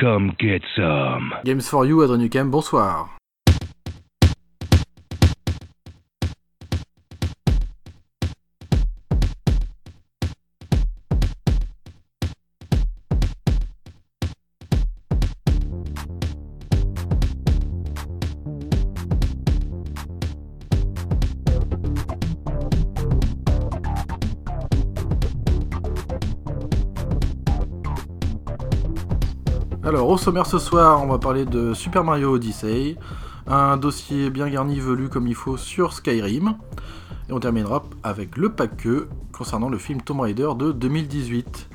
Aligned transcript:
Come 0.00 0.36
get 0.38 0.62
some. 0.76 1.34
Games 1.44 1.68
for 1.68 1.84
You, 1.84 2.02
Adrien 2.04 2.20
Nukem, 2.20 2.50
bonsoir. 2.50 3.10
Sommaire 30.28 30.44
ce 30.44 30.58
soir, 30.58 31.02
on 31.02 31.06
va 31.06 31.16
parler 31.16 31.46
de 31.46 31.72
Super 31.72 32.04
Mario 32.04 32.34
Odyssey, 32.34 32.98
un 33.46 33.78
dossier 33.78 34.28
bien 34.28 34.46
garni, 34.50 34.78
velu 34.78 35.08
comme 35.08 35.26
il 35.26 35.34
faut 35.34 35.56
sur 35.56 35.94
Skyrim, 35.94 36.54
et 37.30 37.32
on 37.32 37.40
terminera 37.40 37.82
avec 38.02 38.36
le 38.36 38.50
pack 38.50 38.86
concernant 39.32 39.70
le 39.70 39.78
film 39.78 40.02
Tomb 40.02 40.20
Raider 40.20 40.50
de 40.54 40.70
2018. 40.72 41.70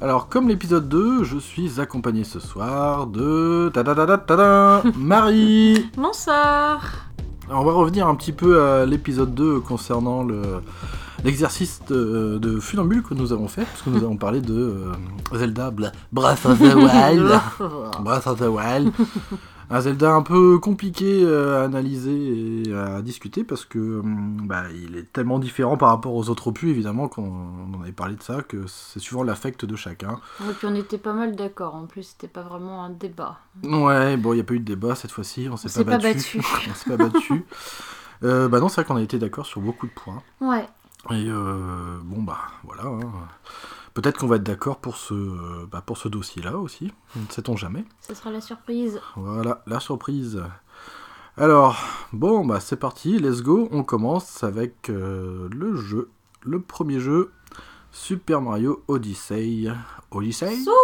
Alors, 0.00 0.30
comme 0.30 0.48
l'épisode 0.48 0.88
2, 0.88 1.24
je 1.24 1.36
suis 1.36 1.78
accompagné 1.78 2.24
ce 2.24 2.40
soir 2.40 3.06
de. 3.06 3.68
ta 3.68 4.82
Marie 4.96 5.90
Bonsoir 5.94 6.80
Alors, 7.50 7.60
On 7.60 7.64
va 7.66 7.72
revenir 7.72 8.08
un 8.08 8.14
petit 8.14 8.32
peu 8.32 8.62
à 8.62 8.86
l'épisode 8.86 9.34
2 9.34 9.60
concernant 9.60 10.22
le 10.22 10.40
l'exercice 11.24 11.80
de, 11.88 12.38
de 12.38 12.58
funambule 12.60 13.02
que 13.02 13.14
nous 13.14 13.32
avons 13.32 13.48
fait, 13.48 13.64
parce 13.64 13.82
que 13.82 13.90
nous 13.90 13.98
avons 13.98 14.16
parlé 14.16 14.40
de 14.40 14.54
euh, 14.54 14.92
Zelda 15.38 15.70
Bla- 15.70 15.92
Breath 16.12 16.46
of 16.46 16.58
the 16.58 16.74
Wild. 16.74 17.30
Breath 18.00 18.26
of 18.26 18.38
the 18.38 18.48
Wild. 18.48 18.92
Un 19.72 19.80
Zelda 19.82 20.10
un 20.14 20.22
peu 20.22 20.58
compliqué 20.58 21.22
euh, 21.22 21.60
à 21.60 21.64
analyser 21.66 22.62
et 22.68 22.74
à 22.74 23.02
discuter 23.02 23.44
parce 23.44 23.64
que 23.64 24.00
hum, 24.00 24.42
bah, 24.46 24.64
il 24.74 24.96
est 24.96 25.12
tellement 25.12 25.38
différent 25.38 25.76
par 25.76 25.90
rapport 25.90 26.12
aux 26.14 26.28
autres 26.28 26.48
opus, 26.48 26.68
évidemment, 26.70 27.06
qu'on 27.06 27.22
on 27.72 27.78
en 27.78 27.82
avait 27.82 27.92
parlé 27.92 28.16
de 28.16 28.22
ça, 28.22 28.42
que 28.42 28.64
c'est 28.66 28.98
suivant 28.98 29.22
l'affect 29.22 29.64
de 29.64 29.76
chacun. 29.76 30.18
Et 30.48 30.52
puis 30.54 30.66
on 30.68 30.74
était 30.74 30.98
pas 30.98 31.12
mal 31.12 31.36
d'accord, 31.36 31.76
en 31.76 31.86
plus 31.86 32.02
c'était 32.02 32.26
pas 32.26 32.42
vraiment 32.42 32.82
un 32.82 32.90
débat. 32.90 33.38
Ouais, 33.62 34.16
bon, 34.16 34.32
il 34.32 34.36
n'y 34.36 34.40
a 34.40 34.44
pas 34.44 34.54
eu 34.54 34.58
de 34.60 34.64
débat 34.64 34.96
cette 34.96 35.12
fois-ci, 35.12 35.48
on 35.48 35.56
s'est 35.56 35.68
s'est 35.68 35.84
pas, 35.84 35.92
pas 35.92 35.98
battu. 35.98 36.38
battu. 36.38 36.68
on 36.70 36.74
s'est 36.74 36.96
pas 36.96 37.08
battu. 37.08 37.44
Euh, 38.24 38.48
bah 38.48 38.58
non, 38.58 38.68
c'est 38.68 38.80
vrai 38.80 38.84
qu'on 38.86 38.96
a 38.96 39.02
été 39.02 39.18
d'accord 39.20 39.46
sur 39.46 39.60
beaucoup 39.60 39.86
de 39.86 39.92
points. 39.92 40.20
Ouais, 40.40 40.66
Et 41.08 41.26
euh, 41.28 41.98
bon, 42.04 42.22
bah 42.22 42.38
voilà. 42.64 42.84
hein. 42.84 43.00
Peut-être 43.94 44.18
qu'on 44.18 44.26
va 44.26 44.36
être 44.36 44.42
d'accord 44.44 44.78
pour 44.78 44.96
ce, 44.96 45.14
euh, 45.14 45.66
bah, 45.70 45.82
pour 45.84 45.96
ce 45.98 46.08
dossier-là 46.08 46.58
aussi. 46.58 46.92
Ne 47.16 47.22
sait-on 47.30 47.56
jamais. 47.56 47.84
ce 48.00 48.14
sera 48.14 48.30
la 48.30 48.40
surprise. 48.40 49.00
Voilà, 49.16 49.62
la 49.66 49.80
surprise. 49.80 50.42
Alors, 51.36 51.76
bon, 52.12 52.44
bah 52.44 52.60
c'est 52.60 52.76
parti, 52.76 53.18
let's 53.18 53.42
go. 53.42 53.68
On 53.72 53.82
commence 53.82 54.44
avec 54.44 54.90
euh, 54.90 55.48
le 55.50 55.74
jeu. 55.74 56.10
Le 56.42 56.60
premier 56.60 57.00
jeu, 57.00 57.32
Super 57.92 58.40
Mario 58.42 58.84
Odyssey. 58.88 59.68
Odyssey? 60.10 60.54
Super 60.56 60.74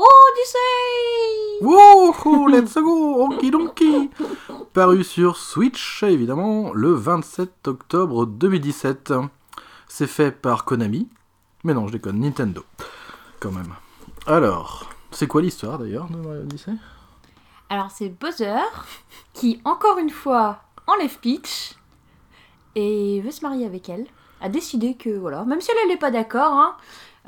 Odyssey 0.00 1.60
Wouhou, 1.60 2.48
let's 2.48 2.74
go, 2.78 3.26
okidoki 3.26 4.08
Paru 4.72 5.04
sur 5.04 5.36
Switch, 5.36 6.02
évidemment, 6.02 6.72
le 6.72 6.94
27 6.94 7.68
octobre 7.68 8.24
2017. 8.24 9.12
C'est 9.88 10.06
fait 10.06 10.30
par 10.30 10.64
Konami. 10.64 11.06
Mais 11.64 11.74
non, 11.74 11.86
je 11.86 11.92
déconne, 11.92 12.20
Nintendo. 12.20 12.64
Quand 13.40 13.52
même. 13.52 13.74
Alors, 14.26 14.88
c'est 15.10 15.26
quoi 15.26 15.42
l'histoire 15.42 15.78
d'ailleurs 15.78 16.08
de 16.08 16.16
Mario 16.16 16.42
Odyssey? 16.42 16.72
Alors 17.68 17.90
c'est 17.90 18.08
Bowser 18.08 18.62
qui, 19.34 19.60
encore 19.66 19.98
une 19.98 20.10
fois, 20.10 20.62
enlève 20.86 21.18
Peach 21.18 21.74
et 22.74 23.20
veut 23.20 23.30
se 23.32 23.42
marier 23.42 23.66
avec 23.66 23.90
elle. 23.90 24.06
A 24.40 24.48
décidé 24.48 24.94
que, 24.94 25.10
voilà, 25.10 25.44
même 25.44 25.60
si 25.60 25.70
elle 25.82 25.88
n'est 25.88 25.98
pas 25.98 26.10
d'accord, 26.10 26.54
hein, 26.54 26.74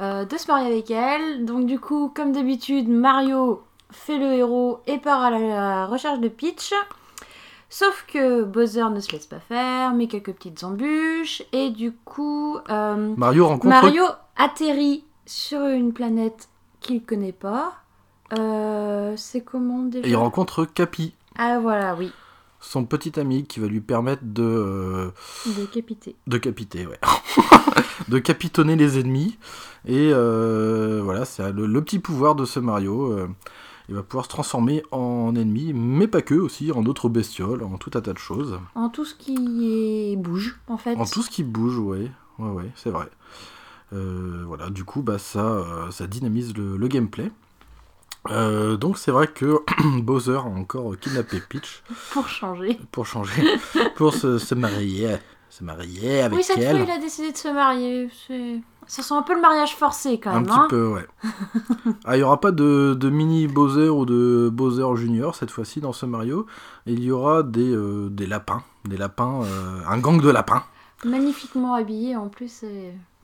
euh, 0.03 0.25
de 0.25 0.37
se 0.37 0.47
marier 0.49 0.67
avec 0.67 0.91
elle. 0.91 1.45
Donc 1.45 1.67
du 1.67 1.79
coup, 1.79 2.13
comme 2.15 2.33
d'habitude, 2.33 2.89
Mario 2.89 3.63
fait 3.91 4.19
le 4.19 4.33
héros 4.33 4.81
et 4.87 4.99
part 4.99 5.23
à 5.23 5.31
la 5.31 5.87
recherche 5.87 6.19
de 6.19 6.29
Peach. 6.29 6.75
Sauf 7.71 8.05
que 8.07 8.43
Bowser 8.43 8.91
ne 8.91 9.01
se 9.01 9.13
laisse 9.13 9.27
pas 9.27 9.41
faire, 9.41 9.95
met 9.95 10.07
quelques 10.07 10.33
petites 10.33 10.63
embûches, 10.63 11.43
et 11.53 11.71
du 11.71 11.93
coup, 11.93 12.59
euh, 12.69 13.15
Mario 13.17 13.47
rencontre 13.47 13.69
Mario 13.69 14.05
atterrit 14.37 15.05
sur 15.25 15.65
une 15.65 15.95
planète 15.95 16.51
qu'il 16.81 17.03
connaît 17.03 17.33
pas. 17.33 17.73
Euh, 18.39 19.15
c'est 19.17 19.41
comment 19.41 19.85
déjà? 19.85 20.07
Et 20.07 20.11
il 20.11 20.17
rencontre 20.17 20.67
Capi, 20.67 21.15
Ah 21.39 21.61
voilà, 21.61 21.95
oui, 21.95 22.13
son 22.63 22.85
petit 22.85 23.19
ami 23.21 23.45
qui 23.45 23.61
va 23.61 23.67
lui 23.67 23.81
permettre 23.81 24.23
de, 24.25 24.43
euh, 24.43 25.11
décapité. 25.57 26.17
de 26.27 26.39
capiter, 26.39 26.87
ouais. 26.87 26.99
de 28.09 28.19
capitonner 28.19 28.77
les 28.77 28.99
ennemis. 28.99 29.37
Et 29.85 30.11
euh, 30.13 31.01
voilà, 31.05 31.25
c'est 31.25 31.53
le, 31.53 31.67
le 31.67 31.83
petit 31.83 31.99
pouvoir 31.99 32.35
de 32.35 32.45
ce 32.45 32.61
Mario. 32.61 33.13
euh, 33.13 33.29
il 33.89 33.97
va 33.97 34.05
pouvoir 34.05 34.25
se 34.25 34.31
transformer 34.31 34.85
en 34.93 35.35
ennemi, 35.35 35.73
mais 35.75 36.07
pas 36.07 36.23
que 36.23 36.35
aussi, 36.37 36.71
en 36.71 36.83
d'autres 36.83 37.09
bestioles, 37.09 37.65
en 37.65 37.77
tout 37.79 37.91
un 37.95 38.01
tas 38.01 38.13
de 38.13 38.19
choses. 38.19 38.59
En 38.77 38.89
tout 38.89 39.05
ce 39.05 39.15
qui 39.17 40.13
est... 40.13 40.17
bouge, 40.17 40.59
en 40.69 40.79
fait. 40.79 40.95
En 40.95 41.05
tout 41.05 41.21
ce 41.21 41.29
qui 41.29 41.43
bouge, 41.43 41.79
ouais, 41.79 42.11
ouais, 42.39 42.51
ouais, 42.51 42.71
c'est 42.77 42.91
vrai. 42.91 43.09
Voilà, 43.91 44.71
du 44.71 44.85
coup, 44.85 45.03
bah, 45.03 45.19
ça, 45.19 45.89
ça 45.91 46.07
dynamise 46.07 46.57
le, 46.57 46.77
le 46.77 46.89
gameplay. 46.89 47.31
Euh, 48.31 48.77
donc 48.77 48.99
c'est 48.99 49.11
vrai 49.11 49.27
que 49.27 49.61
Bowser 50.01 50.37
a 50.37 50.43
encore 50.43 50.97
kidnappé 50.99 51.41
Peach 51.49 51.83
Pour 52.13 52.29
changer. 52.29 52.79
pour 52.93 53.05
changer, 53.07 53.43
pour 53.97 54.15
se, 54.15 54.39
se 54.39 54.55
marier, 54.55 55.17
se 55.51 55.65
marier 55.65 56.21
avec 56.23 56.39
oui, 56.39 56.45
cette 56.45 56.59
elle. 56.59 56.77
fois, 56.77 56.87
il 56.87 56.91
a 56.91 56.99
décidé 56.99 57.33
de 57.33 57.37
se 57.37 57.49
marier. 57.49 58.09
Ça 58.87 59.03
sent 59.03 59.15
un 59.15 59.23
peu 59.23 59.35
le 59.35 59.41
mariage 59.41 59.75
forcé, 59.77 60.19
quand 60.21 60.31
Un 60.31 60.35
même. 60.41 60.45
petit 60.47 60.55
hein. 60.59 60.67
peu, 60.69 60.87
ouais. 60.89 61.07
ah, 62.05 62.17
il 62.17 62.19
n'y 62.19 62.25
aura 62.25 62.41
pas 62.41 62.51
de, 62.53 62.95
de 62.95 63.11
mini 63.11 63.47
Bowser 63.49 63.89
ou 63.89 64.05
de 64.05 64.51
Bowser 64.53 64.85
Junior 64.97 65.35
cette 65.35 65.51
fois-ci 65.51 65.81
dans 65.81 65.93
ce 65.93 66.05
Mario. 66.07 66.47
Il 66.87 67.03
y 67.03 67.11
aura 67.11 67.43
des, 67.43 67.73
euh, 67.75 68.09
des 68.11 68.27
lapins, 68.27 68.63
des 68.85 68.97
lapins, 68.97 69.43
euh, 69.45 69.81
un 69.89 69.99
gang 69.99 70.21
de 70.21 70.31
lapins. 70.31 70.65
Magnifiquement 71.05 71.75
habillé, 71.75 72.17
en 72.17 72.29
plus. 72.29 72.65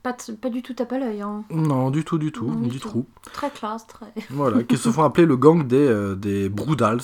Pas, 0.01 0.15
du 0.49 0.61
tout 0.63 0.73
tape 0.73 0.93
à 0.93 0.97
l'œil. 0.97 1.21
Hein. 1.21 1.43
Non, 1.49 1.91
du 1.91 2.05
tout, 2.05 2.17
du 2.17 2.31
tout, 2.31 2.45
Non, 2.47 2.61
du 2.61 2.69
du 2.69 2.79
tout. 2.79 2.89
tout. 2.89 3.05
Très 3.33 3.49
classe, 3.49 3.85
très... 3.85 4.05
Voilà, 4.29 4.63
qui 4.63 4.77
se 4.77 4.89
font 4.89 5.03
appeler 5.03 5.25
le 5.27 5.35
gang 5.35 5.67
des, 5.67 5.75
euh, 5.87 6.15
des 6.15 6.45
ou 6.47 6.49
Broodals. 6.49 7.01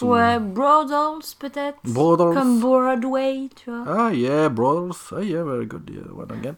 ou- 0.00 0.06
Ouais, 0.06 0.40
Brothers, 0.40 1.18
peut-être. 1.38 1.78
Brothers. 1.84 2.32
Comme 2.34 2.60
Broadway, 2.60 3.50
tu 3.54 3.70
vois. 3.70 3.84
Ah 3.86 4.10
yeah, 4.14 4.48
Brothers. 4.48 5.12
Ah 5.14 5.22
yeah, 5.22 5.44
very 5.44 5.66
good. 5.66 5.88
yeah, 5.90 6.02
one 6.16 6.30
again. 6.32 6.54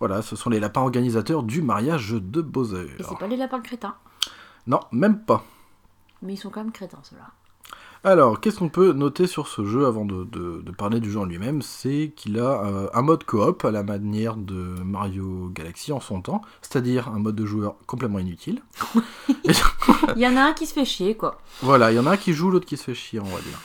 Voilà, 0.00 0.20
ce 0.20 0.34
sont 0.34 0.50
les 0.50 0.58
lapins 0.58 0.80
organisateurs 0.82 1.44
du 1.44 1.62
mariage 1.62 2.10
de 2.12 2.40
Bowser. 2.42 2.86
Et 2.98 3.02
c'est 3.04 3.18
pas 3.18 3.28
les 3.28 3.36
lapins 3.36 3.60
crétins. 3.60 3.94
Non, 4.66 4.80
même 4.90 5.20
pas. 5.20 5.44
Mais 6.22 6.34
ils 6.34 6.38
sont 6.38 6.50
quand 6.50 6.62
même 6.62 6.72
crétins, 6.72 6.98
ceux-là. 7.02 7.28
Alors, 8.04 8.40
qu'est-ce 8.40 8.58
qu'on 8.58 8.68
peut 8.68 8.92
noter 8.92 9.28
sur 9.28 9.46
ce 9.46 9.64
jeu 9.64 9.86
avant 9.86 10.04
de, 10.04 10.24
de- 10.24 10.60
de 10.60 10.70
parler 10.72 10.98
du 10.98 11.08
jeu 11.10 11.20
en 11.20 11.24
lui-même? 11.24 11.62
C'est 11.62 12.12
qu'il 12.16 12.40
a 12.40 12.64
euh, 12.64 12.88
un 12.94 13.02
mode 13.02 13.22
coop 13.22 13.64
à 13.64 13.70
la 13.70 13.84
manière 13.84 14.34
de 14.36 14.54
Mario 14.84 15.50
Galaxy 15.54 15.92
en 15.92 16.00
son 16.00 16.20
temps, 16.20 16.42
c'est-à-dire 16.62 17.08
un 17.08 17.20
mode 17.20 17.36
de 17.36 17.46
joueur 17.46 17.76
complètement 17.86 18.18
inutile. 18.18 18.60
Il 20.16 20.20
y 20.20 20.26
en 20.26 20.36
a 20.36 20.42
un 20.42 20.52
qui 20.52 20.66
se 20.66 20.72
fait 20.74 20.84
chier, 20.84 21.14
quoi. 21.16 21.38
Voilà, 21.62 21.92
il 21.92 21.96
y 21.96 21.98
en 21.98 22.06
a 22.06 22.10
un 22.12 22.16
qui 22.16 22.32
joue, 22.32 22.50
l'autre 22.50 22.66
qui 22.66 22.76
se 22.76 22.84
fait 22.84 22.94
chier, 22.94 23.20
on 23.20 23.24
va 23.24 23.40
dire. 23.40 23.58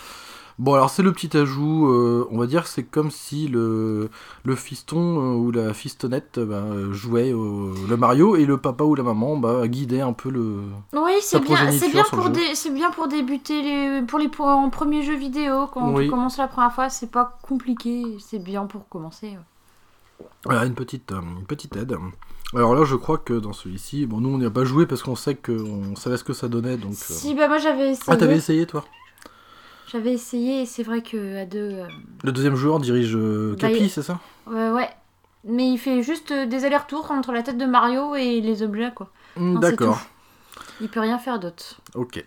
Bon, 0.60 0.74
alors 0.74 0.90
c'est 0.90 1.04
le 1.04 1.14
petit 1.14 1.38
ajout, 1.38 1.86
euh, 1.88 2.28
on 2.32 2.40
va 2.40 2.48
dire 2.48 2.64
que 2.64 2.70
c'est 2.70 2.84
comme 2.84 3.12
si 3.12 3.48
le, 3.48 4.10
le 4.44 4.56
fiston 4.56 4.98
euh, 5.20 5.36
ou 5.36 5.52
la 5.52 5.72
fistonnette 5.72 6.40
euh, 6.40 6.46
bah, 6.46 6.94
jouait 6.94 7.32
au- 7.32 7.74
le 7.88 7.96
Mario 7.96 8.36
et 8.36 8.46
le 8.46 8.58
papa 8.58 8.84
ou 8.84 8.96
la 8.96 9.04
maman 9.04 9.38
bah, 9.38 9.68
guidait 9.68 10.02
un 10.02 10.14
peu 10.14 10.32
le... 10.32 10.62
Oui, 10.94 11.12
c'est 11.22 11.40
bien, 11.42 11.72
c'est 11.72 11.90
bien 11.92 12.04
pour 12.06 12.24
jeu. 12.24 12.30
dé- 12.32 12.56
c'est 12.56 12.74
bien 12.74 12.90
pour 12.90 13.08
débuter 13.08 13.62
les 13.62 14.02
pour 14.02 14.18
les 14.18 14.30
pour- 14.30 14.48
en 14.48 14.72
premier 14.72 15.04
jeu 15.04 15.14
vidéo 15.16 15.68
quand 15.72 15.94
Oui. 15.94 16.06
tu 16.06 16.10
commences 16.10 16.38
la 16.38 16.48
première 16.48 16.74
fois, 16.74 16.90
c'est 16.90 17.12
pas 17.12 17.38
compliqué, 17.44 18.18
c'est 18.20 18.40
bien 18.40 18.66
pour 18.66 18.90
commencer. 18.90 19.28
ouais. 19.28 20.26
Voilà, 20.46 20.66
une 20.66 20.74
petite, 20.74 21.12
une 21.12 21.46
petite 21.46 21.76
aide. 21.76 21.98
Alors 22.56 22.74
là, 22.74 22.84
je 22.84 22.96
crois 22.96 23.20
que 23.20 23.34
dans 23.34 23.54
celui-ci, 23.54 24.08
bon, 24.08 24.22
nous 24.22 24.30
on 24.30 24.38
n'y 24.40 24.46
a 24.46 24.50
pas 24.50 24.64
joué 24.66 24.88
parce 24.88 25.04
qu'on 25.04 25.16
sait 25.16 25.36
qu'on 25.36 25.96
savait 25.96 26.18
ce 26.18 26.24
que 26.24 26.34
ça 26.34 26.48
donnait, 26.48 26.78
donc... 26.78 26.94
Si 26.96 27.36
bah 27.36 27.48
moi 27.48 27.60
j'avais 27.60 27.92
essayé, 27.92 28.06
Ah, 28.08 28.18
t'avais 28.18 28.38
essayé 28.38 28.66
toi? 28.66 28.84
J'avais 29.92 30.14
essayé 30.14 30.62
et 30.62 30.66
c'est 30.66 30.84
vrai 30.84 31.02
que 31.02 31.38
à 31.42 31.46
deux, 31.46 31.60
euh, 31.60 31.88
Le 32.24 32.32
deuxième 32.32 32.56
joueur 32.56 32.80
dirige 32.80 33.16
euh, 33.16 33.56
Bah, 33.60 33.70
Capi, 33.70 33.90
c'est 33.90 34.02
ça 34.04 34.20
ouais, 34.48 34.70
ouais. 34.72 34.90
mais 35.44 35.70
il 35.72 35.78
fait 35.78 36.04
juste 36.04 36.32
euh, 36.32 36.46
des 36.46 36.66
allers-retours 36.66 37.10
entre 37.12 37.32
la 37.32 37.44
tête 37.44 37.58
de 37.58 37.66
Mario 37.66 38.16
et 38.16 38.42
les 38.42 38.64
objets 38.64 38.92
quoi. 38.96 39.10
Hmm, 39.38 39.54
Non, 39.54 39.62
c'est 39.62 39.72
D'accord, 39.72 40.00
Il 40.82 40.90
peut 40.90 41.00
rien 41.00 41.18
faire 41.20 41.40
d'autre. 41.40 41.78
ok. 41.96 42.24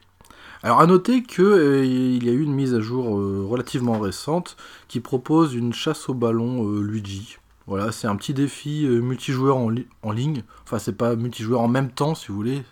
Alors 0.63 0.81
à 0.81 0.87
noter 0.87 1.23
que 1.23 1.41
euh, 1.43 1.85
il 1.87 2.23
y 2.25 2.29
a 2.29 2.33
eu 2.33 2.43
une 2.43 2.53
mise 2.53 2.75
à 2.75 2.81
jour 2.81 3.19
euh, 3.19 3.47
relativement 3.49 3.99
récente 3.99 4.57
qui 4.89 5.01
propose 5.01 5.55
une 5.55 5.73
chasse 5.73 6.09
au 6.11 6.15
ballon 6.15 6.67
euh, 6.69 6.83
Luigi. 6.83 7.39
Voilà, 7.67 7.93
c'est 7.93 8.07
un 8.09 8.17
petit 8.17 8.35
défi 8.35 8.85
euh, 8.85 9.01
multijoueur 9.01 9.57
en, 9.57 9.69
li- 9.71 9.87
en 10.03 10.11
ligne. 10.13 10.43
Enfin, 10.65 10.79
c'est 10.79 10.97
pas 10.97 11.15
multijoueur 11.17 11.61
en 11.63 11.69
même 11.69 11.91
temps, 11.91 12.15
si 12.15 12.29
vous 12.29 12.35
voulez. 12.35 12.63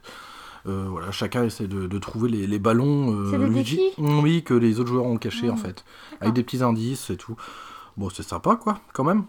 Euh, 0.69 0.87
voilà, 0.89 1.11
chacun 1.11 1.45
essaie 1.45 1.67
de, 1.67 1.87
de 1.87 1.99
trouver 1.99 2.29
les, 2.29 2.47
les 2.47 2.59
ballons. 2.59 3.13
euh, 3.15 3.37
Luigi- 3.49 3.77
défis 3.77 3.95
Oui, 3.99 4.43
que 4.43 4.55
les 4.55 4.79
autres 4.81 4.91
joueurs 4.91 5.07
ont 5.07 5.17
cachés 5.17 5.49
en 5.51 5.55
Mhm. 5.55 5.59
fait, 5.61 5.85
avec 6.21 6.35
des 6.35 6.43
petits 6.43 6.63
indices 6.63 7.11
et 7.11 7.17
tout. 7.17 7.37
Bon, 7.97 8.11
c'est 8.11 8.23
sympa 8.23 8.57
quoi, 8.57 8.81
quand 8.93 9.05
même. 9.05 9.25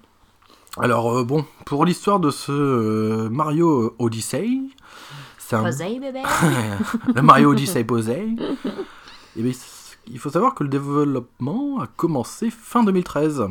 Alors 0.78 1.18
euh, 1.18 1.24
bon, 1.24 1.46
pour 1.66 1.86
l'histoire 1.86 2.20
de 2.20 2.30
ce 2.30 2.52
euh, 2.52 3.30
Mario 3.30 3.96
Odyssey, 4.00 4.60
c'est 5.38 5.56
un 5.56 5.64
Posey, 5.64 6.00
bébé. 6.00 6.22
le 7.16 7.22
Mario 7.22 7.52
Odyssey 7.52 7.84
posé. 7.84 8.36
Eh 9.36 9.42
bien, 9.42 9.52
il 10.08 10.20
faut 10.20 10.30
savoir 10.30 10.54
que 10.56 10.64
le 10.64 10.70
développement 10.70 11.80
a 11.80 11.88
commencé 11.88 12.50
fin 12.52 12.84
2013, 12.84 13.44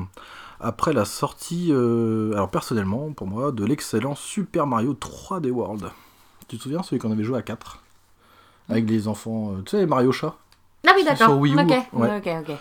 après 0.60 0.92
la 0.92 1.04
sortie, 1.04 1.68
euh, 1.70 2.32
alors 2.34 2.50
personnellement, 2.50 3.12
pour 3.12 3.26
moi, 3.26 3.50
de 3.52 3.64
l'excellent 3.64 4.14
Super 4.14 4.66
Mario 4.66 4.94
3D 4.94 5.50
World. 5.50 5.90
Tu 6.48 6.56
te 6.56 6.62
souviens, 6.62 6.82
celui 6.82 6.98
qu'on 6.98 7.12
avait 7.12 7.24
joué 7.24 7.38
à 7.38 7.42
4 7.42 7.82
Avec 8.68 8.88
les 8.88 9.06
enfants, 9.08 9.52
euh, 9.52 9.62
tu 9.62 9.72
sais, 9.76 9.86
Mario 9.86 10.12
Chat 10.12 10.34
Ah 10.86 10.92
oui, 10.96 11.02
Sur 11.02 11.10
d'accord. 11.14 11.38
Wii 11.38 11.54
U, 11.54 11.58
Ok, 11.60 11.68
ouais. 11.92 12.16
ok, 12.16 12.28
ok. 12.48 12.56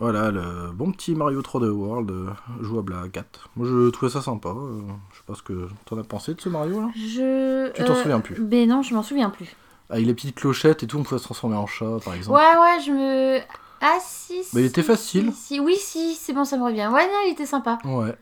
Voilà, 0.00 0.30
le 0.32 0.72
bon 0.72 0.90
petit 0.90 1.14
Mario 1.14 1.40
3D 1.40 1.68
World, 1.70 2.10
euh, 2.10 2.26
jouable 2.60 2.94
à 2.94 3.08
4. 3.08 3.48
Moi, 3.56 3.66
je 3.68 3.90
trouvais 3.90 4.10
ça 4.10 4.20
sympa. 4.20 4.48
euh, 4.48 4.80
je 5.12 5.16
sais 5.18 5.22
pas 5.26 5.34
ce 5.34 5.42
que 5.42 5.68
t'en 5.86 5.96
as 5.98 6.02
pensé 6.02 6.34
de 6.34 6.40
ce 6.40 6.48
Mario, 6.48 6.80
là 6.80 6.88
Je. 6.96 7.70
Tu 7.72 7.84
t'en 7.84 7.92
euh, 7.92 8.02
souviens 8.02 8.20
plus 8.20 8.34
Ben 8.40 8.68
non, 8.68 8.82
je 8.82 8.92
m'en 8.94 9.02
souviens 9.04 9.30
plus. 9.30 9.54
Avec 9.90 10.04
les 10.04 10.14
petites 10.14 10.34
clochettes 10.34 10.82
et 10.82 10.86
tout, 10.88 10.98
on 10.98 11.04
pouvait 11.04 11.18
se 11.18 11.24
transformer 11.24 11.56
en 11.56 11.66
chat, 11.66 11.98
par 12.04 12.14
exemple. 12.14 12.36
Ouais, 12.36 12.56
ouais, 12.60 12.80
je 12.84 12.90
me. 12.90 13.38
Ah 13.80 13.98
si. 14.00 14.42
Mais 14.52 14.62
il 14.62 14.64
si, 14.64 14.70
était 14.70 14.82
facile. 14.82 15.32
si, 15.32 15.40
si. 15.54 15.60
Oui, 15.60 15.76
si, 15.78 16.14
c'est 16.16 16.32
bon, 16.32 16.44
ça 16.44 16.56
me 16.56 16.64
revient. 16.64 16.88
Ouais, 16.92 17.06
non, 17.06 17.18
il 17.26 17.32
était 17.32 17.46
sympa. 17.46 17.78
Ouais. 17.84 18.16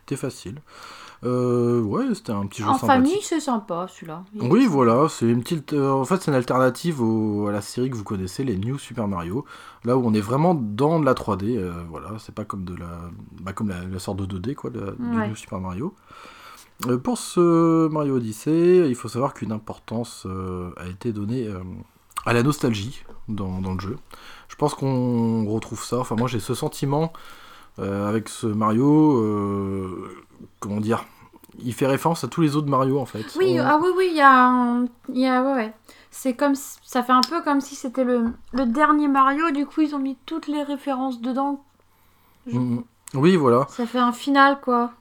C'était 0.00 0.16
facile. 0.16 0.60
Euh, 1.24 1.80
ouais, 1.82 2.04
c'était 2.14 2.30
un 2.32 2.46
petit 2.46 2.62
jeu 2.62 2.68
En 2.68 2.74
famille, 2.78 3.18
c'est 3.22 3.40
sympa 3.40 3.86
celui-là. 3.88 4.22
Oui, 4.40 4.66
voilà, 4.66 5.08
c'est 5.08 5.26
une 5.26 5.42
petite. 5.42 5.72
euh, 5.72 5.90
en 5.90 6.04
fait, 6.04 6.22
c'est 6.22 6.30
une 6.30 6.36
alternative 6.36 7.02
au- 7.02 7.48
à 7.48 7.52
la 7.52 7.60
série 7.60 7.90
que 7.90 7.96
vous 7.96 8.04
connaissez, 8.04 8.44
les 8.44 8.56
New 8.56 8.78
Super 8.78 9.08
Mario. 9.08 9.44
Là 9.84 9.96
où 9.96 10.06
on 10.06 10.14
est 10.14 10.20
vraiment 10.20 10.54
dans 10.54 11.00
de 11.00 11.04
la 11.04 11.14
3D. 11.14 11.56
euh, 11.56 11.72
voilà, 11.90 12.10
c'est 12.18 12.34
pas 12.34 12.44
comme 12.44 12.64
de 12.64 12.76
la, 12.76 13.00
bah, 13.42 13.52
comme 13.52 13.68
la, 13.68 13.82
la 13.84 13.98
sorte 13.98 14.18
de 14.18 14.26
2D 14.26 14.54
quoi, 14.54 14.70
de- 14.70 14.94
du. 14.98 15.28
New 15.28 15.34
Super 15.34 15.58
Mario. 15.60 15.92
Euh, 16.86 16.96
pour 16.98 17.18
ce 17.18 17.88
Mario 17.88 18.16
Odyssey, 18.16 18.88
il 18.88 18.94
faut 18.94 19.08
savoir 19.08 19.34
qu'une 19.34 19.50
importance 19.50 20.24
a 20.76 20.86
été 20.88 21.12
donnée 21.12 21.48
à 22.26 22.32
la 22.32 22.44
nostalgie 22.44 23.02
dans, 23.28 23.60
dans 23.60 23.74
le 23.74 23.80
jeu. 23.80 23.96
Je 24.48 24.54
pense 24.54 24.74
qu'on 24.74 25.44
retrouve 25.46 25.82
ça. 25.84 25.98
Enfin, 25.98 26.14
moi, 26.16 26.28
j'ai 26.28 26.38
ce 26.40 26.54
sentiment 26.54 27.12
euh, 27.80 28.08
avec 28.08 28.28
ce 28.28 28.46
Mario. 28.46 29.18
euh, 29.20 30.08
comment 30.60 30.80
dire 30.80 31.04
Il 31.58 31.72
fait 31.74 31.86
référence 31.86 32.24
à 32.24 32.28
tous 32.28 32.40
les 32.40 32.56
autres 32.56 32.68
Mario 32.68 32.98
en 32.98 33.06
fait. 33.06 33.24
Oui, 33.38 33.56
On- 33.60 33.64
ah 33.64 33.78
oui, 33.82 33.88
oui, 33.96 34.08
il 34.10 34.16
y 34.16 34.20
a. 34.20 34.46
un- 34.48 34.84
Il 35.08 35.18
y 35.18 35.26
a 35.26 35.42
ouais, 35.42 35.54
ouais. 35.54 35.74
C'est 36.10 36.34
comme. 36.34 36.54
si- 36.54 36.78
Ça 36.84 37.02
fait 37.02 37.12
un 37.12 37.20
peu 37.20 37.42
comme 37.42 37.60
si 37.60 37.74
c'était 37.74 38.04
le... 38.04 38.26
le 38.52 38.66
dernier 38.66 39.08
Mario, 39.08 39.50
du 39.50 39.66
coup, 39.66 39.80
ils 39.82 39.94
ont 39.94 39.98
mis 39.98 40.16
toutes 40.26 40.46
les 40.48 40.62
références 40.62 41.20
dedans. 41.20 41.64
Mm, 42.46 42.78
Oui, 43.14 43.36
voilà, 43.36 43.66
Ça 43.70 43.86
fait 43.86 43.98
un 43.98 44.12
final, 44.12 44.60
quoi. 44.60 44.92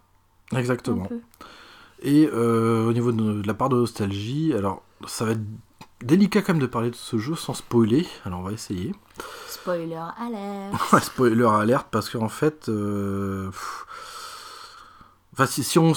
exactement. 0.56 1.08
Et 2.02 2.30
euh, 2.32 2.88
au 2.88 2.94
niveau 2.94 3.12
de, 3.12 3.42
de 3.42 3.48
la 3.48 3.54
part 3.54 3.70
de 3.70 3.76
nostalgie, 3.78 4.54
alors 4.54 4.84
ça 5.08 5.26
va 5.26 5.32
être 5.32 5.42
délicat 6.04 6.42
quand 6.42 6.54
même 6.54 6.62
de 6.62 6.68
parler 6.68 6.92
de 6.92 6.96
ce 6.96 7.18
jeu 7.18 7.36
sans 7.36 7.54
spoiler, 7.56 8.06
alors 8.26 8.40
on 8.42 8.44
va 8.44 8.52
essayer. 8.52 8.94
Spoiler 9.48 9.96
alert. 10.20 10.74
Ouais, 10.94 11.00
spoiler 11.02 11.46
alerte 11.46 11.88
parce 11.90 12.10
qu'en 12.10 12.30
fait, 12.30 12.70
euh, 12.70 13.48
pff, 13.50 13.86
enfin, 15.38 15.46
si, 15.46 15.64
si 15.64 15.78
on 15.80 15.94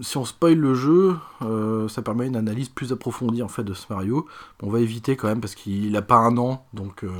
si 0.00 0.16
on 0.16 0.24
spoil 0.24 0.54
le 0.58 0.74
jeu, 0.74 1.16
euh, 1.42 1.86
ça 1.88 2.00
permet 2.02 2.26
une 2.26 2.36
analyse 2.36 2.68
plus 2.70 2.92
approfondie 2.92 3.42
en 3.42 3.48
fait 3.48 3.62
de 3.64 3.74
ce 3.74 3.86
Mario. 3.92 4.26
On 4.62 4.70
va 4.70 4.80
éviter 4.80 5.16
quand 5.16 5.28
même 5.28 5.40
parce 5.40 5.54
qu'il 5.54 5.94
a 5.96 6.02
pas 6.02 6.16
un 6.16 6.38
an, 6.38 6.64
donc 6.72 7.04
euh, 7.04 7.10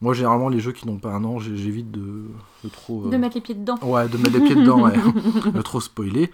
moi 0.00 0.14
généralement 0.14 0.48
les 0.48 0.58
jeux 0.58 0.72
qui 0.72 0.88
n'ont 0.88 0.98
pas 0.98 1.10
un 1.10 1.22
an, 1.22 1.38
j'évite 1.38 1.92
de, 1.92 2.24
de 2.64 2.68
trop. 2.68 3.06
euh, 3.06 3.10
De 3.10 3.16
mettre 3.16 3.36
les 3.36 3.40
pieds 3.40 3.54
dedans. 3.54 3.78
Ouais, 3.82 4.08
de 4.08 4.16
mettre 4.16 4.32
les 4.36 4.40
pieds 4.44 4.56
dedans, 4.56 4.80
ouais. 4.82 4.94
de 5.52 5.62
trop 5.62 5.80
spoiler. 5.80 6.32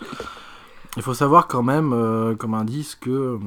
Il 0.96 1.02
faut 1.02 1.14
savoir 1.14 1.46
quand 1.48 1.62
même, 1.62 1.92
euh, 1.92 2.34
comme 2.34 2.54
indice, 2.54 2.94
que 2.94 3.10
euh, 3.10 3.38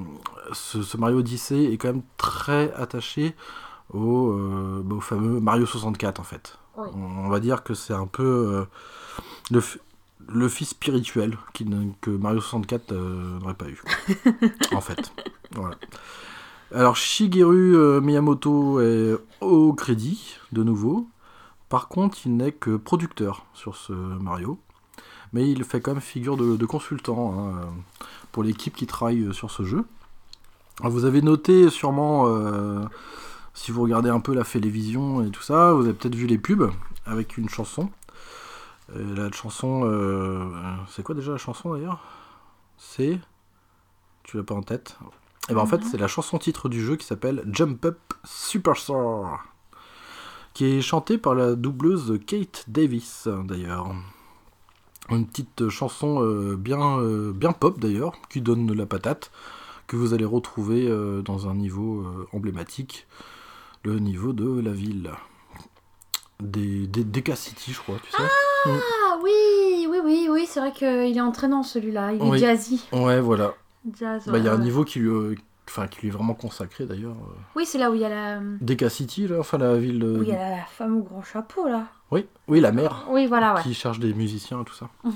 ce, 0.53 0.83
ce 0.83 0.95
Mario 0.97 1.17
Odyssey 1.19 1.73
est 1.73 1.77
quand 1.77 1.89
même 1.89 2.03
très 2.17 2.71
attaché 2.75 3.35
au, 3.93 4.29
euh, 4.31 4.81
bah, 4.85 4.95
au 4.97 5.01
fameux 5.01 5.39
Mario 5.39 5.65
64 5.65 6.19
en 6.19 6.23
fait. 6.23 6.57
Oui. 6.77 6.87
On, 6.93 7.25
on 7.25 7.29
va 7.29 7.39
dire 7.39 7.63
que 7.63 7.73
c'est 7.73 7.93
un 7.93 8.07
peu 8.07 8.23
euh, 8.23 8.65
le, 9.51 9.61
le 10.27 10.47
fils 10.49 10.69
spirituel 10.69 11.37
qui 11.53 11.65
que 12.01 12.11
Mario 12.11 12.41
64 12.41 12.91
euh, 12.91 13.39
n'aurait 13.39 13.53
pas 13.53 13.67
eu. 13.67 13.81
en 14.73 14.81
fait. 14.81 15.13
Voilà. 15.51 15.75
Alors 16.73 16.95
Shigeru 16.95 17.75
euh, 17.75 18.01
Miyamoto 18.01 18.81
est 18.81 19.15
au 19.41 19.73
crédit, 19.73 20.37
de 20.51 20.63
nouveau. 20.63 21.07
Par 21.69 21.87
contre, 21.87 22.19
il 22.25 22.35
n'est 22.37 22.51
que 22.51 22.75
producteur 22.77 23.45
sur 23.53 23.75
ce 23.75 23.93
Mario. 23.93 24.59
Mais 25.33 25.49
il 25.49 25.63
fait 25.63 25.81
quand 25.81 25.93
même 25.93 26.01
figure 26.01 26.37
de, 26.37 26.55
de 26.55 26.65
consultant 26.65 27.35
hein, 27.35 27.61
pour 28.31 28.43
l'équipe 28.43 28.75
qui 28.75 28.85
travaille 28.85 29.21
euh, 29.21 29.33
sur 29.33 29.51
ce 29.51 29.63
jeu. 29.63 29.85
Alors, 30.79 30.91
vous 30.91 31.05
avez 31.05 31.21
noté 31.21 31.69
sûrement, 31.69 32.25
euh, 32.27 32.83
si 33.53 33.71
vous 33.71 33.81
regardez 33.81 34.09
un 34.09 34.19
peu 34.19 34.33
la 34.33 34.43
télévision 34.43 35.23
et 35.23 35.29
tout 35.29 35.41
ça, 35.41 35.73
vous 35.73 35.85
avez 35.85 35.93
peut-être 35.93 36.15
vu 36.15 36.27
les 36.27 36.37
pubs 36.37 36.71
avec 37.05 37.37
une 37.37 37.49
chanson. 37.49 37.89
Euh, 38.89 39.15
la 39.15 39.31
chanson, 39.31 39.83
euh, 39.85 40.49
c'est 40.89 41.03
quoi 41.03 41.15
déjà 41.15 41.31
la 41.31 41.37
chanson 41.37 41.73
d'ailleurs? 41.73 42.03
C'est. 42.77 43.19
Tu 44.23 44.37
l'as 44.37 44.43
pas 44.43 44.55
en 44.55 44.63
tête? 44.63 44.97
Et 45.49 45.53
ben 45.53 45.61
en 45.61 45.65
fait, 45.65 45.83
c'est 45.83 45.97
la 45.97 46.07
chanson 46.07 46.37
titre 46.37 46.69
du 46.69 46.81
jeu 46.81 46.95
qui 46.95 47.05
s'appelle 47.05 47.43
Jump 47.51 47.83
Up 47.85 47.99
Superstar 48.23 49.43
qui 50.53 50.65
est 50.65 50.81
chantée 50.81 51.17
par 51.17 51.33
la 51.35 51.55
doubleuse 51.55 52.19
Kate 52.25 52.65
Davis 52.67 53.27
d'ailleurs. 53.45 53.93
Une 55.09 55.27
petite 55.27 55.69
chanson 55.69 56.23
euh, 56.23 56.55
bien, 56.55 56.99
euh, 56.99 57.33
bien 57.33 57.51
pop 57.51 57.79
d'ailleurs, 57.79 58.13
qui 58.29 58.39
donne 58.39 58.71
la 58.71 58.85
patate, 58.85 59.31
que 59.87 59.95
vous 59.95 60.13
allez 60.13 60.25
retrouver 60.25 60.87
euh, 60.87 61.21
dans 61.21 61.49
un 61.49 61.55
niveau 61.55 62.01
euh, 62.01 62.27
emblématique, 62.31 63.07
le 63.83 63.99
niveau 63.99 64.31
de 64.31 64.61
la 64.61 64.71
ville. 64.71 65.11
Des, 66.43 66.87
des, 66.87 67.03
Deca 67.03 67.35
City, 67.35 67.71
je 67.73 67.79
crois, 67.79 67.95
tu 68.03 68.11
sais. 68.11 68.17
Ah 68.65 69.17
oui, 69.23 69.87
oui, 69.89 69.97
oui, 70.03 70.27
oui, 70.29 70.45
c'est 70.47 70.59
vrai 70.59 70.71
qu'il 70.71 70.87
est 71.17 71.21
entraînant 71.21 71.63
celui-là. 71.63 72.13
Il 72.13 72.21
est 72.21 72.29
Oui. 72.29 72.39
jazzy. 72.39 72.85
Ouais, 72.91 73.19
voilà. 73.21 73.53
Jazz. 73.99 74.23
Bah, 74.27 74.37
Il 74.37 74.45
y 74.45 74.47
a 74.47 74.53
un 74.53 74.57
niveau 74.59 74.83
qui 74.83 74.99
lui, 74.99 75.09
euh, 75.09 75.35
enfin, 75.67 75.87
qui 75.87 76.01
lui 76.01 76.07
est 76.09 76.11
vraiment 76.11 76.33
consacré 76.33 76.85
d'ailleurs. 76.85 77.11
euh. 77.11 77.35
Oui, 77.55 77.65
c'est 77.65 77.77
là 77.77 77.91
où 77.91 77.95
il 77.95 78.01
y 78.01 78.05
a 78.05 78.09
la. 78.09 78.39
Deca 78.61 78.89
City, 78.89 79.27
là, 79.27 79.39
enfin 79.39 79.57
la 79.57 79.75
ville. 79.77 79.99
de- 79.99 80.19
Où 80.19 80.23
il 80.23 80.29
y 80.29 80.33
a 80.33 80.49
la 80.57 80.65
femme 80.65 80.97
au 80.97 81.03
grand 81.03 81.23
chapeau 81.23 81.67
là. 81.67 81.87
Oui, 82.11 82.25
oui, 82.47 82.59
la 82.59 82.71
mer. 82.71 83.05
Oui, 83.09 83.25
voilà, 83.25 83.55
ouais. 83.55 83.61
qui 83.63 83.73
cherche 83.73 83.99
des 83.99 84.13
musiciens 84.13 84.61
et 84.61 84.65
tout 84.65 84.75
ça. 84.75 84.89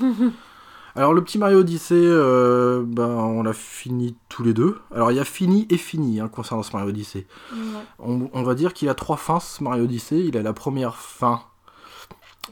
Alors 0.98 1.14
le 1.14 1.24
petit 1.24 1.38
Mario 1.38 1.60
Odyssey, 1.60 1.96
euh, 1.96 2.84
ben, 2.84 3.08
on 3.08 3.44
l'a 3.44 3.54
fini 3.54 4.16
tous 4.30 4.44
les 4.44 4.54
deux. 4.54 4.80
Alors 4.94 5.12
il 5.12 5.16
y 5.16 5.20
a 5.20 5.24
fini 5.24 5.68
et 5.70 5.78
fini 5.78 6.20
hein, 6.20 6.28
concernant 6.28 6.64
ce 6.64 6.74
Mario 6.74 6.90
Odyssey. 6.90 7.28
Ouais. 7.54 7.60
On, 8.00 8.30
on 8.34 8.42
va 8.42 8.56
dire 8.56 8.74
qu'il 8.74 8.90
a 8.90 8.96
trois 8.96 9.16
fins 9.18 9.40
ce 9.40 9.64
Mario 9.64 9.84
Odyssey. 9.84 10.26
Il 10.26 10.36
a 10.38 10.42
la 10.42 10.54
première 10.54 10.96
fin, 10.96 11.42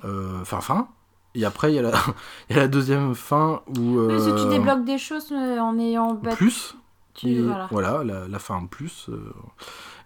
euh, 0.04 0.44
fin 0.46 0.62
fin. 0.62 0.88
Et 1.34 1.44
après 1.44 1.72
il 1.72 1.76
y, 1.76 1.80
a 1.80 1.82
la, 1.82 1.92
il 2.50 2.56
y 2.56 2.60
a 2.60 2.62
la 2.62 2.68
deuxième 2.68 3.16
fin 3.16 3.62
où... 3.78 4.00
Mais 4.00 4.20
si 4.20 4.28
tu 4.28 4.42
euh, 4.42 4.50
débloques 4.50 4.86
des 4.86 5.00
choses 5.00 5.32
euh, 5.32 5.58
en 5.60 5.80
ayant 5.80 6.14
battu. 6.14 6.38
plus. 6.38 6.76
Et 7.24 7.40
voilà. 7.72 8.04
la, 8.04 8.28
la 8.28 8.40
fin 8.40 8.56
en 8.56 8.68
plus. 8.68 9.08
euh, 9.10 9.32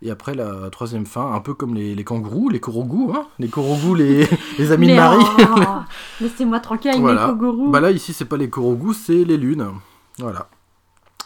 et 0.01 0.11
après 0.11 0.33
la 0.35 0.69
troisième 0.69 1.05
fin, 1.05 1.33
un 1.33 1.39
peu 1.39 1.53
comme 1.53 1.73
les, 1.75 1.95
les 1.95 2.03
kangourous, 2.03 2.49
les 2.49 2.59
korogus, 2.59 3.09
hein, 3.15 3.27
les 3.39 3.47
korogus, 3.49 3.97
les, 3.97 4.27
les 4.59 4.71
amis 4.71 4.87
de 4.87 4.91
Mais 4.93 4.97
Marie. 4.97 5.25
oh, 5.39 5.79
Laissez-moi 6.21 6.59
tranquille 6.59 6.91
avec 6.91 7.01
Voilà. 7.01 7.27
mes 7.27 7.33
kogourous. 7.33 7.69
Bah 7.71 7.79
là, 7.81 7.91
ici, 7.91 8.13
c'est 8.13 8.25
pas 8.25 8.37
les 8.37 8.49
korogus, 8.49 8.97
c'est 8.97 9.23
les 9.25 9.37
lunes. 9.37 9.67
Voilà. 10.19 10.47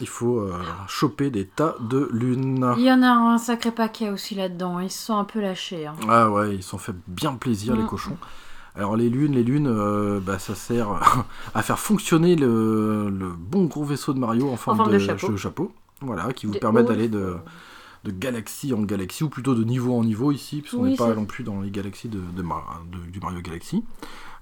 Il 0.00 0.08
faut 0.08 0.38
euh, 0.40 0.52
choper 0.88 1.30
des 1.30 1.46
tas 1.46 1.76
de 1.80 2.08
lunes. 2.12 2.74
Il 2.78 2.82
y 2.84 2.90
en 2.90 3.02
a 3.02 3.10
un 3.10 3.38
sacré 3.38 3.70
paquet 3.70 4.10
aussi 4.10 4.34
là-dedans. 4.34 4.80
Ils 4.80 4.90
se 4.90 5.04
sont 5.06 5.16
un 5.16 5.24
peu 5.24 5.40
lâchés. 5.40 5.86
hein. 5.86 5.94
Ah 6.08 6.30
ouais, 6.30 6.56
ils 6.56 6.62
se 6.64 6.70
sont 6.70 6.78
fait 6.78 6.94
bien 7.06 7.34
plaisir, 7.34 7.76
les 7.76 7.82
Mm. 7.84 7.86
cochons. 7.86 8.16
Alors 8.76 8.96
les 8.96 9.08
lunes, 9.08 9.32
les 9.32 9.44
lunes, 9.44 9.68
euh, 9.68 10.18
bah, 10.20 10.38
ça 10.38 10.54
sert 10.54 10.88
à 11.54 11.62
faire 11.62 11.78
fonctionner 11.78 12.34
le, 12.36 13.08
le 13.10 13.28
bon 13.30 13.64
gros 13.66 13.84
vaisseau 13.84 14.12
de 14.12 14.18
Mario 14.18 14.50
en 14.50 14.56
forme, 14.56 14.78
forme 14.78 14.88
de, 14.90 14.94
de 14.94 14.98
chapeau. 14.98 15.36
chapeau. 15.36 15.72
Voilà, 16.00 16.32
qui 16.32 16.46
vous 16.46 16.54
permet 16.54 16.82
d'aller 16.82 17.08
de, 17.08 17.36
de 18.02 18.10
galaxie 18.10 18.74
en 18.74 18.82
galaxie, 18.82 19.22
ou 19.24 19.28
plutôt 19.28 19.54
de 19.54 19.62
niveau 19.64 19.96
en 19.96 20.02
niveau 20.04 20.32
ici, 20.32 20.60
puisqu'on 20.60 20.82
Oui, 20.82 20.90
n'est 20.90 20.96
pas 20.96 21.14
non 21.14 21.24
plus 21.24 21.44
dans 21.44 21.60
les 21.60 21.70
galaxies 21.70 22.08
de- 22.08 22.18
du 22.18 23.20
Mario 23.20 23.40
Galaxy. 23.40 23.84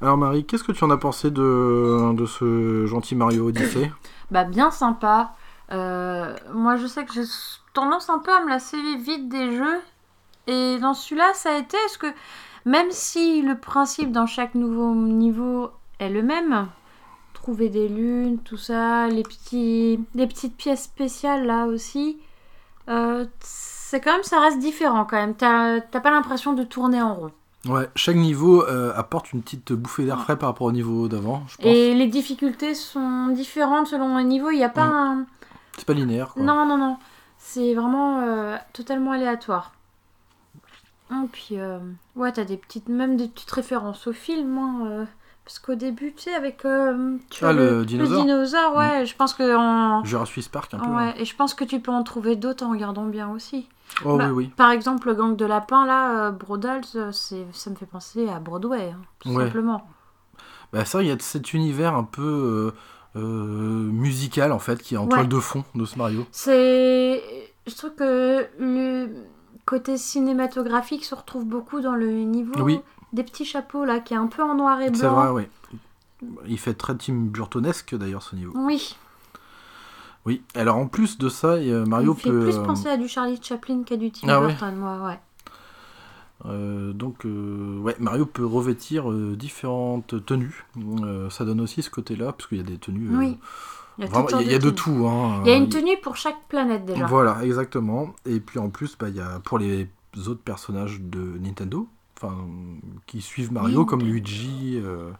Alors 0.00 0.16
Marie, 0.16 0.44
qu'est-ce 0.44 0.64
que 0.64 0.72
tu 0.72 0.82
en 0.82 0.90
as 0.90 0.96
pensé 0.96 1.30
de, 1.30 2.12
de 2.14 2.26
ce 2.26 2.86
gentil 2.86 3.14
Mario 3.14 3.48
Odyssey 3.48 3.92
Bah, 4.32 4.44
bien 4.44 4.70
sympa. 4.70 5.34
Euh, 5.70 6.34
moi, 6.54 6.76
je 6.76 6.86
sais 6.86 7.04
que 7.04 7.12
j'ai 7.12 7.22
tendance 7.74 8.10
un 8.10 8.18
peu 8.18 8.32
à 8.32 8.42
me 8.42 8.48
lasser 8.48 8.78
vite 8.96 9.28
des 9.28 9.56
jeux. 9.56 9.80
Et 10.48 10.78
dans 10.80 10.94
celui-là, 10.94 11.30
ça 11.34 11.50
a 11.54 11.58
été. 11.58 11.76
Est-ce 11.86 11.98
que 11.98 12.06
même 12.64 12.90
si 12.90 13.42
le 13.42 13.56
principe 13.56 14.12
dans 14.12 14.26
chaque 14.26 14.54
nouveau 14.54 14.94
niveau 14.94 15.70
est 15.98 16.08
le 16.10 16.22
même, 16.22 16.68
trouver 17.34 17.68
des 17.68 17.88
lunes, 17.88 18.38
tout 18.38 18.56
ça, 18.56 19.08
les, 19.08 19.22
petits, 19.22 19.98
les 20.14 20.26
petites 20.26 20.56
pièces 20.56 20.84
spéciales 20.84 21.44
là 21.46 21.66
aussi. 21.66 22.18
Euh, 22.88 23.26
c'est 23.40 24.00
quand 24.00 24.12
même, 24.12 24.22
ça 24.22 24.40
reste 24.40 24.58
différent 24.58 25.04
quand 25.04 25.16
même. 25.16 25.34
T'as 25.34 25.80
pas 26.00 26.10
l'impression 26.10 26.52
de 26.52 26.62
tourner 26.64 27.00
en 27.02 27.14
rond. 27.14 27.30
Ouais, 27.68 27.88
chaque 27.94 28.16
niveau 28.16 28.64
euh, 28.66 28.92
apporte 28.96 29.32
une 29.32 29.40
petite 29.42 29.72
bouffée 29.72 30.04
d'air 30.04 30.20
frais 30.20 30.36
par 30.36 30.48
rapport 30.48 30.66
au 30.66 30.72
niveau 30.72 31.06
d'avant, 31.06 31.42
je 31.46 31.56
pense. 31.58 31.66
Et 31.66 31.94
les 31.94 32.08
difficultés 32.08 32.74
sont 32.74 33.28
différentes 33.28 33.86
selon 33.86 34.16
les 34.18 34.24
niveaux. 34.24 34.50
Il 34.50 34.56
n'y 34.56 34.64
a 34.64 34.68
pas 34.68 34.86
Mm. 34.86 34.92
un. 34.92 35.26
C'est 35.76 35.84
pas 35.86 35.92
linéaire, 35.94 36.32
quoi. 36.34 36.42
Non, 36.42 36.66
non, 36.66 36.76
non. 36.76 36.96
C'est 37.38 37.74
vraiment 37.74 38.20
euh, 38.20 38.56
totalement 38.72 39.12
aléatoire. 39.12 39.72
Et 41.24 41.28
puis, 41.28 41.58
euh, 41.58 41.78
ouais, 42.16 42.32
t'as 42.32 42.44
des 42.44 42.56
petites, 42.56 42.88
même 42.88 43.16
des 43.16 43.28
petites 43.28 43.50
références 43.50 44.06
au 44.06 44.12
film. 44.12 44.56
hein, 44.58 44.86
euh, 44.86 45.04
parce 45.44 45.58
qu'au 45.58 45.74
début, 45.74 46.12
tu 46.14 46.22
sais, 46.22 46.34
avec 46.34 46.64
euh, 46.64 47.16
tu 47.30 47.44
Ah, 47.44 47.48
as 47.48 47.52
le 47.52 47.84
dinosaure 47.84 48.22
Mm. 48.22 48.26
dinosaure, 48.26 48.76
ouais, 48.76 49.06
je 49.06 49.16
pense 49.16 49.34
que 49.34 49.56
en... 49.56 50.04
Jurassic 50.04 50.50
Park, 50.50 50.72
un 50.74 50.78
peu. 50.78 50.90
ouais, 50.90 51.02
hein. 51.02 51.14
et 51.18 51.24
je 51.24 51.34
pense 51.34 51.54
que 51.54 51.64
tu 51.64 51.80
peux 51.80 51.90
en 51.90 52.02
trouver 52.04 52.36
d'autres 52.36 52.64
en 52.64 52.70
regardant 52.70 53.06
bien 53.06 53.28
aussi. 53.30 53.68
Oh 54.04 54.16
Bah, 54.16 54.26
oui, 54.28 54.32
oui. 54.46 54.50
Par 54.56 54.70
exemple, 54.70 55.08
le 55.08 55.14
gang 55.14 55.34
de 55.36 55.44
lapins 55.44 55.84
là, 55.84 56.30
Brodals, 56.30 56.84
c'est, 57.12 57.44
ça 57.52 57.70
me 57.70 57.74
fait 57.76 57.86
penser 57.86 58.28
à 58.28 58.38
Broadway, 58.38 58.90
hein, 58.92 59.00
tout 59.18 59.28
Ouais. 59.30 59.44
simplement. 59.46 59.86
Bah, 60.72 60.84
ça, 60.84 61.02
il 61.02 61.08
y 61.08 61.10
a 61.10 61.16
cet 61.18 61.52
univers 61.52 61.94
un 61.94 62.04
peu 62.04 62.72
musical, 63.14 64.52
en 64.52 64.58
fait, 64.58 64.82
qui 64.82 64.94
est 64.94 64.98
en 64.98 65.04
Ouais. 65.04 65.10
toile 65.10 65.28
de 65.28 65.38
fond 65.40 65.64
de 65.74 65.84
ce 65.84 65.98
Mario. 65.98 66.26
C'est, 66.32 67.22
je 67.66 67.74
trouve 67.74 67.94
que 67.94 68.46
le 68.58 69.08
côté 69.64 69.96
cinématographique 69.96 71.04
se 71.04 71.14
retrouve 71.14 71.44
beaucoup 71.44 71.80
dans 71.80 71.94
le 71.94 72.10
niveau 72.22 72.62
Oui. 72.62 72.80
des 73.12 73.22
petits 73.22 73.44
chapeaux 73.44 73.84
là, 73.84 74.00
qui 74.00 74.14
est 74.14 74.16
un 74.18 74.26
peu 74.26 74.42
en 74.42 74.54
noir 74.54 74.80
et 74.80 74.90
blanc. 74.90 75.00
C'est 75.00 75.06
vrai, 75.06 75.30
oui. 75.30 75.48
Il 76.46 76.58
fait 76.58 76.74
très 76.74 76.96
Tim 76.96 77.14
Burtonesque, 77.14 77.94
d'ailleurs, 77.96 78.22
ce 78.22 78.36
niveau. 78.36 78.52
Oui, 78.56 78.96
Oui. 80.24 80.42
Alors, 80.54 80.76
en 80.76 80.86
plus 80.86 81.18
de 81.18 81.28
ça, 81.28 81.58
il 81.58 81.74
Mario 81.84 82.12
il 82.12 82.16
me 82.16 82.20
fait 82.20 82.30
peut... 82.30 82.44
plus 82.44 82.58
euh, 82.58 82.64
penser 82.64 82.88
à 82.88 82.96
du 82.96 83.08
Charlie 83.08 83.40
Chaplin 83.42 83.82
qu'à 83.82 83.96
du 83.96 84.12
Tim 84.12 84.28
Ah 84.28 84.40
ouais 84.40 84.48
Burton, 84.48 84.76
moi, 84.76 84.98
ouais. 85.04 85.18
Euh, 86.46 86.92
donc, 86.92 87.24
euh, 87.24 87.78
ouais, 87.78 87.96
Mario 87.98 88.26
peut 88.26 88.44
revêtir 88.44 89.10
euh, 89.10 89.36
différentes 89.36 90.24
tenues. 90.24 90.64
Ça 91.30 91.44
donne 91.44 91.60
aussi 91.60 91.82
ce 91.82 91.90
côté-là, 91.90 92.32
parce 92.32 92.48
qu'il 92.48 92.58
y 92.58 92.60
a 92.60 92.64
des 92.64 92.78
tenues. 92.78 93.16
Oui. 93.16 93.38
Il 93.98 94.04
y 94.04 94.06
a, 94.06 94.10
vraiment, 94.10 94.22
toutes 94.22 94.30
sortes 94.30 94.42
il 94.42 94.46
y 94.46 94.48
a- 94.48 94.52
il 94.52 94.52
y 94.52 94.56
a 94.56 94.58
de 94.58 94.70
tout. 94.70 95.06
Hein. 95.06 95.40
Il 95.44 95.50
y 95.50 95.52
a 95.52 95.56
une 95.56 95.64
Euh, 95.64 95.68
tenue 95.68 95.96
pour 96.02 96.16
chaque 96.16 96.48
planète 96.48 96.84
déjà. 96.84 97.06
Voilà, 97.06 97.44
exactement. 97.44 98.14
Et 98.26 98.40
puis 98.40 98.58
en 98.58 98.70
plus, 98.70 98.96
bah, 98.98 99.08
il 99.08 99.16
y 99.16 99.20
a 99.20 99.38
pour 99.40 99.58
les 99.58 99.88
autres 100.26 100.40
personnages 100.42 101.00
de 101.00 101.38
Nintendo, 101.40 101.86
enfin, 102.16 102.34
qui 103.06 103.20
suivent 103.20 103.52
Mario, 103.52 103.68
Nintendo. 103.80 103.84
comme 103.86 104.02
Luigi 104.02 104.80
euh, 104.82 105.10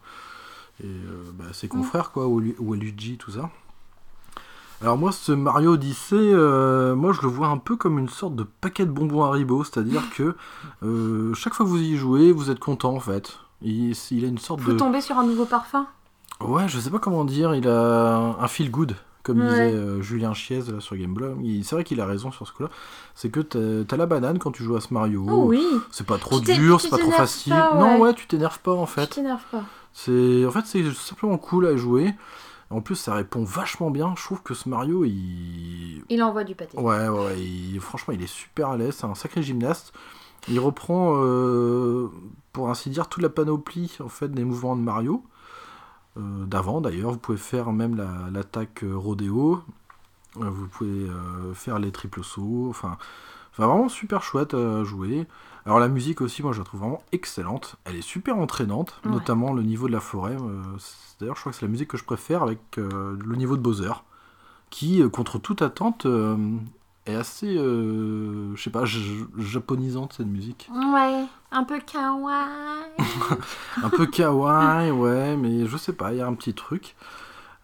et 0.83 0.87
euh, 0.87 1.23
bah, 1.37 1.45
ses 1.53 1.67
confrères, 1.67 2.11
quoi, 2.11 2.27
ou, 2.27 2.39
Lu- 2.39 2.55
ou 2.59 2.73
Luigi, 2.73 3.17
tout 3.17 3.31
ça. 3.31 3.49
Alors 4.81 4.97
moi, 4.97 5.11
ce 5.13 5.31
Mario 5.31 5.73
Odyssey, 5.73 6.15
euh, 6.17 6.93
moi 6.93 7.13
je 7.13 7.21
le 7.21 7.27
vois 7.29 7.47
un 7.47 7.57
peu 7.57 7.77
comme 7.77 7.99
une 7.99 8.09
sorte 8.09 8.35
de 8.35 8.43
paquet 8.43 8.85
de 8.85 8.91
bonbons 8.91 9.23
Haribo, 9.23 9.63
c'est-à-dire 9.63 10.03
que 10.13 10.35
chaque 11.35 11.53
fois 11.53 11.65
que 11.65 11.69
vous 11.71 11.79
y 11.81 11.95
jouez, 11.95 12.31
vous 12.33 12.49
êtes 12.51 12.59
content 12.59 12.93
en 12.93 12.99
fait. 12.99 13.37
Il, 13.61 13.95
il 14.11 14.25
a 14.25 14.27
une 14.27 14.39
sorte 14.39 14.59
Faut 14.59 14.73
de... 14.73 14.77
tomber 14.77 14.99
sur 14.99 15.17
un 15.17 15.25
nouveau 15.25 15.45
parfum? 15.45 15.87
Ouais, 16.41 16.67
je 16.67 16.79
sais 16.79 16.89
pas 16.89 16.99
comment 16.99 17.23
dire, 17.25 17.55
il 17.55 17.67
a 17.67 18.35
un 18.39 18.47
feel 18.47 18.69
good, 18.69 18.95
comme 19.23 19.39
Ouais. 19.39 19.47
disait 19.49 19.73
euh, 19.73 20.01
Julien 20.01 20.33
Chiez 20.33 20.61
là, 20.71 20.79
sur 20.79 20.95
Gameblog. 20.97 21.37
C'est 21.63 21.75
vrai 21.75 21.83
qu'il 21.83 22.01
a 22.01 22.05
raison 22.05 22.31
sur 22.31 22.45
ce 22.47 22.51
coup-là. 22.53 22.69
C'est 23.15 23.29
que 23.29 23.39
t'as 23.83 23.95
la 23.97 24.05
banane 24.05 24.39
quand 24.39 24.51
tu 24.51 24.63
joues 24.63 24.75
à 24.75 24.81
ce 24.81 24.93
Mario. 24.93 25.25
Oh 25.29 25.45
oui, 25.47 25.63
C'est 25.91 26.05
pas 26.05 26.17
trop 26.17 26.39
Tu 26.41 26.53
dur, 26.55 26.77
tu 26.77 26.83
c'est 26.83 26.89
pas 26.89 26.97
trop 26.97 27.05
t'énerves 27.11 27.21
facile. 27.21 27.53
pas, 27.53 27.75
Non, 27.75 27.99
ouais. 27.99 28.13
tu 28.13 28.27
t'énerves 28.27 28.59
pas 28.59 28.73
en 28.73 28.85
fait. 28.85 29.07
t'énerve 29.07 29.43
pas. 29.51 29.63
C'est 29.93 30.45
en 30.45 30.51
fait 30.51 30.65
c'est 30.65 30.91
simplement 30.93 31.37
cool 31.37 31.67
à 31.67 31.77
jouer. 31.77 32.13
En 32.69 32.81
plus, 32.81 32.95
ça 32.95 33.13
répond 33.13 33.43
vachement 33.43 33.91
bien. 33.91 34.15
Je 34.17 34.23
trouve 34.23 34.41
que 34.41 34.55
ce 34.55 34.67
Mario, 34.67 35.05
il 35.05 36.03
Il 36.09 36.23
envoie 36.23 36.43
du 36.43 36.55
pâté. 36.55 36.75
Ouais, 36.77 37.07
ouais, 37.07 37.25
ouais, 37.25 37.39
il- 37.39 37.79
franchement, 37.79 38.13
il 38.15 38.23
est 38.23 38.27
super 38.27 38.69
à 38.69 38.77
l'aise, 38.77 38.95
c'est 38.97 39.05
un 39.05 39.13
sacré 39.13 39.43
gymnaste. 39.43 39.93
Il 40.49 40.59
reprend, 40.59 41.13
euh, 41.23 42.09
pour 42.51 42.69
ainsi 42.69 42.89
dire, 42.89 43.07
toute 43.07 43.21
la 43.21 43.29
panoplie 43.29 43.95
en 44.03 44.09
fait 44.09 44.29
des 44.29 44.43
mouvements 44.43 44.75
de 44.75 44.81
Mario. 44.81 45.23
Euh, 46.17 46.45
D'avant 46.45 46.81
d'ailleurs, 46.81 47.11
vous 47.11 47.17
pouvez 47.17 47.37
faire 47.37 47.71
même 47.71 47.95
la- 47.95 48.29
l'attaque 48.31 48.83
euh, 48.83 48.95
rodéo, 48.95 49.61
Euh, 50.41 50.49
vous 50.49 50.67
pouvez 50.67 51.07
faire 51.53 51.77
les 51.77 51.91
triples 51.91 52.23
sauts, 52.23 52.65
enfin, 52.71 52.97
enfin 53.51 53.67
vraiment 53.67 53.87
super 53.87 54.23
chouette 54.23 54.55
à 54.55 54.83
jouer. 54.83 55.27
Alors 55.65 55.77
la 55.79 55.87
musique 55.87 56.21
aussi, 56.21 56.41
moi 56.41 56.53
je 56.53 56.57
la 56.57 56.65
trouve 56.65 56.79
vraiment 56.79 57.03
excellente, 57.11 57.75
elle 57.85 57.95
est 57.97 58.01
super 58.01 58.37
entraînante, 58.39 58.99
Ouais. 59.05 59.11
notamment 59.11 59.53
le 59.53 59.61
niveau 59.61 59.85
de 59.87 59.91
la 59.93 59.99
forêt. 59.99 60.35
D'ailleurs, 61.19 61.35
je 61.35 61.39
crois 61.41 61.51
que 61.51 61.57
c'est 61.59 61.65
la 61.67 61.71
musique 61.71 61.89
que 61.89 61.97
je 61.97 62.03
préfère 62.03 62.41
avec 62.41 62.59
le 62.77 63.35
niveau 63.35 63.55
de 63.57 63.61
Bowser 63.61 63.93
qui, 64.71 65.07
contre 65.11 65.37
toute 65.37 65.61
attente, 65.61 66.07
est 67.05 67.15
assez, 67.15 67.57
euh, 67.57 68.55
je 68.55 68.63
sais 68.63 68.69
pas, 68.69 68.83
japonisante 69.37 70.13
cette 70.13 70.27
musique. 70.27 70.69
Ouais, 70.73 71.25
un 71.51 71.63
peu 71.63 71.79
kawaii. 71.79 72.97
Un 73.83 73.89
peu 73.89 74.05
kawaii, 74.05 74.91
ouais, 74.91 75.35
mais 75.37 75.65
je 75.65 75.77
sais 75.77 75.93
pas, 75.93 76.11
il 76.13 76.19
y 76.19 76.21
a 76.21 76.27
un 76.27 76.33
petit 76.33 76.53
truc. 76.53 76.95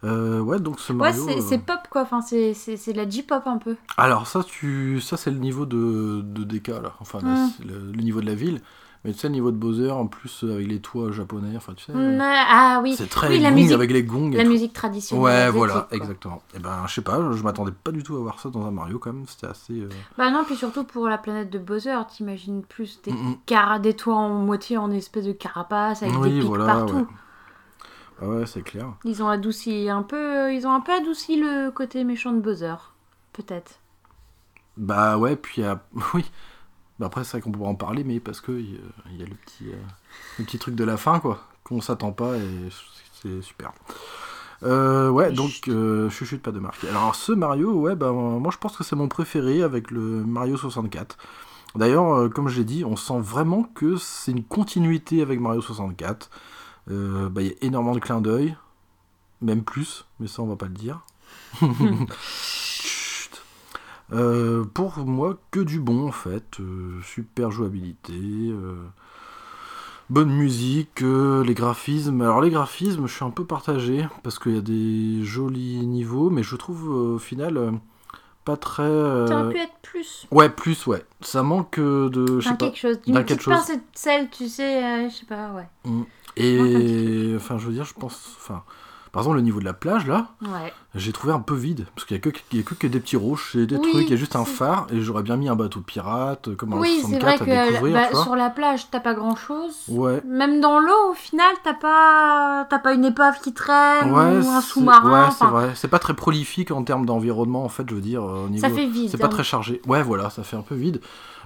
Euh, 0.04 0.40
ouais, 0.40 0.58
donc 0.58 0.80
ce 0.80 0.92
Ouais, 0.92 0.98
Mario. 0.98 1.26
c'est 1.28 1.38
euh, 1.38 1.42
c'est 1.46 1.58
pop 1.58 1.80
quoi, 1.90 2.02
enfin, 2.02 2.20
c'est 2.22 2.52
de 2.54 2.96
la 2.96 3.08
J-pop 3.08 3.42
un 3.46 3.58
peu. 3.58 3.76
Alors 3.98 4.26
ça, 4.26 4.42
tu, 4.44 5.00
ça 5.00 5.16
c'est 5.18 5.30
le 5.30 5.38
niveau 5.38 5.66
de, 5.66 6.22
de 6.24 6.44
DK 6.44 6.68
là, 6.68 6.94
enfin 7.00 7.18
la- 7.22 7.28
Mm. 7.34 7.50
le, 7.66 7.92
le 7.92 8.02
niveau 8.02 8.20
de 8.20 8.26
la 8.26 8.34
ville. 8.34 8.60
Mais 9.02 9.12
tu 9.14 9.18
sais, 9.20 9.28
le 9.28 9.32
niveau 9.32 9.50
de 9.50 9.56
Bowser, 9.56 9.90
en 9.90 10.06
plus 10.06 10.44
euh, 10.44 10.56
avec 10.56 10.66
les 10.68 10.78
toits 10.78 11.10
japonais, 11.10 11.56
enfin 11.56 11.72
tu 11.74 11.84
sais, 11.84 11.92
euh, 11.94 12.18
Mm, 12.18 12.20
ah 12.20 12.80
oui, 12.82 12.94
c'est 12.98 13.08
très 13.08 13.28
oui, 13.30 13.38
la 13.40 13.50
musique- 13.50 13.72
avec 13.72 13.90
les 13.90 14.02
gongs. 14.02 14.30
et 14.32 14.36
la 14.36 14.44
tout. 14.44 14.50
musique 14.50 14.74
traditionnelle. 14.74 15.24
Ouais, 15.24 15.50
voilà, 15.50 15.86
quoi. 15.88 15.96
exactement. 15.96 16.42
Et 16.54 16.58
ben, 16.58 16.84
je 16.86 16.92
sais 16.94 17.00
pas, 17.00 17.18
je 17.32 17.42
m'attendais 17.42 17.72
pas 17.72 17.92
du 17.92 18.02
tout 18.02 18.16
à 18.16 18.20
voir 18.20 18.38
ça 18.40 18.50
dans 18.50 18.62
un 18.66 18.70
Mario 18.70 18.98
quand 18.98 19.12
même. 19.14 19.24
C'était 19.26 19.46
assez. 19.46 19.72
euh, 19.80 19.88
Bah 20.18 20.30
non, 20.30 20.44
puis 20.44 20.54
surtout 20.54 20.84
pour 20.84 21.08
la 21.08 21.16
planète 21.16 21.48
de 21.48 21.58
Bowser, 21.58 21.96
t'imagines 22.10 22.62
plus 22.62 23.00
des, 23.02 23.12
mm, 23.12 23.16
mm. 23.30 23.36
cara 23.46 23.78
des 23.78 23.94
toits 23.94 24.16
en 24.16 24.28
moitié 24.34 24.76
en 24.76 24.90
espèce 24.90 25.24
de 25.24 25.32
carapace 25.32 26.02
avec 26.02 26.14
Oui, 26.18 26.30
des 26.34 26.38
pics 26.40 26.48
voilà, 26.48 26.66
partout. 26.66 26.96
ouais. 26.96 27.04
Ah 28.22 28.28
ouais, 28.28 28.44
c'est 28.44 28.60
clair. 28.60 28.84
Ils 29.04 29.22
ont 29.22 29.28
adouci 29.30 29.88
un 29.88 30.02
peu, 30.02 30.52
ils 30.52 30.66
ont 30.66 30.72
un 30.74 30.80
peu 30.80 30.92
adouci 30.92 31.40
le 31.40 31.70
côté 31.70 32.04
méchant 32.04 32.32
de 32.32 32.40
Bowser, 32.40 32.74
peut-être. 33.32 33.76
Bah 34.76 35.16
ouais, 35.16 35.36
puis 35.36 35.62
il 35.62 35.64
y 35.64 35.66
a- 35.66 35.82
oui. 36.14 36.30
Bah 37.00 37.06
après, 37.06 37.24
c'est 37.24 37.32
vrai 37.32 37.40
qu'on 37.40 37.50
pourra 37.50 37.70
en 37.70 37.74
parler, 37.74 38.04
mais 38.04 38.20
parce 38.20 38.40
que 38.40 38.52
il 38.52 38.74
y 38.74 38.76
a- 38.76 39.10
il 39.12 39.16
y 39.18 39.22
a 39.22 39.26
le 39.26 39.34
petit, 39.34 39.64
euh, 39.68 39.76
le 40.38 40.44
petit 40.44 40.58
truc 40.60 40.76
de 40.76 40.84
la 40.84 40.96
fin, 40.96 41.18
quoi, 41.18 41.40
qu'on 41.64 41.80
s'attend 41.80 42.12
pas 42.12 42.36
et 42.36 42.68
c'est 43.22 43.42
super. 43.42 43.72
Euh, 44.62 45.08
ouais, 45.08 45.32
donc 45.32 45.68
euh, 45.68 46.10
chuchote 46.10 46.42
pas 46.42 46.52
de 46.52 46.58
marque. 46.60 46.84
Alors 46.84 47.14
ce 47.14 47.32
Mario, 47.32 47.72
ouais, 47.72 47.96
bah 47.96 48.12
moi 48.12 48.50
je 48.52 48.58
pense 48.58 48.76
que 48.76 48.84
c'est 48.84 48.94
mon 48.96 49.08
préféré 49.08 49.62
avec 49.62 49.90
le 49.90 50.00
Mario 50.00 50.56
64. 50.58 51.16
D'ailleurs, 51.76 52.12
euh, 52.14 52.28
comme 52.28 52.48
j'ai 52.48 52.64
dit, 52.64 52.84
on 52.84 52.96
sent 52.96 53.20
vraiment 53.20 53.62
que 53.62 53.96
c'est 53.96 54.32
une 54.32 54.44
continuité 54.44 55.22
avec 55.22 55.40
Mario 55.40 55.62
64. 55.62 56.30
Euh, 56.90 57.28
bah, 57.30 57.40
il 57.42 57.48
y 57.48 57.50
a 57.50 57.54
énormément 57.62 57.94
de 57.94 58.00
clins 58.00 58.20
d'œil, 58.20 58.56
même 59.40 59.62
plus, 59.64 60.04
mais 60.18 60.26
ça 60.26 60.42
on 60.42 60.46
va 60.46 60.56
pas 60.56 60.66
le 60.66 60.72
dire. 60.74 61.00
Euh, 64.12 64.64
pour 64.64 64.98
moi, 64.98 65.38
que 65.50 65.60
du 65.60 65.78
bon 65.80 66.08
en 66.08 66.12
fait. 66.12 66.58
Euh, 66.60 67.00
super 67.02 67.50
jouabilité, 67.50 68.12
euh, 68.12 68.74
bonne 70.08 70.30
musique, 70.30 71.02
euh, 71.02 71.44
les 71.44 71.54
graphismes. 71.54 72.20
Alors 72.22 72.40
les 72.40 72.50
graphismes, 72.50 73.06
je 73.06 73.14
suis 73.14 73.24
un 73.24 73.30
peu 73.30 73.44
partagé 73.44 74.06
parce 74.22 74.38
qu'il 74.38 74.54
y 74.54 74.58
a 74.58 74.62
des 74.62 75.22
jolis 75.24 75.86
niveaux, 75.86 76.30
mais 76.30 76.42
je 76.42 76.56
trouve 76.56 76.88
euh, 76.88 77.14
au 77.14 77.18
final 77.18 77.56
euh, 77.56 77.70
pas 78.44 78.56
très. 78.56 78.82
euh, 78.82 79.26
Ça 79.28 79.42
aurait 79.44 79.52
pu 79.54 79.58
être 79.60 79.78
plus. 79.82 80.26
Ouais, 80.32 80.48
plus 80.48 80.86
ouais. 80.86 81.04
Ça 81.20 81.42
manque 81.42 81.78
de, 81.78 82.08
D'un 82.10 82.50
pas. 82.50 82.56
quelque 82.56 82.78
chose, 82.78 82.96
d'un 82.96 83.02
d'une 83.04 83.14
quelque 83.14 83.26
petite 83.28 83.40
chose. 83.42 83.54
pincée 83.54 83.76
de 83.76 83.82
sel, 83.94 84.28
tu 84.30 84.48
sais, 84.48 84.84
euh, 84.84 85.08
je 85.08 85.14
sais 85.14 85.26
pas, 85.26 85.52
ouais. 85.52 85.68
Et 86.36 87.32
enfin, 87.36 87.58
je 87.58 87.66
veux 87.66 87.72
dire, 87.72 87.84
je 87.84 87.94
pense, 87.94 88.36
enfin, 88.38 88.62
par 89.12 89.22
exemple 89.22 89.36
le 89.36 89.42
niveau 89.42 89.60
de 89.60 89.64
la 89.64 89.72
plage 89.72 90.06
là. 90.06 90.28
Ouais. 90.42 90.72
J'ai 90.96 91.12
trouvé 91.12 91.32
un 91.32 91.38
peu 91.38 91.54
vide, 91.54 91.86
parce 91.94 92.04
qu'il 92.04 92.16
y 92.16 92.18
a 92.18 92.20
que, 92.20 92.30
y 92.52 92.58
a 92.58 92.62
que, 92.62 92.74
que 92.74 92.86
des 92.88 92.98
petits 92.98 93.16
roches 93.16 93.54
et 93.54 93.64
des 93.64 93.76
Oui, 93.76 93.92
trucs, 93.92 94.04
il 94.06 94.10
y 94.10 94.14
a 94.14 94.16
juste 94.16 94.34
un 94.34 94.44
phare, 94.44 94.88
et 94.92 95.00
j'aurais 95.00 95.22
bien 95.22 95.36
mis 95.36 95.48
un 95.48 95.54
bateau 95.54 95.78
de 95.78 95.84
pirate, 95.84 96.56
comme 96.56 96.72
un 96.72 96.78
Oui, 96.78 96.98
c'est 97.02 97.20
vrai 97.20 97.36
64 97.36 97.44
que 97.44 97.50
à 97.50 97.66
découvrir, 97.68 97.94
bah, 97.94 98.22
sur 98.22 98.34
la 98.34 98.50
plage, 98.50 98.90
t'as 98.90 98.98
pas 98.98 99.14
grand 99.14 99.36
chose. 99.36 99.76
Ouais. 99.86 100.20
Même 100.26 100.60
dans 100.60 100.80
l'eau, 100.80 101.10
au 101.10 101.14
final, 101.14 101.54
t'as 101.62 101.74
pas, 101.74 102.64
pas 102.64 102.92
une 102.92 103.04
épave 103.04 103.40
qui 103.40 103.52
traîne 103.52 104.10
Ouais, 104.10 104.44
ou 104.44 104.48
un 104.48 104.60
sous-marin. 104.60 105.26
Ouais, 105.26 105.34
c'est 105.38 105.44
vrai. 105.44 105.70
C'est 105.76 105.88
pas 105.88 106.00
très 106.00 106.14
prolifique 106.14 106.72
en 106.72 106.82
termes 106.82 107.06
d'environnement, 107.06 107.64
en 107.64 107.68
fait, 107.68 107.88
je 107.88 107.94
veux 107.94 108.00
dire, 108.00 108.24
euh, 108.24 108.46
au 108.46 108.48
niveau... 108.48 108.66
ça 108.66 108.74
fait 108.74 108.86
vide. 108.86 109.10
C'est 109.10 109.18
pas 109.18 109.26
hein. 109.26 109.28
très 109.28 109.44
chargé. 109.44 109.80
Ouais, 109.86 110.02
voilà, 110.02 110.28
ça 110.30 110.42
fait 110.42 110.56
un 110.56 110.62
peu 110.62 110.74
vide. 110.74 111.00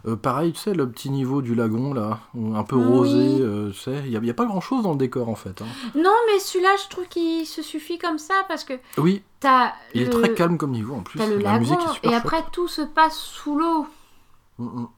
Euh, 0.07 0.17
pareil, 0.17 0.53
tu 0.53 0.59
sais, 0.61 0.75
le 0.75 0.89
petit 0.91 1.09
niveau 1.09 1.41
du 1.41 1.55
lagon, 1.55 1.95
là, 1.95 2.21
un 2.55 2.63
peu 2.63 2.77
Oui. 2.77 2.85
rosé, 2.85 3.39
euh, 3.41 3.71
tu 3.71 3.79
sais, 3.79 4.03
il 4.05 4.13
y, 4.13 4.31
a- 4.31 4.35
pas 4.35 4.45
grand-chose 4.45 4.83
dans 4.83 4.93
le 4.93 4.99
décor, 4.99 5.29
en 5.31 5.35
fait. 5.35 5.63
hein. 5.63 5.67
Non, 5.95 6.13
mais 6.27 6.39
celui-là, 6.39 6.71
je 6.85 6.89
trouve 6.91 7.07
qu'il 7.09 7.47
se 7.47 7.63
suffit 7.63 7.97
comme 7.99 8.19
ça 8.19 8.35
parce 8.47 8.65
que 8.65 8.75
Oui, 8.99 9.23
t'as 9.41 9.73
il 9.95 10.03
est 10.03 10.11
très 10.11 10.35
calme 10.35 10.59
comme 10.59 10.73
niveau, 10.73 10.95
en 10.95 11.01
plus. 11.03 11.19
le 11.21 11.39
La 11.39 11.53
lagon 11.53 11.61
musique 11.61 11.79
est 11.79 11.93
super 11.95 12.11
et 12.11 12.13
chouette. 12.13 12.27
après 12.27 12.45
tout 12.53 12.69
se 12.69 12.83
passe 12.83 13.17
sous 13.19 13.59
l'eau. 13.59 13.87
Mm, 14.59 14.65
mm. 14.83 14.89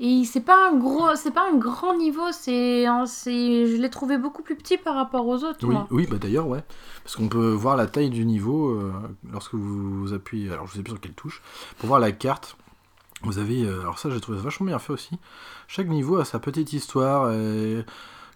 Et 0.00 0.24
c'est 0.24 0.40
pas 0.40 0.68
un 0.70 0.76
gros, 0.76 1.14
c'est 1.14 1.30
pas 1.30 1.48
un 1.52 1.56
grand 1.56 1.96
niveau, 1.96 2.30
c'est, 2.32 2.84
je 2.84 3.76
l'ai 3.80 3.90
trouvé 3.90 4.18
beaucoup 4.18 4.42
plus 4.42 4.56
petit 4.56 4.76
par 4.76 4.96
rapport 4.96 5.26
aux 5.26 5.44
autres. 5.44 5.58
Oui, 5.66 5.74
moi. 5.74 5.86
oui 5.92 6.06
bah 6.10 6.16
d'ailleurs, 6.20 6.48
ouais. 6.48 6.64
Parce 7.04 7.14
qu'on 7.16 7.28
peut 7.28 7.50
voir 7.52 7.76
la 7.76 7.86
taille 7.86 8.10
du 8.10 8.24
niveau 8.24 8.70
euh, 8.70 8.92
lorsque 9.32 9.54
vous 9.54 10.12
appuyez. 10.12 10.50
Alors, 10.50 10.66
je 10.66 10.74
sais 10.74 10.82
plus 10.82 10.90
sur 10.92 11.00
quelle 11.00 11.14
touche. 11.14 11.42
Pour 11.78 11.86
voir 11.88 12.00
la 12.00 12.10
carte, 12.10 12.56
vous 13.24 13.38
avez. 13.38 13.62
euh, 13.64 13.80
alors, 13.80 13.98
ça, 13.98 14.10
j'ai 14.10 14.20
trouvé 14.20 14.38
ça 14.38 14.44
vachement 14.44 14.66
bien 14.66 14.78
fait 14.78 14.92
aussi. 14.92 15.10
Chaque 15.68 15.88
niveau 15.88 16.16
a 16.18 16.24
sa 16.24 16.38
petite 16.38 16.72
histoire. 16.72 17.32
et 17.32 17.84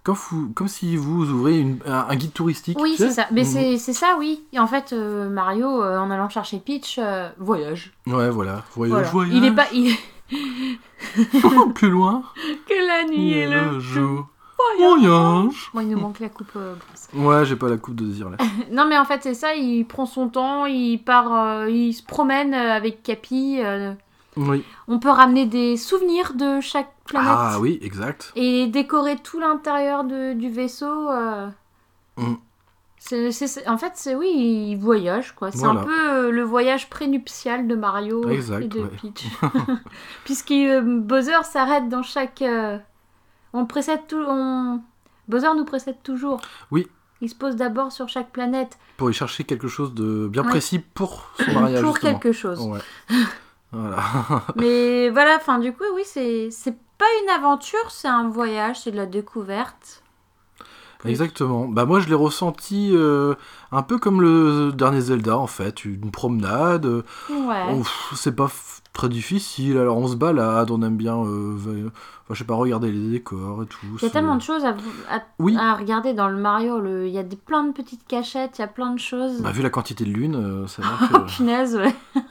Comme, 0.05 0.17
vous- 0.31 0.51
comme 0.55 0.69
si 0.69 0.97
vous 0.97 1.29
ouvrez 1.31 1.59
une- 1.59 1.81
un, 1.85 2.07
un 2.09 2.17
guide 2.17 2.33
touristique. 2.33 2.79
Oui, 2.81 2.95
c'est 2.97 3.11
ça. 3.11 3.27
Mais 3.31 3.43
Mhm. 3.43 3.77
c'est, 3.79 3.93
ça, 3.93 4.17
oui. 4.19 4.43
Et 4.55 4.59
en 4.59 4.67
fait, 4.67 4.93
euh, 4.95 5.29
Mario, 5.29 5.83
euh, 5.83 5.99
en 5.99 6.11
allant 6.11 6.29
chercher 6.31 6.59
Peach, 6.61 6.99
euh, 6.99 7.29
voyage. 7.39 7.93
Ouais, 8.07 8.31
voilà. 8.31 8.63
Voyage, 8.75 8.93
Voilà. 8.93 9.09
voyage. 9.09 9.35
Il 9.37 9.45
est 9.45 9.55
pas, 9.55 9.67
il... 9.73 9.95
plus 11.75 11.91
loin. 11.91 12.23
que 12.69 12.87
la 12.87 13.05
nuit 13.11 13.33
et 13.33 13.47
le 13.47 13.79
jour. 13.81 14.29
Voyage. 14.79 15.71
Bon, 15.75 15.81
il 15.81 15.89
nous 15.89 15.99
manque 16.01 16.21
la 16.21 16.29
coupe 16.29 16.51
euh. 16.57 16.75
Ouais, 17.15 17.45
j'ai 17.45 17.57
pas 17.57 17.69
la 17.69 17.77
coupe 17.77 17.95
de 17.95 18.05
dire 18.07 18.29
là. 18.31 18.37
Non, 18.73 18.87
mais 18.89 18.99
en 18.99 19.05
fait, 19.05 19.23
c'est 19.23 19.35
ça. 19.35 19.55
Il 19.55 19.85
prend 19.85 20.07
son 20.07 20.29
temps, 20.29 20.67
il 20.67 20.99
part, 20.99 21.33
euh, 21.33 21.71
il 21.71 21.93
se 21.93 22.03
promène 22.03 22.55
euh, 22.55 22.73
avec 22.73 23.03
Capi. 23.03 23.59
euh, 23.63 23.93
Oui. 24.39 24.65
on 24.87 24.99
peut 24.99 25.11
ramener 25.11 25.47
des 25.47 25.77
souvenirs 25.77 26.35
de 26.35 26.61
chaque 26.61 26.93
planète. 27.05 27.29
Ah 27.31 27.59
oui, 27.61 27.79
exact. 27.83 28.33
Et 28.37 28.67
décorer 28.69 29.17
tout 29.17 29.41
l'intérieur 29.41 30.05
du 30.05 30.49
vaisseau. 30.51 31.11
euh, 31.11 31.49
Mm. 32.17 32.35
en 33.69 33.79
fait, 33.79 33.93
c'est 33.95 34.15
oui, 34.17 34.29
il 34.73 34.77
voyage 34.77 35.33
quoi. 35.35 35.51
C'est 35.53 35.59
Voilà. 35.59 35.81
un 35.81 35.85
peu 35.85 36.11
euh, 36.11 36.31
le 36.33 36.43
voyage 36.43 36.91
prénuptial 36.91 37.69
de 37.69 37.75
Mario 37.77 38.29
Exact, 38.29 38.65
et 38.65 38.69
de 38.69 38.81
ouais. 38.81 38.89
Peach. 39.01 39.25
Puisque 40.25 40.51
euh, 40.51 40.83
Bowser 41.01 41.43
s'arrête 41.45 41.89
dans 41.89 42.03
chaque. 42.03 42.43
euh, 42.43 42.77
on 43.53 43.67
précède 43.67 44.01
tout. 44.09 44.23
On... 44.27 44.81
Bowser 45.29 45.49
nous 45.57 45.65
précède 45.65 45.97
toujours. 46.03 46.41
Oui. 46.71 46.87
Il 47.21 47.29
se 47.29 47.35
pose 47.35 47.57
d'abord 47.57 47.93
sur 47.93 48.09
chaque 48.09 48.31
planète 48.31 48.79
Pour 48.97 49.11
y 49.11 49.13
chercher 49.15 49.45
quelque 49.45 49.69
chose 49.69 49.95
de 49.95 50.29
bien 50.29 50.43
Ouais. 50.43 50.49
précis 50.51 50.79
pour 50.81 51.31
son 51.39 51.53
mariage. 51.53 51.83
pour 51.85 51.95
justement. 51.95 52.19
quelque 52.19 52.33
chose. 52.33 52.61
Ouais. 52.61 52.79
Voilà. 53.73 53.99
Mais 54.57 55.11
voilà, 55.11 55.37
enfin 55.37 55.59
du 55.59 55.73
coup, 55.73 55.85
oui, 55.95 56.03
c'est 56.05 56.51
pas 56.99 57.05
une 57.25 57.31
aventure, 57.31 57.91
c'est 57.91 58.09
un 58.09 58.29
voyage, 58.29 58.81
c'est 58.81 58.91
de 58.91 58.97
la 58.97 59.07
découverte. 59.07 60.03
Plus. 60.99 61.11
Exactement. 61.11 61.69
Bah 61.69 61.85
moi 61.85 62.01
je 62.01 62.09
l'ai 62.09 62.17
ressenti 62.17 62.91
euh, 62.93 63.37
un 63.71 63.83
peu 63.83 63.99
comme 63.99 64.21
le 64.21 64.73
dernier 64.73 65.01
Zelda 65.01 65.39
en 65.39 65.47
fait, 65.47 65.85
une 65.85 66.11
promenade. 66.11 66.87
euh, 66.87 67.03
Ouais. 67.31 67.67
oh, 67.73 67.83
c'est 68.17 68.35
pas 68.35 68.49
très 68.93 69.09
difficile. 69.09 69.79
Alors 69.79 69.97
on 69.97 70.09
se 70.09 70.17
balade, 70.17 70.73
on 70.73 70.83
aime 70.83 70.97
bien, 70.97 71.17
euh, 71.17 71.55
enfin, 71.57 71.93
je 72.31 72.35
sais 72.35 72.43
pas, 72.45 72.57
regarder 72.57 72.91
les 72.91 73.11
décors 73.13 73.63
et 73.63 73.67
tout. 73.67 73.87
Il 73.99 74.03
y 74.03 74.07
a 74.07 74.11
tellement 74.11 74.35
de 74.35 74.43
choses 74.43 74.65
à, 74.65 74.71
à- 75.09 75.23
Oui. 75.39 75.57
à 75.57 75.75
regarder 75.75 76.15
dans 76.15 76.27
le 76.27 76.37
Mario. 76.37 76.81
le- 76.81 77.07
Il 77.07 77.13
y 77.13 77.19
a 77.19 77.23
des, 77.23 77.37
plein 77.37 77.63
de 77.63 77.71
petites 77.73 78.05
cachettes, 78.09 78.59
il 78.59 78.63
y 78.63 78.65
a 78.65 78.69
plein 78.69 78.91
de 78.93 78.99
choses. 78.99 79.41
Bah, 79.41 79.53
vu 79.53 79.63
la 79.63 79.71
quantité 79.71 80.05
de 80.05 80.11
lune, 80.11 80.65
c'est 80.67 80.83
vrai 80.83 81.07
Oh 81.15 81.19
que... 81.21 81.37
punaise, 81.37 81.77
ouais. 81.77 81.95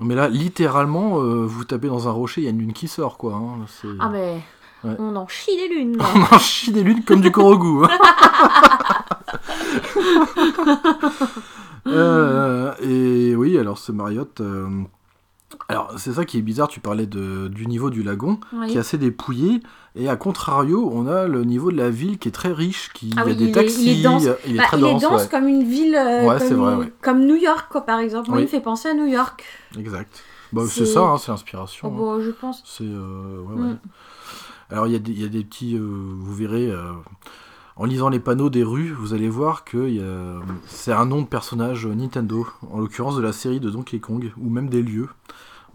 Mais 0.00 0.14
là, 0.14 0.28
littéralement, 0.28 1.18
euh, 1.20 1.44
vous 1.46 1.64
tapez 1.64 1.88
dans 1.88 2.08
un 2.08 2.12
rocher, 2.12 2.42
il 2.42 2.44
y 2.44 2.46
a 2.46 2.50
une 2.50 2.58
lune 2.58 2.72
qui 2.72 2.86
sort, 2.88 3.16
quoi. 3.18 3.34
hein, 3.34 3.64
c'est- 3.66 3.88
Ah 4.00 4.08
mais 4.10 4.40
Ouais. 4.84 4.94
on 5.00 5.16
en 5.16 5.26
chie 5.26 5.56
des 5.56 5.68
lunes. 5.74 5.96
là. 5.96 6.04
On 6.14 6.36
en 6.36 6.38
chie 6.38 6.70
des 6.72 6.84
lunes 6.84 7.02
comme 7.04 7.20
du 7.20 7.32
Korogu. 7.32 7.84
hein. 7.84 7.88
Euh, 11.86 12.74
et 12.82 13.34
oui, 13.34 13.56
alors 13.58 13.78
ce 13.78 13.92
Marriott. 13.92 14.40
euh, 14.42 14.68
Alors, 15.70 15.92
c'est 15.98 16.14
ça 16.14 16.24
qui 16.24 16.38
est 16.38 16.42
bizarre. 16.42 16.68
Tu 16.68 16.80
parlais 16.80 17.06
de, 17.06 17.48
du 17.48 17.66
niveau 17.66 17.90
du 17.90 18.02
lagon 18.02 18.40
Oui. 18.54 18.68
qui 18.68 18.76
est 18.76 18.80
assez 18.80 18.96
dépouillé. 18.96 19.60
Et 19.94 20.08
à 20.08 20.16
contrario, 20.16 20.88
on 20.94 21.06
a 21.06 21.26
le 21.28 21.44
niveau 21.44 21.70
de 21.70 21.76
la 21.76 21.90
ville 21.90 22.18
qui 22.18 22.28
est 22.28 22.32
très 22.32 22.52
riche. 22.52 22.90
Qui, 22.94 23.12
Ah 23.18 23.24
il 23.26 23.28
y 23.28 23.32
a 23.32 23.34
des 23.34 23.44
il 23.44 23.48
est- 23.50 23.52
taxis. 23.52 23.82
il 23.84 24.00
est 24.00 24.02
dense. 24.02 24.22
il 24.46 24.54
est 24.54 24.58
Bah, 24.58 24.64
très 24.64 24.76
il 24.78 24.80
dense. 24.80 25.02
est 25.02 25.06
dense 25.06 25.22
ouais. 25.24 25.28
comme 25.28 25.46
une 25.48 25.64
ville, 25.64 25.94
euh, 25.94 26.24
Ouais, 26.26 26.38
comme, 26.38 26.48
c'est 26.48 26.54
vrai, 26.54 26.74
ouais. 26.76 26.92
comme 27.02 27.26
New 27.26 27.36
York, 27.36 27.66
quoi, 27.70 27.82
par 27.82 27.98
exemple. 27.98 28.30
Oui. 28.30 28.38
il 28.38 28.42
me 28.42 28.46
fait 28.46 28.60
penser 28.62 28.88
à 28.88 28.94
New 28.94 29.06
York. 29.06 29.44
Exact. 29.78 30.22
Bah, 30.54 30.62
C'est- 30.66 30.86
ça, 30.86 31.00
hein, 31.02 31.18
c'est 31.18 31.28
Oh, 31.28 31.32
l'inspiration. 31.32 31.88
hein. 31.88 31.94
bon, 31.94 32.20
je 32.22 32.30
pense. 32.30 32.62
C'est. 32.64 32.84
euh, 32.84 33.42
Mm. 33.44 33.78
Alors, 34.70 34.86
il 34.86 34.92
y, 34.94 34.96
a 34.96 34.98
des- 34.98 35.12
il 35.12 35.20
y 35.20 35.24
a 35.24 35.28
des 35.28 35.44
petits. 35.44 35.76
euh, 35.76 35.80
vous 35.82 36.34
verrez. 36.34 36.72
en 37.80 37.84
lisant 37.84 38.08
les 38.08 38.18
panneaux 38.18 38.50
des 38.50 38.64
rues, 38.64 38.90
vous 38.90 39.14
allez 39.14 39.28
voir 39.28 39.62
que 39.64 39.76
a- 40.00 40.42
c'est 40.66 40.90
un 40.92 41.06
nom 41.06 41.22
de 41.22 41.26
personnage 41.28 41.86
Nintendo, 41.86 42.44
en 42.72 42.80
l'occurrence 42.80 43.14
de 43.16 43.22
la 43.22 43.32
série 43.32 43.60
de 43.60 43.70
Donkey 43.70 44.00
Kong, 44.00 44.32
ou 44.36 44.50
même 44.50 44.68
des 44.68 44.82
lieux. 44.82 45.08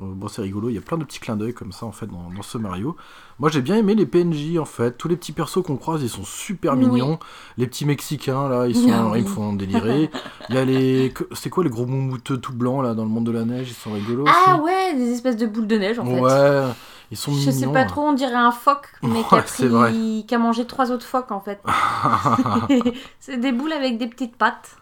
Euh, 0.02 0.06
bon, 0.08 0.28
c'est 0.28 0.42
rigolo, 0.42 0.70
il 0.70 0.74
y 0.74 0.78
a 0.78 0.82
plein 0.82 0.98
de 0.98 1.04
petits 1.04 1.20
clins 1.20 1.36
d'œil 1.36 1.54
comme 1.54 1.72
ça 1.72 1.86
en 1.86 1.92
fait 1.92 2.08
dans, 2.08 2.32
dans 2.36 2.42
ce 2.42 2.58
Mario. 2.58 2.96
Moi 3.40 3.50
j'ai 3.52 3.62
bien 3.62 3.76
aimé 3.78 3.94
les 3.94 4.06
PNJ 4.08 4.58
en 4.58 4.66
fait, 4.66 4.98
tous 4.98 5.08
les 5.08 5.16
petits 5.16 5.32
persos 5.34 5.62
qu'on 5.64 5.78
croise 5.78 6.02
ils 6.02 6.10
sont 6.10 6.24
super 6.24 6.74
Oui. 6.74 6.86
mignons. 6.88 7.20
Les 7.58 7.68
petits 7.68 7.86
Mexicains 7.86 8.50
là, 8.50 8.66
ils, 8.68 8.76
sont, 8.76 8.90
Ah 8.92 9.10
oui. 9.12 9.20
ils 9.20 9.24
me 9.24 9.30
font 9.30 9.54
délirer. 9.54 10.10
Il 10.50 10.56
y 10.56 10.58
a 10.58 10.66
les. 10.66 11.14
C'est 11.34 11.50
quoi 11.52 11.64
les 11.64 11.70
gros 11.70 11.86
moumouteux 11.86 12.38
tout 12.38 12.54
blancs 12.54 12.84
là 12.84 12.94
dans 12.96 13.04
le 13.04 13.10
monde 13.10 13.26
de 13.26 13.32
la 13.32 13.46
neige, 13.46 13.70
ils 13.70 13.74
sont 13.76 13.92
rigolos 13.94 14.26
Ah 14.28 14.54
aussi. 14.56 14.62
ouais, 14.64 14.94
des 14.96 15.12
espèces 15.12 15.38
de 15.38 15.46
boules 15.46 15.68
de 15.68 15.78
neige 15.78 16.00
en 16.00 16.06
fait. 16.06 16.20
Ouais, 16.20 16.64
ils 17.12 17.18
sont 17.18 17.32
Je 17.32 17.38
mignons. 17.50 17.52
sais 17.52 17.68
pas 17.72 17.86
trop, 17.86 18.02
on 18.02 18.14
dirait 18.14 18.34
un 18.34 18.52
phoque, 18.52 18.88
mais 19.04 19.22
qui, 19.30 19.36
a 19.36 19.42
pris- 19.44 20.26
a 20.32 20.38
mangé 20.40 20.66
trois 20.66 20.92
autres 20.92 21.06
phoques 21.06 21.32
en 21.32 21.40
fait. 21.40 21.62
c'est 23.20 23.38
des 23.40 23.52
boules 23.52 23.74
avec 23.74 23.98
des 23.98 24.08
petites 24.08 24.36
pattes. 24.36 24.76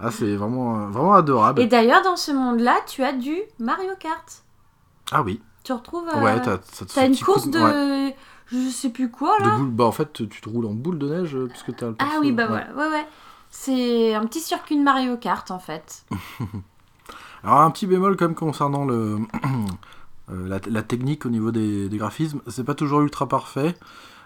Ah, 0.00 0.10
c'est 0.12 0.36
vraiment, 0.36 0.78
euh, 0.78 0.86
vraiment 0.90 1.14
adorable. 1.14 1.60
Et 1.60 1.66
d'ailleurs, 1.66 2.02
dans 2.02 2.16
ce 2.16 2.30
monde-là, 2.32 2.76
tu 2.86 3.02
as 3.02 3.12
du 3.12 3.36
Mario 3.58 3.90
Kart. 3.98 4.44
Ah 5.10 5.22
oui. 5.22 5.40
Tu 5.64 5.72
retrouves. 5.72 6.08
euh, 6.14 6.22
Ouais, 6.22 6.40
t'as 6.40 6.58
t'as 6.58 7.06
une 7.06 7.16
coup 7.16 7.24
course 7.24 7.48
de. 7.48 7.58
ouais, 7.58 8.16
Je 8.46 8.68
sais 8.70 8.90
plus 8.90 9.10
quoi 9.10 9.36
de 9.40 9.44
là. 9.44 9.56
boule. 9.56 9.70
Bah 9.70 9.84
en 9.84 9.92
fait, 9.92 10.12
tu 10.12 10.28
te 10.40 10.48
roules 10.48 10.66
en 10.66 10.72
boule 10.74 10.98
de 10.98 11.08
neige 11.08 11.34
euh, 11.34 11.46
puisque 11.48 11.74
t'as 11.76 11.88
le 11.88 11.96
Ah 11.98 12.18
oui, 12.20 12.30
bah 12.32 12.44
Ouais. 12.44 12.48
voilà, 12.48 12.74
ouais, 12.74 12.94
ouais. 12.96 13.06
C'est 13.50 14.14
un 14.14 14.24
petit 14.26 14.40
circuit 14.40 14.76
de 14.78 14.82
Mario 14.82 15.16
Kart 15.16 15.50
en 15.50 15.58
fait. 15.58 16.04
Alors 17.44 17.60
un 17.60 17.70
petit 17.70 17.86
bémol 17.86 18.16
même 18.20 18.34
concernant 18.34 18.84
le 18.84 19.18
la, 20.28 20.58
la 20.68 20.82
technique 20.82 21.24
au 21.24 21.30
niveau 21.30 21.50
des, 21.50 21.88
des 21.88 21.96
graphismes, 21.98 22.40
c'est 22.48 22.64
pas 22.64 22.74
toujours 22.74 23.00
ultra 23.00 23.26
parfait. 23.26 23.74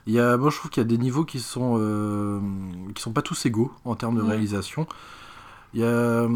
Il 0.06 0.12
y 0.14 0.18
a, 0.20 0.37
moi 0.37 0.50
je 0.50 0.56
trouve 0.56 0.70
qu'il 0.70 0.82
y 0.82 0.87
a 0.87 0.88
des 0.88 0.98
niveaux 0.98 1.24
qui 1.24 1.38
sont 1.38 1.76
euh, 1.78 2.40
qui 2.94 3.00
sont 3.02 3.12
pas 3.12 3.22
tous 3.22 3.46
égaux 3.46 3.70
en 3.85 3.94
termes 3.94 4.16
de 4.16 4.22
Ouais. 4.22 4.30
réalisation. 4.30 4.87
Il 5.74 5.80
y 5.80 5.85
a 5.85 5.87
euh, 5.87 6.28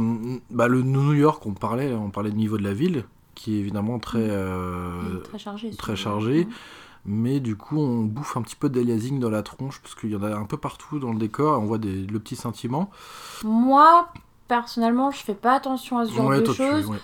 bah, 0.51 0.69
le 0.69 0.83
New 0.83 1.13
York, 1.13 1.45
on 1.47 1.53
parlait, 1.53 1.93
on 1.93 2.11
parlait 2.11 2.31
du 2.31 2.37
niveau 2.39 2.57
de 2.59 2.63
la 2.63 2.73
ville, 2.73 3.05
qui 3.35 3.55
est 3.57 3.59
évidemment 3.61 3.99
très 3.99 4.19
euh, 4.31 5.21
très 5.25 5.39
chargé. 5.39 5.71
très 5.77 5.97
chargé. 5.97 6.49
mais 7.05 7.39
du 7.41 7.57
coup 7.57 7.79
on 7.79 8.03
bouffe 8.05 8.37
un 8.37 8.43
petit 8.43 8.57
peu 8.57 8.69
d'aliasing 8.69 9.21
dans 9.21 9.31
la 9.31 9.43
tronche 9.43 9.81
parce 9.81 9.95
qu'il 9.95 10.11
y 10.11 10.17
en 10.17 10.23
a 10.23 10.35
un 10.35 10.45
peu 10.47 10.57
partout 10.57 10.99
dans 10.99 11.13
le 11.13 11.19
décor 11.19 11.55
et 11.57 11.59
on 11.59 11.67
voit 11.67 11.79
des, 11.79 12.07
le 12.07 12.19
petit 12.19 12.37
scintillement. 12.37 12.91
Moi, 13.43 14.09
personnellement, 14.49 15.11
je 15.11 15.19
fais 15.19 15.35
pas 15.35 15.55
attention 15.55 15.99
à 15.99 16.07
ce 16.07 16.13
genre 16.13 16.27
Ouais, 16.27 16.41
de 16.41 16.47
choses. 16.53 16.87
ouais. 16.87 16.99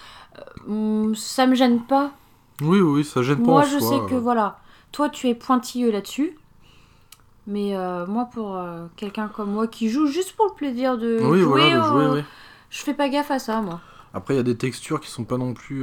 Hum, 0.68 1.14
Ça 1.14 1.46
me 1.46 1.54
gêne 1.54 1.80
pas. 1.82 2.12
Oui, 2.62 2.80
oui, 2.80 3.04
ça 3.04 3.22
gêne 3.22 3.42
pas 3.42 3.42
Moi, 3.42 3.62
je 3.64 3.78
soi, 3.78 3.88
sais 3.88 4.00
que 4.10 4.14
euh. 4.14 4.20
voilà, 4.20 4.58
toi, 4.92 5.08
tu 5.08 5.28
es 5.28 5.34
pointilleux 5.34 5.90
là-dessus. 5.90 6.36
Mais 7.46 7.76
euh, 7.76 8.06
moi, 8.06 8.26
pour 8.32 8.56
euh, 8.56 8.86
quelqu'un 8.96 9.28
comme 9.28 9.50
moi 9.50 9.66
qui 9.66 9.88
joue 9.88 10.06
juste 10.06 10.32
pour 10.36 10.46
le 10.46 10.52
plaisir 10.54 10.96
de 10.98 11.18
Oui, 11.22 11.40
jouer, 11.40 11.44
voilà, 11.44 11.78
de 11.78 11.82
jouer, 11.82 12.04
euh, 12.04 12.14
oui. 12.16 12.24
je 12.70 12.78
fais 12.82 12.94
pas 12.94 13.08
gaffe 13.08 13.30
à 13.30 13.38
ça, 13.38 13.60
moi. 13.60 13.80
Après, 14.14 14.34
il 14.34 14.36
y 14.36 14.40
a 14.40 14.42
des 14.44 14.56
textures 14.58 15.00
qui 15.00 15.10
sont 15.10 15.24
pas 15.24 15.38
non 15.38 15.54
plus 15.54 15.82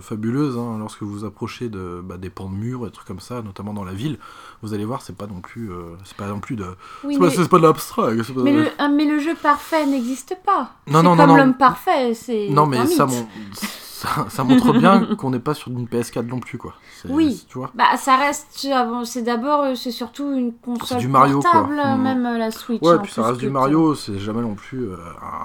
fabuleuses. 0.00 0.58
hein. 0.58 0.76
Lorsque 0.80 1.02
vous 1.04 1.24
approchez 1.24 1.68
de, 1.68 2.00
bah, 2.04 2.16
des 2.18 2.28
pans 2.28 2.48
de 2.50 2.54
murs, 2.56 2.84
des 2.84 2.90
trucs 2.90 3.06
comme 3.06 3.20
ça, 3.20 3.42
notamment 3.42 3.72
dans 3.72 3.84
la 3.84 3.92
ville, 3.92 4.18
vous 4.62 4.74
allez 4.74 4.84
voir, 4.84 5.02
c'est 5.02 5.16
pas 5.16 5.28
non 5.28 5.40
plus, 5.40 5.70
c'est 6.04 6.16
pas 6.16 6.26
non 6.26 6.40
plus 6.40 6.56
de, 6.56 6.64
Oui, 7.04 7.16
c'est 7.30 7.38
mais, 7.42 7.48
pas, 7.48 7.58
de 7.58 7.62
l'abstrait. 7.62 8.16
pas- 8.16 8.32
mais 8.42 8.52
le, 8.52 8.66
ah, 8.78 8.88
mais 8.88 9.04
le 9.04 9.20
jeu 9.20 9.36
parfait 9.40 9.86
n'existe 9.86 10.36
pas. 10.44 10.72
Non, 10.88 10.98
c'est 10.98 11.02
non, 11.04 11.14
non, 11.14 11.26
comme 11.28 11.36
l'homme 11.36 11.54
parfait, 11.54 12.12
c'est 12.14 12.48
Non, 12.50 12.66
mais 12.66 12.84
ça, 12.86 13.06
mon- 13.06 13.28
ça, 14.00 14.26
ça 14.30 14.44
montre 14.44 14.72
bien 14.72 15.14
qu'on 15.18 15.30
n'est 15.30 15.38
pas 15.38 15.54
sur 15.54 15.70
une 15.70 15.86
PS4 15.86 16.26
non 16.26 16.40
plus, 16.40 16.56
quoi. 16.58 16.74
Oui. 17.08 17.44
Tu 17.48 17.58
vois. 17.58 17.70
Bah, 17.74 17.96
ça 17.96 18.16
reste. 18.16 18.66
avant- 18.72 19.04
C'est 19.04 19.22
d'abord, 19.22 19.62
euh, 19.62 19.74
c'est 19.74 19.90
surtout 19.90 20.32
une 20.32 20.52
console 20.54 20.98
du 20.98 21.08
Mario, 21.08 21.40
portable, 21.40 21.78
euh, 21.78 21.96
Mm. 21.96 22.02
même 22.02 22.26
euh, 22.26 22.38
la 22.38 22.50
Switch. 22.50 22.82
Ouais, 22.82 22.98
puis 23.02 23.12
ça 23.12 23.24
reste 23.26 23.40
du. 23.40 23.50
Mario, 23.50 23.94
c'est 23.94 24.18
jamais 24.18 24.42
non 24.42 24.54
plus 24.54 24.88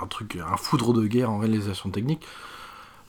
un 0.01 0.05
truc, 0.07 0.37
un 0.51 0.57
foudre 0.57 0.93
de 0.93 1.05
guerre 1.07 1.31
en 1.31 1.37
réalisation 1.39 1.89
technique. 1.89 2.25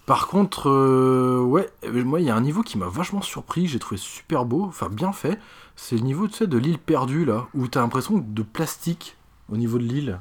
Par 0.06 0.28
contre, 0.28 0.70
euh, 0.70 1.40
ouais, 1.40 1.68
moi, 2.04 2.20
il 2.20 2.26
y 2.26 2.30
a 2.30 2.36
un 2.36 2.40
niveau 2.40 2.62
qui 2.62 2.78
m'a 2.78 2.86
vachement 2.86 3.22
surpris, 3.22 3.66
j'ai 3.66 3.80
trouvé 3.80 3.96
super 3.96 4.44
beau, 4.44 4.64
enfin 4.68 4.88
bien 4.88 5.12
fait. 5.12 5.38
C'est 5.74 5.96
le 5.96 6.02
niveau, 6.02 6.28
tu 6.28 6.34
sais, 6.34 6.46
de 6.46 6.56
l'île 6.58 6.78
perdue, 6.78 7.24
là, 7.24 7.46
où 7.54 7.66
t'as 7.66 7.80
l'impression 7.80 8.24
de 8.24 8.42
plastique 8.42 9.16
au 9.52 9.56
niveau 9.56 9.78
de 9.78 9.82
l'île. 9.82 10.20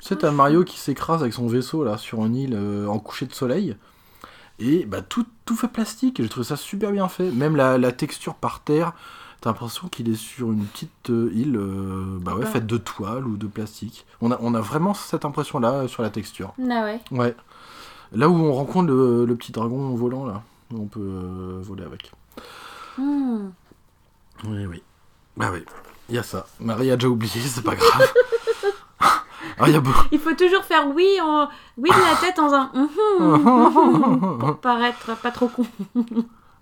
Tu 0.00 0.08
sais, 0.08 0.16
t'as 0.16 0.30
Mario 0.30 0.64
qui 0.64 0.78
s'écrase 0.78 1.22
avec 1.22 1.32
son 1.32 1.46
vaisseau, 1.46 1.82
là, 1.82 1.96
sur 1.96 2.24
une 2.26 2.36
île 2.36 2.54
euh, 2.54 2.86
en 2.88 2.98
coucher 2.98 3.24
de 3.26 3.32
soleil. 3.32 3.76
Et 4.58 4.84
bah, 4.86 5.02
tout, 5.02 5.26
tout 5.44 5.54
fait 5.56 5.68
plastique, 5.68 6.18
et 6.18 6.22
j'ai 6.22 6.28
trouvé 6.28 6.46
ça 6.46 6.56
super 6.56 6.90
bien 6.92 7.08
fait. 7.08 7.30
Même 7.30 7.56
la, 7.56 7.76
la 7.78 7.92
texture 7.92 8.34
par 8.34 8.60
terre, 8.60 8.92
t'as 9.40 9.50
l'impression 9.50 9.88
qu'il 9.88 10.08
est 10.08 10.14
sur 10.14 10.50
une 10.50 10.64
petite 10.64 11.10
euh, 11.10 11.30
île 11.34 11.56
euh, 11.56 12.18
bah 12.20 12.34
ouais, 12.34 12.44
Ah. 12.46 12.50
faite 12.50 12.66
de 12.66 12.78
toile 12.78 13.26
ou 13.26 13.36
de 13.36 13.46
plastique. 13.46 14.06
On 14.22 14.30
a, 14.30 14.38
on 14.40 14.54
a 14.54 14.60
vraiment 14.60 14.94
cette 14.94 15.24
impression-là 15.26 15.72
euh, 15.72 15.88
sur 15.88 16.02
la 16.02 16.08
texture. 16.10 16.54
Ah 16.58 16.84
ouais. 16.84 17.00
Ouais. 17.10 17.34
Là 18.12 18.28
où 18.30 18.34
on 18.34 18.52
rencontre 18.54 18.88
le, 18.88 19.26
le 19.26 19.36
petit 19.36 19.52
dragon 19.52 19.94
volant, 19.94 20.24
là, 20.24 20.42
où 20.72 20.80
on 20.82 20.86
peut 20.86 21.58
voler 21.60 21.84
avec. 21.84 22.12
Hmm. 22.96 23.48
Oui, 24.44 24.64
oui. 24.66 24.82
Bah 25.36 25.50
oui, 25.52 25.64
il 26.08 26.14
y 26.14 26.18
a 26.18 26.22
ça. 26.22 26.46
Marie 26.60 26.90
a 26.90 26.96
déjà 26.96 27.08
oublié, 27.08 27.40
c'est 27.40 27.62
pas 27.64 27.74
grave. 27.74 28.10
ah, 29.58 29.64
il 29.68 29.72
y 29.72 29.76
a 29.76 29.80
beau... 29.80 29.90
Il 30.12 30.18
faut 30.18 30.34
toujours 30.34 30.64
faire 30.64 30.86
oui, 30.94 31.06
en... 31.22 31.48
oui 31.78 31.90
de 31.90 31.94
la 31.94 32.16
tête 32.20 32.38
en 32.38 32.52
un 32.52 32.70
mhm, 32.74 34.38
pour 34.38 34.56
paraître 34.60 35.16
pas 35.20 35.30
trop 35.30 35.48
con. 35.48 35.66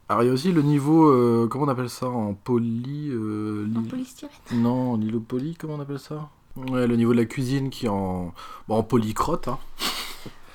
Alors 0.08 0.22
il 0.22 0.26
y 0.26 0.30
a 0.30 0.32
aussi 0.32 0.52
le 0.52 0.62
niveau, 0.62 1.06
euh, 1.06 1.48
comment 1.50 1.64
on 1.64 1.68
appelle 1.68 1.88
ça 1.88 2.08
en 2.08 2.34
poly 2.34 3.08
euh, 3.10 3.66
En 3.74 3.82
polystyrène. 3.82 4.34
Non, 4.52 4.92
en 4.92 5.00
îlot 5.00 5.20
poly, 5.20 5.56
comment 5.56 5.74
on 5.74 5.80
appelle 5.80 5.98
ça? 5.98 6.28
Ouais, 6.56 6.86
le 6.86 6.96
niveau 6.96 7.12
de 7.12 7.18
la 7.18 7.24
cuisine 7.24 7.70
qui 7.70 7.86
est 7.86 7.88
en, 7.88 8.34
bon, 8.68 8.76
en 8.76 8.82
polycrotte. 8.82 9.48
Hein. 9.48 9.58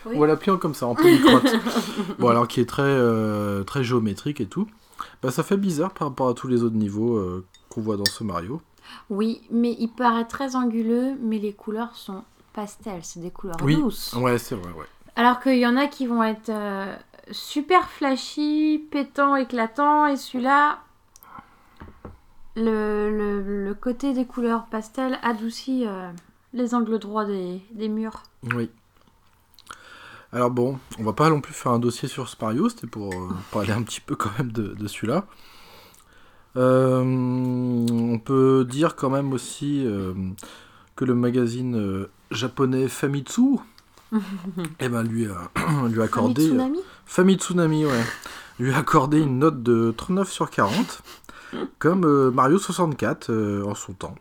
Oui. 0.05 0.13
On 0.15 0.19
va 0.19 0.27
l'appeler 0.27 0.55
comme 0.59 0.75
ça, 0.75 0.87
en 0.87 0.95
polycrotte. 0.95 1.55
bon, 2.19 2.29
alors 2.29 2.47
qui 2.47 2.61
est 2.61 2.69
très, 2.69 2.83
euh, 2.83 3.63
très 3.63 3.83
géométrique 3.83 4.39
et 4.39 4.45
tout. 4.45 4.67
Bah, 5.23 5.31
ça 5.31 5.43
fait 5.43 5.57
bizarre 5.57 5.91
par 5.91 6.09
rapport 6.09 6.29
à 6.29 6.33
tous 6.33 6.47
les 6.47 6.63
autres 6.63 6.75
niveaux 6.75 7.43
qu'on 7.69 7.81
voit 7.81 7.97
dans 7.97 8.05
ce 8.05 8.23
Mario. 8.23 8.61
Oui, 9.09 9.41
mais 9.51 9.75
il 9.79 9.89
paraît 9.89 10.25
très 10.25 10.55
anguleux, 10.55 11.15
mais 11.21 11.39
les 11.39 11.53
couleurs 11.53 11.95
sont 11.95 12.23
pastel, 12.53 12.99
c'est 13.03 13.19
des 13.19 13.31
couleurs 13.31 13.57
Oui. 13.61 13.75
douces. 13.75 14.13
Ouais, 14.13 14.37
c'est 14.37 14.55
vrai, 14.55 14.71
ouais. 14.73 14.85
Alors 15.15 15.39
qu'il 15.39 15.57
y 15.57 15.67
en 15.67 15.77
a 15.77 15.87
qui 15.87 16.07
vont 16.07 16.23
être 16.23 16.49
euh, 16.49 16.95
super 17.31 17.89
flashy, 17.89 18.83
pétant, 18.91 19.35
éclatant, 19.35 20.05
et 20.07 20.15
celui-là, 20.17 20.79
le, 22.55 23.09
le- 23.15 23.65
le 23.67 23.73
côté 23.73 24.13
des 24.13 24.25
couleurs 24.25 24.65
pastel 24.65 25.19
adoucit 25.23 25.85
euh, 25.87 26.11
les 26.53 26.73
angles 26.75 26.99
droits 26.99 27.25
des, 27.25 27.61
des 27.71 27.87
murs. 27.89 28.23
Oui. 28.55 28.69
Alors 30.31 30.51
bon, 30.51 30.79
on 30.99 31.03
va 31.03 31.13
pas 31.13 31.29
non 31.29 31.41
plus 31.41 31.53
faire 31.53 31.71
un 31.71 31.79
dossier 31.79 32.07
sur 32.07 32.29
ce 32.29 32.35
Mario, 32.39 32.69
c'était 32.69 32.87
pour 32.87 33.11
euh, 33.13 33.29
parler 33.51 33.71
un 33.71 33.81
petit 33.81 34.01
peu 34.01 34.15
quand 34.15 34.29
même 34.37 34.51
de, 34.51 34.73
de 34.75 34.87
celui-là. 34.87 35.25
Euh, 36.57 37.03
on 37.03 38.19
peut 38.19 38.65
dire 38.67 38.95
quand 38.95 39.09
même 39.09 39.33
aussi 39.33 39.83
euh, 39.85 40.13
que 40.95 41.05
le 41.05 41.13
magazine 41.13 41.75
euh, 41.75 42.09
japonais 42.31 42.87
Famitsu 42.87 43.59
eh 44.79 44.89
ben, 44.89 45.03
lui, 45.03 45.27
a, 45.27 45.51
lui 45.87 46.01
a 46.01 46.05
accordé... 46.05 46.47
Tsunami 46.47 46.79
Famitsunami, 47.05 47.85
ouais. 47.85 48.03
Lui 48.59 48.73
a 48.73 48.77
accordé 48.77 49.19
une 49.19 49.39
note 49.39 49.61
de 49.63 49.93
39 49.95 50.31
sur 50.31 50.49
40, 50.49 51.01
comme 51.77 52.05
euh, 52.05 52.31
Mario 52.31 52.57
64 52.57 53.29
euh, 53.29 53.63
en 53.65 53.75
son 53.75 53.93
temps. 53.93 54.15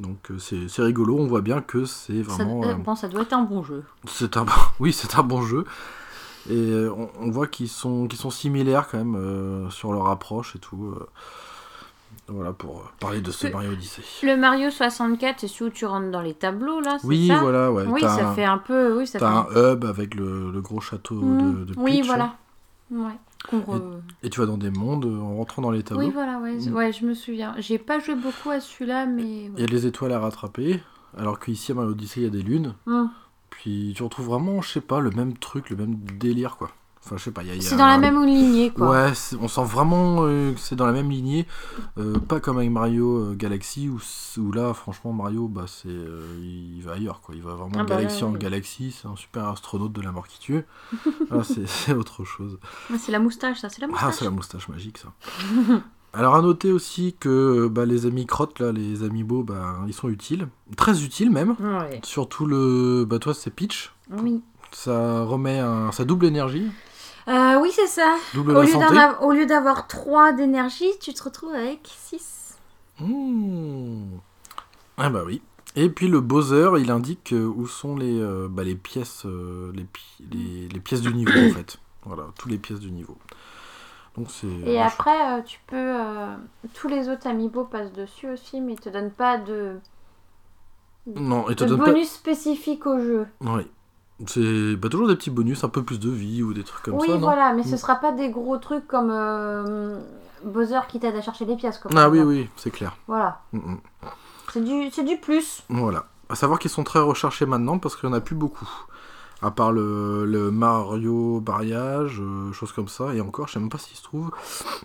Donc 0.00 0.30
euh, 0.30 0.38
c'est 0.38 0.68
c'est 0.68 0.82
rigolo, 0.82 1.16
on 1.18 1.26
voit 1.26 1.40
bien 1.42 1.60
que 1.60 1.84
c'est 1.84 2.24
ça, 2.24 2.32
vraiment... 2.32 2.62
euh, 2.64 2.74
Bon, 2.74 2.94
ça 2.94 3.08
doit 3.08 3.22
être 3.22 3.32
un 3.32 3.42
bon 3.42 3.62
jeu. 3.62 3.84
c'est 4.06 4.36
un, 4.36 4.44
oui, 4.80 4.92
c'est 4.92 5.16
un 5.18 5.22
bon 5.22 5.42
jeu. 5.42 5.64
Et 6.50 6.74
on, 6.96 7.10
on 7.20 7.30
voit 7.30 7.46
qu'ils 7.46 7.68
sont, 7.68 8.06
qu'ils 8.08 8.18
sont 8.18 8.30
similaires 8.30 8.88
quand 8.88 8.98
même 8.98 9.70
sur 9.70 9.92
leur 9.92 10.08
approche 10.08 10.56
et 10.56 10.58
tout. 10.58 10.94
Voilà 12.34 12.52
pour 12.52 12.78
euh, 12.78 12.82
parler 13.00 13.20
de 13.20 13.30
ce 13.30 13.46
Mario 13.48 13.72
Odyssey. 13.72 14.02
Le 14.26 14.36
Mario 14.36 14.70
64, 14.70 15.40
c'est 15.40 15.48
celui 15.48 15.70
où 15.70 15.74
tu 15.74 15.84
rentres 15.86 16.10
dans 16.10 16.20
les 16.22 16.34
tableaux, 16.34 16.80
là, 16.80 16.96
Oui, 17.04 17.28
ça 17.28 17.38
voilà, 17.40 17.70
ouais. 17.70 17.84
Oui, 17.88 18.00
ça 18.00 18.28
un, 18.30 18.34
fait 18.34 18.44
un 18.44 18.58
peu... 18.58 18.96
Oui, 18.98 19.06
ça 19.06 19.18
fait 19.18 19.24
un- 19.24 19.46
un 19.54 19.72
hub 19.72 19.84
avec 19.84 20.14
le, 20.14 20.50
le 20.50 20.60
gros 20.60 20.80
château 20.80 21.20
de, 21.20 21.64
de 21.64 21.74
Oui, 21.76 21.98
Peach, 21.98 22.06
voilà. 22.06 22.36
Ouais. 22.90 23.12
Qu'on 23.48 23.58
re- 23.60 23.82
Et 24.22 24.30
tu 24.30 24.38
vas 24.40 24.46
dans 24.46 24.56
des 24.58 24.70
mondes 24.70 25.04
euh, 25.04 25.18
en 25.20 25.36
rentrant 25.36 25.62
dans 25.62 25.70
les 25.70 25.82
tableaux. 25.82 26.04
Oui, 26.06 26.10
voilà, 26.12 26.38
ouais, 26.38 26.52
Mm. 26.54 26.74
ouais, 26.74 26.92
je 26.92 27.04
me 27.04 27.14
souviens. 27.14 27.54
J'ai 27.58 27.78
pas 27.78 27.98
joué 27.98 28.14
beaucoup 28.14 28.50
à 28.50 28.60
celui-là, 28.60 29.06
mais. 29.06 29.50
Il 29.56 29.60
y 29.60 29.64
a 29.64 29.66
les 29.66 29.86
étoiles 29.86 30.12
à 30.12 30.20
rattraper. 30.20 30.80
Alors 31.18 31.38
qu'ici 31.40 31.72
à 31.72 31.74
Mario 31.74 31.90
Odyssey, 31.90 32.20
il 32.20 32.24
y 32.24 32.26
a 32.26 32.30
des 32.30 32.42
lunes. 32.42 32.74
Hum. 32.86 33.10
Puis 33.50 33.92
tu 33.96 34.02
retrouves 34.02 34.26
vraiment, 34.26 34.62
je 34.62 34.70
sais 34.70 34.80
pas, 34.80 35.00
le 35.00 35.10
même 35.10 35.36
truc, 35.36 35.70
le 35.70 35.76
même 35.76 35.96
délire, 35.96 36.56
quoi. 36.56 36.70
Enfin, 37.04 37.16
je 37.16 37.24
sais 37.24 37.30
pas, 37.32 37.42
y 37.42 37.50
a... 37.50 37.54
y 37.54 37.58
a 37.58 37.62
C'est 37.62 37.76
dans 37.76 37.86
la 37.86 37.98
même 37.98 38.24
lignée, 38.24 38.70
quoi. 38.70 38.90
Ouais, 38.90 39.12
on 39.40 39.48
sent 39.48 39.64
vraiment 39.64 40.18
euh, 40.20 40.52
que 40.52 40.60
c'est 40.60 40.76
dans 40.76 40.86
la 40.86 40.92
même 40.92 41.10
lignée, 41.10 41.46
euh, 41.98 42.18
pas 42.18 42.38
comme 42.38 42.58
avec 42.58 42.70
Mario 42.70 43.18
euh, 43.18 43.34
Galaxy 43.34 43.88
où, 43.88 44.52
là, 44.52 44.72
franchement, 44.72 45.12
Mario, 45.12 45.48
bah, 45.48 45.64
c'est, 45.66 45.88
il 45.88 46.80
va 46.82 46.92
ailleurs, 46.92 47.20
quoi. 47.20 47.34
Il 47.34 47.42
va 47.42 47.54
vraiment 47.54 47.78
Ah 47.78 47.84
bah 47.84 47.96
galaxie 47.96 48.22
en 48.22 48.32
galaxie, 48.32 48.92
c'est 48.92 49.08
un 49.08 49.16
super 49.16 49.48
astronaute 49.48 49.92
de 49.92 50.00
la 50.00 50.12
mort 50.12 50.28
qui 50.28 50.38
tue. 50.38 50.64
Ah, 51.30 51.38
c'est 51.42 51.66
c'est 51.66 51.92
autre 51.92 52.24
chose. 52.24 52.58
Ah, 52.92 52.96
C'est 52.98 53.12
la 53.12 53.18
moustache, 53.18 53.58
ça, 53.60 53.68
c'est 53.68 53.80
la 53.80 53.88
moustache. 53.88 54.08
Ah, 54.08 54.12
c'est 54.12 54.24
la 54.24 54.30
moustache 54.30 54.68
magique, 54.68 54.98
ça. 54.98 55.12
Alors, 56.14 56.34
à 56.34 56.42
noter 56.42 56.70
aussi 56.70 57.16
que 57.18 57.68
bah, 57.68 57.86
les 57.86 58.06
amis 58.06 58.26
crottes, 58.26 58.60
là, 58.60 58.70
les 58.70 59.02
amiibo, 59.02 59.42
bah, 59.42 59.78
ils 59.86 59.94
sont 59.94 60.08
utiles, 60.08 60.46
très 60.76 61.02
utiles 61.02 61.30
même. 61.30 61.56
Ouais. 61.58 62.00
Surtout 62.04 62.46
le, 62.46 63.06
bah, 63.08 63.18
toi, 63.18 63.32
c'est 63.34 63.50
Peach. 63.50 63.92
Oui. 64.10 64.42
Ça 64.72 65.22
remet 65.24 65.58
un, 65.58 65.90
ça 65.92 66.04
double 66.04 66.26
énergie, 66.26 66.66
Euh, 67.28 67.60
oui, 67.60 67.70
c'est 67.72 67.86
ça. 67.86 68.16
double 68.34 68.56
Au 68.56 68.62
lieu, 68.62 68.68
av- 68.98 69.16
au 69.22 69.32
lieu 69.32 69.46
d'avoir 69.46 69.86
3 69.86 70.32
d'énergie, 70.32 70.90
tu 71.00 71.14
te 71.14 71.22
retrouves 71.22 71.54
avec 71.54 71.80
6. 71.86 72.58
Mmh. 73.00 74.18
Ah 74.98 75.10
bah 75.10 75.22
oui. 75.24 75.40
Et 75.74 75.88
puis 75.88 76.08
le 76.08 76.20
Bowser, 76.20 76.70
il 76.78 76.90
indique 76.90 77.32
euh, 77.32 77.46
où 77.46 77.66
sont 77.66 77.96
les, 77.96 78.20
euh, 78.20 78.46
bah, 78.50 78.62
les 78.64 78.74
pièces, 78.74 79.22
euh, 79.24 79.72
les, 79.74 79.84
pi- 79.84 80.24
les, 80.30 80.68
les 80.68 80.80
pièces 80.80 81.00
du 81.00 81.14
niveau 81.14 81.38
en 81.38 81.48
fait. 81.48 81.78
Voilà, 82.04 82.24
toutes 82.38 82.50
les 82.50 82.58
pièces 82.58 82.80
du 82.80 82.90
niveau. 82.90 83.16
Donc 84.18 84.26
c'est. 84.30 84.46
Et 84.46 84.80
après, 84.80 85.38
euh, 85.38 85.42
tu 85.42 85.58
peux. 85.66 85.76
euh, 85.76 86.34
tous 86.74 86.88
les 86.88 87.08
autres 87.08 87.26
amiibo 87.26 87.64
passent 87.64 87.92
dessus 87.92 88.28
aussi, 88.28 88.60
mais 88.60 88.74
ils 88.74 88.80
te 88.80 88.90
donnent 88.90 89.10
pas 89.12 89.38
de, 89.38 89.76
Non, 91.06 91.46
il 91.48 91.56
te 91.56 91.64
de 91.64 91.70
donne 91.70 91.78
bonus 91.78 92.10
spécifique 92.10 92.84
au 92.86 92.98
jeu. 93.00 93.26
pas. 93.40 93.52
Oui. 93.54 93.66
C'est 94.26 94.76
bah, 94.76 94.88
toujours 94.88 95.08
des 95.08 95.16
petits 95.16 95.30
bonus, 95.30 95.64
un 95.64 95.68
peu 95.68 95.82
plus 95.82 95.98
de 95.98 96.10
vie 96.10 96.42
ou 96.42 96.52
des 96.54 96.62
trucs 96.62 96.82
comme 96.84 96.94
oui, 96.94 97.08
ça, 97.08 97.14
non 97.14 97.20
voilà, 97.20 97.52
mais 97.54 97.64
ce 97.64 97.74
Mm. 97.74 97.78
sera 97.78 97.96
pas 97.96 98.12
des 98.12 98.30
gros 98.30 98.56
trucs 98.58 98.86
comme 98.86 99.10
euh, 99.10 99.98
Bowser 100.44 100.78
qui 100.88 101.00
t'aide 101.00 101.16
à 101.16 101.22
chercher 101.22 101.44
les 101.44 101.56
pièces. 101.56 101.78
Quoi, 101.78 101.90
Ah 101.96 102.08
oui, 102.08 102.18
exemple. 102.18 102.34
oui, 102.36 102.48
c'est 102.56 102.70
clair. 102.70 102.96
Voilà. 103.08 103.40
Mm, 103.52 103.58
mm. 103.58 103.78
C'est 104.52 105.04
du, 105.04 105.16
plus. 105.16 105.62
Voilà. 105.70 106.04
À 106.28 106.34
savoir 106.34 106.58
qu'ils 106.58 106.70
sont 106.70 106.84
très 106.84 106.98
recherchés 107.00 107.46
maintenant 107.46 107.78
parce 107.78 107.96
qu'il 107.96 108.08
n'y 108.08 108.14
en 108.14 108.18
a 108.18 108.20
plus 108.20 108.34
beaucoup. 108.36 108.68
À 109.40 109.50
part 109.50 109.72
le, 109.72 110.24
le 110.26 110.50
Mario 110.52 111.42
Mariage, 111.44 112.20
euh, 112.20 112.52
choses 112.52 112.70
comme 112.72 112.86
ça. 112.88 113.12
Et 113.14 113.20
encore, 113.20 113.48
je 113.48 113.54
sais 113.54 113.60
même 113.60 113.70
pas 113.70 113.78
s'il 113.78 113.96
se 113.96 114.02
trouve. 114.02 114.30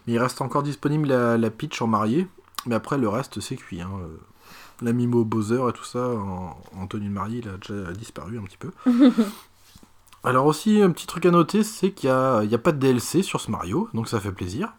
Mais 0.07 0.13
il 0.13 0.19
reste 0.19 0.41
encore 0.41 0.63
disponible 0.63 1.09
la, 1.09 1.37
la 1.37 1.49
Peach 1.51 1.79
en 1.81 1.87
mariée. 1.87 2.27
Mais 2.65 2.75
après, 2.75 2.97
le 2.97 3.07
reste, 3.09 3.39
c'est 3.39 3.55
cuit. 3.57 3.81
Hein. 3.81 3.89
La 4.81 4.93
Mimo 4.93 5.23
Bowser 5.23 5.61
et 5.69 5.73
tout 5.73 5.83
ça, 5.83 6.07
en, 6.07 6.85
de 6.85 6.99
mariée, 7.09 7.41
il 7.43 7.49
a 7.49 7.57
déjà 7.57 7.91
disparu 7.93 8.37
un 8.37 8.43
petit 8.43 8.57
peu. 8.57 8.71
Alors 10.23 10.45
aussi, 10.45 10.81
un 10.81 10.91
petit 10.91 11.07
truc 11.07 11.25
à 11.25 11.31
noter, 11.31 11.63
c'est 11.63 11.91
qu'il 11.91 12.09
n'y 12.09 12.15
a, 12.15 12.43
il 12.43 12.49
y 12.51 12.55
a 12.55 12.59
pas 12.59 12.71
de 12.71 12.79
DLC 12.79 13.23
sur 13.23 13.39
ce 13.39 13.49
Mario. 13.49 13.89
Donc 13.93 14.07
ça 14.09 14.19
fait 14.19 14.31
plaisir. 14.31 14.73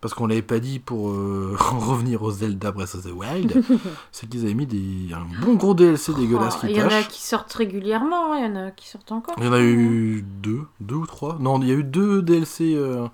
Parce 0.00 0.12
qu'on 0.12 0.26
l'avait 0.26 0.42
pas 0.42 0.58
dit 0.58 0.80
pour 0.80 1.10
euh, 1.10 1.56
en 1.72 1.78
revenir 1.78 2.22
au 2.22 2.30
Zelda 2.30 2.72
Breath 2.72 2.94
of 2.94 3.04
the 3.04 3.12
Wild. 3.12 3.64
c'est 4.12 4.28
qu'ils 4.28 4.44
avaient 4.44 4.54
mis 4.54 4.66
des, 4.66 5.14
un 5.14 5.24
bon 5.42 5.54
gros 5.54 5.72
DLC 5.74 6.12
dégueulasse 6.12 6.56
Oh, 6.58 6.66
qui 6.66 6.72
Il 6.72 6.76
y 6.76 6.82
en 6.82 6.88
a 6.88 7.02
qui 7.02 7.22
sortent 7.22 7.52
régulièrement, 7.54 8.34
il 8.34 8.44
y 8.44 8.46
en 8.46 8.56
a 8.66 8.70
qui 8.70 8.88
sortent 8.88 9.12
encore. 9.12 9.34
Il 9.38 9.44
y 9.44 9.48
en 9.48 9.52
a 9.52 9.60
eu 9.60 10.22
deux, 10.22 10.64
deux 10.80 10.96
ou 10.96 11.06
trois. 11.06 11.38
Non, 11.40 11.58
il 11.62 11.68
y 11.68 11.70
a 11.70 11.74
eu 11.74 11.84
deux 11.84 12.20
DLC 12.20 12.74
euh, 12.74 13.06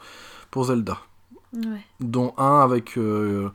pour 0.51 0.65
Zelda, 0.65 0.99
Ouais. 1.53 1.85
dont 2.01 2.35
un 2.39 2.61
avec, 2.61 2.97
euh, 2.99 3.51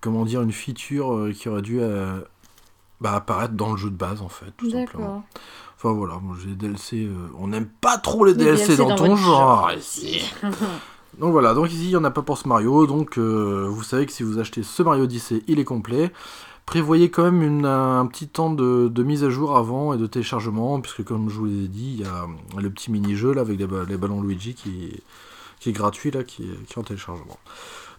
comment 0.00 0.24
dire, 0.24 0.42
une 0.42 0.52
feature 0.52 1.12
euh, 1.14 1.32
qui 1.32 1.48
aurait 1.48 1.62
dû 1.62 1.78
euh, 1.80 2.20
bah, 3.00 3.12
apparaître 3.14 3.54
dans 3.54 3.70
le 3.72 3.76
jeu 3.76 3.90
de 3.90 3.96
base 3.96 4.22
en 4.22 4.28
fait, 4.28 4.52
tout 4.56 4.70
simplement. 4.70 5.24
Enfin 5.78 5.92
voilà, 5.92 6.18
moi 6.22 6.36
j'ai 6.40 6.48
des 6.50 6.54
DLC, 6.68 7.04
euh, 7.04 7.12
on 7.38 7.48
n'aime 7.48 7.66
pas 7.80 7.98
trop 7.98 8.24
les 8.24 8.32
Les 8.32 8.44
DLC, 8.44 8.76
dans, 8.76 8.94
ton 8.94 9.16
genre. 9.16 9.70
ici. 9.76 10.22
Donc 11.18 11.32
voilà, 11.32 11.54
donc 11.54 11.70
ici 11.72 11.84
il 11.84 11.88
n'y 11.88 11.96
en 11.96 12.04
a 12.04 12.10
pas 12.10 12.20
pour 12.20 12.36
ce 12.36 12.46
Mario, 12.46 12.86
donc 12.86 13.16
euh, 13.16 13.66
vous 13.70 13.82
savez 13.82 14.04
que 14.04 14.12
si 14.12 14.22
vous 14.22 14.38
achetez 14.38 14.62
ce 14.62 14.82
Mario 14.82 15.04
Odyssey, 15.04 15.42
il 15.48 15.58
est 15.58 15.64
complet. 15.64 16.12
Prévoyez 16.66 17.10
quand 17.10 17.22
même 17.22 17.42
une- 17.42 17.64
un 17.64 18.04
petit 18.06 18.28
temps 18.28 18.50
de, 18.50 18.88
de 18.88 19.02
mise 19.02 19.24
à 19.24 19.30
jour 19.30 19.56
avant 19.56 19.94
et 19.94 19.98
de 19.98 20.06
téléchargement, 20.06 20.78
puisque 20.80 21.04
comme 21.04 21.30
je 21.30 21.36
vous 21.36 21.46
l'ai 21.46 21.68
dit, 21.68 21.94
il 21.98 22.00
y 22.00 22.04
a 22.04 22.26
le 22.60 22.68
petit 22.68 22.90
mini-jeu 22.90 23.32
là 23.32 23.40
avec 23.42 23.58
les, 23.58 23.66
ba- 23.66 23.84
les 23.88 23.96
ballons 23.96 24.20
Luigi 24.20 24.52
qui, 24.54 24.92
qui 25.58 25.70
est 25.70 25.72
gratuit 25.72 26.10
là, 26.10 26.22
qui 26.22 26.42
qui 26.66 26.74
est 26.74 26.78
en 26.78 26.82
téléchargement. 26.82 27.38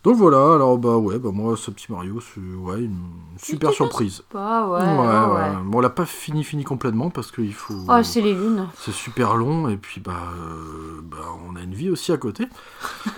Donc 0.03 0.15
voilà, 0.15 0.53
alors 0.55 0.77
bah 0.77 0.95
ouais, 0.97 1.19
bah 1.19 1.31
moi 1.33 1.57
ce 1.57 1.71
petit 1.71 1.91
Mario, 1.91 2.19
c'est 2.21 2.39
ouais, 2.39 2.81
une 2.81 2.97
super 3.37 3.71
surprise. 3.73 4.23
Pas, 4.29 4.67
ouais, 4.67 4.79
Ouais, 4.79 4.87
ouais, 4.87 5.07
ouais. 5.07 5.49
ouais. 5.49 5.63
Bon, 5.65 5.79
on 5.79 5.81
l'a 5.81 5.89
pas 5.89 6.05
fini 6.05 6.43
fini 6.43 6.63
complètement 6.63 7.09
parce 7.09 7.31
qu'il 7.31 7.53
faut. 7.53 7.73
Oh, 7.89 8.03
c'est 8.03 8.21
les 8.21 8.33
lunes. 8.33 8.67
C'est 8.77 8.93
super 8.93 9.35
long 9.35 9.67
et 9.69 9.77
puis 9.77 9.99
bah, 9.99 10.13
euh, 10.37 11.01
bah 11.03 11.17
on 11.49 11.55
a 11.55 11.61
une 11.61 11.73
vie 11.73 11.89
aussi 11.89 12.11
à 12.11 12.17
côté. 12.17 12.45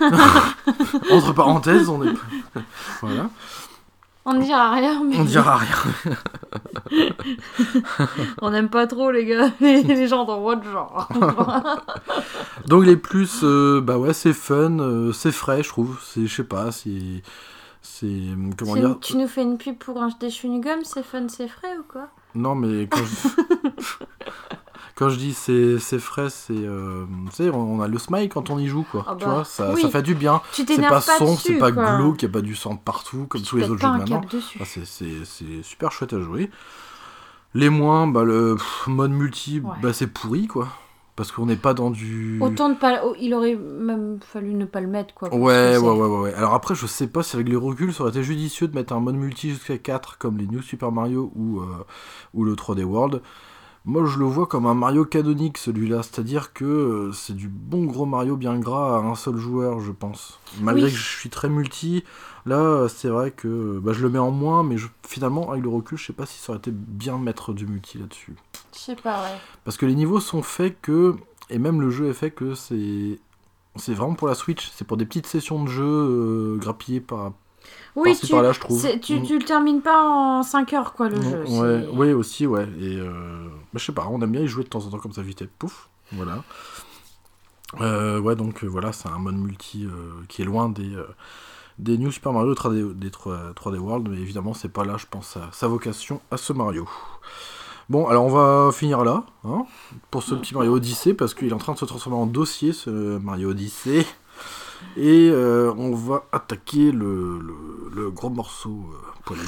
Entre 1.10 1.32
parenthèses, 1.34 1.88
on 1.88 2.02
est 2.02 2.12
voilà, 3.00 3.30
On 4.30 4.34
ne 4.34 4.44
dira 4.44 4.70
rien, 4.70 5.02
mais 5.02 5.16
on 5.18 5.24
dira 5.24 5.56
rien. 5.56 6.14
on 8.40 8.50
n'aime 8.50 8.68
pas 8.68 8.86
trop 8.86 9.10
les 9.10 9.24
gars, 9.24 9.50
les, 9.60 9.82
les 9.82 10.06
gens 10.06 10.24
dans 10.24 10.40
votre 10.40 10.62
genre. 10.62 11.08
Donc 12.68 12.86
les 12.86 12.96
plus 12.96 13.40
euh, 13.42 13.80
bah 13.80 13.98
ouais, 13.98 14.12
c'est 14.12 14.32
fun, 14.32 14.78
euh, 14.78 15.12
c'est 15.12 15.32
frais, 15.32 15.64
je 15.64 15.68
trouve. 15.68 15.98
C'est 16.04 16.28
je 16.28 16.32
sais 16.36 16.44
pas, 16.44 16.70
c'est 16.70 17.22
c'est 17.82 18.06
comment 18.56 18.74
Tu- 18.74 18.80
dire? 18.80 18.98
Tu 19.00 19.16
nous 19.16 19.26
fais 19.26 19.42
une 19.42 19.58
pub 19.58 19.76
pour 19.78 20.00
un 20.00 20.10
des 20.20 20.28
chewing-gum, 20.28 20.84
c'est 20.84 21.02
fun, 21.02 21.26
c'est 21.28 21.48
frais 21.48 21.76
ou 21.78 21.82
quoi? 21.90 22.06
Non 22.36 22.54
mais 22.54 22.86
quand 22.86 23.00
je... 23.04 24.04
Quand 25.00 25.08
je 25.08 25.16
dis 25.16 25.32
c'est 25.32 25.78
frais, 25.98 26.28
c'est. 26.28 26.52
euh, 26.52 27.06
tu 27.30 27.36
sais, 27.36 27.48
on 27.50 27.80
a 27.80 27.88
le 27.88 27.98
smile 27.98 28.28
quand 28.28 28.50
on 28.50 28.58
y 28.58 28.66
joue, 28.68 28.84
quoi. 28.92 29.02
Ah 29.08 29.16
tu 29.18 29.24
bah, 29.24 29.30
vois, 29.32 29.44
ça, 29.44 29.72
oui. 29.72 29.80
ça 29.80 29.88
fait 29.88 30.02
du 30.02 30.14
bien. 30.14 30.42
Tu 30.52 30.62
C'est 30.66 30.76
pas 30.78 30.90
pas, 30.90 31.00
sombre, 31.00 31.40
c'est 31.40 31.54
pas 31.56 31.70
glauque, 31.72 32.20
il 32.22 32.26
n'y 32.26 32.30
a 32.30 32.32
pas 32.34 32.42
du 32.42 32.54
sang 32.54 32.76
partout, 32.76 33.24
comme 33.26 33.40
Tu 33.40 33.48
tous 33.48 33.56
les 33.56 33.64
autres 33.70 33.80
jeux 33.80 33.88
de 33.92 33.96
maintenant. 33.96 34.20
dessus. 34.30 34.58
Ah, 34.60 34.66
c'est- 34.66 35.62
super 35.62 35.90
chouette 35.90 36.12
à 36.12 36.20
jouer. 36.20 36.50
Les 37.54 37.70
moins, 37.70 38.06
bah, 38.06 38.24
le 38.24 38.56
pff, 38.56 38.86
mode 38.88 39.10
multi, 39.12 39.60
Ouais. 39.60 39.70
bah, 39.82 39.94
c'est 39.94 40.06
pourri, 40.06 40.46
quoi. 40.46 40.68
Parce 41.16 41.32
qu'on 41.32 41.46
n'est 41.46 41.56
pas 41.56 41.72
dans 41.72 41.90
du. 41.90 42.38
Autant 42.40 42.68
de 42.68 42.74
pas. 42.74 43.00
oh, 43.04 43.14
il 43.18 43.32
aurait 43.34 43.56
même 43.56 44.18
fallu 44.22 44.52
ne 44.52 44.66
pas 44.66 44.82
le 44.82 44.86
mettre, 44.86 45.14
quoi. 45.14 45.34
Ouais, 45.34 45.76
ouais, 45.76 45.78
ouais, 45.78 46.06
ouais, 46.06 46.18
ouais. 46.20 46.34
Alors 46.34 46.52
après, 46.52 46.74
je 46.74 46.86
sais 46.86 47.06
pas 47.06 47.22
si 47.22 47.36
avec 47.36 47.48
les 47.48 47.56
reculs, 47.56 47.94
ça 47.94 48.02
aurait 48.02 48.10
été 48.10 48.22
judicieux 48.22 48.68
de 48.68 48.74
mettre 48.74 48.92
un 48.92 49.00
mode 49.00 49.16
multi 49.16 49.48
jusqu'à 49.50 49.78
4 49.78 50.18
comme 50.18 50.36
les 50.36 50.46
New 50.46 50.60
Super 50.62 50.92
Mario 50.92 51.32
ou, 51.34 51.60
euh, 51.60 51.64
ou 52.34 52.44
le 52.44 52.54
3D 52.54 52.84
World. 52.84 53.22
Moi, 53.86 54.04
je 54.06 54.18
le 54.18 54.26
vois 54.26 54.46
comme 54.46 54.66
un 54.66 54.74
Mario 54.74 55.04
canonique, 55.06 55.56
celui-là. 55.56 56.02
C'est-à-dire 56.02 56.52
que 56.52 56.64
euh, 56.64 57.12
c'est 57.12 57.34
du 57.34 57.48
bon 57.48 57.84
gros 57.84 58.04
Mario 58.06 58.36
bien 58.36 58.58
gras 58.58 58.96
à 58.96 59.00
un 59.00 59.14
seul 59.14 59.36
joueur, 59.38 59.80
je 59.80 59.90
pense. 59.92 60.38
Malgré 60.60 60.84
Oui. 60.86 60.90
que 60.92 60.96
je 60.98 61.16
suis 61.18 61.30
très 61.30 61.48
multi, 61.48 62.04
là, 62.44 62.58
euh, 62.58 62.88
c'est 62.88 63.08
vrai 63.08 63.30
que 63.30 63.78
bah, 63.82 63.92
je 63.94 64.02
le 64.02 64.10
mets 64.10 64.18
en 64.18 64.30
moins, 64.30 64.62
mais 64.62 64.76
je- 64.76 64.88
finalement, 65.08 65.50
avec 65.50 65.62
le 65.62 65.70
recul, 65.70 65.96
je 65.96 66.04
sais 66.06 66.12
pas 66.12 66.26
si 66.26 66.38
ça 66.38 66.52
aurait 66.52 66.58
été 66.58 66.70
bien 66.72 67.18
de 67.18 67.22
mettre 67.24 67.54
du 67.54 67.66
multi 67.66 67.96
là-dessus. 67.98 68.34
Je 68.74 68.78
sais 68.78 68.96
pas, 68.96 69.22
ouais. 69.22 69.38
Parce 69.64 69.78
que 69.78 69.86
les 69.86 69.94
niveaux 69.94 70.20
sont 70.20 70.42
faits 70.42 70.76
que, 70.82 71.16
et 71.48 71.58
même 71.58 71.80
le 71.80 71.90
jeu 71.90 72.08
est 72.08 72.12
fait 72.14 72.30
que 72.30 72.54
c'est, 72.54 73.18
c'est 73.76 73.94
vraiment 73.94 74.14
pour 74.14 74.28
la 74.28 74.34
Switch, 74.34 74.70
c'est 74.74 74.86
pour 74.86 74.98
des 74.98 75.06
petites 75.06 75.26
sessions 75.26 75.64
de 75.64 75.68
jeu 75.70 75.84
euh, 75.86 76.56
grappillées 76.58 77.00
par, 77.00 77.32
Oui, 77.96 78.16
tu, 78.18 78.28
par-là, 78.32 78.52
je 78.52 78.60
trouve. 78.60 79.00
tu, 79.00 79.18
Mm. 79.20 79.22
tu 79.24 79.38
le 79.38 79.44
termines 79.44 79.82
pas 79.82 80.02
en 80.04 80.42
5 80.42 80.72
heures, 80.72 80.92
quoi, 80.92 81.08
le 81.08 81.18
Mm, 81.18 81.22
jeu. 81.46 81.88
ouais, 81.92 82.12
aussi, 82.12 82.46
ouais. 82.46 82.68
Et 82.80 82.96
euh, 82.96 83.10
bah, 83.72 83.78
je 83.80 83.84
sais 83.84 83.92
pas, 83.92 84.06
on 84.10 84.20
aime 84.22 84.30
bien 84.32 84.42
y 84.42 84.46
jouer 84.48 84.64
de 84.64 84.68
temps 84.68 84.84
en 84.86 84.90
temps 84.90 84.98
comme 84.98 85.12
ça, 85.12 85.22
vite 85.22 85.42
et 85.42 85.46
pouf, 85.58 85.88
voilà. 86.12 86.42
Euh, 87.80 88.18
ouais, 88.20 88.34
donc 88.36 88.64
euh, 88.64 88.66
voilà, 88.66 88.92
c'est 88.92 89.08
un 89.08 89.18
mode 89.18 89.36
multi 89.36 89.84
euh, 89.86 89.90
qui 90.28 90.42
est 90.42 90.44
loin 90.44 90.68
des, 90.68 90.90
des 91.78 91.98
New 91.98 92.10
Super 92.10 92.32
Mario 92.32 92.52
3D, 92.54 92.94
des 92.98 93.10
3, 93.10 93.52
3D 93.54 93.78
World, 93.78 94.08
mais 94.08 94.18
évidemment, 94.18 94.54
c'est 94.54 94.68
pas 94.72 94.84
là, 94.84 94.96
je 94.96 95.06
pense, 95.08 95.26
sa, 95.28 95.48
sa 95.52 95.68
vocation 95.68 96.20
à 96.30 96.36
ce 96.36 96.52
Mario. 96.52 96.88
Bon, 97.88 98.06
alors 98.06 98.24
on 98.24 98.30
va 98.30 98.70
finir 98.72 99.04
là, 99.04 99.24
hein, 99.44 99.66
pour 100.12 100.22
ce 100.22 100.34
petit 100.36 100.54
Mario 100.54 100.74
Odyssey, 100.74 101.12
parce 101.14 101.34
qu'il 101.34 101.48
est 101.48 101.52
en 101.52 101.58
train 101.58 101.72
de 101.74 101.78
se 101.78 101.84
transformer 101.84 102.18
en 102.18 102.26
dossier, 102.26 102.72
ce 102.72 102.90
Mario 103.18 103.50
Odyssey. 103.50 104.06
Et 104.96 105.30
euh, 105.32 105.72
on 105.76 105.94
va 105.94 106.24
attaquer 106.32 106.90
le, 106.92 107.38
le, 107.38 107.54
le 107.94 108.10
gros 108.10 108.30
morceau 108.30 108.84
euh, 108.92 108.96
poilu, 109.24 109.42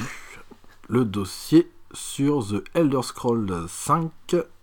le 0.89 1.05
dossier 1.05 1.69
sur 1.93 2.45
The 2.47 2.63
Elder 2.73 3.01
Scrolls 3.03 3.65
5 3.67 4.11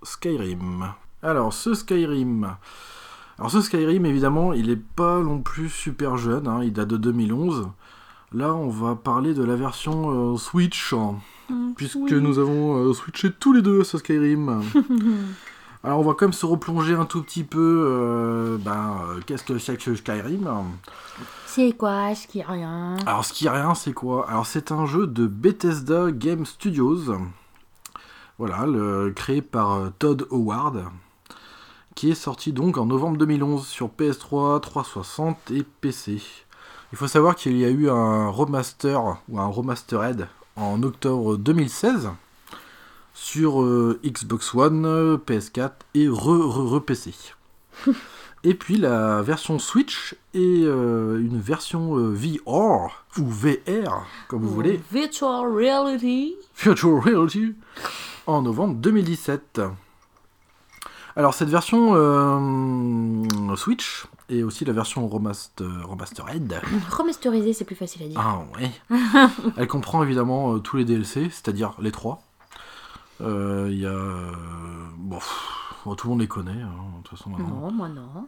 Skyrim. 0.03 0.93
Alors, 1.23 1.53
ce 1.53 1.75
Skyrim. 1.75 2.57
Alors, 3.39 3.51
ce 3.51 3.61
Skyrim, 3.61 4.05
évidemment, 4.07 4.53
il 4.53 4.71
est 4.71 4.77
pas 4.97 5.21
non 5.21 5.41
plus 5.41 5.69
super 5.69 6.17
jeune, 6.17 6.49
hein, 6.49 6.61
il 6.63 6.73
date 6.73 6.89
de 6.89 6.97
2011. 6.97 7.69
Là, 8.33 8.55
on 8.55 8.69
va 8.69 8.95
parler 8.95 9.35
de 9.35 9.43
la 9.45 9.57
version 9.57 10.35
euh, 10.35 10.37
Switch, 10.37 10.93
hein, 10.93 11.17
Mm, 11.51 11.73
puisque 11.75 11.97
oui. 11.97 12.13
nous 12.21 12.39
avons 12.39 12.95
switché 12.95 13.33
tous 13.33 13.53
les 13.53 13.61
deux 13.61 13.83
ce 13.83 13.99
Skyrim. 13.99 14.63
Alors, 15.83 16.01
on 16.01 16.03
va 16.03 16.13
quand 16.13 16.27
même 16.27 16.33
se 16.35 16.45
replonger 16.45 16.95
un 16.95 17.07
tout 17.07 17.23
petit 17.23 17.45
peu. 17.45 17.85
euh, 17.89 18.59
ben, 18.59 18.97
euh, 19.09 19.21
qu'est-ce 19.27 19.45
que 19.45 19.59
c'est 19.59 19.77
que 19.79 19.95
Skyrim? 19.95 20.49
C'est 21.47 21.73
quoi, 21.73 22.15
ce 22.15 22.27
qui 22.27 22.41
est 22.41 22.45
rien? 22.45 22.97
Alors, 23.07 23.25
ce 23.25 23.33
qui 23.33 23.47
est 23.47 23.51
rien, 23.51 23.75
c'est 23.75 23.93
quoi? 23.95 24.29
Alors, 24.29 24.47
c'est 24.47 24.73
un 24.73 24.85
jeu 24.87 25.07
de 25.07 25.27
Bethesda 25.27 26.11
Game 26.13 26.45
Studios. 26.45 27.15
Voilà, 28.39 28.67
le- 28.67 29.13
créé 29.15 29.41
par 29.43 29.73
euh, 29.73 29.89
Todd 29.99 30.27
Howard. 30.31 30.85
Qui 31.95 32.11
est 32.11 32.15
sorti 32.15 32.53
donc 32.53 32.79
en 32.79 32.87
novembre 32.87 33.17
2011 33.19 33.67
sur 33.67 33.89
PS3, 33.89 34.61
360 34.61 35.51
et 35.51 35.65
PC. 35.81 36.23
Il 36.93 36.99
faut 36.99 37.09
savoir 37.09 37.35
qu'il 37.37 37.57
y 37.59 37.65
a 37.65 37.69
eu 37.69 37.89
un 37.91 38.29
remaster 38.29 39.19
ou 39.29 39.39
un 39.41 39.47
remastered 39.47 40.29
en 40.57 40.83
octobre 40.83 41.37
2016 41.37 42.11
sur 43.21 43.61
euh, 43.61 44.01
Xbox 44.03 44.55
One, 44.55 44.87
euh, 44.87 45.19
PS4 45.19 45.73
et 45.93 46.09
re, 46.09 46.73
re, 46.73 46.83
PC. 46.83 47.13
et 48.45 48.55
puis 48.55 48.79
la 48.79 49.21
version 49.21 49.59
Switch 49.59 50.17
et 50.33 50.63
euh, 50.65 51.21
une 51.21 51.39
version 51.39 51.99
euh, 51.99 52.15
VR 52.15 53.05
ou 53.19 53.27
VR 53.27 54.07
comme 54.27 54.41
vous 54.41 54.55
voulez, 54.55 54.81
Virtual 54.91 55.53
reality. 55.53 56.35
Virtual 56.57 56.99
Reality 56.99 57.55
en 58.27 58.41
novembre 58.41 58.77
2017. 58.77 59.61
Alors 61.15 61.35
cette 61.35 61.51
version 61.51 61.93
euh, 61.95 63.55
Switch 63.55 64.07
et 64.31 64.43
aussi 64.43 64.65
la 64.65 64.73
version 64.73 65.07
remaster, 65.07 65.67
remastered. 65.87 66.59
Remasterisé, 66.91 67.53
c'est 67.53 67.67
plus 67.67 67.77
facile 67.77 68.05
à 68.05 68.07
dire. 68.07 68.19
Ah 68.19 68.43
ouais. 68.57 68.71
Elle 69.59 69.69
comprend 69.69 70.03
évidemment 70.03 70.59
tous 70.61 70.79
les 70.79 70.87
DLC, 70.87 71.29
c'est-à-dire 71.31 71.75
les 71.81 71.93
trois. 71.93 72.23
Euh, 73.21 73.69
Il 73.71 73.79
y 73.79 73.87
a 73.87 73.91
euh, 73.91 74.33
bon, 74.97 75.17
pff, 75.19 75.75
tout 75.85 76.07
le 76.07 76.11
monde 76.11 76.21
les 76.21 76.29
connaît 76.29 76.63
hein, 76.63 76.73
de 76.99 77.03
toute 77.03 77.17
façon 77.19 77.31
maintenant. 77.31 77.49
non, 77.61 77.71
moi 77.71 77.89
non. 77.89 78.27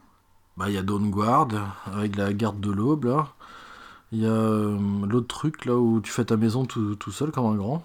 Bah, 0.57 0.69
il 0.69 0.75
y 0.75 0.77
a 0.77 0.83
Dawn 0.83 1.09
Guard, 1.09 1.47
avec 1.87 2.15
la 2.15 2.31
garde 2.33 2.59
de 2.59 2.71
l'aube, 2.71 3.05
là. 3.05 3.29
Il 4.11 4.19
y 4.19 4.25
a 4.27 4.29
euh, 4.29 4.77
l'autre 5.07 5.27
truc, 5.27 5.65
là, 5.65 5.75
où 5.75 5.99
tu 5.99 6.11
fais 6.11 6.25
ta 6.25 6.37
maison 6.37 6.65
tout, 6.65 6.95
tout 6.95 7.11
seul, 7.11 7.31
comme 7.31 7.47
un 7.47 7.55
grand. 7.55 7.83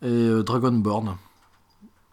Et 0.00 0.06
euh, 0.06 0.42
Dragonborn. 0.42 1.16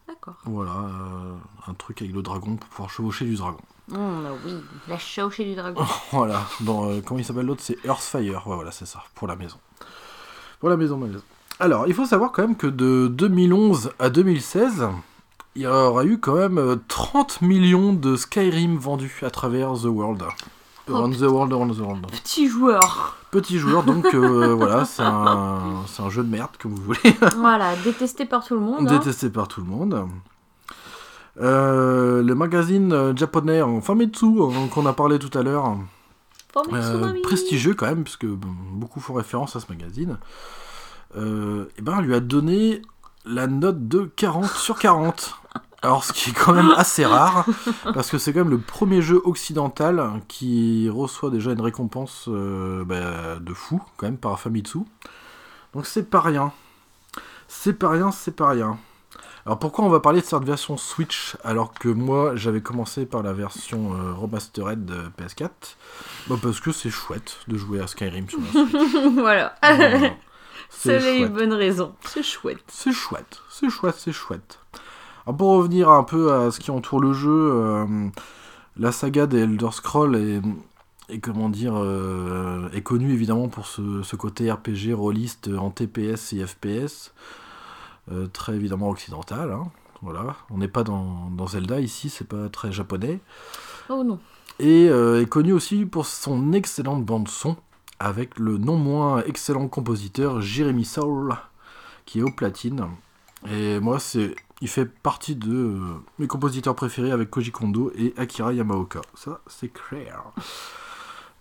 D'accord. 0.07 0.35
Voilà, 0.43 0.71
euh, 0.71 1.33
un 1.67 1.73
truc 1.73 2.01
avec 2.01 2.13
le 2.13 2.21
dragon 2.21 2.57
pour 2.57 2.67
pouvoir 2.69 2.89
chevaucher 2.89 3.23
du 3.23 3.35
dragon. 3.37 3.59
Hum, 3.93 4.23
bah 4.23 4.31
oui, 4.45 4.53
la 4.89 4.97
chauchée 4.97 5.45
du 5.45 5.55
dragon. 5.55 5.81
Voilà, 6.11 6.43
dans, 6.59 6.89
euh, 6.89 7.01
comment 7.01 7.19
il 7.19 7.23
s'appelle 7.23 7.45
l'autre? 7.45 7.61
C'est 7.63 7.77
Earthfire, 7.85 8.45
ouais, 8.45 8.55
voilà, 8.55 8.71
c'est 8.71 8.85
ça, 8.85 9.01
pour 9.15 9.27
la 9.29 9.37
maison. 9.37 9.57
Pour 10.59 10.67
la 10.67 10.75
maison, 10.75 10.97
ma 10.97 11.07
maison. 11.07 11.23
Alors, 11.59 11.87
il 11.87 11.93
faut 11.93 12.05
savoir 12.05 12.31
quand 12.31 12.41
même 12.43 12.55
que 12.55 12.67
de 12.67 13.07
2011 13.07 13.91
à 13.99 14.09
2016, 14.09 14.87
il 15.55 15.63
y 15.63 15.67
aura 15.67 16.05
eu 16.05 16.17
quand 16.17 16.35
même 16.35 16.57
euh, 16.57 16.77
30 16.87 17.41
millions 17.41 17.91
de 17.93 18.15
Skyrim 18.15 18.77
vendus 18.77 19.19
à 19.23 19.29
travers 19.29 19.73
The 19.73 19.85
World. 19.85 20.23
Oh, 20.89 20.93
Around 20.95 21.17
the 21.17 21.21
World, 21.23 21.53
Around 21.53 21.75
the 21.75 21.79
World. 21.79 22.07
Petit 22.11 22.47
joueur. 22.47 23.17
Petit 23.31 23.59
joueur, 23.59 23.83
donc 23.83 24.05
euh, 24.15 24.53
voilà, 24.57 24.85
c'est 24.85 25.03
un, 25.03 25.83
c'est 25.87 26.01
un 26.01 26.09
jeu 26.09 26.23
de 26.23 26.29
merde, 26.29 26.49
comme 26.59 26.73
vous 26.73 26.81
voulez, 26.81 27.15
voilà, 27.37 27.75
détesté 27.83 28.25
par 28.25 28.43
tout 28.43 28.55
le 28.55 28.61
monde. 28.61 28.87
hein. 28.87 28.97
détesté 28.97 29.29
par 29.29 29.47
tout 29.47 29.61
le 29.61 29.67
monde. 29.67 30.07
Euh, 31.39 32.23
le 32.23 32.35
magazine 32.35 32.91
euh, 32.91 33.15
japonais 33.15 33.61
en 33.61 33.81
Famitsu, 33.81 34.25
hein, 34.41 34.67
qu'on 34.73 34.85
a 34.87 34.93
parlé 34.93 35.19
tout 35.19 35.37
à 35.37 35.43
l'heure, 35.43 35.77
euh, 36.73 37.21
prestigieux 37.21 37.75
quand 37.75 37.85
même, 37.85 38.03
puisque 38.03 38.25
bon, 38.25 38.47
beaucoup 38.73 38.99
font 38.99 39.13
référence 39.13 39.55
à 39.55 39.59
ce 39.59 39.67
magazine, 39.69 40.17
euh, 41.15 41.65
et 41.77 41.81
ben, 41.81 42.01
lui 42.01 42.13
a 42.13 42.19
donné 42.19 42.81
la 43.25 43.47
note 43.47 43.87
de 43.87 44.11
40 44.15 44.45
sur 44.47 44.79
40. 44.79 45.35
Alors, 45.81 46.03
ce 46.03 46.11
qui 46.11 46.31
est 46.31 46.33
quand 46.33 46.53
même 46.53 46.73
assez 46.75 47.05
rare, 47.05 47.45
parce 47.93 48.09
que 48.09 48.17
c'est 48.17 48.33
quand 48.33 48.39
même 48.39 48.49
le 48.49 48.59
premier 48.59 49.01
jeu 49.01 49.21
occidental 49.23 50.11
qui 50.27 50.89
reçoit 50.89 51.29
déjà 51.29 51.51
une 51.51 51.61
récompense 51.61 52.25
euh, 52.27 52.83
bah, 52.83 53.39
de 53.39 53.53
fou, 53.53 53.81
quand 53.95 54.07
même, 54.07 54.17
par 54.17 54.37
Famitsu. 54.39 54.79
Donc, 55.73 55.85
c'est 55.85 56.09
pas 56.09 56.19
rien. 56.19 56.51
C'est 57.47 57.73
pas 57.73 57.89
rien, 57.89 58.11
c'est 58.11 58.35
pas 58.35 58.49
rien. 58.49 58.77
Alors, 59.45 59.57
pourquoi 59.57 59.85
on 59.85 59.89
va 59.89 60.01
parler 60.01 60.19
de 60.19 60.25
cette 60.25 60.43
version 60.43 60.75
Switch 60.75 61.37
alors 61.43 61.73
que 61.73 61.87
moi 61.87 62.35
j'avais 62.35 62.61
commencé 62.61 63.05
par 63.05 63.23
la 63.23 63.33
version 63.33 63.93
euh, 63.95 64.13
remastered 64.13 64.85
de 64.85 65.09
PS4 65.17 65.49
bah, 66.27 66.35
Parce 66.41 66.59
que 66.59 66.71
c'est 66.71 66.89
chouette 66.89 67.37
de 67.47 67.57
jouer 67.57 67.79
à 67.79 67.87
Skyrim 67.87 68.29
sur 68.29 68.39
la 68.39 68.51
Switch. 68.51 69.13
voilà. 69.13 69.55
Voilà. 69.63 70.11
C'est 70.69 70.95
une 71.19 71.27
chouette. 71.27 71.33
bonne 71.33 71.53
raison. 71.53 71.95
C'est 72.05 72.23
chouette. 72.23 72.63
C'est 72.67 72.91
chouette, 72.93 73.41
c'est 73.49 73.69
chouette, 73.69 73.95
c'est 73.97 74.11
chouette. 74.13 74.59
Alors 75.25 75.37
pour 75.37 75.49
revenir 75.57 75.89
un 75.89 76.03
peu 76.03 76.33
à 76.33 76.51
ce 76.51 76.59
qui 76.59 76.71
entoure 76.71 76.99
le 77.01 77.13
jeu, 77.13 77.29
euh, 77.53 78.07
la 78.77 78.91
saga 78.91 79.27
des 79.27 79.39
Elder 79.39 79.69
Scrolls 79.71 80.15
est, 80.15 80.41
est, 81.13 81.19
comment 81.19 81.49
dire, 81.49 81.73
euh, 81.75 82.69
est 82.71 82.81
connue 82.81 83.11
évidemment 83.13 83.47
pour 83.49 83.65
ce, 83.67 84.01
ce 84.03 84.15
côté 84.15 84.51
RPG 84.51 84.93
rôliste 84.93 85.49
en 85.57 85.69
TPS 85.71 86.33
et 86.33 86.45
FPS, 86.45 87.13
euh, 88.11 88.27
très 88.27 88.55
évidemment 88.55 88.89
occidental. 88.89 89.51
hein. 89.51 89.67
Voilà, 90.01 90.37
on 90.49 90.59
n'est 90.59 90.69
pas 90.69 90.85
dans, 90.85 91.29
dans 91.29 91.45
Zelda 91.47 91.81
ici, 91.81 92.09
c'est 92.09 92.27
pas 92.27 92.47
très 92.47 92.71
japonais. 92.71 93.19
Oh 93.89 94.03
non. 94.05 94.17
Et 94.59 94.85
est 94.85 95.29
connu 95.29 95.51
aussi 95.51 95.85
pour 95.85 96.05
son 96.05 96.53
excellente 96.53 97.03
bande 97.05 97.27
son, 97.27 97.57
avec 97.99 98.39
le 98.39 98.57
non 98.57 98.77
moins 98.77 99.23
excellent 99.23 99.67
compositeur 99.67 100.41
Jeremy 100.41 100.85
Soule, 100.85 101.35
qui 102.05 102.19
est 102.19 102.23
au 102.23 102.31
platine. 102.31 102.87
Et 103.49 103.79
moi, 103.79 103.99
c'est, 103.99 104.35
il 104.61 104.67
fait 104.67 104.85
partie 104.85 105.35
de 105.35 105.53
euh, 105.53 105.79
mes 106.17 106.27
compositeurs 106.27 106.75
préférés 106.75 107.11
avec 107.11 107.29
Koji 107.29 107.51
Kondo 107.51 107.91
et 107.95 108.13
Akira 108.17 108.53
Yamaoka. 108.53 109.01
Ça, 109.15 109.41
c'est 109.47 109.71
clair. 109.71 110.23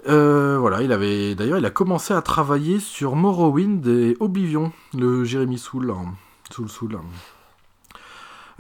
Euh, 0.09 0.59
voilà, 0.59 0.83
il 0.83 0.93
avait 0.93 1.35
d'ailleurs, 1.35 1.59
il 1.59 1.67
a 1.67 1.71
commencé 1.71 2.15
à 2.15 2.23
travailler 2.23 2.79
sur 2.79 3.17
Morrowind 3.17 3.87
et 3.87 4.17
Oblivion, 4.21 4.73
le 4.95 5.25
Jeremy 5.25 5.59
Soule, 5.59 5.91
hein. 5.91 6.15
Soule 6.51 6.69
Soule. 6.69 6.99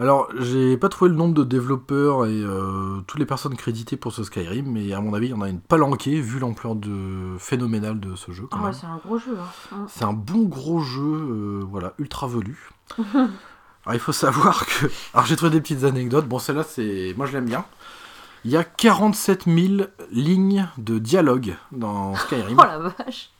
Alors, 0.01 0.29
j'ai 0.39 0.77
pas 0.77 0.89
trouvé 0.89 1.11
le 1.11 1.17
nombre 1.17 1.35
de 1.35 1.43
développeurs 1.43 2.25
et 2.27 2.41
euh, 2.41 3.01
toutes 3.09 3.19
les 3.19 3.27
personnes 3.27 3.57
créditées 3.57 3.97
pour 3.97 4.13
ce 4.13 4.23
Skyrim, 4.23 4.71
mais 4.71 4.93
à 4.93 5.01
mon 5.01 5.13
avis, 5.13 5.27
il 5.27 5.31
y 5.31 5.35
en 5.35 5.41
a 5.41 5.49
une 5.49 5.61
palanquée 5.61 6.21
vu 6.21 6.39
l'ampleur 6.39 6.77
de... 6.77 7.37
phénoménale 7.39 7.99
de 7.99 8.15
ce 8.15 8.31
jeu. 8.31 8.47
Quand 8.49 8.59
Ah 8.63 8.67
ouais, 8.67 8.73
c'est 8.73 8.87
un 8.87 8.99
gros 9.05 9.19
jeu. 9.19 9.37
hein. 9.73 9.87
C'est 9.89 10.05
un 10.05 10.13
bon 10.13 10.43
gros 10.45 10.79
jeu, 10.81 11.03
euh, 11.03 11.65
voilà, 11.69 11.95
ultra 11.99 12.29
velu. 12.29 12.71
Alors, 12.99 13.95
il 13.95 13.99
faut 13.99 14.13
savoir 14.13 14.67
que. 14.67 14.87
Alors, 15.15 15.27
j'ai 15.27 15.35
trouvé 15.35 15.51
des 15.51 15.61
petites 15.61 15.83
anecdotes. 15.83 16.29
Bon, 16.29 16.39
celle-là, 16.39 16.63
c'est. 16.63 17.15
Moi, 17.17 17.27
je 17.27 17.33
l'aime 17.33 17.47
bien. 17.47 17.65
Il 18.45 18.53
y 18.53 18.57
a 18.57 18.63
47 18.63 19.47
000 19.47 19.89
lignes 20.13 20.69
de 20.79 20.99
dialogue 20.99 21.57
dans 21.73 22.15
Skyrim. 22.27 22.57
Oh 22.57 22.63
la 22.65 22.79
vache. 22.79 23.31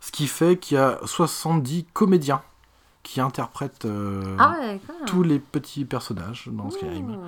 Ce 0.00 0.10
qui 0.10 0.26
fait 0.26 0.56
qu'il 0.58 0.78
y 0.78 0.80
a 0.80 0.98
70 1.04 1.86
comédiens 1.92 2.42
qui 3.02 3.20
interprètent 3.20 3.84
euh, 3.84 4.36
Ah 4.38 4.56
ouais, 4.60 4.80
tous 5.06 5.22
les 5.22 5.38
petits 5.38 5.84
personnages 5.84 6.48
dans 6.52 6.70
Skyrim. 6.70 7.18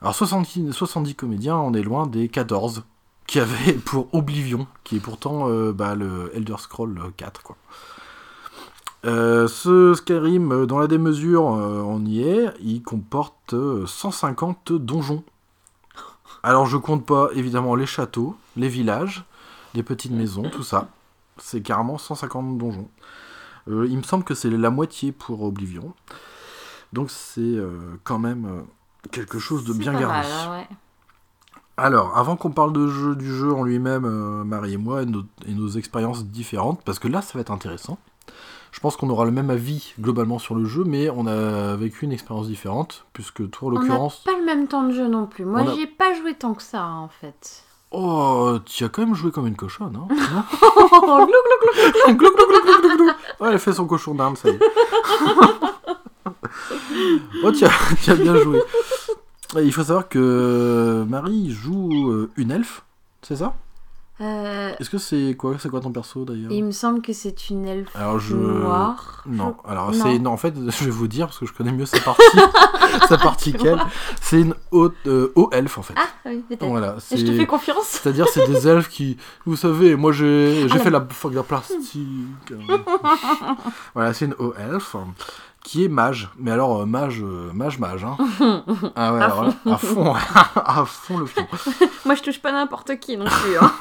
Alors 0.00 0.14
70, 0.14 0.72
70 0.72 1.14
comédiens, 1.14 1.56
on 1.56 1.74
est 1.74 1.82
loin 1.82 2.06
des 2.06 2.28
14 2.28 2.84
qu'il 3.26 3.40
y 3.40 3.44
avait 3.44 3.72
pour 3.74 4.08
Oblivion, 4.14 4.66
qui 4.84 4.96
est 4.96 5.00
pourtant 5.00 5.48
euh, 5.48 5.72
bah, 5.72 5.94
le 5.94 6.30
Elder 6.34 6.56
Scroll 6.58 6.98
4. 7.16 7.42
Quoi. 7.42 7.56
Euh, 9.06 9.48
ce 9.48 9.94
Skyrim, 9.94 10.66
dans 10.66 10.78
la 10.78 10.86
démesure, 10.86 11.54
euh, 11.54 11.80
on 11.80 12.04
y 12.04 12.22
est, 12.22 12.52
il 12.60 12.82
comporte 12.82 13.54
euh, 13.54 13.86
150 13.86 14.72
donjons. 14.72 15.24
Alors 16.42 16.66
je 16.66 16.76
compte 16.76 17.06
pas 17.06 17.28
évidemment 17.34 17.74
les 17.74 17.86
châteaux, 17.86 18.36
les 18.56 18.68
villages, 18.68 19.24
les 19.74 19.82
petites 19.82 20.12
maisons, 20.12 20.50
tout 20.50 20.62
ça. 20.62 20.88
C'est 21.38 21.62
carrément 21.62 21.96
150 21.96 22.58
donjons. 22.58 22.88
Euh, 23.70 23.86
il 23.88 23.96
me 23.96 24.02
semble 24.02 24.24
que 24.24 24.34
c'est 24.34 24.50
la 24.50 24.70
moitié 24.70 25.12
pour 25.12 25.42
Oblivion. 25.42 25.94
Donc 26.92 27.10
c'est 27.10 27.40
euh, 27.40 27.78
quand 28.04 28.18
même 28.18 28.46
euh, 28.46 29.08
quelque 29.12 29.38
chose 29.38 29.64
de 29.64 29.72
bien 29.72 29.92
mal, 29.92 30.26
hein, 30.26 30.50
ouais. 30.50 30.68
Alors, 31.76 32.18
avant 32.18 32.36
qu'on 32.36 32.50
parle 32.50 32.74
de 32.74 32.88
jeu, 32.88 33.14
du 33.16 33.34
jeu 33.34 33.52
en 33.54 33.62
lui-même, 33.62 34.04
euh, 34.04 34.44
Marie 34.44 34.74
et 34.74 34.76
moi, 34.76 35.02
et 35.02 35.06
nos, 35.06 35.22
et 35.46 35.54
nos 35.54 35.68
expériences 35.68 36.26
différentes, 36.26 36.82
parce 36.84 36.98
que 36.98 37.08
là, 37.08 37.22
ça 37.22 37.32
va 37.34 37.40
être 37.40 37.52
intéressant. 37.52 37.96
Je 38.72 38.80
pense 38.80 38.96
qu'on 38.98 39.08
aura 39.08 39.24
le 39.24 39.30
même 39.30 39.48
avis 39.50 39.94
globalement 39.98 40.38
sur 40.38 40.54
le 40.54 40.64
jeu, 40.66 40.84
mais 40.84 41.08
on 41.08 41.26
a 41.26 41.76
vécu 41.76 42.04
une 42.04 42.12
expérience 42.12 42.48
différente, 42.48 43.06
puisque 43.14 43.48
toi, 43.50 43.68
en 43.68 43.70
On 43.70 43.74
n'a 43.76 43.80
l'occurrence... 43.80 44.22
pas 44.24 44.38
le 44.38 44.44
même 44.44 44.68
temps 44.68 44.82
de 44.82 44.92
jeu 44.92 45.08
non 45.08 45.26
plus. 45.26 45.44
Moi, 45.46 45.62
a- 45.62 45.74
j'y 45.74 45.80
ai 45.82 45.86
pas 45.86 46.12
joué 46.14 46.34
tant 46.34 46.52
que 46.54 46.62
ça, 46.62 46.86
en 46.86 47.08
fait. 47.08 47.64
Oh, 47.92 48.56
tu 48.64 48.84
as 48.84 48.88
quand 48.88 49.04
même 49.04 49.16
joué 49.16 49.32
comme 49.32 49.48
une 49.48 49.56
cochonne, 49.56 49.96
hein 49.96 50.06
non 50.10 50.16
Oh, 50.62 51.26
glou, 51.26 51.26
glou, 51.26 51.58
glou. 51.60 51.72
Glou, 52.14 52.30
glou, 52.30 52.46
glou, 52.46 52.60
glou, 52.62 52.80
glou, 52.80 52.96
glou. 52.96 53.10
Ouais, 53.40 53.50
elle 53.52 53.58
fait 53.58 53.72
son 53.72 53.86
cochon 53.86 54.14
d'Inde, 54.14 54.38
ça 54.38 54.48
y 54.48 54.52
est. 54.52 54.60
oh, 57.44 57.50
tu 57.50 57.64
as, 57.64 57.72
tu 58.02 58.10
as 58.12 58.14
bien 58.14 58.36
joué. 58.36 58.62
Il 59.56 59.72
faut 59.72 59.82
savoir 59.82 60.08
que 60.08 61.04
Marie 61.08 61.50
joue 61.50 62.10
euh, 62.10 62.30
une 62.36 62.52
elfe, 62.52 62.84
c'est 63.22 63.34
ça? 63.36 63.54
Euh, 64.20 64.72
Est-ce 64.78 64.90
que 64.90 64.98
c'est 64.98 65.34
quoi 65.38 65.56
C'est 65.58 65.70
quoi 65.70 65.80
ton 65.80 65.92
perso 65.92 66.24
d'ailleurs 66.26 66.52
il 66.52 66.62
me 66.64 66.72
semble 66.72 67.00
que 67.00 67.12
c'est 67.14 67.48
une 67.48 67.66
elfe 67.66 67.88
Alors 67.96 68.18
je... 68.18 68.34
noire. 68.36 69.22
Non, 69.26 69.56
alors 69.66 69.94
c'est... 69.94 70.18
Non, 70.18 70.32
en 70.32 70.36
fait, 70.36 70.54
je 70.68 70.84
vais 70.84 70.90
vous 70.90 71.08
dire, 71.08 71.26
parce 71.28 71.38
que 71.38 71.46
je 71.46 71.52
connais 71.54 71.72
mieux 71.72 71.86
sa 71.86 72.00
partie, 72.00 72.22
sa 73.08 73.16
partie 73.16 73.52
qu'elle. 73.54 73.80
C'est 74.20 74.40
une 74.42 74.54
haute, 74.72 74.94
euh, 75.06 75.32
haut 75.36 75.48
elfe, 75.52 75.78
en 75.78 75.82
fait. 75.82 75.94
Ah, 75.96 76.06
oui, 76.26 76.44
peut-être. 76.48 76.66
Voilà, 76.66 76.96
Je 77.10 77.16
te 77.24 77.32
fais 77.32 77.46
confiance. 77.46 77.84
C'est-à-dire, 77.86 78.26
c'est 78.28 78.46
des 78.46 78.68
elfes 78.68 78.88
qui... 78.88 79.16
Vous 79.46 79.56
savez, 79.56 79.96
moi, 79.96 80.12
j'ai, 80.12 80.68
j'ai 80.68 80.74
Ah, 80.74 80.78
fait 80.80 80.90
la, 80.90 81.06
la 81.32 81.42
plastique. 81.42 81.96
euh. 82.52 82.78
voilà, 83.94 84.12
c'est 84.12 84.26
une 84.26 84.34
haut 84.38 84.52
elfe 84.58 84.96
qui 85.62 85.84
est 85.84 85.88
mage. 85.88 86.30
Mais 86.38 86.50
alors, 86.50 86.82
euh, 86.82 86.86
mage, 86.86 87.20
euh, 87.22 87.50
mage, 87.52 87.78
mage, 87.78 88.04
hein. 88.04 88.16
Ah 88.96 89.12
ouais, 89.14 89.20
À 89.20 89.24
alors 89.26 89.44
là, 89.44 89.54
à 89.66 89.76
fond, 89.78 90.14
à 90.14 90.84
fond 90.86 91.18
le 91.18 91.26
fond. 91.26 91.46
Moi, 92.06 92.14
je 92.14 92.22
touche 92.22 92.40
pas 92.40 92.52
n'importe 92.52 92.98
qui 92.98 93.16
non 93.16 93.26
plus. 93.26 93.56
hein. 93.58 93.72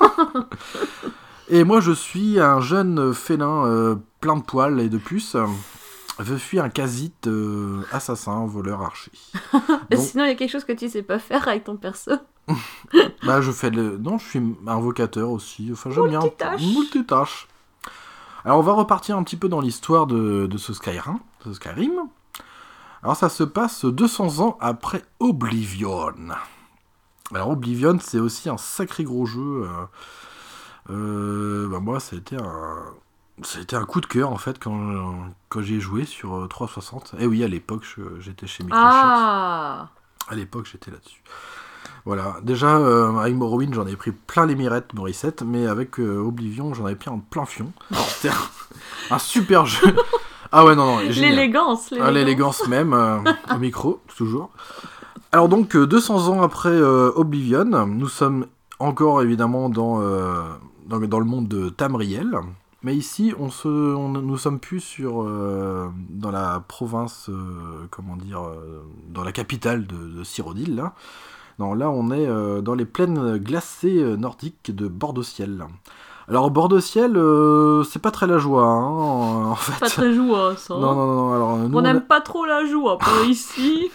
Et 1.51 1.63
moi, 1.63 1.79
je 1.79 1.91
suis 1.91 2.39
un 2.39 2.59
jeune 2.61 3.11
félin 3.13 3.65
euh, 3.65 3.95
plein 4.21 4.35
de 4.37 4.43
poils 4.43 4.79
et 4.79 4.87
de 4.89 4.97
puces. 4.99 5.35
Je 6.19 6.35
suis 6.35 6.59
un 6.59 6.69
quasite 6.69 7.25
euh, 7.27 7.81
assassin, 7.91 8.45
voleur, 8.45 8.81
archer. 8.83 9.11
Donc- 9.89 9.99
Sinon, 9.99 10.25
il 10.25 10.27
y 10.27 10.31
a 10.31 10.35
quelque 10.35 10.51
chose 10.51 10.65
que 10.65 10.73
tu 10.73 10.89
sais 10.89 11.01
pas 11.01 11.17
faire 11.17 11.47
avec 11.47 11.63
ton 11.63 11.75
perso? 11.77 12.11
Bah, 13.25 13.41
je 13.41 13.51
fais 13.51 13.69
le. 13.71 13.97
Non, 13.97 14.17
je 14.19 14.25
suis 14.27 14.41
invocateur 14.67 15.29
aussi. 15.31 15.69
Enfin, 15.71 15.89
j'aime 15.91 16.09
bien. 16.09 16.19
Multitâche. 16.19 16.61
Multitâche. 16.61 17.47
Alors, 18.45 18.59
on 18.59 18.61
va 18.63 18.73
repartir 18.73 19.17
un 19.17 19.23
petit 19.23 19.37
peu 19.37 19.49
dans 19.49 19.61
l'histoire 19.61 20.07
de, 20.07 20.47
de 20.47 20.57
ce 20.57 20.73
Skyrim. 20.73 21.19
Ce 21.43 21.53
Skyrim. 21.53 21.93
Alors, 23.03 23.15
ça 23.15 23.29
se 23.29 23.43
passe 23.43 23.85
200 23.85 24.39
ans 24.45 24.57
après 24.61 25.03
Oblivion. 25.19 26.13
Alors, 27.33 27.49
Oblivion, 27.49 27.97
c'est 28.01 28.19
aussi 28.19 28.49
un 28.49 28.57
sacré 28.57 29.03
gros 29.03 29.25
jeu. 29.25 29.67
euh, 29.67 29.85
euh, 30.89 31.69
bah, 31.69 31.79
moi, 31.79 31.99
ça 31.99 32.15
a 32.15 32.19
été 32.19 32.35
un. 32.37 32.77
Été 33.57 33.77
un 33.77 33.85
coup 33.85 34.01
de 34.01 34.05
cœur 34.05 34.31
en 34.33 34.37
fait 34.37 34.59
quand, 34.61 35.31
quand 35.47 35.61
j'ai 35.61 35.79
joué 35.79 36.03
sur 36.03 36.35
euh, 36.35 36.47
360. 36.47 37.15
Et 37.19 37.25
oui, 37.25 37.41
à 37.41 37.47
l'époque, 37.47 37.85
j'étais 38.19 38.47
chez 38.47 38.63
Microsoft. 38.65 38.85
Ah 38.91 39.87
À 40.27 40.35
l'époque, 40.35 40.67
j'étais 40.69 40.91
là-dessus. 40.91 41.23
Voilà. 42.09 42.37
Déjà, 42.41 42.77
euh, 42.77 43.15
avec 43.17 43.35
Morrowind, 43.35 43.71
j'en 43.71 43.85
ai 43.85 43.95
pris 43.95 44.11
plein 44.11 44.47
les 44.47 44.55
mirettes, 44.55 44.95
Morissette, 44.95 45.43
mais 45.43 45.67
avec 45.67 45.99
euh, 45.99 46.17
Oblivion, 46.17 46.73
j'en 46.73 46.87
avais 46.87 46.95
pris 46.95 47.11
un 47.11 47.19
plein 47.19 47.45
fion. 47.45 47.71
C'était 47.91 48.33
un, 48.33 49.15
un 49.15 49.19
super 49.19 49.67
jeu. 49.67 49.95
Ah 50.51 50.65
ouais, 50.65 50.75
non, 50.75 50.87
non, 50.87 51.11
génial. 51.11 51.35
L'élégance, 51.35 51.93
Ah, 52.01 52.09
l'élégance 52.09 52.67
même, 52.67 52.93
euh, 52.93 53.19
au 53.55 53.59
micro, 53.59 54.01
toujours. 54.17 54.49
Alors 55.31 55.47
donc, 55.49 55.75
euh, 55.75 55.85
200 55.85 56.29
ans 56.29 56.41
après 56.41 56.69
euh, 56.69 57.11
Oblivion, 57.15 57.85
nous 57.85 58.07
sommes 58.07 58.47
encore 58.79 59.21
évidemment 59.21 59.69
dans, 59.69 60.01
euh, 60.01 60.41
dans, 60.87 60.97
dans 60.99 61.19
le 61.19 61.25
monde 61.25 61.47
de 61.47 61.69
Tamriel. 61.69 62.31
Mais 62.81 62.95
ici, 62.95 63.35
on 63.37 63.51
se, 63.51 63.67
on, 63.67 64.09
nous 64.09 64.37
sommes 64.39 64.59
plus 64.59 64.79
sur 64.79 65.23
dans 66.09 66.31
la 66.31 66.63
province, 66.67 67.29
comment 67.91 68.15
dire, 68.15 68.41
dans 69.09 69.23
la 69.23 69.31
capitale 69.31 69.85
de, 69.85 70.17
de 70.17 70.23
Cyrodiil. 70.23 70.73
Là. 70.73 70.95
Non, 71.59 71.73
là, 71.73 71.89
on 71.89 72.09
est 72.11 72.25
euh, 72.27 72.61
dans 72.61 72.73
les 72.75 72.85
plaines 72.85 73.37
glacées 73.37 74.01
euh, 74.01 74.15
nordiques 74.15 74.73
de 74.73 74.87
Bord-de-Ciel. 74.87 75.65
Alors, 76.29 76.51
Bord-de-Ciel, 76.51 77.17
euh, 77.17 77.83
c'est 77.83 77.99
pas 78.01 78.11
très 78.11 78.27
la 78.27 78.37
joie, 78.37 78.63
hein, 78.63 78.85
en, 78.85 79.45
en 79.51 79.55
fait. 79.55 79.79
Pas 79.79 79.89
très 79.89 80.13
joie, 80.13 80.55
ça. 80.57 80.75
Non, 80.75 80.93
non, 80.95 81.07
non, 81.07 81.33
alors 81.33 81.57
nous, 81.57 81.75
On 81.75 81.79
a- 81.79 81.81
n'aime 81.81 82.01
pas 82.01 82.21
trop 82.21 82.45
la 82.45 82.65
joie 82.65 82.97
par 82.99 83.23
ici. 83.27 83.89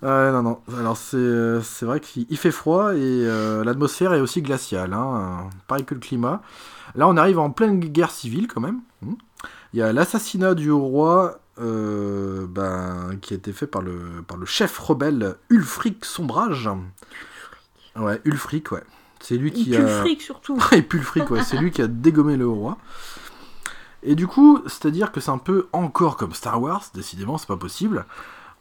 Ouais, 0.00 0.32
non, 0.32 0.42
non. 0.42 0.58
Alors, 0.78 0.96
c'est, 0.96 1.16
euh, 1.16 1.60
c'est 1.60 1.84
vrai 1.84 1.98
qu'il 2.00 2.24
il 2.30 2.36
fait 2.38 2.52
froid 2.52 2.94
et 2.94 2.98
euh, 3.00 3.64
l'atmosphère 3.64 4.14
est 4.14 4.20
aussi 4.20 4.40
glaciale. 4.42 4.92
Hein, 4.94 5.40
euh, 5.46 5.50
pareil 5.66 5.84
que 5.84 5.94
le 5.94 6.00
climat. 6.00 6.40
Là, 6.94 7.08
on 7.08 7.16
arrive 7.16 7.38
en 7.38 7.50
pleine 7.50 7.80
guerre 7.80 8.10
civile 8.12 8.46
quand 8.48 8.60
même. 8.60 8.80
Hmm. 9.02 9.14
Il 9.74 9.78
y 9.80 9.82
a 9.82 9.92
l'assassinat 9.92 10.54
du 10.54 10.70
roi 10.70 11.38
euh, 11.58 12.46
ben, 12.46 13.16
qui 13.20 13.34
a 13.34 13.36
été 13.36 13.52
fait 13.52 13.66
par 13.66 13.82
le, 13.82 14.22
par 14.26 14.36
le 14.36 14.46
chef 14.46 14.78
rebelle 14.78 15.36
Ulfric 15.50 16.04
Sombrage. 16.04 16.68
Ouais, 17.96 18.20
Ulfric, 18.24 18.72
ouais. 18.72 18.82
C'est 19.20 19.36
lui 19.36 19.52
qui 19.52 19.70
pue 19.70 19.76
a. 19.76 19.80
le 19.80 19.86
fric 19.88 20.22
surtout. 20.22 20.58
Et 20.72 20.82
Pulfric, 20.82 21.30
ouais, 21.30 21.44
c'est 21.44 21.58
lui 21.58 21.70
qui 21.70 21.82
a 21.82 21.86
dégommé 21.86 22.36
le 22.36 22.48
roi. 22.48 22.78
Et 24.02 24.14
du 24.16 24.26
coup, 24.26 24.60
c'est-à-dire 24.66 25.12
que 25.12 25.20
c'est 25.20 25.30
un 25.30 25.38
peu 25.38 25.68
encore 25.72 26.16
comme 26.16 26.32
Star 26.32 26.60
Wars, 26.60 26.82
décidément, 26.94 27.38
c'est 27.38 27.46
pas 27.46 27.56
possible. 27.56 28.04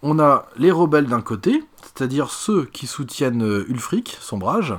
On 0.04 0.19
a 0.19 0.45
les 0.58 0.71
rebelles 0.71 1.08
d'un 1.08 1.21
côté, 1.21 1.63
c'est-à-dire 1.82 2.30
ceux 2.30 2.65
qui 2.65 2.86
soutiennent 2.88 3.43
euh, 3.43 3.65
Ulfric, 3.69 4.17
Sombrage, 4.19 4.75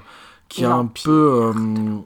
qui 0.49 0.63
Et 0.63 0.65
est 0.65 0.67
un 0.67 0.87
peu. 0.87 1.53
euh, 1.57 1.99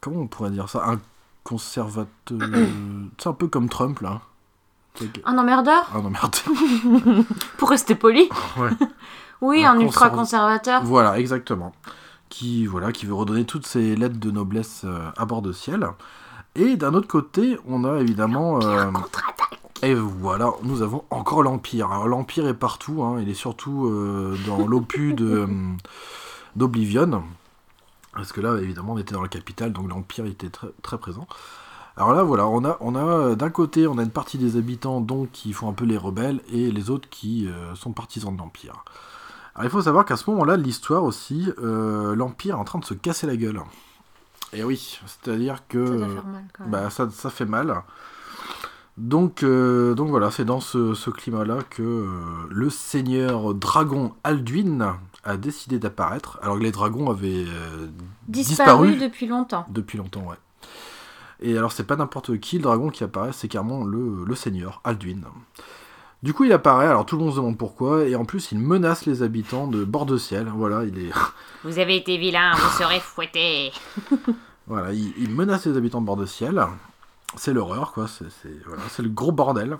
comment 0.00 0.20
on 0.20 0.26
pourrait 0.26 0.50
dire 0.50 0.68
ça? 0.70 0.84
Un 0.88 1.00
conservateur. 1.42 2.38
c'est 3.18 3.28
un 3.28 3.32
peu 3.34 3.48
comme 3.48 3.68
Trump, 3.68 4.00
là. 4.00 4.22
Un 5.24 5.38
emmerdeur 5.38 5.90
non, 5.94 6.10
merde. 6.10 6.36
Pour 7.58 7.70
rester 7.70 7.94
poli. 7.94 8.28
Ouais. 8.56 8.70
Oui, 9.40 9.64
Un 9.64 9.72
un, 9.72 9.74
conserv- 9.78 9.82
ultra-conservateur. 9.82 10.84
Voilà, 10.84 11.18
exactement. 11.18 11.72
Qui, 12.28 12.66
voilà, 12.66 12.92
qui 12.92 13.04
veut 13.04 13.14
redonner 13.14 13.44
toutes 13.44 13.66
ses 13.66 13.96
lettres 13.96 14.18
de 14.18 14.30
noblesse 14.30 14.82
euh, 14.84 15.10
à 15.16 15.24
bord 15.24 15.42
de 15.42 15.52
ciel. 15.52 15.86
Et 16.54 16.76
d'un 16.76 16.94
autre 16.94 17.08
côté, 17.08 17.58
on 17.66 17.84
a 17.84 17.98
évidemment. 18.00 18.60
euh, 18.62 18.90
Contre-attaque. 18.92 19.58
et 19.82 19.94
voilà, 19.94 20.52
nous 20.62 20.82
avons 20.82 21.04
encore 21.10 21.42
l'Empire. 21.42 21.90
Alors 21.90 22.06
l'Empire 22.08 22.46
est 22.46 22.54
partout, 22.54 23.02
hein, 23.02 23.18
il 23.20 23.28
est 23.28 23.34
surtout 23.34 23.86
euh, 23.86 24.36
dans 24.46 24.66
l'opus 24.66 25.14
d'Oblivion. 26.56 27.24
Parce 28.14 28.32
que 28.32 28.40
là, 28.40 28.56
évidemment, 28.62 28.92
on 28.92 28.98
était 28.98 29.14
dans 29.14 29.22
la 29.22 29.28
capitale, 29.28 29.72
donc 29.72 29.90
l'Empire 29.90 30.26
était 30.26 30.48
très, 30.50 30.68
très 30.82 30.98
présent. 30.98 31.26
Alors 31.96 32.12
là, 32.12 32.24
voilà, 32.24 32.48
on 32.48 32.64
a, 32.64 32.76
on 32.80 32.96
a 32.96 33.04
euh, 33.04 33.34
d'un 33.36 33.50
côté, 33.50 33.86
on 33.86 33.98
a 33.98 34.02
une 34.02 34.10
partie 34.10 34.36
des 34.36 34.56
habitants 34.56 35.00
donc 35.00 35.30
qui 35.30 35.52
font 35.52 35.68
un 35.68 35.72
peu 35.72 35.84
les 35.84 35.96
rebelles, 35.96 36.40
et 36.52 36.72
les 36.72 36.90
autres 36.90 37.08
qui 37.08 37.46
euh, 37.46 37.74
sont 37.76 37.92
partisans 37.92 38.34
de 38.34 38.38
l'Empire. 38.38 38.84
Alors 39.54 39.66
il 39.66 39.70
faut 39.70 39.82
savoir 39.82 40.04
qu'à 40.04 40.16
ce 40.16 40.28
moment-là 40.30 40.56
de 40.56 40.62
l'histoire 40.62 41.04
aussi, 41.04 41.52
euh, 41.62 42.16
l'Empire 42.16 42.56
est 42.56 42.58
en 42.58 42.64
train 42.64 42.80
de 42.80 42.84
se 42.84 42.94
casser 42.94 43.28
la 43.28 43.36
gueule. 43.36 43.60
Et 44.52 44.64
oui, 44.64 44.98
c'est-à-dire 45.06 45.66
que... 45.68 45.98
Ça 46.00 46.06
mal. 46.06 46.44
Bah, 46.66 46.90
ça, 46.90 47.08
ça 47.10 47.30
fait 47.30 47.44
mal. 47.44 47.82
Donc, 48.96 49.42
euh, 49.42 49.94
donc 49.94 50.08
voilà, 50.08 50.30
c'est 50.32 50.44
dans 50.44 50.60
ce, 50.60 50.94
ce 50.94 51.10
climat-là 51.10 51.58
que 51.70 52.06
le 52.50 52.70
seigneur 52.70 53.54
dragon 53.54 54.14
Alduin 54.24 54.98
a 55.24 55.36
décidé 55.36 55.78
d'apparaître, 55.78 56.38
alors 56.42 56.58
que 56.58 56.62
les 56.62 56.70
dragons 56.72 57.10
avaient 57.10 57.46
Disparu, 58.28 58.88
disparu 58.88 58.96
depuis 58.96 59.26
longtemps. 59.26 59.66
depuis 59.68 59.98
longtemps, 59.98 60.22
ouais. 60.22 60.36
Et 61.44 61.56
alors, 61.58 61.72
c'est 61.72 61.84
pas 61.84 61.96
n'importe 61.96 62.38
qui 62.40 62.56
le 62.56 62.62
dragon 62.62 62.88
qui 62.90 63.04
apparaît, 63.04 63.32
c'est 63.32 63.48
carrément 63.48 63.84
le, 63.84 64.24
le 64.24 64.34
seigneur 64.34 64.80
Alduin. 64.84 65.20
Du 66.22 66.32
coup, 66.32 66.44
il 66.44 66.52
apparaît, 66.52 66.86
alors 66.86 67.04
tout 67.04 67.16
le 67.18 67.22
monde 67.24 67.32
se 67.32 67.36
demande 67.36 67.58
pourquoi, 67.58 68.04
et 68.08 68.16
en 68.16 68.24
plus, 68.24 68.50
il 68.50 68.58
menace 68.58 69.04
les 69.04 69.22
habitants 69.22 69.66
de 69.66 69.84
Bord 69.84 70.06
de 70.06 70.16
Ciel. 70.16 70.48
Voilà, 70.56 70.84
il 70.84 70.98
est. 70.98 71.10
Vous 71.64 71.78
avez 71.78 71.96
été 71.96 72.16
vilain, 72.18 72.52
vous 72.54 72.78
serez 72.82 73.00
fouetté. 73.00 73.72
Voilà, 74.66 74.94
il, 74.94 75.12
il 75.18 75.28
menace 75.28 75.66
les 75.66 75.76
habitants 75.76 76.00
de 76.00 76.06
bord 76.06 76.16
de 76.16 76.24
ciel. 76.24 76.66
C'est 77.36 77.52
l'horreur, 77.52 77.92
quoi. 77.92 78.08
C'est 78.08 78.30
c'est- 78.42 78.62
voilà, 78.66 78.80
c'est 78.88 79.02
le 79.02 79.10
gros 79.10 79.30
bordel. 79.30 79.76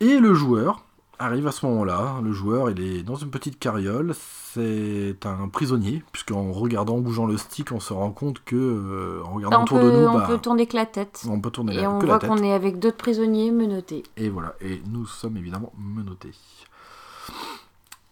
Et 0.00 0.18
le 0.18 0.34
joueur 0.34 0.84
arrive 1.18 1.46
à 1.46 1.52
ce 1.52 1.66
moment-là. 1.66 2.20
Le 2.22 2.32
joueur, 2.32 2.70
il 2.70 2.80
est 2.80 3.02
dans 3.02 3.16
une 3.16 3.30
petite 3.30 3.58
carriole. 3.58 4.14
C'est 4.14 5.16
un 5.24 5.48
prisonnier, 5.48 6.02
puisqu'en 6.12 6.52
regardant, 6.52 6.96
en 6.96 7.00
bougeant 7.00 7.26
le 7.26 7.36
stick, 7.36 7.70
on 7.72 7.80
se 7.80 7.92
rend 7.92 8.10
compte 8.10 8.42
que, 8.44 8.56
euh, 8.56 9.22
en 9.24 9.34
regardant 9.34 9.60
on 9.60 9.62
autour 9.62 9.80
peut, 9.80 9.84
de 9.84 9.90
nous, 9.90 10.06
on 10.06 10.18
bah, 10.18 10.26
peut 10.26 10.38
tourner 10.38 10.66
que 10.66 10.76
la 10.76 10.86
tête. 10.86 11.24
on 11.28 11.40
peut 11.40 11.50
tourner 11.50 11.74
Et 11.74 11.82
la, 11.82 11.90
on 11.90 11.98
que 11.98 12.06
voit 12.06 12.18
qu'on 12.18 12.42
est 12.42 12.52
avec 12.52 12.78
d'autres 12.78 12.96
prisonniers 12.96 13.50
menottés. 13.50 14.02
Et 14.16 14.28
voilà, 14.28 14.54
et 14.60 14.82
nous 14.90 15.06
sommes 15.06 15.36
évidemment 15.36 15.72
menottés. 15.78 16.32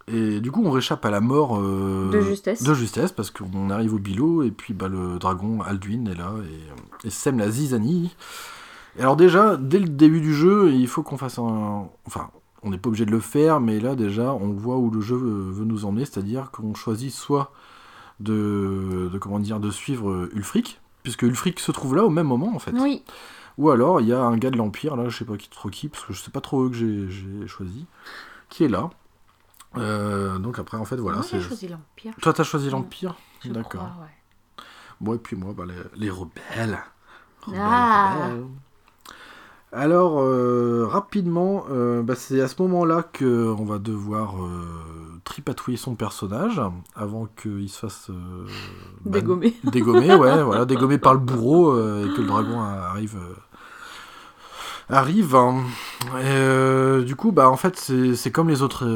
Et 0.08 0.40
du 0.40 0.52
coup, 0.52 0.62
on 0.64 0.70
réchappe 0.70 1.04
à 1.04 1.10
la 1.10 1.20
mort 1.20 1.58
euh, 1.58 2.10
De 2.12 2.20
justesse. 2.20 2.62
de 2.62 2.74
justesse, 2.74 3.12
parce 3.12 3.30
qu'on 3.30 3.70
arrive 3.70 3.94
au 3.94 3.98
bilot, 3.98 4.44
et 4.44 4.50
puis 4.50 4.72
bah, 4.72 4.88
le 4.88 5.18
dragon 5.18 5.62
Alduin 5.62 6.06
est 6.06 6.14
là, 6.14 6.32
et, 7.02 7.08
et 7.08 7.10
sème 7.10 7.38
la 7.38 7.50
zizanie. 7.50 8.14
Et 8.98 9.02
alors 9.02 9.16
déjà, 9.16 9.56
dès 9.56 9.78
le 9.78 9.88
début 9.88 10.20
du 10.20 10.34
jeu, 10.34 10.70
il 10.70 10.86
faut 10.86 11.02
qu'on 11.02 11.18
fasse 11.18 11.38
un... 11.38 11.88
Enfin, 12.06 12.30
on 12.62 12.70
n'est 12.70 12.78
pas 12.78 12.88
obligé 12.88 13.04
de 13.06 13.10
le 13.10 13.20
faire, 13.20 13.60
mais 13.60 13.78
là 13.80 13.94
déjà, 13.94 14.32
on 14.32 14.52
voit 14.52 14.76
où 14.76 14.90
le 14.90 15.00
jeu 15.00 15.16
veut, 15.16 15.64
nous 15.64 15.84
emmener, 15.84 16.04
c'est-à-dire 16.04 16.50
qu'on 16.50 16.74
choisit 16.74 17.12
soit 17.12 17.52
de, 18.20 19.08
de, 19.12 19.18
comment 19.18 19.38
dire, 19.38 19.60
de 19.60 19.70
suivre 19.70 20.28
Ulfric, 20.32 20.80
puisque 21.02 21.22
Ulfric 21.22 21.60
se 21.60 21.70
trouve 21.72 21.94
là 21.94 22.04
au 22.04 22.10
même 22.10 22.26
moment, 22.26 22.54
en 22.54 22.58
fait. 22.58 22.72
Oui, 22.72 23.02
Ou 23.58 23.70
alors, 23.70 24.00
il 24.00 24.08
y 24.08 24.12
a 24.12 24.20
un 24.20 24.36
gars 24.36 24.50
de 24.50 24.56
l'Empire, 24.56 24.96
là, 24.96 25.08
je 25.08 25.16
sais 25.18 25.24
pas 25.24 25.36
qui 25.36 25.48
trop 25.48 25.68
qui, 25.68 25.88
parce 25.88 26.04
que 26.04 26.12
je 26.12 26.20
sais 26.20 26.30
pas 26.30 26.40
trop 26.40 26.64
eux 26.64 26.70
que 26.70 26.76
j'ai 26.76 27.46
choisi, 27.46 27.86
qui 28.48 28.64
est 28.64 28.68
là. 28.68 28.90
Euh, 29.76 30.38
donc 30.38 30.58
après, 30.58 30.78
en 30.78 30.84
fait, 30.86 30.96
voilà. 30.96 31.18
Moi, 31.18 31.26
j'ai 31.30 31.40
choisi 31.40 31.68
l'Empire. 31.68 32.14
Toi, 32.22 32.32
t'as 32.32 32.44
choisi 32.44 32.70
l'Empire? 32.70 33.14
D'accord. 33.44 33.82
ouais. 34.00 34.64
Moi, 35.00 35.16
et 35.16 35.18
puis 35.18 35.36
moi, 35.36 35.52
bah, 35.54 35.64
les, 35.66 35.74
les 35.94 36.10
rebelles. 36.10 36.78
Rebelles, 37.42 37.60
Ah. 37.62 38.28
rebelles. 38.30 38.44
Alors, 39.76 40.20
euh, 40.22 40.86
rapidement, 40.88 41.64
euh, 41.70 42.02
bah, 42.02 42.14
c'est 42.16 42.40
à 42.40 42.48
ce 42.48 42.62
moment-là 42.62 43.02
qu'on 43.02 43.62
va 43.66 43.78
devoir 43.78 44.42
euh, 44.42 44.64
tripatouiller 45.24 45.76
son 45.76 45.96
personnage 45.96 46.62
avant 46.94 47.28
qu'il 47.40 47.68
se 47.68 47.80
fasse 47.80 48.10
bah, 49.04 49.20
Dégommé. 49.20 49.54
Dégommé, 49.64 50.14
ouais, 50.14 50.42
voilà, 50.42 50.64
dégommé 50.64 50.96
par 50.96 51.12
le 51.12 51.20
bourreau 51.20 51.76
et 51.76 52.08
que 52.08 52.22
le 52.22 52.26
dragon 52.26 52.58
arrive. 52.58 53.18
arrive. 54.88 55.36
hein. 55.36 55.62
Et, 56.22 57.04
du 57.04 57.14
coup, 57.14 57.30
bah 57.32 57.50
en 57.50 57.58
fait, 57.58 57.76
c'est 57.76 58.30
comme 58.30 58.48
les 58.48 58.62
autres 58.62 58.86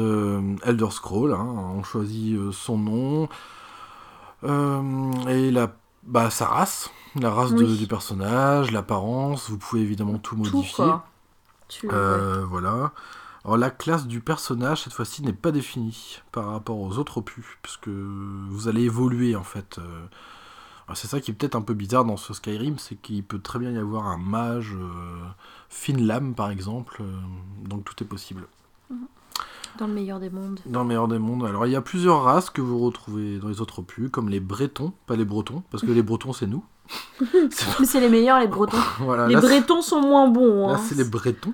Elder 0.63 0.89
Scrolls. 0.89 1.33
hein. 1.33 1.47
On 1.77 1.83
choisit 1.83 2.39
son 2.51 2.79
nom 2.79 3.29
et 5.29 5.51
la, 5.51 5.75
bah, 6.01 6.31
sa 6.31 6.47
race, 6.47 6.89
la 7.19 7.31
race 7.31 7.51
de- 7.53 7.75
du 7.75 7.87
personnage, 7.87 8.71
l'apparence. 8.71 9.49
Vous 9.49 9.57
pouvez 9.57 9.81
évidemment 9.81 10.17
tout 10.17 10.35
modifier. 10.35 10.85
Tu 11.67 11.87
Euh, 11.91 12.43
Voilà. 12.45 12.91
Alors 13.43 13.57
la 13.57 13.71
classe 13.71 14.05
du 14.05 14.19
personnage 14.19 14.83
cette 14.83 14.93
fois-ci 14.93 15.23
n'est 15.23 15.33
pas 15.33 15.51
définie 15.51 16.19
par 16.31 16.45
rapport 16.51 16.77
aux 16.79 16.97
autres 16.99 17.17
opus, 17.17 17.45
puisque 17.63 17.87
vous 17.87 18.67
allez 18.67 18.83
évoluer 18.83 19.35
en 19.35 19.43
fait. 19.43 19.77
euh. 19.79 20.05
C'est 20.93 21.07
ça 21.07 21.21
qui 21.21 21.31
est 21.31 21.33
peut-être 21.33 21.55
un 21.55 21.61
peu 21.61 21.73
bizarre 21.73 22.03
dans 22.03 22.17
ce 22.17 22.33
Skyrim, 22.33 22.77
c'est 22.77 22.95
qu'il 22.95 23.23
peut 23.23 23.39
très 23.39 23.59
bien 23.59 23.71
y 23.71 23.77
avoir 23.77 24.07
un 24.07 24.17
mage, 24.17 24.75
euh, 24.75 25.23
fine 25.69 26.05
lame 26.05 26.35
par 26.35 26.51
exemple, 26.51 26.97
euh, 27.01 27.05
donc 27.65 27.85
tout 27.85 28.03
est 28.03 28.07
possible. 28.07 28.45
Dans 29.79 29.87
le 29.87 29.93
meilleur 29.93 30.19
des 30.19 30.29
mondes. 30.29 30.59
Dans 30.65 30.81
le 30.81 30.87
meilleur 30.89 31.07
des 31.07 31.17
mondes, 31.17 31.45
alors 31.45 31.65
il 31.65 31.71
y 31.71 31.77
a 31.77 31.81
plusieurs 31.81 32.23
races 32.23 32.49
que 32.49 32.59
vous 32.61 32.77
retrouvez 32.79 33.39
dans 33.39 33.47
les 33.47 33.61
autres 33.61 33.79
opus, 33.79 34.09
comme 34.11 34.27
les 34.27 34.41
Bretons, 34.41 34.91
pas 35.07 35.15
les 35.15 35.23
Bretons, 35.23 35.63
parce 35.71 35.81
que 35.83 35.91
les 35.91 36.03
Bretons 36.03 36.33
c'est 36.33 36.45
nous. 36.47 36.63
C'est- 37.51 37.79
Mais 37.79 37.85
c'est 37.85 37.99
les 37.99 38.09
meilleurs, 38.09 38.39
les 38.39 38.47
Bretons. 38.47 38.77
voilà, 38.99 39.27
les 39.27 39.35
là, 39.35 39.41
Bretons 39.41 39.81
sont 39.81 40.01
moins 40.01 40.27
bons. 40.27 40.67
Là, 40.69 40.75
hein. 40.75 40.81
c'est 40.87 40.95
les 40.95 41.03
Bretons. 41.03 41.53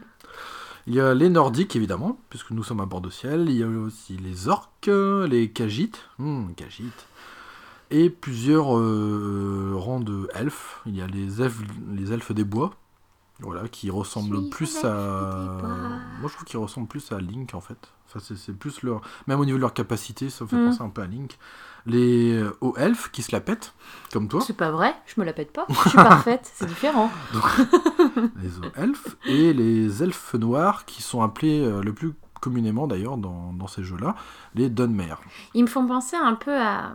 Il 0.88 0.94
y 0.96 1.02
a 1.02 1.14
les 1.14 1.28
Nordiques, 1.30 1.76
évidemment, 1.76 2.18
puisque 2.30 2.52
nous 2.52 2.64
sommes 2.64 2.80
à 2.80 2.86
bord 2.86 3.02
de 3.02 3.10
ciel. 3.10 3.46
Il 3.50 3.58
y 3.58 3.64
a 3.64 3.68
aussi 3.68 4.16
les 4.18 4.48
Orques, 4.48 4.90
les 5.28 5.50
Kagites. 5.52 6.00
Hmm, 6.18 6.54
Kagites. 6.56 7.08
Et 7.92 8.10
plusieurs 8.10 8.78
euh, 8.78 9.74
rangs 9.76 10.00
de 10.00 10.30
elfes. 10.34 10.82
Il 10.86 10.96
y 10.96 11.02
a 11.02 11.08
les 11.08 11.42
elfes, 11.42 11.60
les 11.94 12.12
elfes 12.14 12.32
des 12.32 12.44
bois. 12.46 12.74
Voilà, 13.40 13.68
qui 13.68 13.90
ressemblent 13.92 14.40
suis 14.42 14.50
plus 14.50 14.84
à. 14.84 14.90
Moi, 16.22 16.30
je 16.30 16.34
trouve 16.34 16.46
qu'ils 16.46 16.58
ressemblent 16.58 16.88
plus 16.88 17.12
à 17.12 17.20
Link, 17.20 17.54
en 17.54 17.62
fait. 17.62 17.78
Enfin, 18.08 18.20
c'est- 18.24 18.36
c'est 18.38 18.54
plus 18.54 18.82
leur. 18.82 19.02
Même 19.28 19.40
au 19.40 19.46
niveau 19.46 19.58
de 19.58 19.62
leur 19.62 19.74
capacité, 19.74 20.30
ça 20.30 20.46
me 20.46 20.50
fait 20.50 20.56
Hmm. 20.56 20.66
penser 20.70 20.82
un 20.82 20.90
peu 20.90 21.02
à 21.02 21.06
Link. 21.08 21.38
Les 21.90 22.34
euh, 22.34 22.56
hauts 22.62 22.76
elfes 22.78 23.10
qui 23.12 23.24
se 23.24 23.32
la 23.32 23.40
pètent, 23.40 23.74
comme 24.12 24.28
toi. 24.28 24.42
C'est 24.42 24.58
pas 24.58 24.72
vrai, 24.72 24.94
je 25.06 25.20
me 25.22 25.26
la 25.26 25.32
pète 25.34 25.52
pas. 25.54 25.66
Je 25.70 25.90
suis 25.90 25.98
parfaite, 25.98 26.52
c'est 26.54 26.66
différent. 26.68 27.10
les 28.42 28.58
hauts 28.60 28.72
elfes 28.76 29.16
et 29.26 29.54
les 29.54 30.04
elfes 30.04 30.34
noirs 30.36 30.86
qui 30.86 31.02
sont 31.02 31.22
appelés 31.22 31.62
euh, 31.64 31.82
le 31.82 31.94
plus 31.94 32.14
communément 32.42 32.88
d'ailleurs 32.88 33.18
dans, 33.18 33.54
dans 33.54 33.68
ces 33.68 33.84
jeux-là, 33.84 34.16
les 34.54 34.70
Dunmer. 34.70 35.16
Ils 35.54 35.64
me 35.64 35.68
font 35.68 35.88
penser 35.88 36.16
un 36.16 36.36
peu 36.36 36.56
à, 36.56 36.92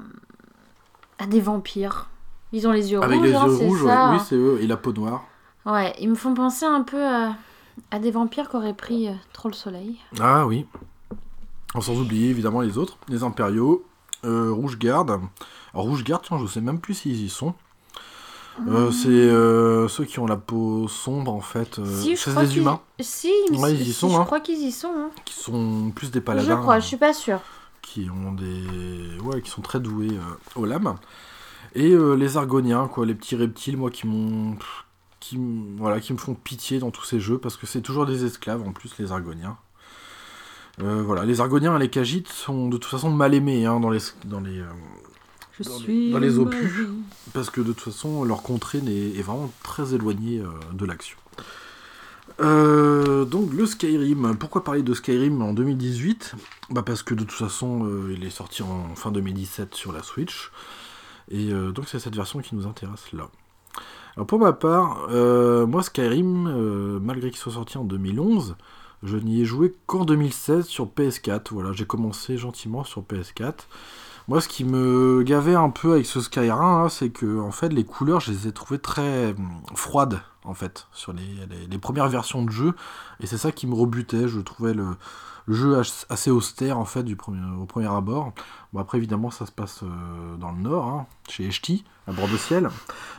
à 1.19 1.27
des 1.27 1.41
vampires. 1.41 2.09
Ils 2.53 2.69
ont 2.69 2.73
les 2.73 2.93
yeux 2.93 3.01
Avec 3.03 3.19
rouges, 3.19 3.29
les 3.29 3.35
hein, 3.35 3.47
yeux 3.47 3.55
rouges, 3.55 3.83
ouais. 3.85 3.97
oui 4.13 4.19
c'est 4.25 4.37
eux, 4.37 4.59
et 4.61 4.67
la 4.67 4.77
peau 4.77 4.93
noire. 4.93 5.25
Ouais, 5.65 5.95
ils 6.01 6.11
me 6.11 6.15
font 6.15 6.35
penser 6.35 6.67
un 6.67 6.83
peu 6.83 7.03
à, 7.03 7.35
à 7.91 7.99
des 7.99 8.11
vampires 8.11 8.51
qui 8.51 8.57
auraient 8.57 8.75
pris 8.75 9.09
euh, 9.09 9.13
trop 9.33 9.49
le 9.49 9.55
soleil. 9.55 9.97
Ah 10.21 10.47
oui. 10.47 10.67
Sans 11.81 11.99
oublier 11.99 12.29
évidemment 12.29 12.61
les 12.61 12.77
autres, 12.77 12.99
les 13.09 13.23
impériaux, 13.23 13.83
euh, 13.83 13.92
Rouge 14.25 14.79
Garde. 14.79 15.21
Alors 15.75 15.87
Rouge 15.87 16.05
Garde, 16.05 16.23
tiens, 16.27 16.39
je 16.39 16.47
sais 16.47 16.61
même 16.61 16.81
plus 16.81 16.95
s'ils 16.95 17.21
y 17.25 17.29
sont. 17.29 17.55
Euh, 18.69 18.89
Hmm. 18.89 18.93
c'est 18.93 19.09
euh, 19.09 19.89
ceux 19.89 20.05
qui 20.05 20.19
ont 20.19 20.27
la 20.27 20.37
peau 20.37 20.87
sombre 20.87 21.33
en 21.33 21.41
fait. 21.41 21.79
euh, 21.79 22.01
si, 22.03 22.19
c'est 22.19 22.35
des 22.39 22.59
humains 22.59 22.81
Si, 23.01 23.33
Ouais, 23.53 23.73
ils 23.73 23.81
y 23.81 23.85
si, 23.87 23.93
sont, 23.95 24.11
je 24.11 24.17
hein. 24.17 24.25
crois 24.27 24.41
qu'ils 24.41 24.61
y 24.61 24.71
sont. 24.73 24.93
hein. 24.95 25.11
qui 25.25 25.33
sont 25.35 25.91
plus 25.97 26.11
des 26.11 26.21
paladins. 26.21 26.57
Je 26.57 26.61
crois, 26.61 26.79
je 26.79 26.87
suis 26.87 26.99
pas 26.99 27.15
sûre. 27.15 27.41
qui 27.81 28.09
ont 28.11 28.33
des 28.33 29.19
ouais 29.25 29.41
qui 29.41 29.49
sont 29.51 29.63
très 29.63 29.81
doués 29.81 30.11
euh, 30.13 30.61
aux 30.61 30.67
lames 30.67 30.97
et 31.75 31.93
euh, 31.93 32.13
les 32.15 32.37
argoniens 32.37 32.89
quoi 32.89 33.07
les 33.07 33.15
petits 33.15 33.37
reptiles 33.37 33.79
moi 33.79 33.91
qui 33.91 34.07
m'ont 34.07 34.57
qui 35.19 35.39
voilà 35.79 35.99
qui 36.01 36.13
me 36.13 36.19
font 36.19 36.35
pitié 36.35 36.79
dans 36.79 36.91
tous 36.91 37.05
ces 37.05 37.21
jeux 37.21 37.39
parce 37.39 37.57
que 37.57 37.67
c'est 37.67 37.81
toujours 37.81 38.05
des 38.05 38.25
esclaves 38.27 38.63
en 38.69 38.73
plus 38.73 38.93
les 38.99 39.13
argoniens 39.13 39.57
Euh, 40.83 41.03
voilà 41.03 41.25
les 41.25 41.41
argoniens 41.41 41.77
et 41.77 41.79
les 41.81 41.89
kagites 41.91 42.29
sont 42.29 42.69
de 42.69 42.77
toute 42.77 42.91
façon 42.91 43.11
mal 43.11 43.35
aimés 43.35 43.65
hein, 43.67 43.79
dans 43.79 43.91
les 43.91 44.01
dans 44.25 44.41
les 44.41 44.59
euh, 44.61 44.65
Je 45.59 45.63
Dans 45.65 45.71
les- 45.71 45.79
suis. 45.85 46.11
dans 46.11 46.19
les 46.19 46.31
ma 46.31 46.43
opus. 46.43 46.73
parce 47.33 47.51
que 47.51 47.61
de 47.61 47.73
toute 47.73 47.81
façon 47.93 48.25
leur 48.25 48.43
contrée 48.43 48.81
n'est- 48.81 49.11
est 49.17 49.23
vraiment 49.23 49.51
très 49.63 49.95
éloignée 49.95 50.41
euh, 50.41 50.47
de 50.73 50.85
l'action 50.85 51.17
donc 52.39 53.53
le 53.53 53.67
Skyrim, 53.67 54.37
pourquoi 54.39 54.65
parler 54.65 54.83
de 54.83 54.95
Skyrim 54.95 55.43
en 55.43 55.53
2018 55.53 56.35
bah 56.71 56.83
Parce 56.83 57.03
que 57.03 57.15
de 57.15 57.21
toute 57.25 57.31
façon 57.39 57.89
il 58.11 58.25
est 58.25 58.31
sorti 58.31 58.63
en 58.63 58.95
fin 58.97 59.13
2017 59.13 59.75
sur 59.75 59.93
la 59.93 60.03
Switch, 60.03 60.51
et 61.31 61.51
donc 61.73 61.89
c'est 61.89 61.99
cette 62.01 62.17
version 62.17 62.41
qui 62.41 62.55
nous 62.57 62.67
intéresse 62.67 63.13
là. 63.13 63.29
Alors 64.17 64.27
pour 64.27 64.39
ma 64.41 64.53
part, 64.53 65.09
moi 65.69 65.83
Skyrim, 65.83 66.99
malgré 67.01 67.31
qu'il 67.31 67.39
soit 67.39 67.53
sorti 67.53 67.79
en 67.79 67.85
2011, 67.85 68.57
je 69.03 69.17
n'y 69.17 69.41
ai 69.41 69.45
joué 69.45 69.75
qu'en 69.87 70.05
2016 70.05 70.67
sur 70.67 70.87
PS4, 70.87 71.49
voilà, 71.53 71.73
j'ai 71.73 71.87
commencé 71.87 72.39
gentiment 72.39 72.85
sur 72.85 73.03
PS4. 73.03 73.67
Moi 74.29 74.41
ce 74.41 74.49
qui 74.49 74.65
me 74.65 75.23
gavait 75.25 75.57
un 75.57 75.71
peu 75.71 75.93
avec 75.93 76.07
ce 76.07 76.21
Skyrim, 76.21 76.53
hein, 76.53 76.89
c'est 76.89 77.11
que 77.11 77.41
en 77.41 77.51
fait 77.51 77.71
les 77.71 77.85
couleurs 77.85 78.21
je 78.21 78.31
les 78.31 78.47
ai 78.47 78.53
trouvées 78.53 78.79
très 78.79 79.33
hum, 79.33 79.63
froides 79.75 80.21
en 80.45 80.55
fait 80.55 80.87
sur 80.93 81.13
les, 81.13 81.79
premières 81.79 82.09
versions 82.09 82.45
de 82.45 82.51
jeu. 82.51 82.75
Et 83.21 83.27
c'est 83.27 83.39
ça 83.39 83.51
qui 83.53 83.67
me 83.67 83.75
rebutait. 83.75 84.29
Je 84.29 84.41
trouvais 84.41 84.75
le, 84.75 84.87
jeu 85.49 85.81
assez 86.09 86.31
austère 86.31 86.79
en 86.79 86.85
fait 86.85 87.05
au 87.13 87.67
premier 87.67 87.89
abord. 87.89 88.33
Bon 88.73 88.81
après 88.81 88.99
évidemment 88.99 89.31
ça 89.31 89.45
se 89.45 89.53
passe 89.53 89.83
euh, 89.83 90.37
dans 90.37 90.53
le 90.53 90.59
nord 90.59 90.87
hein, 90.87 91.07
chez 91.29 91.47
Eshti 91.47 91.85
à 92.07 92.13
bord 92.13 92.29
de 92.29 92.37
ciel 92.37 92.69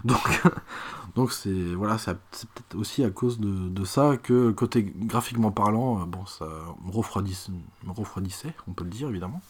donc 1.15 1.31
c'est 1.31 1.73
voilà 1.75 1.97
c'est 1.97 2.13
peut-être 2.13 2.75
aussi 2.75 3.03
à 3.03 3.09
cause 3.09 3.39
de, 3.39 3.85
ça 3.85 4.17
que 4.17 4.51
côté 4.51 4.93
graphiquement 4.95 5.51
parlant 5.51 6.01
euh, 6.01 6.05
ça 6.25 6.45
me 6.85 6.91
refroidissait, 6.91 8.53
on 8.67 8.73
peut 8.73 8.83
le 8.83 8.89
dire 8.89 9.09
évidemment 9.09 9.41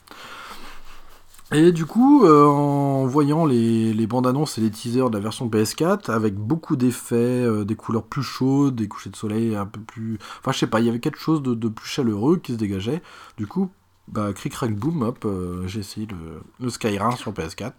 Et 1.52 1.72
du 1.72 1.86
coup, 1.86 2.26
euh, 2.26 2.46
en 2.46 3.06
voyant 3.06 3.46
les, 3.46 4.08
bandes 4.08 4.28
annonces 4.28 4.58
et 4.58 4.62
les 4.62 4.72
teasers 4.72 5.10
de 5.10 5.18
la 5.18 5.22
version 5.22 5.48
PS4, 5.48 6.12
avec 6.12 6.36
beaucoup 6.36 6.76
d'effets, 6.76 7.16
euh, 7.16 7.64
des 7.64 7.76
couleurs 7.76 8.04
plus 8.04 8.24
chaudes, 8.24 8.76
des 8.76 8.88
couchers 8.88 9.12
de 9.12 9.16
soleil 9.16 9.56
un 9.56 9.66
peu 9.66 9.80
plus. 9.80 10.18
Enfin, 10.40 10.52
je 10.52 10.60
sais 10.60 10.68
pas, 10.68 10.80
il 10.80 10.88
y 10.88 10.90
avait 10.90 11.00
quelque 11.00 11.20
chose 11.20 11.44
de, 11.44 11.70
plus 11.70 11.88
chaleureux 11.88 12.38
qui 12.38 12.54
se 12.54 12.58
dégageait. 12.58 13.02
Du 13.38 13.46
coup, 13.46 13.70
bah, 14.08 14.34
cric 14.34 14.54
crac 14.54 14.76
boom, 14.76 15.04
hop, 15.04 15.28
j'ai 15.66 15.80
essayé 15.80 16.08
le, 16.08 16.42
le 16.60 16.70
Skyrim 16.70 17.16
sur 17.18 17.32
PS4. 17.32 17.74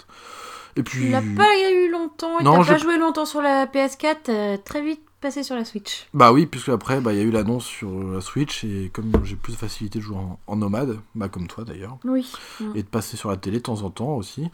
Et 0.76 0.82
puis. 0.82 1.00
Tu 1.06 1.08
l'as 1.08 1.22
pas 1.36 1.56
eu 1.72 1.90
longtemps, 1.90 2.40
Non, 2.42 2.56
t'as 2.58 2.62
je- 2.64 2.72
pas 2.72 2.78
joué 2.78 2.98
longtemps 2.98 3.26
sur 3.26 3.40
la 3.42 3.66
PS4, 3.66 4.28
euh, 4.28 4.56
très 4.56 4.82
vite 4.82 5.00
passé 5.20 5.42
sur 5.42 5.54
la 5.54 5.64
Switch. 5.64 6.06
Bah 6.12 6.32
oui, 6.32 6.44
puisque 6.46 6.68
après, 6.68 7.00
bah, 7.00 7.12
il 7.12 7.18
y 7.18 7.20
a 7.20 7.24
eu 7.24 7.30
l'annonce 7.30 7.64
sur 7.64 7.90
la 8.12 8.20
Switch, 8.20 8.62
et 8.64 8.90
comme 8.92 9.10
j'ai 9.24 9.36
plus 9.36 9.52
de 9.54 9.58
facilité 9.58 9.98
de 9.98 10.04
jouer 10.04 10.16
en, 10.18 10.38
en 10.46 10.56
nomade, 10.56 10.98
bah, 11.14 11.28
comme 11.28 11.46
toi 11.46 11.64
d'ailleurs, 11.64 11.96
Oui. 12.04 12.30
et 12.74 12.82
de 12.82 12.88
passer 12.88 13.16
sur 13.16 13.30
la 13.30 13.36
télé 13.38 13.58
de 13.58 13.62
temps 13.62 13.82
en 13.82 13.90
temps 13.90 14.16
aussi. 14.16 14.50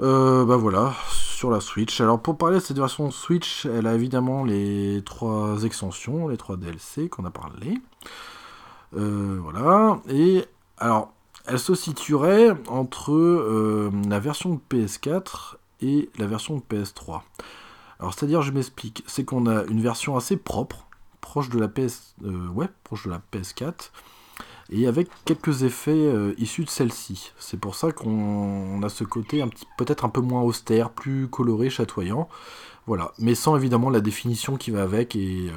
Euh, 0.00 0.44
bah 0.46 0.56
voilà, 0.56 0.94
sur 1.10 1.50
la 1.50 1.60
Switch. 1.60 2.00
Alors 2.00 2.20
pour 2.22 2.38
parler 2.38 2.56
de 2.56 2.62
cette 2.62 2.78
version 2.78 3.10
Switch, 3.10 3.66
elle 3.66 3.86
a 3.86 3.94
évidemment 3.94 4.44
les 4.44 5.02
trois 5.04 5.62
extensions, 5.64 6.28
les 6.28 6.36
trois 6.38 6.56
DLC 6.56 7.08
qu'on 7.10 7.24
a 7.26 7.30
parlé. 7.30 7.74
Euh, 8.96 9.38
voilà. 9.42 10.00
Et 10.08 10.44
alors, 10.78 11.12
elle 11.46 11.58
se 11.58 11.74
situerait 11.74 12.50
entre 12.68 13.12
euh, 13.12 13.90
la 14.08 14.20
version 14.20 14.54
de 14.54 14.60
PS4 14.70 15.56
et 15.80 16.10
la 16.18 16.26
version 16.26 16.56
de 16.56 16.62
PS3. 16.62 17.22
Alors 17.98 18.14
c'est-à-dire, 18.14 18.42
je 18.42 18.52
m'explique, 18.52 19.04
c'est 19.06 19.24
qu'on 19.24 19.46
a 19.46 19.64
une 19.64 19.80
version 19.80 20.16
assez 20.16 20.36
propre, 20.36 20.86
proche 21.20 21.48
de 21.50 21.58
la 21.58 21.68
PS, 21.68 22.14
euh, 22.24 22.66
PS4 23.32 23.90
et 24.72 24.86
avec 24.86 25.08
quelques 25.24 25.64
effets 25.64 25.90
euh, 25.90 26.34
issus 26.38 26.64
de 26.64 26.70
celle-ci. 26.70 27.32
C'est 27.38 27.58
pour 27.58 27.74
ça 27.74 27.92
qu'on 27.92 28.10
on 28.10 28.82
a 28.82 28.88
ce 28.88 29.04
côté 29.04 29.44
peut-être 29.76 30.04
un 30.04 30.08
peu 30.08 30.20
moins 30.20 30.42
austère, 30.42 30.90
plus 30.90 31.28
coloré, 31.28 31.70
chatoyant. 31.70 32.28
Voilà, 32.86 33.12
mais 33.18 33.34
sans 33.34 33.56
évidemment 33.56 33.90
la 33.90 34.00
définition 34.00 34.56
qui 34.56 34.70
va 34.70 34.82
avec 34.82 35.14
et 35.14 35.52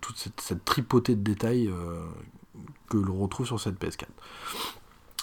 toute 0.00 0.18
cette, 0.18 0.40
cette 0.40 0.64
tripotée 0.64 1.16
de 1.16 1.22
détails 1.22 1.72
que 2.88 2.98
l'on 2.98 3.18
retrouve 3.18 3.46
sur 3.46 3.58
cette 3.58 3.80
PS4. 3.82 4.04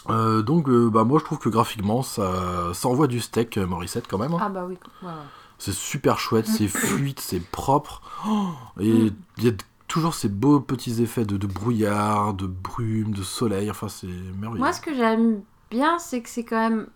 Euh, 0.09 0.41
donc, 0.41 0.69
euh, 0.69 0.89
bah, 0.89 1.03
moi 1.03 1.19
je 1.19 1.25
trouve 1.25 1.39
que 1.39 1.49
graphiquement 1.49 2.01
ça, 2.03 2.71
ça 2.73 2.87
envoie 2.87 3.07
du 3.07 3.19
steak, 3.19 3.57
euh, 3.57 3.65
Morissette 3.67 4.07
quand 4.09 4.17
même. 4.17 4.33
hein. 4.33 4.39
Ah 4.41 4.49
bah 4.49 4.65
oui. 4.67 4.77
ouais, 5.03 5.07
ouais. 5.09 5.13
C'est 5.57 5.73
super 5.73 6.19
chouette, 6.19 6.47
c'est 6.47 6.67
fluide, 6.67 7.19
c'est 7.19 7.39
propre. 7.41 8.01
Oh, 8.27 8.47
et 8.79 9.11
il 9.37 9.43
y 9.43 9.47
a 9.49 9.53
toujours 9.87 10.13
ces 10.13 10.29
beaux 10.29 10.59
petits 10.59 11.01
effets 11.01 11.25
de, 11.25 11.37
de 11.37 11.47
brouillard, 11.47 12.33
de 12.33 12.45
brume, 12.45 13.13
de 13.13 13.23
soleil. 13.23 13.71
Enfin, 13.71 13.87
c'est 13.89 14.07
merveilleux. 14.39 14.59
Moi, 14.59 14.73
ce 14.73 14.81
que 14.81 14.93
j'aime 14.93 15.41
bien, 15.71 15.97
c'est 15.99 16.21
que 16.21 16.29
c'est 16.29 16.43
quand 16.43 16.69
même. 16.69 16.87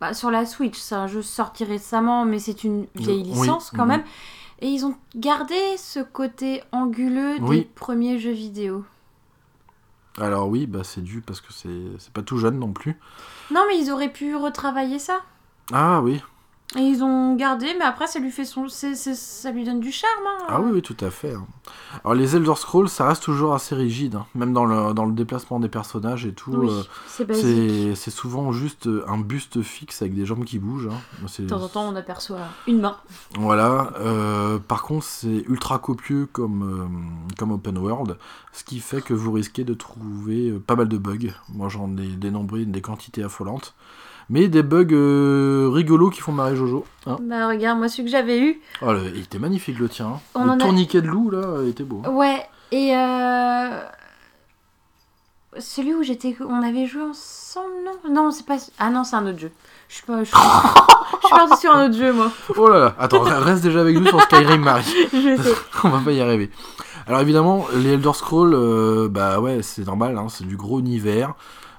bah, 0.00 0.14
sur 0.14 0.30
la 0.30 0.44
Switch, 0.46 0.78
c'est 0.78 0.94
un 0.94 1.06
jeu 1.06 1.22
sorti 1.22 1.64
récemment, 1.64 2.24
mais 2.24 2.38
c'est 2.38 2.64
une 2.64 2.86
vieille 2.94 3.22
Oui, 3.34 3.40
licence 3.40 3.70
quand 3.74 3.82
mhm. 3.84 3.88
même. 3.88 4.02
Et 4.62 4.68
ils 4.68 4.84
ont 4.84 4.94
gardé 5.16 5.54
ce 5.78 6.00
côté 6.00 6.62
anguleux 6.72 7.38
des 7.38 7.44
Oui. 7.46 7.68
premiers 7.74 8.18
jeux 8.18 8.32
vidéo. 8.32 8.84
Alors 10.20 10.48
oui, 10.48 10.66
bah 10.66 10.84
c'est 10.84 11.00
dû 11.00 11.22
parce 11.22 11.40
que 11.40 11.52
c'est 11.52 11.98
c'est 11.98 12.12
pas 12.12 12.22
tout 12.22 12.36
jeune 12.36 12.58
non 12.58 12.72
plus. 12.72 12.98
Non, 13.50 13.64
mais 13.68 13.78
ils 13.78 13.90
auraient 13.90 14.12
pu 14.12 14.36
retravailler 14.36 14.98
ça. 14.98 15.22
Ah 15.72 16.00
oui, 16.02 16.20
Et 16.76 16.82
ils 16.82 17.02
ont 17.02 17.34
gardé, 17.34 17.66
mais 17.78 17.84
après, 17.84 18.06
ça 18.06 18.20
lui 18.20 18.30
fait 18.30 18.44
son. 18.44 18.68
ça 18.68 19.50
lui 19.50 19.64
donne 19.64 19.80
du 19.80 19.90
charme. 19.90 20.12
hein. 20.24 20.44
ah 20.48 20.60
oui, 20.60 20.70
oui, 20.74 20.82
tout 20.82 20.96
à 21.00 21.10
fait. 21.10 21.34
hein. 21.34 21.44
Alors 22.04 22.14
les 22.14 22.36
Elder 22.36 22.54
Scrolls, 22.54 22.88
ça 22.88 23.08
reste 23.08 23.24
toujours 23.24 23.54
assez 23.54 23.74
rigide, 23.74 24.14
hein. 24.14 24.26
même 24.36 24.52
dans 24.52 24.64
le, 24.64 24.94
dans 24.94 25.04
le 25.04 25.12
déplacement 25.12 25.58
des 25.58 25.68
personnages 25.68 26.26
et 26.26 26.32
tout. 26.32 26.52
Oui, 26.52 26.70
euh, 27.28 27.94
c'est 27.96 28.10
souvent 28.12 28.52
juste 28.52 28.86
euh, 28.86 29.04
un 29.08 29.18
buste 29.18 29.62
fixe 29.62 30.00
avec 30.02 30.14
des 30.14 30.24
jambes 30.26 30.44
qui 30.44 30.60
bougent. 30.60 30.86
hein. 30.92 31.26
De 31.40 31.48
temps 31.48 31.60
en 31.62 31.68
temps, 31.68 31.88
on 31.88 31.96
aperçoit 31.96 32.38
une 32.68 32.80
main. 32.80 32.96
Voilà. 33.36 33.92
euh, 33.98 34.60
par 34.60 34.84
contre, 34.84 35.04
c'est 35.04 35.44
ultra 35.48 35.80
copieux 35.80 36.26
comme, 36.30 36.62
euh, 36.62 37.34
comme 37.36 37.50
open 37.50 37.78
world, 37.78 38.16
ce 38.52 38.62
qui 38.62 38.78
fait 38.78 39.02
que 39.02 39.12
vous 39.12 39.32
risquez 39.32 39.64
de 39.64 39.74
trouver 39.74 40.52
pas 40.52 40.76
mal 40.76 40.86
de 40.88 40.98
bugs. 40.98 41.32
Moi, 41.48 41.68
j'en 41.68 41.96
ai 41.96 42.06
dénombré 42.06 42.64
des 42.64 42.80
quantités 42.80 43.24
affolantes. 43.24 43.74
Mais 44.32 44.46
des 44.48 44.62
bugs 44.62 44.86
euh, 44.92 45.68
rigolos 45.72 46.10
qui 46.10 46.20
font 46.20 46.30
marrer 46.32 46.54
Jojo. 46.56 46.84
hein. 47.06 47.16
Bah, 47.20 47.48
regarde, 47.48 47.78
moi, 47.78 47.88
celui 47.88 48.04
que 48.04 48.10
j'avais 48.10 48.38
eu. 48.40 48.60
Oh, 48.80 48.92
le- 48.92 49.08
il 49.14 49.22
était 49.22 49.40
magnifique 49.40 49.78
le 49.78 49.88
tien. 49.88 50.06
hein. 50.06 50.20
On 50.34 50.44
le 50.44 50.50
en 50.50 50.54
a- 50.54 50.58
tourniquet 50.58 51.02
de 51.02 51.08
loup, 51.08 51.30
là, 51.30 51.42
il 51.62 51.68
était 51.70 51.82
beau. 51.84 52.00
hein. 52.06 52.10
Ouais, 52.10 52.46
et 52.70 52.94
euh... 52.96 53.80
celui 55.58 55.94
où 55.94 56.02
j'étais, 56.04 56.36
on 56.48 56.62
avait 56.62 56.86
joué 56.86 57.02
ensemble, 57.02 57.72
non? 57.84 58.12
Non, 58.12 58.30
c'est 58.30 58.46
pas. 58.46 58.56
Ah 58.78 58.90
non, 58.90 59.02
c'est 59.04 59.16
un 59.16 59.26
autre 59.26 59.38
jeu. 59.40 59.50
Je 59.88 59.96
suis 59.96 60.04
pas. 60.06 60.22
Je 60.22 60.28
suis, 60.30 60.36
je 61.22 61.26
suis 61.26 61.36
partie 61.36 61.60
sur 61.60 61.74
un 61.74 61.86
autre 61.86 61.96
jeu, 61.98 62.12
moi. 62.12 62.30
Oh 62.56 62.68
là 62.68 62.78
là, 62.78 62.94
attends, 63.00 63.22
reste 63.22 63.64
déjà 63.64 63.80
avec 63.80 63.96
nous 63.96 64.06
sur 64.06 64.20
Skyrim, 64.22 64.60
Marie. 64.62 64.84
Je 65.12 65.36
sais. 65.42 65.54
On 65.84 65.88
va 65.88 65.98
pas 65.98 66.12
y 66.12 66.20
arriver. 66.20 66.50
Alors 67.08 67.20
évidemment, 67.20 67.66
les 67.74 67.94
Elder 67.94 68.12
Scrolls, 68.14 68.54
euh, 68.54 69.08
bah 69.08 69.40
ouais, 69.40 69.62
c'est 69.62 69.84
normal, 69.84 70.16
hein, 70.16 70.26
c'est 70.28 70.46
du 70.46 70.56
gros 70.56 70.78
univers. 70.78 71.34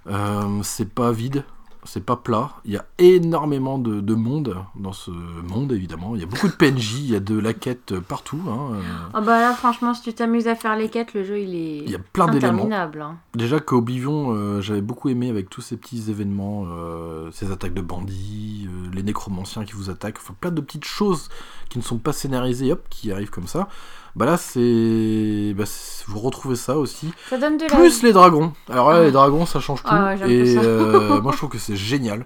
Euh, 0.07 0.41
c'est 0.63 0.89
pas 0.93 1.11
vide, 1.13 1.45
c'est 1.93 2.05
pas 2.05 2.15
plat. 2.15 2.51
Il 2.63 2.71
y 2.71 2.77
a 2.77 2.85
énormément 2.99 3.77
de, 3.77 3.99
de 3.99 4.13
monde 4.15 4.55
dans 4.77 4.93
ce 4.93 5.11
monde, 5.11 5.73
évidemment. 5.73 6.15
Il 6.15 6.21
y 6.21 6.23
a 6.23 6.27
beaucoup 6.27 6.47
de 6.47 6.53
PNJ, 6.53 6.93
il 6.99 7.11
y 7.11 7.15
a 7.17 7.19
de 7.19 7.37
la 7.37 7.53
quête 7.53 7.99
partout. 7.99 8.39
hein. 8.49 8.77
Ah 9.13 9.19
bah 9.19 9.41
là, 9.41 9.53
franchement, 9.53 9.93
si 9.93 10.01
tu 10.03 10.13
t'amuses 10.13 10.47
à 10.47 10.55
faire 10.55 10.77
les 10.77 10.87
quêtes, 10.87 11.13
le 11.13 11.25
jeu 11.25 11.39
il 11.39 11.53
est. 11.53 11.77
Il 11.79 11.89
y 11.91 11.95
a 11.95 11.99
plein 11.99 12.27
d'éléments. 12.27 12.53
interminable. 12.63 13.01
hein. 13.01 13.17
Déjà 13.35 13.59
qu'Oblivion, 13.59 14.31
euh, 14.33 14.61
j'avais 14.61 14.79
beaucoup 14.81 15.09
aimé 15.09 15.29
avec 15.29 15.49
tous 15.49 15.59
ces 15.59 15.75
petits 15.75 16.09
événements, 16.09 16.63
euh, 16.67 17.29
ces 17.33 17.51
attaques 17.51 17.73
de 17.73 17.81
bandits, 17.81 18.69
euh, 18.69 18.89
les 18.93 19.03
nécromanciens 19.03 19.65
qui 19.65 19.73
vous 19.73 19.89
attaquent, 19.89 20.19
enfin 20.19 20.33
plein 20.39 20.51
de 20.51 20.61
petites 20.61 20.85
choses 20.85 21.27
qui 21.67 21.77
ne 21.77 21.83
sont 21.83 21.97
pas 21.97 22.13
scénarisées, 22.13 22.71
hop, 22.71 22.85
qui 22.89 23.11
arrivent 23.11 23.29
comme 23.31 23.47
ça. 23.47 23.67
Bah 24.16 24.26
là, 24.26 24.38
c'est. 24.38 25.53
Bah, 25.55 25.66
c'est- 25.66 26.05
vous 26.07 26.20
retrouvez 26.20 26.55
ça 26.57 26.78
aussi. 26.78 27.12
Ça 27.30 27.38
donne 27.38 27.57
de. 27.57 27.66
Plus 27.68 28.03
les 28.03 28.12
dragons. 28.14 28.51
Alors 28.70 28.91
là, 28.91 28.97
Ah. 28.99 29.03
les 29.03 29.12
dragons, 29.12 29.45
ça 29.45 29.59
change 29.59 29.82
tout. 29.84 29.89
Ah 29.91 30.07
ouais, 30.07 30.18
j'aime 30.18 30.30
et 30.30 30.57
euh, 30.57 31.22
moi, 31.22 31.32
je 31.32 31.38
trouve 31.38 31.49
que 31.49 31.57
c'est 31.57 31.76
génial. 31.78 32.26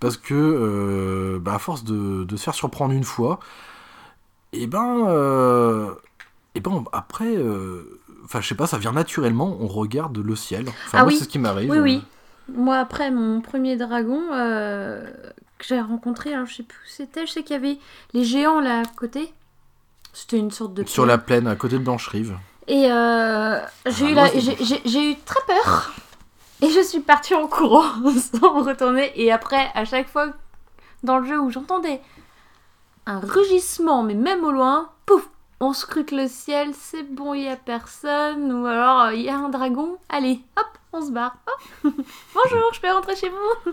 Parce 0.00 0.16
que, 0.16 0.34
euh, 0.34 1.38
bah, 1.40 1.54
à 1.54 1.58
force 1.58 1.84
de, 1.84 2.24
de 2.24 2.36
se 2.36 2.42
faire 2.44 2.54
surprendre 2.54 2.92
une 2.94 3.04
fois, 3.04 3.38
et 4.52 4.66
ben. 4.66 5.04
euh, 5.08 5.90
et 6.54 6.60
ben, 6.60 6.84
après. 6.92 7.36
Enfin, 8.24 8.40
je 8.40 8.48
sais 8.48 8.54
pas, 8.56 8.66
ça 8.66 8.78
vient 8.78 8.92
naturellement, 8.92 9.56
on 9.60 9.66
regarde 9.68 10.16
le 10.18 10.34
ciel. 10.36 10.64
Enfin, 10.68 10.98
Ah 10.98 11.02
moi, 11.02 11.08
oui. 11.08 11.16
c'est 11.16 11.24
ce 11.24 11.28
qui 11.28 11.38
m'arrive. 11.38 11.70
Oui, 11.70 11.78
oui. 11.78 12.02
Moi, 12.54 12.76
après 12.76 13.10
mon 13.10 13.40
premier 13.40 13.76
dragon 13.76 14.20
que 14.30 15.64
j'ai 15.66 15.80
rencontré, 15.80 16.32
alors 16.34 16.46
je 16.46 16.54
sais 16.56 16.62
plus 16.62 16.78
où 16.78 16.88
c'était, 16.88 17.26
je 17.26 17.32
sais 17.32 17.42
qu'il 17.42 17.52
y 17.54 17.58
avait 17.58 17.78
les 18.14 18.24
géants 18.24 18.60
là 18.60 18.80
à 18.80 18.84
côté. 18.84 19.32
C'était 20.18 20.38
une 20.38 20.50
sorte 20.50 20.72
de. 20.72 20.82
Sur 20.86 21.04
la 21.04 21.18
plaine, 21.18 21.46
à 21.46 21.56
côté 21.56 21.74
de 21.78 21.84
Blancherive. 21.84 22.38
Et 22.68 22.90
euh, 22.90 23.60
j'ai 23.84 24.06
Ah, 24.06 24.10
eu, 24.10 24.14
moi, 24.14 24.22
la- 24.24 24.30
c'est 24.30 24.40
j'ai- 24.40 24.56
j'ai- 24.64 24.80
j'ai 24.86 25.10
eu 25.12 25.16
très 25.26 25.40
peur. 25.46 25.92
Et 26.62 26.70
je 26.70 26.80
suis 26.80 27.00
partie 27.00 27.34
en 27.34 27.46
courant 27.48 27.84
sans 28.40 28.54
me 28.54 28.62
retourner. 28.62 29.12
Et 29.14 29.30
après, 29.30 29.70
à 29.74 29.84
chaque 29.84 30.08
fois 30.08 30.28
dans 31.02 31.18
le 31.18 31.26
jeu 31.26 31.38
où 31.38 31.50
j'entendais 31.50 32.00
un 33.04 33.20
rugissement, 33.20 34.02
mais 34.02 34.14
même 34.14 34.42
au 34.42 34.52
loin, 34.52 34.88
pouf, 35.04 35.28
on 35.60 35.74
scrute 35.74 36.12
le 36.12 36.28
ciel, 36.28 36.70
c'est 36.74 37.02
bon, 37.02 37.34
il 37.34 37.42
y 37.44 37.48
a 37.48 37.56
personne. 37.56 38.50
Ou 38.52 38.64
alors, 38.66 39.12
il 39.12 39.20
y 39.20 39.28
a 39.28 39.36
un 39.36 39.50
dragon, 39.50 39.98
allez, 40.08 40.40
hop, 40.56 40.66
on 40.94 41.02
se 41.04 41.10
barre. 41.12 41.36
Bonjour, 41.84 42.72
je 42.72 42.80
peux 42.80 42.90
rentrer 42.90 43.16
chez 43.16 43.28
vous 43.28 43.72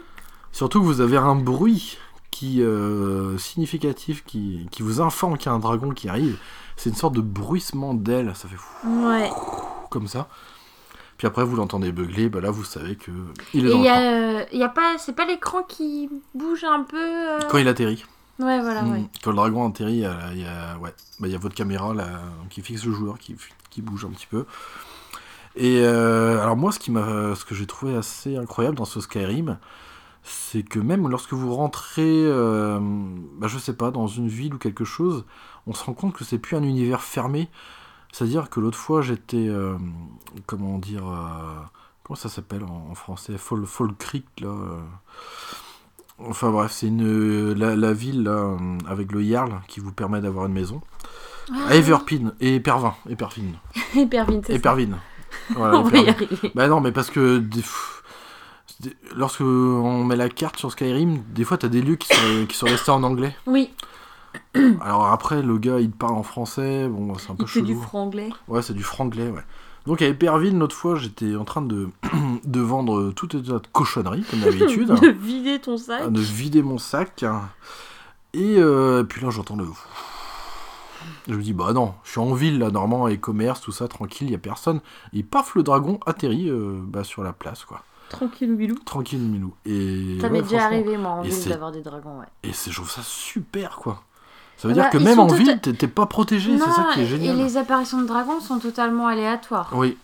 Surtout 0.51 0.81
que 0.81 0.85
vous 0.85 0.99
avez 1.01 1.17
un 1.17 1.35
bruit 1.35 1.97
qui 2.34 2.61
euh, 2.63 3.38
significatif 3.38 4.23
qui, 4.25 4.67
qui 4.71 4.81
vous 4.81 4.99
informe 5.01 5.38
qu'il 5.38 5.45
y 5.45 5.49
a 5.49 5.53
un 5.53 5.59
dragon 5.59 5.91
qui 5.91 6.09
arrive. 6.09 6.38
C'est 6.77 6.89
une 6.89 6.95
sorte 6.95 7.13
de 7.13 7.21
bruissement 7.21 7.93
d'ailes, 7.93 8.31
ça 8.36 8.47
fait 8.47 8.55
fou 8.57 9.07
Ouais. 9.07 9.29
comme 9.91 10.07
ça. 10.07 10.27
Puis 11.17 11.27
après 11.27 11.43
vous 11.43 11.55
l'entendez 11.55 11.91
beugler, 11.91 12.29
bah 12.29 12.41
là 12.41 12.49
vous 12.49 12.63
savez 12.63 12.95
que 12.95 13.11
il 13.53 13.65
est 13.65 13.69
Et 13.69 13.71
dans 13.71 13.77
le 13.77 13.84
y 13.84 13.88
train. 13.88 14.01
euh, 14.01 14.45
il 14.51 14.59
y 14.59 14.63
a 14.63 14.69
pas, 14.69 14.95
c'est 14.97 15.13
pas 15.15 15.25
l'écran 15.25 15.61
qui 15.61 16.09
bouge 16.34 16.63
un 16.63 16.81
peu. 16.84 16.97
euh, 16.97 17.39
Quand 17.49 17.59
il 17.59 17.67
atterrit. 17.67 18.03
Ouais, 18.39 18.59
voilà, 18.61 18.81
Mm. 18.81 18.91
ouais. 18.93 19.03
Quand 19.23 19.29
le 19.29 19.36
dragon 19.38 19.69
atterrit, 19.69 19.93
il 19.93 19.99
y 19.99 20.05
a, 20.05 20.17
il 20.34 20.39
y 20.41 20.45
a- 20.45 20.75
ouais, 20.79 20.93
bah, 21.19 21.27
y 21.27 21.36
a 21.36 21.38
votre 21.38 21.53
caméra 21.55 21.93
là, 21.93 22.07
qui 22.49 22.61
fixe 22.63 22.84
le 22.86 22.91
joueur, 22.93 23.19
qui, 23.19 23.36
qui 23.69 23.81
bouge 23.84 24.05
un 24.05 24.09
petit 24.09 24.25
peu. 24.25 24.45
Et 25.55 25.81
euh, 25.84 26.41
alors 26.41 26.57
moi, 26.57 26.71
ce, 26.71 26.79
qui 26.79 26.89
m'a, 26.89 27.36
ce 27.36 27.45
que 27.45 27.53
j'ai 27.53 27.67
trouvé 27.67 27.95
assez 27.95 28.36
incroyable 28.38 28.75
dans 28.77 28.86
ce 28.86 28.99
Skyrim, 28.99 29.59
c'est 30.24 30.63
que 30.63 30.80
même 30.80 31.07
lorsque 31.09 31.34
vous 31.34 31.53
rentrez, 31.53 32.01
euh, 32.26 32.80
bah, 33.38 33.47
je 33.47 33.57
sais 33.57 33.74
pas, 33.76 33.91
dans 33.91 34.07
une 34.07 34.28
ville 34.28 34.53
ou 34.55 34.57
quelque 34.57 34.86
chose, 34.86 35.26
on 35.67 35.74
se 35.74 35.84
rend 35.84 35.93
compte 35.93 36.13
que 36.13 36.24
c'est 36.24 36.39
plus 36.39 36.55
un 36.55 36.63
univers 36.63 37.01
fermé. 37.01 37.49
C'est-à-dire 38.11 38.49
que 38.49 38.59
l'autre 38.59 38.78
fois, 38.78 39.01
j'étais, 39.01 39.47
euh, 39.47 39.76
comment 40.45 40.78
dire, 40.78 41.07
euh, 41.07 41.59
comment 42.03 42.15
ça 42.15 42.30
s'appelle 42.30 42.63
en, 42.63 42.88
en 42.91 42.95
français, 42.95 43.38
Fall, 43.38 43.65
Fall 43.65 43.93
Creek 43.97 44.26
là. 44.41 44.49
euh, 44.49 44.80
Enfin 46.19 46.51
bref, 46.51 46.71
c'est 46.71 46.88
une 46.88 47.53
la, 47.53 47.76
la 47.76 47.91
ville 47.91 48.24
là, 48.24 48.55
avec 48.88 49.11
le 49.11 49.24
Yarl 49.24 49.51
qui 49.67 49.80
vous 49.80 49.91
permet 49.91 50.21
d'avoir 50.21 50.45
une 50.45 50.53
maison. 50.53 50.82
Ah, 51.51 51.76
Everpin 51.76 52.34
et 52.39 52.59
Pervin, 52.59 52.95
c'est 54.43 54.51
ça. 54.51 54.53
Epervin. 54.53 54.89
Voilà, 55.55 55.80
On 55.80 55.84
va 55.84 55.97
y 55.97 56.07
arriver. 56.09 56.51
Bah 56.55 56.67
non, 56.67 56.80
mais 56.80 56.91
parce 56.91 57.09
que 57.09 57.39
pff, 57.39 58.02
lorsque 59.15 59.41
on 59.41 60.03
met 60.03 60.15
la 60.15 60.30
carte 60.30 60.57
sur 60.57 60.71
Skyrim, 60.71 61.24
des 61.34 61.43
fois 61.43 61.57
t'as 61.57 61.67
des 61.67 61.82
lieux 61.82 61.95
qui 61.95 62.07
sont, 62.07 62.45
qui 62.49 62.57
sont 62.57 62.67
restés 62.67 62.91
en 62.91 63.03
anglais. 63.03 63.36
Oui, 63.45 63.71
Alors 64.82 65.07
après, 65.07 65.41
le 65.41 65.57
gars 65.57 65.80
il 65.80 65.91
te 65.91 65.97
parle 65.97 66.15
en 66.15 66.24
français, 66.24 66.88
bon, 66.88 67.15
c'est 67.17 67.32
un 67.32 67.36
peu 67.36 67.43
il 67.43 67.47
fait 67.49 67.61
du 67.61 67.74
chelou. 67.74 67.82
franglais. 67.82 68.30
Ouais, 68.47 68.61
c'est 68.61 68.74
du 68.74 68.84
franglais, 68.84 69.30
ouais. 69.30 69.43
Donc 69.86 70.01
à 70.01 70.07
Éperville, 70.07 70.57
l'autre 70.57 70.76
fois, 70.76 70.95
j'étais 70.95 71.36
en 71.36 71.43
train 71.43 71.61
de, 71.61 71.89
de 72.45 72.59
vendre 72.61 73.11
tout 73.11 73.28
un 73.34 73.41
tas 73.41 73.59
de 73.59 73.67
cochonneries, 73.71 74.24
comme 74.24 74.39
d'habitude. 74.39 74.88
de 75.01 75.09
vider 75.09 75.59
ton 75.59 75.78
sac. 75.78 76.11
de 76.11 76.19
vider 76.21 76.61
mon 76.61 76.78
sac. 76.78 77.26
Et, 78.34 78.55
euh, 78.57 79.01
et 79.01 79.03
puis 79.03 79.21
là, 79.21 79.30
j'entends 79.30 79.55
le. 79.57 79.65
Je 81.28 81.36
me 81.36 81.41
dis, 81.41 81.53
bah 81.53 81.74
non, 81.74 81.93
je 82.03 82.11
suis 82.11 82.19
en 82.19 82.34
ville 82.34 82.59
là, 82.59 82.69
normalement, 82.69 83.07
et 83.07 83.17
commerce, 83.17 83.61
tout 83.61 83.71
ça, 83.71 83.88
tranquille, 83.88 84.30
y 84.30 84.36
a 84.36 84.38
personne. 84.38 84.80
Et 85.13 85.21
paf, 85.24 85.55
le 85.55 85.63
dragon 85.63 85.99
atterrit 86.05 86.49
euh, 86.49 86.80
bah, 86.82 87.03
sur 87.03 87.24
la 87.24 87.34
place, 87.34 87.65
quoi. 87.65 87.82
Tranquille, 88.14 88.55
bilou. 88.55 88.76
Tranquille, 88.86 89.20
Milou. 89.20 89.53
Et. 89.66 90.18
Ça 90.22 90.28
ouais, 90.28 90.34
m'est 90.34 90.41
déjà 90.43 90.66
arrivé, 90.66 90.95
moi, 90.97 91.11
en 91.11 91.24
Et 91.24 91.30
ville, 91.30 91.49
d'avoir 91.49 91.72
des 91.72 91.82
dragons, 91.82 92.20
ouais. 92.20 92.26
Et 92.43 92.53
c'est- 92.53 92.72
je 92.72 92.76
trouve 92.78 92.89
ça 92.89 93.01
super, 93.03 93.76
quoi. 93.78 94.03
Ça 94.57 94.68
veut 94.68 94.74
Bah, 94.76 94.82
dire 94.84 94.89
que 94.91 94.97
même 94.99 95.20
en 95.20 95.28
tout- 95.28 95.36
ville, 95.36 95.59
t'es 95.59 95.88
pas 95.88 96.05
protégé, 96.05 96.57
c'est 96.57 96.72
ça 96.72 96.88
qui 96.93 97.01
est 97.01 97.03
et 97.03 97.07
génial. 97.07 97.36
les 97.38 97.57
apparitions 97.57 97.99
de 98.01 98.05
dragons 98.07 98.39
sont 98.39 98.59
totalement 98.59 99.07
aléatoires. 99.07 99.72
Oui, 99.74 99.97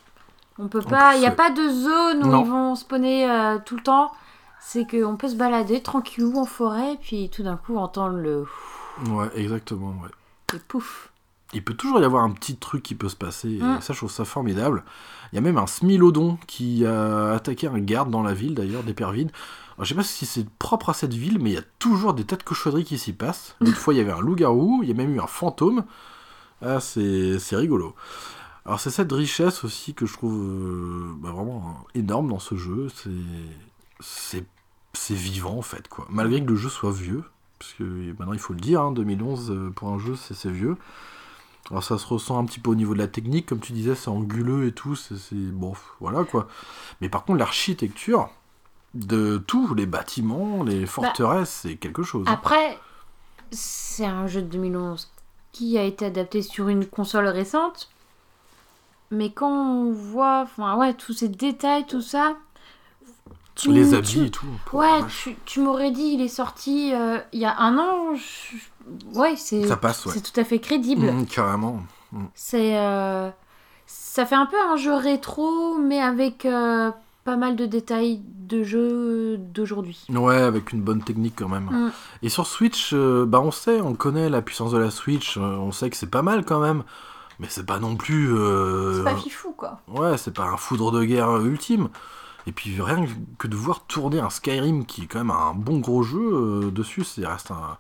On 0.61 0.67
peut 0.67 0.81
pas, 0.81 1.15
il 1.15 1.21
y 1.21 1.25
a 1.25 1.31
pas 1.31 1.51
de 1.51 1.69
zone 1.69 2.23
où 2.23 2.27
Non. 2.27 2.43
ils 2.43 2.49
vont 2.49 2.75
spawner 2.75 3.29
euh, 3.31 3.59
tout 3.63 3.77
le 3.77 3.81
temps. 3.83 4.11
C'est 4.59 4.85
qu'on 4.85 5.15
peut 5.15 5.29
se 5.29 5.35
balader 5.35 5.81
tranquillou 5.81 6.37
en 6.37 6.43
forêt, 6.45 6.97
puis 7.01 7.29
tout 7.29 7.43
d'un 7.43 7.55
coup 7.55 7.77
entendre 7.77 8.17
le 8.17 8.45
ouais, 9.09 9.29
exactement, 9.35 9.93
ouais. 10.03 10.09
et 10.55 10.59
pouf. 10.67 11.11
Il 11.53 11.63
peut 11.63 11.73
toujours 11.73 11.99
y 11.99 12.03
avoir 12.05 12.23
un 12.23 12.31
petit 12.31 12.57
truc 12.57 12.83
qui 12.83 12.93
peut 12.95 13.09
se 13.09 13.15
passer, 13.15 13.49
et 13.49 13.61
Mm. 13.63 13.81
ça, 13.81 13.93
je 13.93 13.97
trouve 13.97 14.11
ça 14.11 14.25
formidable. 14.25 14.83
Il 15.31 15.35
y 15.35 15.39
a 15.39 15.41
même 15.41 15.57
un 15.57 15.65
Smilodon 15.67 16.37
qui 16.47 16.85
a 16.85 17.31
attaqué 17.33 17.67
un 17.67 17.79
garde 17.79 18.11
dans 18.11 18.21
la 18.23 18.33
ville, 18.33 18.53
d'ailleurs, 18.53 18.83
d'Éperville. 18.83 19.31
Alors, 19.75 19.85
je 19.85 19.89
sais 19.89 19.95
pas 19.95 20.03
si 20.03 20.25
c'est 20.25 20.47
propre 20.59 20.89
à 20.89 20.93
cette 20.93 21.13
ville, 21.13 21.39
mais 21.41 21.51
il 21.51 21.53
y 21.53 21.57
a 21.57 21.63
toujours 21.79 22.13
des 22.13 22.23
tas 22.25 22.35
de 22.35 22.43
cochonneries 22.43 22.83
qui 22.85 22.97
s'y 22.99 23.13
passent. 23.13 23.55
L'autre 23.61 23.77
fois, 23.77 23.93
il 23.93 23.97
y 23.97 23.99
avait 24.01 24.11
un 24.11 24.19
loup-garou, 24.21 24.81
il 24.83 24.89
y 24.89 24.91
a 24.91 24.95
même 24.95 25.15
eu 25.15 25.19
un 25.19 25.27
fantôme. 25.27 25.85
Ah, 26.61 26.79
c'est 26.79 27.39
c'est 27.39 27.55
rigolo. 27.55 27.95
Alors, 28.65 28.79
c'est 28.79 28.89
cette 28.91 29.11
richesse 29.11 29.63
aussi 29.63 29.93
que 29.95 30.05
je 30.05 30.13
trouve 30.13 30.37
euh, 30.43 31.13
bah, 31.19 31.31
vraiment 31.31 31.77
énorme 31.95 32.29
dans 32.29 32.39
ce 32.39 32.55
jeu. 32.55 32.89
C'est- 32.93 33.09
C'est 34.01 34.45
c'est 34.93 35.13
vivant, 35.15 35.57
en 35.57 35.61
fait, 35.61 35.87
quoi. 35.87 36.05
Malgré 36.09 36.43
que 36.43 36.49
le 36.49 36.55
jeu 36.55 36.69
soit 36.69 36.91
vieux, 36.91 37.23
parce 37.59 37.73
que 37.73 37.83
maintenant, 37.83 38.33
il 38.33 38.39
faut 38.39 38.53
le 38.53 38.59
dire, 38.59 38.81
hein, 38.81 38.91
2011, 38.91 39.51
euh, 39.51 39.69
pour 39.71 39.89
un 39.89 39.99
jeu, 39.99 40.15
c'est 40.15 40.33
c'est 40.33 40.49
vieux. 40.51 40.77
Alors 41.69 41.83
ça 41.83 41.97
se 41.97 42.07
ressent 42.07 42.39
un 42.39 42.45
petit 42.45 42.59
peu 42.59 42.71
au 42.71 42.75
niveau 42.75 42.93
de 42.93 42.99
la 42.99 43.07
technique, 43.07 43.45
comme 43.47 43.59
tu 43.59 43.73
disais, 43.73 43.93
c'est 43.95 44.09
anguleux 44.09 44.65
et 44.67 44.71
tout, 44.71 44.95
c'est 44.95 45.33
bon, 45.33 45.73
voilà 45.99 46.23
quoi. 46.23 46.47
Mais 47.01 47.09
par 47.09 47.25
contre, 47.25 47.39
l'architecture 47.39 48.29
de 48.95 49.37
tous 49.37 49.75
les 49.75 49.85
bâtiments, 49.85 50.63
les 50.63 50.85
forteresses, 50.87 51.59
c'est 51.63 51.75
quelque 51.75 52.01
chose. 52.01 52.25
hein. 52.27 52.31
Après, 52.33 52.79
c'est 53.51 54.05
un 54.05 54.25
jeu 54.27 54.41
de 54.41 54.47
2011 54.47 55.09
qui 55.51 55.77
a 55.77 55.83
été 55.83 56.05
adapté 56.05 56.41
sur 56.41 56.69
une 56.69 56.85
console 56.87 57.27
récente. 57.27 57.89
Mais 59.11 59.31
quand 59.31 59.51
on 59.51 59.91
voit, 59.91 60.41
enfin 60.41 60.75
ouais, 60.77 60.93
tous 60.93 61.13
ces 61.13 61.29
détails, 61.29 61.85
tout 61.87 62.01
ça. 62.01 62.35
tu- 63.55 63.71
les 63.73 63.89
tu- 63.89 63.95
habits 63.95 64.25
et 64.25 64.31
tout. 64.31 64.45
Ouais, 64.73 64.87
tu, 65.21 65.35
tu 65.45 65.59
m'aurais 65.59 65.91
dit, 65.91 66.11
il 66.13 66.21
est 66.21 66.27
sorti 66.29 66.93
euh, 66.93 67.19
il 67.33 67.39
y 67.39 67.45
a 67.45 67.57
un 67.59 67.77
an. 67.77 68.15
je- 68.15 68.57
Ouais, 69.13 69.35
c'est 69.37 69.65
ouais. 69.65 70.13
c'est 70.13 70.21
tout 70.21 70.39
à 70.39 70.43
fait 70.43 70.59
crédible. 70.59 71.05
Mhm, 71.05 71.25
carrément. 71.25 71.81
C'est 72.33 72.77
euh, 72.77 73.29
ça 73.85 74.25
fait 74.25 74.35
un 74.35 74.45
peu 74.45 74.57
un 74.59 74.77
jeu 74.77 74.95
rétro, 74.95 75.77
mais 75.77 75.99
avec 76.01 76.45
euh, 76.45 76.91
pas 77.23 77.35
mal 77.35 77.55
de 77.55 77.65
détails 77.65 78.21
de 78.25 78.63
jeu 78.63 79.37
d'aujourd'hui. 79.37 80.05
Ouais, 80.09 80.37
avec 80.37 80.71
une 80.73 80.81
bonne 80.81 81.03
technique 81.03 81.35
quand 81.37 81.49
même. 81.49 81.65
Mm. 81.65 81.91
Et 82.23 82.29
sur 82.29 82.47
Switch, 82.47 82.91
euh, 82.93 83.25
bah 83.25 83.41
on 83.43 83.51
sait, 83.51 83.79
on 83.81 83.93
connaît 83.93 84.29
la 84.29 84.41
puissance 84.41 84.71
de 84.71 84.77
la 84.79 84.89
Switch, 84.89 85.37
euh, 85.37 85.41
on 85.41 85.71
sait 85.71 85.89
que 85.89 85.97
c'est 85.97 86.09
pas 86.09 86.23
mal 86.23 86.45
quand 86.45 86.59
même. 86.59 86.83
Mais 87.39 87.47
c'est 87.49 87.65
pas 87.65 87.79
non 87.79 87.95
plus. 87.95 88.33
euh, 88.35 88.97
C'est 88.97 89.03
pas 89.03 89.15
fifou 89.15 89.51
quoi. 89.51 89.79
Ouais, 89.87 90.17
c'est 90.17 90.33
pas 90.33 90.43
un 90.45 90.57
foudre 90.57 90.91
de 90.91 91.03
guerre 91.05 91.37
ultime. 91.37 91.89
Et 92.47 92.51
puis 92.51 92.81
rien 92.81 93.05
que 93.37 93.47
de 93.47 93.55
voir 93.55 93.81
tourner 93.85 94.19
un 94.19 94.29
Skyrim 94.29 94.85
qui 94.85 95.03
est 95.03 95.05
quand 95.05 95.19
même 95.19 95.31
un 95.31 95.53
bon 95.53 95.77
gros 95.79 96.01
jeu 96.03 96.71
dessus, 96.71 97.03
c'est 97.03 97.25
reste 97.25 97.51
un- 97.51 97.77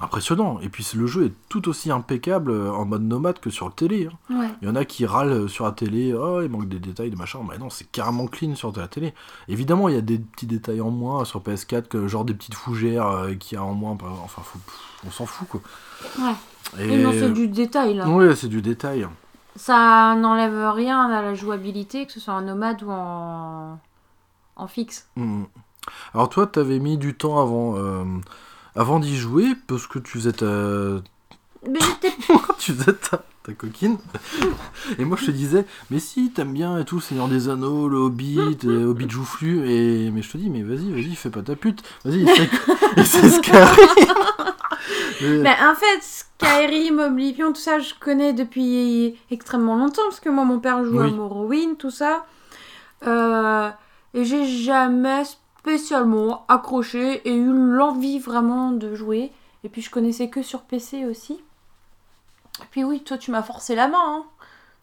impressionnant. 0.00 0.60
Et 0.60 0.68
puis 0.68 0.86
le 0.94 1.06
jeu 1.06 1.26
est 1.26 1.32
tout 1.48 1.68
aussi 1.68 1.90
impeccable 1.90 2.50
euh, 2.52 2.70
en 2.72 2.84
mode 2.84 3.02
nomade 3.02 3.38
que 3.40 3.50
sur 3.50 3.66
le 3.66 3.72
télé. 3.72 4.08
hein. 4.30 4.40
Ouais. 4.40 4.48
Il 4.62 4.68
y 4.68 4.70
en 4.70 4.76
a 4.76 4.84
qui 4.84 5.06
râlent 5.06 5.48
sur 5.48 5.64
la 5.64 5.72
télé, 5.72 6.14
oh 6.14 6.40
il 6.42 6.48
manque 6.50 6.68
des 6.68 6.78
détails, 6.78 7.10
des 7.10 7.16
machins. 7.16 7.40
Mais 7.48 7.58
non, 7.58 7.68
c'est 7.70 7.90
carrément 7.90 8.26
clean 8.26 8.54
sur 8.54 8.72
la 8.76 8.88
télé. 8.88 9.12
Évidemment, 9.48 9.88
il 9.88 9.94
y 9.94 9.98
a 9.98 10.02
des 10.02 10.18
petits 10.18 10.46
détails 10.46 10.80
en 10.80 10.90
moins 10.90 11.24
sur 11.24 11.40
PS4, 11.40 11.88
que, 11.88 12.06
genre 12.08 12.24
des 12.24 12.34
petites 12.34 12.54
fougères 12.54 13.06
euh, 13.08 13.34
qu'il 13.34 13.56
y 13.56 13.58
a 13.60 13.64
en 13.64 13.74
moins. 13.74 13.96
Enfin, 14.24 14.42
faut- 14.42 14.58
on 15.06 15.10
s'en 15.10 15.26
fout 15.26 15.48
quoi. 15.48 15.60
Ouais. 16.18 16.34
Et... 16.84 16.94
Et 16.94 17.02
non, 17.02 17.12
c'est 17.12 17.32
du 17.32 17.48
détail 17.48 17.94
là. 17.94 18.08
Ouais, 18.08 18.34
c'est 18.36 18.48
du 18.48 18.62
détail. 18.62 19.06
Ça 19.56 20.14
n'enlève 20.16 20.70
rien 20.74 21.06
à 21.10 21.22
la 21.22 21.34
jouabilité, 21.34 22.06
que 22.06 22.12
ce 22.12 22.20
soit 22.20 22.34
en 22.34 22.42
nomade 22.42 22.82
ou 22.84 22.90
en, 22.92 23.78
en 24.56 24.66
fixe. 24.68 25.08
Mhm. 25.16 25.46
Alors 26.14 26.28
toi, 26.28 26.46
t'avais 26.46 26.78
mis 26.78 26.98
du 26.98 27.14
temps 27.14 27.40
avant, 27.40 27.74
euh, 27.76 28.04
avant 28.78 29.00
d'y 29.00 29.16
jouer 29.16 29.54
parce 29.66 29.86
que 29.86 29.98
tu 29.98 30.12
faisais 30.18 30.32
ta, 30.32 30.46
Mais 31.68 31.78
j'étais. 31.80 32.14
tu 32.58 32.72
faisais 32.72 32.92
ta, 32.92 33.22
ta 33.42 33.52
coquine. 33.52 33.98
Et 34.98 35.04
moi, 35.04 35.16
je 35.20 35.26
te 35.26 35.30
disais, 35.32 35.66
mais 35.90 35.98
si, 35.98 36.30
t'aimes 36.30 36.52
bien 36.52 36.78
et 36.78 36.84
tout, 36.84 37.00
Seigneur 37.00 37.28
des 37.28 37.48
Anneaux, 37.48 37.88
le 37.88 37.98
Hobbit, 37.98 38.58
euh, 38.64 38.86
Hobbit 38.86 39.10
joufflu. 39.10 39.68
Et 39.68 40.10
mais 40.10 40.22
je 40.22 40.30
te 40.30 40.38
dis, 40.38 40.48
mais 40.48 40.62
vas-y, 40.62 40.90
vas-y, 40.92 41.14
fais 41.16 41.30
pas 41.30 41.42
ta 41.42 41.56
pute. 41.56 41.82
Vas-y, 42.04 42.24
essaie 42.96 43.28
Skyrim. 43.30 43.66
Mais- 45.20 45.50
en 45.60 45.74
fait, 45.74 46.00
Skyrim, 46.00 47.00
Oblivion, 47.00 47.52
tout 47.52 47.60
ça, 47.60 47.80
je 47.80 47.92
connais 47.98 48.32
depuis 48.32 49.16
extrêmement 49.32 49.76
longtemps, 49.76 50.02
parce 50.08 50.20
que 50.20 50.28
moi, 50.28 50.44
mon 50.44 50.60
père 50.60 50.78
Oui. 50.80 51.08
à 51.08 51.10
Morrowind, 51.12 51.76
tout 51.76 51.90
ça. 51.90 52.24
Euh, 53.06 53.68
et 54.14 54.24
j'ai 54.24 54.46
jamais 54.46 55.22
spécialement 55.60 56.44
accroché 56.48 57.20
et 57.28 57.34
eu 57.34 57.52
l'envie 57.52 58.18
vraiment 58.18 58.70
de 58.72 58.94
jouer. 58.94 59.32
Et 59.64 59.68
puis, 59.68 59.82
je 59.82 59.90
connaissais 59.90 60.28
que 60.28 60.42
sur 60.42 60.62
PC 60.62 61.04
aussi. 61.06 61.34
Et 61.34 62.64
puis, 62.70 62.84
oui, 62.84 63.00
toi, 63.02 63.18
tu 63.18 63.30
m'as 63.30 63.42
forcé 63.42 63.74
la 63.74 63.88
main. 63.88 63.98
hein. 64.00 64.24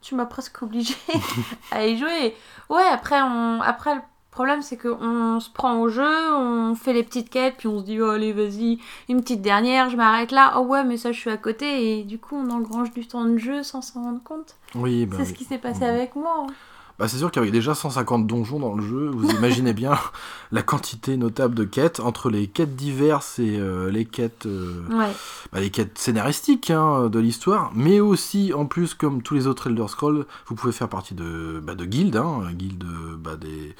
Tu 0.01 0.15
m'as 0.15 0.25
presque 0.25 0.61
obligé 0.61 0.93
à 1.71 1.85
y 1.87 1.97
jouer. 1.97 2.35
Ouais, 2.69 2.83
après, 2.91 3.21
on... 3.21 3.61
après 3.61 3.95
le 3.95 4.01
problème, 4.31 4.61
c'est 4.61 4.77
qu'on 4.77 5.39
se 5.39 5.49
prend 5.49 5.79
au 5.79 5.87
jeu, 5.87 6.35
on 6.35 6.75
fait 6.75 6.91
les 6.93 7.03
petites 7.03 7.29
quêtes, 7.29 7.55
puis 7.57 7.67
on 7.69 7.79
se 7.79 7.85
dit, 7.85 7.99
oh, 8.01 8.09
allez, 8.09 8.33
vas-y, 8.33 8.79
une 9.07 9.21
petite 9.21 9.41
dernière, 9.41 9.89
je 9.89 9.95
m'arrête 9.95 10.31
là. 10.31 10.55
Oh 10.57 10.61
ouais, 10.63 10.83
mais 10.83 10.97
ça, 10.97 11.11
je 11.13 11.19
suis 11.19 11.29
à 11.31 11.37
côté. 11.37 11.99
Et 11.99 12.03
du 12.03 12.19
coup, 12.19 12.35
on 12.35 12.49
engrange 12.51 12.91
du 12.91 13.07
temps 13.07 13.23
de 13.25 13.37
jeu 13.37 13.63
sans 13.63 13.81
s'en 13.81 14.03
rendre 14.03 14.21
compte. 14.23 14.57
Oui, 14.75 15.05
bah 15.05 15.15
c'est 15.17 15.23
oui. 15.23 15.29
ce 15.29 15.33
qui 15.33 15.45
s'est 15.45 15.57
passé 15.57 15.85
Mhm. 15.85 15.89
avec 15.89 16.15
moi. 16.17 16.45
hein. 16.49 16.53
Bah, 16.97 17.07
c'est 17.09 17.17
sûr 17.17 17.29
qu'avec 17.29 17.51
déjà 17.51 17.75
150 17.75 18.25
donjons 18.25 18.59
dans 18.59 18.73
le 18.73 18.81
jeu, 18.81 19.09
vous 19.13 19.29
imaginez 19.31 19.73
bien 19.73 19.97
la 20.51 20.61
quantité 20.61 21.17
notable 21.17 21.53
de 21.53 21.65
quêtes. 21.65 21.99
Entre 21.99 22.29
les 22.29 22.47
quêtes 22.47 22.75
diverses 22.75 23.37
et 23.39 23.57
euh, 23.59 23.91
les 23.91 24.05
quêtes 24.05 24.45
euh, 24.45 24.81
Ouais. 24.89 25.11
bah, 25.51 25.59
les 25.59 25.69
quêtes 25.71 25.97
scénaristiques 25.97 26.71
hein, 26.71 27.09
de 27.09 27.19
l'histoire, 27.19 27.71
mais 27.75 27.99
aussi, 27.99 28.53
en 28.53 28.65
plus, 28.65 28.93
comme 28.93 29.21
tous 29.21 29.33
les 29.33 29.45
autres 29.47 29.67
Elder 29.69 29.87
Scrolls, 29.89 30.25
vous 30.47 30.55
pouvez 30.55 30.71
faire 30.73 30.87
partie 30.89 31.15
de, 31.15 31.59
bah, 31.61 31.75
de 31.75 31.83
guildes, 31.85 32.15
hein, 32.17 32.43
guildes 32.53 32.85
bah, 33.19 33.35
des, 33.35 33.75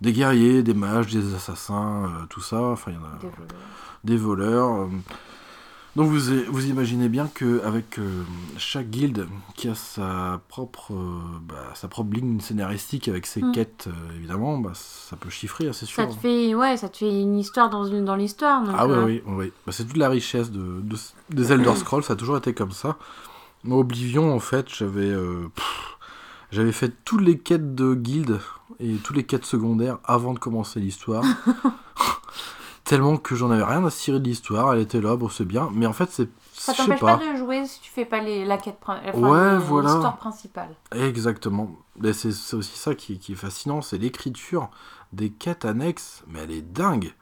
des 0.00 0.12
guerriers, 0.12 0.62
des 0.64 0.74
mages, 0.74 1.12
des 1.12 1.34
assassins, 1.34 2.04
euh, 2.04 2.26
tout 2.30 2.40
ça, 2.40 2.60
enfin, 2.60 2.90
il 2.90 2.94
y 2.94 2.98
en 2.98 3.04
a 3.04 3.18
des 4.02 4.16
voleurs. 4.16 4.88
Euh. 5.96 6.02
Donc 6.02 6.10
vous, 6.10 6.20
vous 6.52 6.66
imaginez 6.66 7.08
bien 7.08 7.26
qu'avec 7.34 7.98
chaque 8.58 8.90
guilde 8.90 9.26
qui 9.56 9.68
a 9.68 9.74
sa 9.74 10.40
propre, 10.48 10.92
euh, 10.94 11.18
bah, 11.42 11.56
sa 11.74 11.88
propre 11.88 12.12
ligne 12.14 12.40
scénaristique 12.40 13.08
avec 13.08 13.26
ses 13.26 13.42
Mm. 13.42 13.52
quêtes, 13.52 13.88
euh, 13.88 14.16
évidemment, 14.16 14.58
bah, 14.58 14.72
ça 14.74 15.16
peut 15.16 15.30
chiffrer, 15.30 15.68
hein, 15.68 15.72
c'est 15.72 15.86
sûr. 15.86 15.96
Ça 16.02 16.06
te 16.08 16.14
fait, 16.20 16.54
ouais, 16.54 16.76
ça 16.76 16.88
te 16.88 16.98
fait 16.98 17.20
une 17.20 17.38
histoire 17.38 17.70
dans, 17.70 17.88
dans 17.88 18.16
l'histoire. 18.16 18.62
Ah 18.76 18.86
oui, 18.86 18.92
euh, 18.94 19.04
oui, 19.04 19.22
oui. 19.26 19.52
Bah, 19.66 19.72
c'est 19.72 19.84
toute 19.84 19.96
la 19.96 20.08
richesse 20.08 20.50
de, 20.50 20.80
de- 20.80 20.96
des 21.30 21.52
Elder 21.52 21.74
Scrolls, 21.76 22.04
ça 22.04 22.12
a 22.12 22.16
toujours 22.16 22.36
été 22.36 22.54
comme 22.54 22.72
ça. 22.72 22.96
Moi, 23.64 23.78
Oblivion, 23.78 24.34
en 24.34 24.40
fait, 24.40 24.66
j'avais 24.72 25.10
euh, 25.10 25.48
j'avais 26.52 26.72
fait 26.72 26.92
toutes 27.04 27.20
les 27.22 27.36
quêtes 27.38 27.74
de 27.74 27.94
guilde 27.94 28.40
et 28.78 28.94
toutes 28.96 29.16
les 29.16 29.24
quêtes 29.24 29.44
secondaires 29.44 29.98
avant 30.04 30.32
de 30.34 30.38
commencer 30.38 30.80
l'histoire. 30.80 31.24
Tellement 32.84 33.16
que 33.18 33.34
j'en 33.36 33.50
avais 33.50 33.62
rien 33.62 33.84
à 33.84 33.90
cirer 33.90 34.18
de 34.18 34.24
l'histoire, 34.24 34.72
elle 34.72 34.80
était 34.80 35.00
là, 35.00 35.14
bon 35.16 35.28
c'est 35.28 35.44
bien, 35.44 35.68
mais 35.72 35.86
en 35.86 35.92
fait 35.92 36.08
c'est... 36.10 36.28
Ça 36.52 36.74
t'empêche 36.74 37.00
pas. 37.00 37.18
pas. 37.18 37.32
de 37.32 37.36
jouer 37.36 37.64
si 37.66 37.80
tu 37.80 37.90
fais 37.90 38.04
pas 38.04 38.20
les, 38.20 38.44
la 38.44 38.58
quête 38.58 38.78
enfin, 38.82 39.00
Ouais, 39.14 39.56
voilà. 39.58 39.90
l'histoire 39.92 40.16
principale. 40.18 40.68
Exactement. 40.94 41.70
Mais 41.98 42.12
c'est 42.12 42.32
c'est 42.32 42.56
aussi 42.56 42.76
ça 42.78 42.94
qui, 42.94 43.18
qui 43.18 43.32
est 43.32 43.36
fascinant, 43.36 43.80
c'est 43.82 43.98
l'écriture 43.98 44.70
des 45.12 45.30
quêtes 45.30 45.64
annexes, 45.64 46.22
mais 46.28 46.40
elle 46.40 46.50
est 46.50 46.62
dingue. 46.62 47.14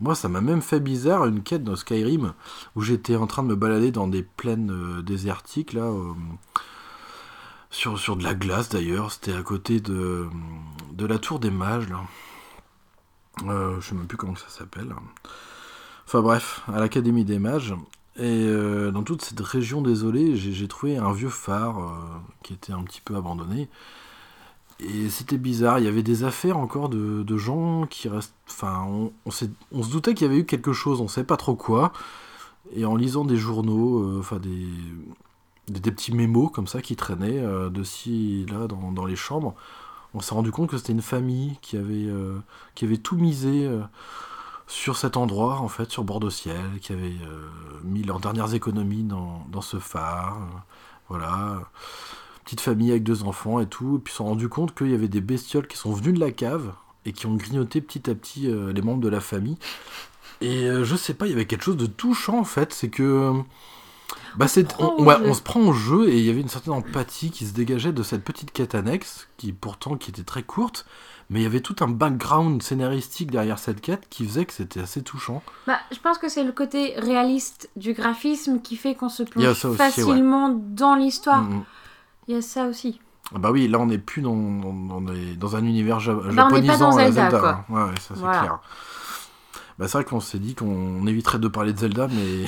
Moi, 0.00 0.14
ça 0.14 0.28
m'a 0.28 0.40
même 0.40 0.60
fait 0.62 0.80
bizarre 0.80 1.24
une 1.26 1.42
quête 1.42 1.62
dans 1.64 1.76
Skyrim 1.76 2.34
où 2.76 2.82
j'étais 2.82 3.16
en 3.16 3.26
train 3.26 3.42
de 3.42 3.48
me 3.48 3.54
balader 3.56 3.90
dans 3.92 4.08
des 4.08 4.22
plaines 4.22 4.70
euh, 4.70 5.02
désertiques 5.02 5.72
là, 5.72 5.82
euh, 5.84 6.12
sur, 7.70 7.98
sur 7.98 8.16
de 8.16 8.24
la 8.24 8.34
glace 8.34 8.68
d'ailleurs. 8.68 9.12
C'était 9.12 9.34
à 9.34 9.42
côté 9.42 9.80
de, 9.80 10.28
de 10.92 11.06
la 11.06 11.18
tour 11.18 11.38
des 11.38 11.50
mages 11.50 11.88
là. 11.88 12.00
Euh, 13.42 13.80
je 13.80 13.88
sais 13.88 13.94
même 13.94 14.06
plus 14.06 14.16
comment 14.16 14.36
ça 14.36 14.48
s'appelle. 14.48 14.94
Enfin 16.06 16.20
bref, 16.20 16.62
à 16.72 16.78
l'Académie 16.78 17.24
des 17.24 17.38
Mages. 17.38 17.74
Et 18.16 18.46
euh, 18.46 18.92
dans 18.92 19.02
toute 19.02 19.22
cette 19.22 19.40
région 19.40 19.82
désolée, 19.82 20.36
j'ai 20.36 20.68
trouvé 20.68 20.96
un 20.96 21.12
vieux 21.12 21.30
phare 21.30 21.78
euh, 21.78 21.92
qui 22.42 22.52
était 22.52 22.72
un 22.72 22.82
petit 22.84 23.00
peu 23.00 23.16
abandonné. 23.16 23.68
Et 24.80 25.08
c'était 25.08 25.38
bizarre, 25.38 25.78
il 25.78 25.84
y 25.84 25.88
avait 25.88 26.02
des 26.02 26.24
affaires 26.24 26.58
encore 26.58 26.88
de, 26.88 27.22
de 27.22 27.36
gens 27.36 27.86
qui 27.86 28.08
restent... 28.08 28.34
Enfin, 28.48 28.86
on, 29.24 29.30
se 29.30 29.46
doutait 29.72 30.14
qu'il 30.14 30.26
y 30.26 30.30
avait 30.30 30.40
eu 30.40 30.46
quelque 30.46 30.72
chose, 30.72 31.00
on 31.00 31.08
savait 31.08 31.26
pas 31.26 31.36
trop 31.36 31.54
quoi. 31.54 31.92
Et 32.74 32.84
en 32.84 32.96
lisant 32.96 33.24
des 33.24 33.36
journaux, 33.36 34.18
enfin 34.18 34.38
des, 34.38 34.66
des, 35.68 35.90
petits 35.92 36.12
mémos 36.12 36.50
comme 36.50 36.66
ça 36.66 36.82
qui 36.82 36.96
traînaient 36.96 37.40
de 37.40 37.82
ci, 37.84 38.46
là, 38.50 38.66
dans, 38.66 38.90
dans 38.90 39.06
les 39.06 39.16
chambres, 39.16 39.54
on 40.14 40.20
s'est 40.20 40.34
rendu 40.34 40.50
compte 40.52 40.70
que 40.70 40.78
c'était 40.78 40.92
une 40.92 41.02
famille 41.02 41.58
qui 41.60 41.76
avait, 41.76 42.06
euh, 42.06 42.38
qui 42.74 42.84
avait 42.84 42.96
tout 42.96 43.16
misé 43.16 43.66
euh, 43.66 43.82
sur 44.68 44.96
cet 44.96 45.16
endroit, 45.16 45.58
en 45.58 45.68
fait, 45.68 45.90
sur 45.90 46.04
Bordeaux-Ciel, 46.04 46.78
qui 46.80 46.92
avait 46.92 47.16
euh, 47.26 47.48
mis 47.82 48.02
leurs 48.02 48.20
dernières 48.20 48.54
économies 48.54 49.02
dans, 49.02 49.44
dans 49.50 49.60
ce 49.60 49.78
phare. 49.78 50.38
voilà. 51.08 51.62
Petite 52.44 52.60
famille 52.60 52.90
avec 52.90 53.02
deux 53.02 53.24
enfants 53.24 53.58
et 53.58 53.66
tout. 53.66 53.96
Et 53.96 53.98
puis 53.98 54.10
ils 54.10 54.12
se 54.12 54.18
sont 54.18 54.26
rendu 54.26 54.48
compte 54.48 54.74
qu'il 54.74 54.90
y 54.90 54.94
avait 54.94 55.08
des 55.08 55.20
bestioles 55.20 55.66
qui 55.66 55.76
sont 55.76 55.92
venues 55.92 56.12
de 56.12 56.20
la 56.20 56.30
cave 56.30 56.72
et 57.06 57.12
qui 57.12 57.26
ont 57.26 57.34
grignoté 57.34 57.80
petit 57.80 58.08
à 58.10 58.14
petit 58.14 58.48
les 58.48 58.82
membres 58.82 59.00
de 59.00 59.08
la 59.08 59.20
famille. 59.20 59.56
Et 60.42 60.68
je 60.82 60.94
sais 60.94 61.14
pas, 61.14 61.26
il 61.26 61.30
y 61.30 61.32
avait 61.32 61.46
quelque 61.46 61.64
chose 61.64 61.78
de 61.78 61.86
touchant 61.86 62.38
en 62.38 62.44
fait. 62.44 62.74
C'est 62.74 62.90
que. 62.90 63.32
Bah 64.36 64.48
c'est, 64.48 64.64
prend 64.64 64.94
on, 64.98 65.04
ouais, 65.04 65.16
on 65.24 65.34
se 65.34 65.42
prend 65.42 65.60
au 65.60 65.72
jeu 65.72 66.08
et 66.08 66.18
il 66.18 66.24
y 66.24 66.30
avait 66.30 66.40
une 66.40 66.48
certaine 66.48 66.72
empathie 66.74 67.30
qui 67.30 67.46
se 67.46 67.52
dégageait 67.52 67.92
de 67.92 68.02
cette 68.02 68.24
petite 68.24 68.50
quête 68.52 68.74
annexe, 68.74 69.28
qui 69.36 69.52
pourtant 69.52 69.96
qui 69.96 70.10
était 70.10 70.24
très 70.24 70.42
courte, 70.42 70.86
mais 71.30 71.40
il 71.40 71.42
y 71.44 71.46
avait 71.46 71.60
tout 71.60 71.76
un 71.80 71.88
background 71.88 72.62
scénaristique 72.62 73.30
derrière 73.30 73.58
cette 73.58 73.80
quête 73.80 74.08
qui 74.10 74.26
faisait 74.26 74.44
que 74.44 74.52
c'était 74.52 74.80
assez 74.80 75.02
touchant. 75.02 75.42
Bah, 75.66 75.78
je 75.92 75.98
pense 75.98 76.18
que 76.18 76.28
c'est 76.28 76.44
le 76.44 76.52
côté 76.52 76.94
réaliste 76.98 77.70
du 77.76 77.92
graphisme 77.94 78.60
qui 78.60 78.76
fait 78.76 78.94
qu'on 78.94 79.08
se 79.08 79.22
plonge 79.22 79.44
aussi, 79.46 79.76
facilement 79.76 80.48
dans 80.50 80.94
l'histoire. 80.96 81.42
Mm, 81.42 81.54
mm. 81.54 81.64
Il 82.28 82.34
y 82.34 82.38
a 82.38 82.42
ça 82.42 82.66
aussi. 82.66 83.00
Ah 83.34 83.38
Bah 83.38 83.50
oui, 83.52 83.68
là 83.68 83.78
on 83.78 83.86
n'est 83.86 83.98
plus 83.98 84.20
dans, 84.20 84.34
dans, 84.36 84.72
dans 84.72 85.00
des- 85.00 85.34
dans 85.36 85.56
un 85.56 85.64
univers 85.64 85.98
ja- 86.00 86.12
Bah, 86.14 86.46
on 86.50 86.62
pas 86.62 86.76
dans 86.76 86.92
Zelda, 86.92 87.28
quoi. 87.30 87.48
hein. 87.50 87.64
Ouais, 87.70 87.82
ouais, 87.84 88.00
ça 88.00 88.14
c'est 88.14 88.20
Voilà. 88.20 88.38
clair. 88.40 88.58
Bah, 89.78 89.88
c'est 89.88 89.98
vrai 89.98 90.04
qu'on 90.04 90.20
s'est 90.20 90.38
dit 90.38 90.54
qu'on 90.54 91.06
éviterait 91.06 91.38
de 91.40 91.48
parler 91.48 91.72
de 91.72 91.78
Zelda, 91.78 92.06
mais 92.08 92.46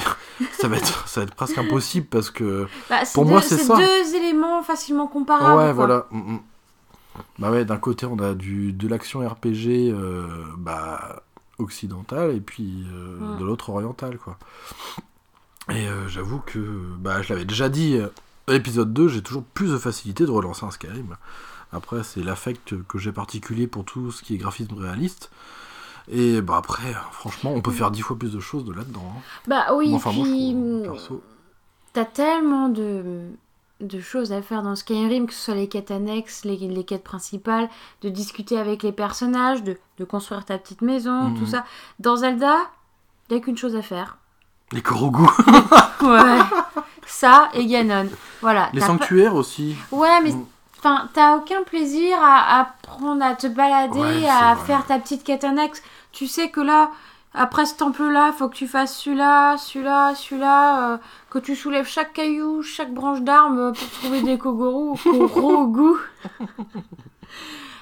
ça 0.59 0.68
va 0.68 0.77
être, 0.77 1.09
ça 1.09 1.20
va 1.20 1.24
être 1.27 1.35
presque 1.35 1.59
impossible 1.59 2.07
parce 2.07 2.31
que. 2.31 2.66
Bah, 2.89 3.05
c'est 3.05 3.14
Pour 3.14 3.24
deux, 3.24 3.31
moi, 3.33 3.43
c'est 3.43 3.59
ça. 3.59 3.77
deux 3.77 4.14
éléments 4.14 4.62
facilement 4.62 5.07
comparables. 5.09 5.57
ouais, 5.59 5.64
quoi. 5.64 5.72
voilà. 5.72 6.07
mm, 6.11 6.35
mm. 6.35 6.41
Bah 7.39 7.51
ouais, 7.51 7.64
d'un 7.64 7.79
côté 7.79 8.05
on 8.05 8.18
a 8.18 8.35
du, 8.35 8.72
de 8.74 8.89
l'action 8.89 9.27
RPG 9.27 9.91
euh, 9.91 10.27
bah, 10.59 11.22
occidentale 11.59 12.33
et 12.37 12.41
puis 12.41 12.85
euh, 12.93 13.16
Mm. 13.18 13.39
de 13.39 13.45
l'autre 13.45 13.70
orientale, 13.70 14.18
quoi. 14.18 14.39
Et 15.70 15.89
euh, 15.89 16.07
j'avoue 16.09 16.39
que, 16.45 16.59
bah, 16.99 17.22
je 17.22 17.33
l'avais 17.33 17.45
déjà 17.47 17.68
dit, 17.68 17.99
à 18.47 18.53
l'épisode 18.53 18.93
2, 18.93 19.09
j'ai 19.09 19.22
toujours 19.22 19.43
plus 19.43 19.72
de 19.72 19.79
facilité 19.79 20.24
de 20.27 20.31
relancer 20.31 20.64
un 20.64 20.70
Skyrim. 20.70 21.16
Après, 21.72 22.05
c'est 22.05 22.22
l'affect 22.22 22.74
que 22.87 22.99
j'ai 22.99 23.11
particulier 23.12 23.66
pour 23.66 23.85
tout 23.85 24.12
ce 24.12 24.22
qui 24.22 24.35
est 24.35 24.39
graphisme 24.39 24.74
réaliste. 24.74 25.31
Et 26.09 26.40
bah 26.40 26.57
après, 26.59 26.94
franchement, 27.12 27.52
on 27.54 27.61
peut 27.61 27.70
faire 27.72 27.90
dix 27.90 28.00
fois 28.02 28.16
plus 28.18 28.32
de 28.32 28.40
choses 28.40 28.64
de 28.64 28.72
là-dedans. 28.72 29.02
hein. 29.16 29.20
Bah 29.48 29.66
oui, 29.74 29.92
Enfin, 29.94 30.12
moi, 30.12 30.24
je 30.24 30.30
puis 30.30 30.82
perso. 30.88 31.22
t'as 31.92 32.04
tellement 32.04 32.68
de, 32.68 33.22
de 33.80 34.00
choses 34.00 34.32
à 34.32 34.40
faire 34.42 34.62
dans 34.62 34.76
Skyrim, 34.76 35.26
que 35.26 35.32
ce 35.34 35.40
soit 35.46 35.54
les 35.54 35.68
quêtes 35.68 35.90
annexes, 35.90 36.44
les, 36.44 36.57
les 36.57 36.84
quêtes 36.84 37.02
principales, 37.04 37.68
de 38.02 38.09
discuter 38.09 38.57
avec 38.59 38.82
les 38.84 38.92
personnages, 38.92 39.64
de, 39.64 39.76
de 39.98 40.04
construire 40.04 40.44
ta 40.44 40.59
petite 40.59 40.82
maison, 40.82 41.24
Mhm. 41.30 41.38
tout 41.38 41.46
ça. 41.46 41.64
Dans 41.98 42.16
Zelda, 42.16 42.57
y 43.30 43.34
a 43.34 43.40
qu'une 43.40 43.57
chose 43.59 43.74
à 43.74 43.82
faire. 43.82 44.18
Les 44.72 44.82
Korogu, 44.82 45.22
Ouais. 46.02 46.38
ça 47.07 47.48
et 47.54 47.66
Ganon. 47.66 48.09
Voilà. 48.40 48.68
les 48.72 48.80
pas- 48.80 48.86
sanctuaires 48.86 49.34
aussi. 49.34 49.76
Ouais, 49.92 50.20
mais 50.22 50.32
Mm. 50.32 50.44
Enfin, 50.87 51.09
t'as 51.12 51.37
aucun 51.37 51.62
plaisir 51.64 52.16
à, 52.22 52.61
à 52.61 52.64
prendre, 52.82 53.24
à 53.24 53.34
te 53.34 53.47
balader, 53.47 53.99
Ouais, 53.99 54.28
à 54.28 54.55
vrai. 54.55 54.66
faire 54.66 54.87
ta 54.87 54.99
petite 54.99 55.24
quête 55.24 55.45
annexe. 55.45 55.82
Tu 56.12 56.26
sais 56.26 56.49
que 56.51 56.61
là, 56.61 56.91
après 57.34 57.66
ce 57.66 57.76
temple-là, 57.76 58.32
faut 58.32 58.49
que 58.49 58.55
tu 58.57 58.66
fasses 58.66 58.97
celui-là, 58.99 59.57
celui-là, 59.59 60.14
celui-là, 60.14 60.93
euh, 60.93 60.99
que 61.30 61.39
tu 61.39 61.55
soulèves 61.57 61.87
chaque 61.89 62.12
caillou, 62.12 62.62
chaque 62.62 62.95
branche 62.95 63.20
d'arbre 63.22 63.72
pour 63.72 63.91
trouver 63.91 64.22
des 64.22 64.39
Kogoro, 64.39 64.97
Korogu. 65.34 65.97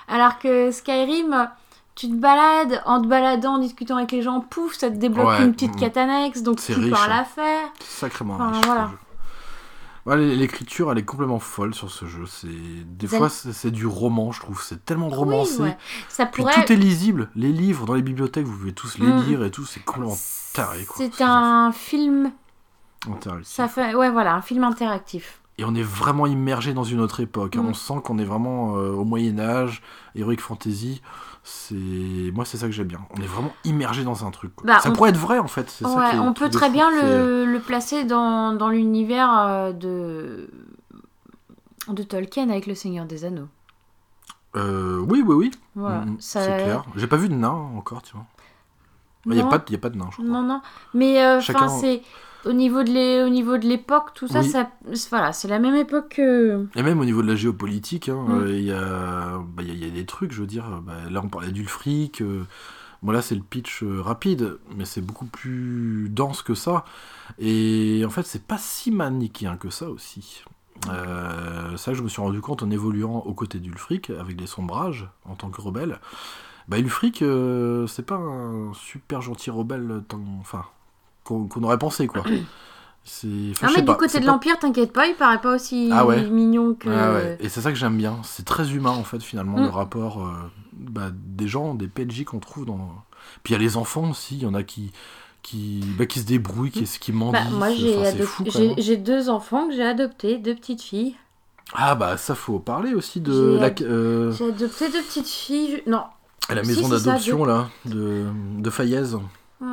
Alors 0.08 0.38
que 0.38 0.70
Skyrim, 0.70 1.48
tu 1.94 2.08
te 2.08 2.14
balades, 2.14 2.82
en 2.86 3.00
te 3.00 3.06
baladant, 3.06 3.54
en 3.54 3.58
discutant 3.58 3.96
avec 3.96 4.12
les 4.12 4.22
gens, 4.22 4.40
pouf, 4.40 4.74
ça 4.74 4.90
te 4.90 4.96
débloque 4.96 5.26
Ouais, 5.28 5.42
une 5.44 5.52
petite 5.52 5.76
mm. 5.76 5.80
quête 5.80 5.96
annexe, 5.96 6.42
donc 6.42 6.60
tu 6.60 6.72
riche, 6.72 6.84
peux 6.90 7.08
la 7.08 7.20
hein. 7.20 7.24
faire. 7.24 7.68
Sacrément 7.80 8.34
Enfin, 8.34 8.48
riche, 8.50 8.66
voilà. 8.66 8.90
Ouais, 10.06 10.16
L'écriture, 10.18 10.92
elle 10.92 10.98
est 10.98 11.04
complètement 11.04 11.38
folle 11.38 11.74
sur 11.74 11.90
ce 11.90 12.04
jeu. 12.04 12.26
C'est 12.26 12.48
des 12.48 13.06
fois, 13.06 13.28
c'est 13.30 13.70
du 13.70 13.86
roman, 13.86 14.32
je 14.32 14.40
trouve. 14.40 14.62
C'est 14.62 14.84
tellement 14.84 15.08
romancé. 15.08 15.56
Oui, 15.62 15.68
ouais. 15.68 15.78
Ça 16.10 16.26
Puis 16.26 16.42
pourrait... 16.42 16.62
tout 16.66 16.72
est 16.72 16.76
lisible. 16.76 17.30
Les 17.34 17.52
livres 17.52 17.86
dans 17.86 17.94
les 17.94 18.02
bibliothèques, 18.02 18.46
vous 18.46 18.56
pouvez 18.58 18.72
tous 18.74 18.98
les 18.98 19.06
Mm. 19.06 19.22
lire 19.24 19.44
et 19.44 19.50
tout. 19.50 19.64
C'est 19.64 19.80
complètement 19.84 20.16
taré. 20.52 20.86
C'est 20.96 21.22
un 21.22 21.72
film 21.72 22.32
interactif. 23.10 23.52
Ça 23.54 23.68
fait, 23.68 23.94
ouais, 23.94 24.10
voilà, 24.10 24.34
un 24.34 24.42
film 24.42 24.64
interactif. 24.64 25.40
Et 25.56 25.64
on 25.64 25.74
est 25.74 25.82
vraiment 25.82 26.26
immergé 26.26 26.74
dans 26.74 26.84
une 26.84 27.00
autre 27.00 27.20
époque. 27.20 27.56
hein. 27.56 27.62
Mm. 27.62 27.68
On 27.68 27.74
sent 27.74 27.94
qu'on 28.04 28.18
est 28.18 28.24
vraiment 28.24 28.76
euh, 28.76 28.90
au 28.90 29.04
Moyen 29.04 29.38
Âge, 29.38 29.82
Heroic 30.16 30.36
Fantasy. 30.40 31.00
C'est 31.46 31.74
moi, 32.32 32.46
c'est 32.46 32.56
ça 32.56 32.66
que 32.66 32.72
j'aime 32.72 32.86
bien. 32.86 33.00
On 33.10 33.20
est 33.20 33.26
vraiment 33.26 33.52
immergé 33.64 34.02
dans 34.02 34.24
un 34.24 34.30
truc. 34.30 34.52
Bah, 34.64 34.80
ça 34.80 34.90
pourrait 34.90 35.10
être 35.10 35.18
vrai 35.18 35.38
en 35.38 35.46
fait. 35.46 35.68
ça 35.68 35.86
on 36.22 36.32
peut 36.32 36.48
très 36.48 36.70
bien 36.70 36.90
le, 36.90 37.44
le 37.44 37.60
placer 37.60 38.04
dans, 38.04 38.54
dans 38.54 38.70
l'univers 38.70 39.30
euh, 39.38 39.72
de, 39.72 40.48
de 41.88 42.02
Tolkien 42.02 42.48
avec 42.48 42.66
Le 42.66 42.74
Seigneur 42.74 43.04
des 43.04 43.26
Anneaux. 43.26 43.48
Euh, 44.56 45.04
oui, 45.08 45.22
oui, 45.26 45.34
oui. 45.34 45.50
Voilà, 45.74 46.00
Mm, 46.06 46.16
ça- 46.18 46.44
C'est 46.44 46.62
clair. 46.62 46.84
J'ai 46.96 47.06
pas 47.06 47.16
vu 47.16 47.28
de 47.28 47.34
nain 47.34 47.50
encore, 47.50 48.00
tu 48.02 48.14
vois. 48.14 48.24
Il 49.26 49.32
n'y 49.32 49.40
a, 49.40 49.46
a 49.46 49.48
pas 49.48 49.58
de 49.90 49.96
nain, 49.98 50.06
je 50.10 50.16
crois. 50.16 50.24
non, 50.26 50.42
non. 50.42 50.62
Mais 50.94 51.22
euh, 51.22 51.40
Chacun- 51.40 51.68
c'est 51.68 52.02
au 52.46 52.52
niveau 52.52 52.82
de 52.82 52.90
l'é- 52.90 53.22
au 53.24 53.28
niveau 53.28 53.56
de 53.58 53.66
l'époque, 53.66 54.12
tout 54.14 54.28
ça, 54.28 54.40
Oui. 54.40 54.48
ça, 54.48 54.70
c'est- 54.92 55.08
voilà, 55.10 55.32
c'est 55.32 55.48
la 55.48 55.58
même 55.58 55.74
époque 55.74 56.16
que. 56.16 56.66
Et 56.76 56.82
même 56.82 57.00
au 57.00 57.04
niveau 57.04 57.22
de 57.22 57.28
la 57.28 57.36
géopolitique, 57.36 58.08
hein, 58.08 58.24
Mm. 58.28 58.32
euh, 58.42 58.56
il 58.58 58.64
y, 58.64 58.72
a, 58.72 59.38
bah, 59.38 59.62
il 59.62 59.68
y 59.68 59.70
a- 59.70 59.74
il 59.74 59.84
y 59.84 59.90
a 59.90 59.94
des 59.94 60.06
trucs, 60.06 60.32
je 60.32 60.40
veux 60.40 60.46
dire. 60.46 60.64
bah, 60.86 60.94
là, 61.10 61.20
on 61.24 61.28
parlait 61.28 61.52
d'Ulfric. 61.52 62.20
euh, 62.22 62.44
bon, 63.02 63.12
là, 63.12 63.22
c'est 63.22 63.34
le 63.34 63.42
pitch 63.42 63.82
euh, 63.82 64.00
rapide, 64.02 64.58
mais 64.76 64.84
c'est 64.84 65.00
beaucoup 65.00 65.26
plus 65.26 66.08
dense 66.10 66.42
que 66.42 66.54
ça. 66.54 66.84
Et 67.38 68.02
en 68.06 68.10
fait, 68.10 68.24
c'est 68.26 68.44
pas 68.46 68.58
si 68.58 68.90
manichéen 68.90 69.56
que 69.56 69.70
ça 69.70 69.88
aussi. 69.90 70.42
Ça 71.76 71.92
que 71.92 71.94
je 71.94 72.02
me 72.02 72.08
suis 72.08 72.20
rendu 72.20 72.40
compte 72.40 72.62
en 72.62 72.70
évoluant 72.70 73.18
aux 73.20 73.34
côtés 73.34 73.58
d'Ulfric, 73.58 74.10
avec 74.10 74.36
des 74.36 74.46
sombrages, 74.46 75.08
en 75.24 75.34
tant 75.34 75.48
que 75.50 75.60
rebelle. 75.60 75.98
Bah, 76.68 76.78
Ulfric, 76.78 77.22
euh, 77.22 77.86
c'est 77.86 78.04
pas 78.06 78.14
un 78.16 78.72
super 78.74 79.20
gentil 79.22 79.50
rebelle, 79.50 80.02
tant- 80.08 80.20
enfin, 80.40 80.64
qu'on 81.24 81.48
aurait 81.62 81.78
pensé, 81.78 82.06
quoi. 82.06 82.22
C'est, 83.06 83.26
enfin, 83.50 83.66
Ah, 83.68 83.72
mais 83.76 83.82
du 83.82 83.86
pas, 83.86 83.96
côté 83.96 84.18
de 84.18 84.24
pas- 84.24 84.32
l'Empire, 84.32 84.58
t'inquiète 84.58 84.90
pas, 84.92 85.06
il 85.06 85.14
paraît 85.14 85.38
pas 85.40 85.54
aussi 85.56 85.90
Ah 85.92 86.06
ouais. 86.06 86.24
mignon 86.30 86.72
que. 86.74 86.88
Ouais. 86.88 87.36
Et 87.38 87.50
c'est 87.50 87.60
ça 87.60 87.70
que 87.70 87.76
j'aime 87.76 87.98
bien. 87.98 88.16
C'est 88.22 88.46
très 88.46 88.72
humain, 88.72 88.92
en 88.92 89.04
fait, 89.04 89.22
finalement, 89.22 89.58
le 89.60 89.66
Mm. 89.68 89.72
rapport 89.72 90.24
euh, 90.26 90.32
bah, 90.72 91.10
des 91.12 91.46
gens, 91.46 91.74
des 91.74 91.86
PNJ 91.86 92.24
qu'on 92.24 92.38
trouve 92.38 92.64
dans. 92.64 92.88
Puis 93.42 93.52
il 93.52 93.58
y 93.58 93.60
a 93.60 93.62
les 93.62 93.76
enfants 93.76 94.08
aussi, 94.10 94.36
il 94.36 94.42
y 94.44 94.46
en 94.46 94.54
a 94.54 94.62
qui, 94.62 94.90
qui, 95.42 95.84
bah, 95.98 96.06
qui 96.06 96.20
se 96.20 96.24
débrouillent, 96.24 96.70
qui, 96.70 96.84
qui 96.84 97.12
mendient. 97.12 97.32
Bah, 97.44 97.50
moi, 97.50 97.68
c'est- 97.68 98.74
j'ai 98.78 98.96
deux 98.96 99.28
enfants 99.28 99.68
que 99.68 99.74
j'ai 99.74 99.84
adoptés, 99.84 100.38
deux 100.38 100.54
petites 100.54 100.80
filles. 100.80 101.14
Ah, 101.74 101.94
bah, 101.96 102.16
ça, 102.16 102.34
faut 102.34 102.58
parler 102.58 102.94
aussi 102.94 103.20
de 103.20 103.52
J'ai 103.54 103.60
la, 103.60 103.66
ad- 103.66 103.82
euh, 103.82 104.32
J'ai 104.32 104.48
adopté 104.48 104.90
deux 104.90 105.02
petites 105.02 105.28
filles. 105.28 105.82
Non, 105.86 106.04
à 106.48 106.54
la 106.54 106.62
maison 106.62 106.88
d'adoption, 106.88 107.44
là, 107.44 107.68
de, 107.84 108.24
de 108.58 108.70
Fayez. 108.70 109.02
ouais. 109.60 109.66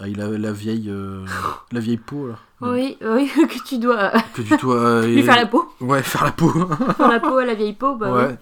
Avec 0.00 0.16
la, 0.16 0.28
la 0.28 0.52
vieille, 0.52 0.88
euh, 0.90 1.24
la 1.72 1.80
vieille 1.80 1.98
peau, 1.98 2.26
là. 2.28 2.34
Oui, 2.62 2.96
oui, 3.04 3.28
que 3.36 3.62
tu 3.68 3.78
dois 3.78 4.10
Que 4.34 4.42
tu 4.42 4.56
dois. 4.56 5.02
lui 5.06 5.22
faire 5.22 5.36
la 5.36 5.46
peau. 5.46 5.68
Ouais, 5.80 6.02
faire 6.02 6.24
la 6.24 6.32
peau. 6.32 6.48
Faire 6.96 7.08
la 7.08 7.20
peau 7.20 7.36
à 7.36 7.44
la 7.44 7.54
vieille 7.54 7.74
peau, 7.74 7.94
bah 7.96 8.12
ouais. 8.12 8.36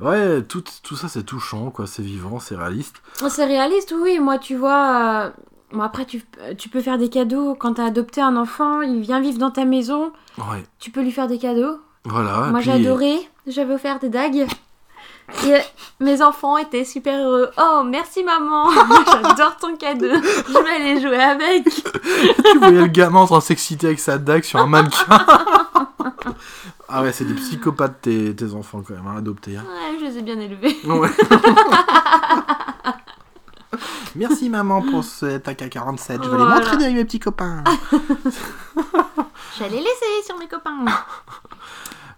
Ouais, 0.00 0.42
tout, 0.42 0.62
tout 0.82 0.94
ça, 0.96 1.08
c'est 1.08 1.22
touchant, 1.22 1.70
quoi. 1.70 1.86
C'est 1.86 2.02
vivant, 2.02 2.38
c'est 2.38 2.56
réaliste. 2.56 2.96
oui. 3.22 3.28
C'est 3.30 3.46
réaliste, 3.46 3.94
oui. 3.98 4.18
Moi, 4.18 4.38
tu 4.38 4.56
vois. 4.56 5.24
euh, 5.26 5.30
Bon, 5.72 5.80
après, 5.82 6.04
tu, 6.04 6.22
tu 6.58 6.68
peux 6.68 6.80
faire 6.80 6.96
des 6.98 7.08
cadeaux. 7.08 7.54
Quand 7.54 7.74
t'as 7.74 7.86
adopté 7.86 8.20
un 8.20 8.36
enfant, 8.36 8.82
il 8.82 9.00
vient 9.00 9.20
vivre 9.20 9.38
dans 9.38 9.50
ta 9.50 9.64
maison. 9.64 10.12
Ouais. 10.38 10.62
Tu 10.78 10.90
peux 10.90 11.02
lui 11.02 11.10
faire 11.10 11.26
des 11.26 11.38
cadeaux. 11.38 11.78
Voilà. 12.04 12.48
Moi, 12.50 12.60
j'ai 12.60 12.72
adoré. 12.72 13.16
J'avais 13.48 13.74
offert 13.74 13.98
des 13.98 14.08
dagues. 14.08 14.46
Et 15.44 15.58
mes 16.00 16.22
enfants 16.22 16.56
étaient 16.56 16.84
super 16.84 17.18
heureux. 17.18 17.50
Oh, 17.58 17.82
merci 17.84 18.22
maman. 18.22 18.70
J'adore 19.22 19.56
ton 19.56 19.76
cadeau. 19.76 20.06
Je 20.08 20.62
vais 20.62 20.70
aller 20.70 21.00
jouer 21.00 21.18
avec. 21.20 21.64
tu 22.52 22.58
voyais 22.58 22.80
le 22.80 22.86
gamin 22.86 23.20
en 23.20 23.26
train 23.26 23.38
de 23.38 23.42
s'exciter 23.42 23.88
avec 23.88 23.98
sa 24.00 24.18
dague 24.18 24.44
sur 24.44 24.60
un 24.60 24.66
mannequin. 24.66 25.04
ah 26.88 27.02
ouais, 27.02 27.12
c'est 27.12 27.24
des 27.24 27.34
psychopathes 27.34 28.02
tes, 28.02 28.34
tes 28.36 28.54
enfants 28.54 28.82
quand 28.86 28.94
même, 28.94 29.06
hein, 29.06 29.16
adoptés. 29.18 29.56
hein. 29.56 29.64
Ouais, 29.66 29.98
je 29.98 30.04
les 30.04 30.18
ai 30.18 30.22
bien 30.22 30.38
élevés. 30.38 30.76
Ouais. 30.84 31.10
Merci 34.14 34.48
maman 34.48 34.80
pour 34.80 35.04
cet 35.04 35.48
AK-47. 35.48 36.22
Je 36.22 36.30
vais 36.30 36.36
Voilà. 36.36 36.44
les 36.54 36.60
montrer 36.60 36.84
avec 36.84 36.94
mes 36.96 37.04
petits 37.04 37.18
copains. 37.20 37.62
J'allais 39.58 39.76
l'essayer 39.78 40.22
sur 40.24 40.38
mes 40.38 40.46
copains. 40.48 40.76
non, 40.84 40.92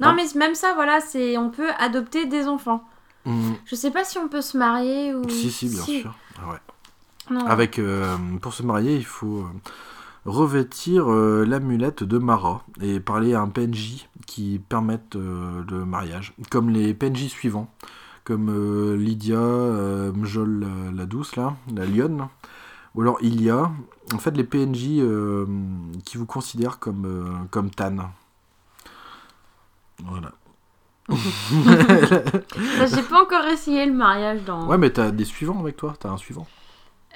Ah. 0.03 0.13
mais 0.15 0.25
même 0.37 0.55
ça, 0.55 0.75
voilà, 0.75 1.01
c'est 1.01 1.37
on 1.39 1.51
peut 1.51 1.71
adopter 1.81 2.27
des 2.27 2.47
enfants. 2.47 2.85
Mm. 3.25 3.53
Je 3.65 3.75
sais 3.75 3.91
pas 3.91 4.05
si 4.05 4.19
on 4.19 4.29
peut 4.29 4.43
se 4.43 4.57
marier 4.57 5.15
ou. 5.15 5.29
Si, 5.29 5.51
si, 5.51 5.69
bien 5.69 5.83
sûr. 5.83 6.15
Ah 6.41 6.51
ouais. 6.51 6.59
Non. 7.31 7.47
Avec, 7.47 7.79
euh, 7.79 8.17
pour 8.41 8.55
se 8.55 8.63
marier, 8.63 8.97
il 8.97 9.05
faut 9.05 9.41
euh, 9.41 9.51
revêtir 10.25 11.13
euh, 11.13 11.45
l'amulette 11.45 12.03
de 12.03 12.19
Mara 12.19 12.65
et 12.81 13.01
parler 13.01 13.35
à 13.35 13.41
un 13.41 13.49
PNJ 13.49 14.09
qui 14.27 14.61
permette 14.67 15.17
euh, 15.17 15.63
le 15.71 15.85
mariage, 15.85 16.33
comme 16.51 16.71
les 16.71 16.95
PNJ 16.95 17.29
suivants, 17.29 17.71
comme 18.25 18.95
Lydia, 18.97 19.41
Mjol 20.15 20.61
la, 20.61 20.93
la 20.95 21.07
douce, 21.07 21.37
là, 21.37 21.57
la 21.75 21.87
lionne, 21.87 22.29
ou 22.95 23.01
alors 23.03 23.19
Ilia. 23.23 23.71
En 24.13 24.19
fait, 24.19 24.37
les 24.37 24.45
PNJ 24.45 25.03
qui 26.05 26.17
vous 26.19 26.27
considèrent 26.27 26.79
comme, 26.79 27.47
comme 27.51 27.71
Tan. 27.71 28.11
J'ai 31.55 33.03
pas 33.03 33.23
encore 33.23 33.45
essayé 33.47 33.87
le 33.87 33.93
mariage 33.93 34.43
dans. 34.45 34.67
Ouais, 34.67 34.79
mais 34.79 34.91
t'as 34.91 35.11
des 35.11 35.25
suivants 35.25 35.59
avec 35.61 35.77
toi, 35.77 35.95
t'as 35.99 36.11
un 36.11 36.17
suivant, 36.17 36.47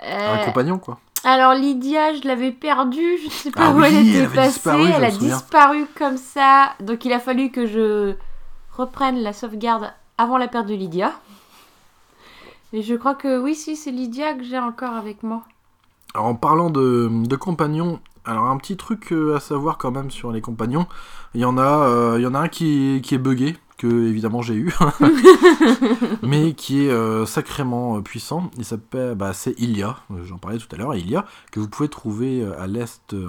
Euh, 0.04 0.34
un 0.34 0.44
compagnon, 0.44 0.78
quoi. 0.78 0.98
Alors 1.24 1.54
Lydia, 1.54 2.14
je 2.14 2.26
l'avais 2.26 2.50
perdue, 2.50 3.18
je 3.24 3.30
sais 3.30 3.50
pas 3.52 3.66
Ah 3.66 3.70
où 3.72 3.78
oui, 3.80 3.86
elle 3.86 4.08
était 4.08 4.26
passée, 4.26 4.48
disparu, 4.54 4.88
elle 4.92 5.04
a 5.04 5.10
disparu 5.10 5.86
comme 5.96 6.16
ça, 6.16 6.72
donc 6.80 7.04
il 7.04 7.12
a 7.12 7.20
fallu 7.20 7.50
que 7.50 7.66
je 7.66 8.14
reprenne 8.76 9.22
la 9.22 9.32
sauvegarde 9.32 9.92
avant 10.18 10.36
la 10.36 10.48
perte 10.48 10.66
de 10.66 10.74
Lydia. 10.74 11.12
Et 12.72 12.82
je 12.82 12.94
crois 12.94 13.14
que 13.14 13.38
oui, 13.38 13.54
si, 13.54 13.76
c'est 13.76 13.92
Lydia 13.92 14.34
que 14.34 14.42
j'ai 14.42 14.58
encore 14.58 14.94
avec 14.94 15.22
moi. 15.22 15.42
Alors 16.14 16.26
en 16.26 16.34
parlant 16.34 16.70
de, 16.70 17.08
de 17.10 17.36
compagnons, 17.36 18.00
alors 18.24 18.46
un 18.46 18.56
petit 18.56 18.76
truc 18.76 19.12
euh, 19.12 19.36
à 19.36 19.40
savoir 19.40 19.78
quand 19.78 19.92
même 19.92 20.10
sur 20.10 20.32
les 20.32 20.40
compagnons, 20.40 20.86
il 21.34 21.40
y 21.40 21.44
en 21.44 21.56
a, 21.56 21.86
euh, 21.86 22.14
il 22.18 22.22
y 22.22 22.26
en 22.26 22.34
a 22.34 22.40
un 22.40 22.48
qui 22.48 22.96
est, 22.96 23.00
qui 23.00 23.14
est 23.14 23.18
buggé, 23.18 23.56
que 23.82 24.06
évidemment 24.06 24.42
j'ai 24.42 24.54
eu, 24.54 24.72
mais 26.22 26.54
qui 26.54 26.86
est 26.86 26.90
euh, 26.90 27.26
sacrément 27.26 27.96
euh, 27.96 28.00
puissant. 28.00 28.48
Il 28.56 28.64
s'appelle, 28.64 29.16
bah, 29.16 29.32
c'est 29.32 29.58
Ilia, 29.58 29.96
j'en 30.24 30.38
parlais 30.38 30.58
tout 30.58 30.68
à 30.72 30.76
l'heure, 30.78 30.94
Ilia, 30.94 31.24
que 31.50 31.58
vous 31.58 31.68
pouvez 31.68 31.88
trouver 31.88 32.42
euh, 32.42 32.60
à 32.62 32.68
l'est 32.68 33.12
de, 33.12 33.28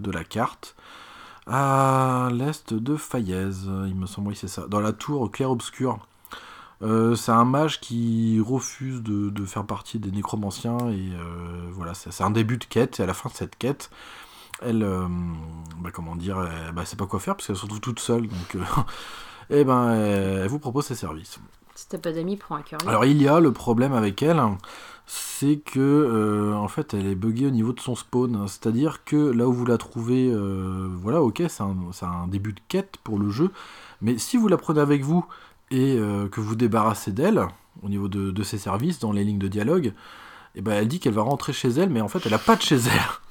de 0.00 0.10
la 0.10 0.24
carte, 0.24 0.74
à 1.46 2.30
l'est 2.32 2.72
de 2.72 2.96
Fayez, 2.96 3.50
il 3.86 3.94
me 3.94 4.06
semble, 4.06 4.28
oui 4.28 4.36
c'est 4.36 4.48
ça, 4.48 4.66
dans 4.68 4.80
la 4.80 4.92
tour 4.92 5.30
clair-obscur. 5.30 5.98
Euh, 6.80 7.14
c'est 7.14 7.30
un 7.30 7.44
mage 7.44 7.80
qui 7.80 8.40
refuse 8.40 9.02
de, 9.02 9.28
de 9.28 9.44
faire 9.44 9.66
partie 9.66 9.98
des 9.98 10.10
nécromanciens. 10.10 10.78
Et 10.88 11.12
euh, 11.12 11.68
voilà, 11.72 11.94
c'est 11.94 12.24
un 12.24 12.30
début 12.30 12.56
de 12.56 12.64
quête. 12.64 12.98
Et 13.00 13.02
à 13.02 13.06
la 13.06 13.14
fin 13.14 13.28
de 13.28 13.34
cette 13.34 13.56
quête, 13.56 13.90
elle, 14.62 14.82
euh, 14.82 15.06
bah, 15.78 15.90
comment 15.92 16.16
dire, 16.16 16.40
elle, 16.42 16.72
bah, 16.72 16.84
sait 16.84 16.96
pas 16.96 17.06
quoi 17.06 17.20
faire 17.20 17.36
parce 17.36 17.46
qu'elle 17.46 17.56
se 17.56 17.62
retrouve 17.62 17.80
toute 17.80 18.00
seule. 18.00 18.26
Donc, 18.26 18.56
eh 19.52 19.64
ben, 19.64 19.92
elle, 19.92 20.40
elle 20.42 20.48
vous 20.48 20.58
propose 20.58 20.86
ses 20.86 20.94
services. 20.94 21.38
Si 21.74 21.88
t'as 21.88 21.98
pas 21.98 22.12
d'amis, 22.12 22.36
prends 22.36 22.56
un 22.56 22.62
cœur. 22.62 22.80
Alors 22.86 23.04
il 23.04 23.20
y 23.20 23.28
a 23.28 23.40
le 23.40 23.52
problème 23.52 23.92
avec 23.94 24.22
elle, 24.22 24.40
c'est 25.06 25.58
que 25.58 25.80
euh, 25.80 26.54
en 26.54 26.68
fait 26.68 26.94
elle 26.94 27.06
est 27.06 27.14
buggée 27.14 27.46
au 27.46 27.50
niveau 27.50 27.72
de 27.72 27.80
son 27.80 27.94
spawn, 27.94 28.46
c'est-à-dire 28.46 29.04
que 29.04 29.16
là 29.16 29.48
où 29.48 29.52
vous 29.52 29.64
la 29.64 29.78
trouvez, 29.78 30.30
euh, 30.30 30.88
voilà, 31.00 31.22
ok, 31.22 31.42
c'est 31.48 31.62
un, 31.62 31.76
c'est 31.92 32.04
un 32.04 32.28
début 32.28 32.52
de 32.52 32.60
quête 32.68 32.96
pour 33.02 33.18
le 33.18 33.30
jeu, 33.30 33.50
mais 34.00 34.18
si 34.18 34.36
vous 34.36 34.48
la 34.48 34.58
prenez 34.58 34.80
avec 34.80 35.02
vous 35.02 35.24
et 35.70 35.96
euh, 35.98 36.28
que 36.28 36.40
vous 36.40 36.54
débarrassez 36.54 37.10
d'elle 37.10 37.46
au 37.82 37.88
niveau 37.88 38.08
de, 38.08 38.30
de 38.30 38.42
ses 38.42 38.58
services 38.58 38.98
dans 38.98 39.12
les 39.12 39.24
lignes 39.24 39.38
de 39.38 39.48
dialogue, 39.48 39.92
et 40.54 40.60
ben 40.60 40.72
elle 40.72 40.88
dit 40.88 41.00
qu'elle 41.00 41.14
va 41.14 41.22
rentrer 41.22 41.54
chez 41.54 41.70
elle, 41.70 41.88
mais 41.88 42.02
en 42.02 42.08
fait 42.08 42.24
elle 42.26 42.34
a 42.34 42.38
pas 42.38 42.56
de 42.56 42.62
chez 42.62 42.76
elle. 42.76 43.21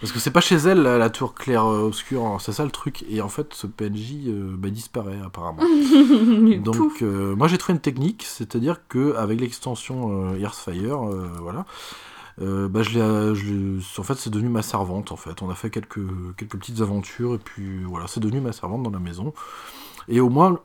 Parce 0.00 0.12
que 0.12 0.18
c'est 0.18 0.30
pas 0.30 0.40
chez 0.42 0.56
elle 0.56 0.82
la, 0.82 0.98
la 0.98 1.08
tour 1.08 1.34
claire 1.34 1.64
euh, 1.64 1.86
obscure, 1.86 2.24
hein, 2.26 2.36
c'est 2.38 2.52
ça 2.52 2.64
le 2.64 2.70
truc. 2.70 3.04
Et 3.08 3.22
en 3.22 3.28
fait 3.30 3.54
ce 3.54 3.66
PNJ 3.66 4.26
euh, 4.28 4.54
bah, 4.56 4.68
disparaît 4.68 5.18
apparemment. 5.24 5.62
Donc, 6.62 7.02
euh, 7.02 7.34
moi 7.34 7.48
j'ai 7.48 7.56
trouvé 7.58 7.74
une 7.76 7.80
technique, 7.80 8.22
c'est-à-dire 8.26 8.80
que 8.88 9.14
avec 9.16 9.40
l'extension 9.40 10.32
euh, 10.32 10.38
Earthfire, 10.38 10.98
voilà, 11.40 11.64
bah, 12.38 12.82
je 12.82 12.90
l'ai, 12.98 13.34
je 13.34 14.00
en 14.00 14.02
fait, 14.02 14.14
c'est 14.16 14.28
devenu 14.30 14.50
ma 14.50 14.60
servante. 14.62 15.12
En 15.12 15.16
fait, 15.16 15.40
on 15.42 15.48
a 15.48 15.54
fait 15.54 15.70
quelques 15.70 16.00
quelques 16.36 16.56
petites 16.58 16.80
aventures 16.82 17.34
et 17.34 17.38
puis 17.38 17.82
voilà, 17.84 18.06
c'est 18.06 18.20
devenu 18.20 18.40
ma 18.40 18.52
servante 18.52 18.82
dans 18.82 18.90
la 18.90 18.98
maison. 18.98 19.32
Et 20.08 20.20
au 20.20 20.28
moins, 20.28 20.58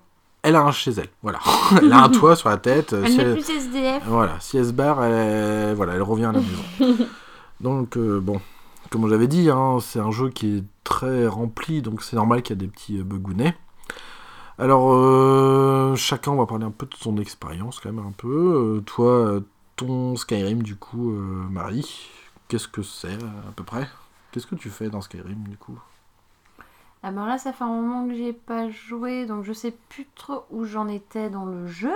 elle 0.44 0.56
a 0.58 0.62
un 0.64 0.72
chez 0.74 0.92
elle. 0.92 1.08
Voilà, 1.24 1.40
elle 1.82 1.94
a 1.94 2.04
un 2.04 2.10
toit 2.10 2.36
sur 2.36 2.50
la 2.50 2.58
tête. 2.58 2.92
elle 2.94 3.10
si 3.10 3.18
n'est 3.18 3.24
elle- 3.24 3.34
plus 3.40 3.50
SDF. 3.50 4.04
voilà, 4.08 4.36
si 4.42 4.58
elle 4.58 4.66
se 4.66 4.72
barre, 4.74 5.02
elle, 5.06 5.74
voilà, 5.76 5.94
elle 5.94 6.02
revient 6.02 6.26
à 6.26 6.34
la 6.34 6.42
maison. 6.42 7.06
donc, 7.62 7.96
euh, 7.96 8.20
bon, 8.20 8.42
comme 8.92 9.08
j'avais 9.10 9.28
dit, 9.28 9.50
hein, 9.50 9.80
c'est 9.82 10.00
un 10.00 10.12
jeu 10.12 10.30
qui 10.30 10.58
est 10.58 10.64
très 10.84 11.26
rempli, 11.28 11.82
donc 11.82 12.04
c'est 12.04 12.16
normal 12.16 12.44
qu'il 12.44 12.56
y 12.56 12.60
a 12.60 12.62
des 12.62 12.68
petits 12.68 13.00
euh, 13.00 13.04
bugounets. 13.04 13.56
Alors, 14.60 14.94
euh, 14.94 15.96
chacun, 15.96 16.34
on 16.34 16.36
va 16.36 16.46
parler 16.46 16.66
un 16.66 16.72
peu 16.72 16.86
de 16.86 16.94
son 16.96 17.18
expérience, 17.18 17.80
quand 17.80 17.92
même, 17.92 18.06
un 18.06 18.12
peu. 18.12 18.78
Euh, 18.78 18.82
toi, 18.82 19.40
ton 19.76 20.16
Skyrim, 20.16 20.62
du 20.62 20.76
coup, 20.76 21.12
euh, 21.12 21.48
Marie, 21.50 22.10
qu'est-ce 22.48 22.68
que 22.68 22.84
c'est, 22.84 23.16
à 23.16 23.52
peu 23.56 23.64
près? 23.64 23.90
Qu'est-ce 24.32 24.46
que 24.46 24.54
tu 24.54 24.70
fais 24.70 24.90
dans 24.90 25.02
Skyrim, 25.02 25.48
du 25.48 25.58
coup? 25.58 25.80
Ah 27.02 27.12
ben 27.12 27.26
là, 27.26 27.40
ça 27.40 27.52
fait 27.52 27.64
un 27.64 27.70
moment 27.70 28.08
que 28.08 28.14
j'ai 28.14 28.34
pas 28.34 28.70
joué, 28.70 29.26
donc 29.26 29.44
je 29.44 29.54
sais 29.54 29.74
plus 29.90 30.06
trop 30.14 30.44
où 30.52 30.66
j'en 30.66 30.88
étais 30.88 31.32
dans 31.32 31.46
le 31.46 31.66
jeu. 31.66 31.94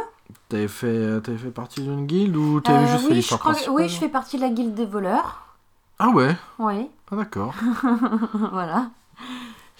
T'avais 0.49 0.67
fait, 0.67 1.21
t'avais 1.21 1.37
fait 1.37 1.51
partie 1.51 1.83
d'une 1.83 2.07
guilde 2.07 2.35
ou 2.35 2.59
t'avais 2.61 2.87
juste 2.87 3.01
fait 3.01 3.03
oui, 3.03 3.09
je 3.09 3.15
l'histoire 3.17 3.39
crois 3.39 3.53
oui, 3.69 3.87
je 3.87 3.99
fais 3.99 4.09
partie 4.09 4.37
de 4.37 4.41
la 4.41 4.49
guilde 4.49 4.73
des 4.73 4.87
voleurs. 4.87 5.44
Ah 5.99 6.09
ouais 6.09 6.35
Oui, 6.59 6.89
Ah 7.11 7.15
d'accord. 7.15 7.53
voilà. 8.51 8.89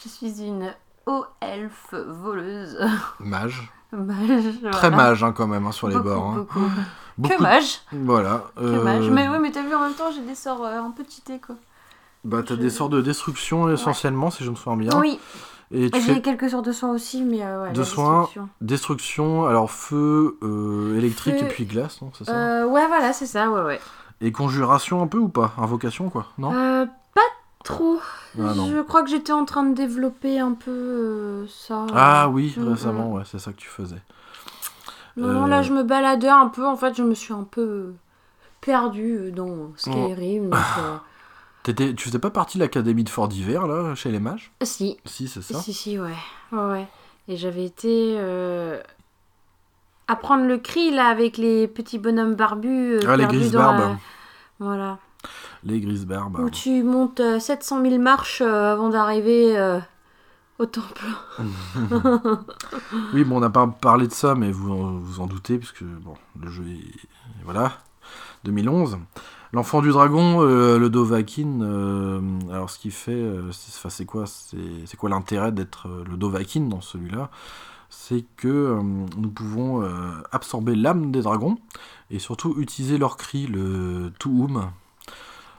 Je 0.04 0.10
suis 0.10 0.42
une 0.42 0.74
haut 1.06 1.26
elfe 1.42 1.94
voleuse. 1.94 2.78
Mage. 3.20 3.72
Mage, 3.92 4.44
Très 4.72 4.90
voilà. 4.90 4.96
mage, 4.96 5.24
hein, 5.24 5.32
quand 5.32 5.48
même, 5.48 5.66
hein, 5.66 5.72
sur 5.72 5.88
les 5.88 5.98
bords. 5.98 6.26
hein. 6.32 6.36
beaucoup. 6.38 6.60
Beaucoup 7.18 7.38
Que 7.38 7.42
mage. 7.42 7.80
Voilà. 7.94 8.44
Que 8.58 8.62
euh, 8.64 8.84
mage. 8.84 9.10
Mais 9.10 9.30
oui, 9.30 9.38
mais 9.42 9.50
t'as 9.52 9.62
vu 9.64 9.74
en 9.74 9.80
même 9.80 9.94
temps, 9.94 10.12
j'ai 10.14 10.20
des 10.22 10.36
sorts 10.36 10.66
euh, 10.66 10.80
un 10.82 10.92
peu 10.92 11.06
cheatés 11.08 11.40
quoi. 11.40 11.56
Bah, 12.26 12.44
t'as 12.46 12.56
je- 12.56 12.60
des 12.60 12.70
sorts 12.70 12.90
de 12.90 13.00
destruction 13.02 13.70
essentiellement, 13.72 14.32
si 14.32 14.44
je 14.44 14.50
me 14.52 14.56
souviens 14.58 14.76
bien. 14.76 15.00
Oui, 15.00 15.18
Et 15.72 15.90
j'ai 15.94 16.00
fais 16.02 16.22
quelques 16.22 16.50
sorts 16.50 16.62
de 16.62 16.74
soins 16.74 16.92
aussi, 16.92 17.24
mais 17.24 17.42
euh, 17.42 17.64
ouais, 17.64 17.72
De 17.72 17.84
soins. 17.86 18.22
destruction. 18.24 18.50
destruction, 18.60 19.46
alors 19.46 19.72
feu, 19.72 20.38
euh, 20.44 20.98
électrique 20.98 21.38
Feu. 21.40 21.46
et 21.46 21.48
puis 21.48 21.66
glace, 21.66 22.02
non 22.02 22.12
C'est 22.18 22.26
ça 22.26 22.34
Euh, 22.36 22.66
ouais, 22.66 22.86
voilà, 22.88 23.14
c'est 23.14 23.28
ça, 23.28 23.50
ouais, 23.50 23.62
ouais. 23.62 23.80
Et 24.22 24.32
conjuration 24.32 25.02
un 25.02 25.08
peu 25.08 25.18
ou 25.18 25.30
pas? 25.30 25.54
Invocation, 25.58 26.10
quoi 26.10 26.28
Non? 26.38 26.54
Euh, 26.54 26.86
pas 27.14 27.22
trop. 27.64 28.00
Ah. 28.40 28.54
Je 28.56 28.82
crois 28.82 29.04
que 29.04 29.10
j'étais 29.10 29.32
en 29.34 29.46
train 29.46 29.64
de 29.64 29.76
développer 29.76 30.40
un 30.40 30.54
peu 30.54 30.72
euh, 30.72 31.48
ça. 31.48 31.86
Ah 31.94 32.30
oui, 32.30 32.54
Mm, 32.58 32.68
récemment, 32.70 33.12
ouais, 33.14 33.24
c'est 33.26 33.40
ça 33.40 33.52
que 33.52 33.58
tu 33.58 33.68
faisais. 33.68 34.02
Non, 35.18 35.28
non, 35.32 35.46
Euh, 35.46 35.48
là 35.48 35.62
je 35.62 35.72
me 35.74 35.84
baladais 35.84 36.28
un 36.30 36.48
peu. 36.48 36.66
En 36.66 36.76
fait, 36.76 36.96
je 36.96 37.04
me 37.04 37.14
suis 37.14 37.34
un 37.34 37.44
peu 37.44 37.94
perdue 38.62 39.32
dans 39.32 39.72
Skyrim. 39.78 40.50
donc, 40.50 40.60
euh, 40.80 40.98
T'étais- 41.64 41.94
tu 41.96 42.06
faisais 42.06 42.20
pas 42.20 42.30
partie 42.30 42.58
de 42.60 42.64
l'académie 42.64 43.04
de 43.04 43.10
Fort 43.10 43.28
d'hiver, 43.28 43.66
là, 43.68 43.96
chez 43.96 44.12
les 44.12 44.20
mages? 44.20 44.52
Si, 44.62 44.98
Si, 45.06 45.28
c'est 45.28 45.42
ça. 45.42 45.60
si, 45.60 45.74
si, 45.74 45.98
ouais. 46.00 46.14
ouais, 46.52 46.66
ouais. 46.72 46.88
Et 47.28 47.38
j'avais 47.38 47.66
été 47.66 48.16
euh, 48.20 48.80
apprendre 50.08 50.46
le 50.46 50.58
cri 50.58 50.92
là 50.92 51.08
avec 51.08 51.38
les 51.38 51.68
petits 51.68 52.00
bonhommes 52.00 52.36
barbus. 52.36 52.96
euh, 52.96 53.00
Ah, 53.08 53.18
les 53.18 53.26
grises 53.26 53.52
barbes. 53.54 53.80
la- 53.80 53.98
Voilà. 54.60 54.98
Les 55.64 55.80
grises 55.80 56.06
barbes. 56.06 56.40
Où 56.40 56.50
tu 56.50 56.84
montes 56.84 57.20
euh, 57.20 57.40
700 57.40 57.82
000 57.82 57.98
marches 58.02 58.42
euh, 58.42 58.74
avant 58.74 58.90
d'arriver 58.90 59.58
euh, 59.58 59.80
au 60.60 60.66
temple. 60.68 61.06
Oui, 63.14 63.24
bon, 63.24 63.38
on 63.38 63.40
n'a 63.40 63.50
pas 63.50 63.68
parlé 63.68 64.08
de 64.08 64.14
ça, 64.14 64.36
mais 64.36 64.52
vous 64.52 64.72
en- 64.72 64.92
vous 64.98 65.20
en 65.20 65.28
doutez, 65.28 65.58
puisque 65.58 65.84
bon, 65.84 66.14
le 66.40 66.50
jeu 66.50 66.64
est. 66.68 67.08
Voilà, 67.44 67.74
2011. 68.44 68.98
L'enfant 69.54 69.82
du 69.82 69.90
dragon, 69.90 70.42
euh, 70.44 70.78
le 70.78 70.90
Dovahkiin, 70.90 71.62
euh, 71.62 72.20
alors 72.52 72.70
ce 72.70 72.78
qu'il 72.80 72.92
fait, 72.92 73.12
euh, 73.14 73.52
c'est 73.52 74.06
quoi, 74.06 74.26
c'est 74.28 74.98
quoi 74.98 75.10
l'intérêt 75.10 75.52
d'être 75.52 75.88
euh, 75.88 76.04
le 76.10 76.18
Dovahkiin 76.18 76.64
dans 76.68 76.82
celui-là? 76.82 77.30
C'est 77.98 78.24
que 78.38 78.48
euh, 78.48 78.82
nous 78.82 79.30
pouvons 79.30 79.82
euh, 79.82 79.88
absorber 80.32 80.76
l'âme 80.76 81.12
des 81.12 81.22
dragons 81.22 81.58
et 82.12 82.20
surtout 82.20 82.56
utiliser 82.60 82.98
leur 82.98 83.18
cri, 83.18 83.48
le 83.48 84.12
Tuum. 84.20 84.70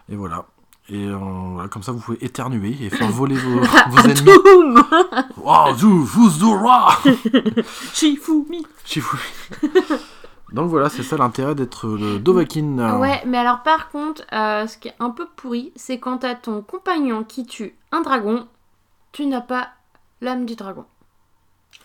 Et 0.08 0.14
voilà. 0.16 0.44
Et 0.88 1.06
euh, 1.06 1.16
voilà, 1.16 1.68
comme 1.68 1.82
ça, 1.82 1.90
vous 1.90 1.98
pouvez 1.98 2.24
éternuer 2.24 2.76
et 2.80 2.90
faire 2.90 3.10
voler 3.10 3.34
vos, 3.34 3.58
vos 3.90 3.98
ennemis. 3.98 4.30
Boum 4.44 4.84
Wow, 5.38 6.58
roi 6.60 6.88
Shifumi 7.92 8.64
Chifoui. 8.84 9.18
Donc 10.52 10.70
voilà, 10.70 10.88
c'est 10.88 11.02
ça 11.02 11.16
l'intérêt 11.16 11.56
d'être 11.56 11.88
le 11.88 12.20
Dovahkiin. 12.20 12.78
euh, 12.78 12.98
Ouais, 12.98 13.20
mais 13.26 13.38
alors 13.38 13.62
par 13.64 13.88
contre, 13.88 14.22
euh, 14.32 14.68
ce 14.68 14.78
qui 14.78 14.88
est 14.88 14.94
un 15.00 15.10
peu 15.10 15.26
pourri, 15.34 15.72
c'est 15.74 15.98
quand 15.98 16.18
t'as 16.18 16.36
ton 16.36 16.62
compagnon 16.62 17.24
qui 17.24 17.44
tue 17.46 17.74
un 17.90 18.02
dragon, 18.02 18.46
tu 19.10 19.26
n'as 19.26 19.40
pas 19.40 19.70
l'âme 20.20 20.46
du 20.46 20.54
dragon. 20.54 20.84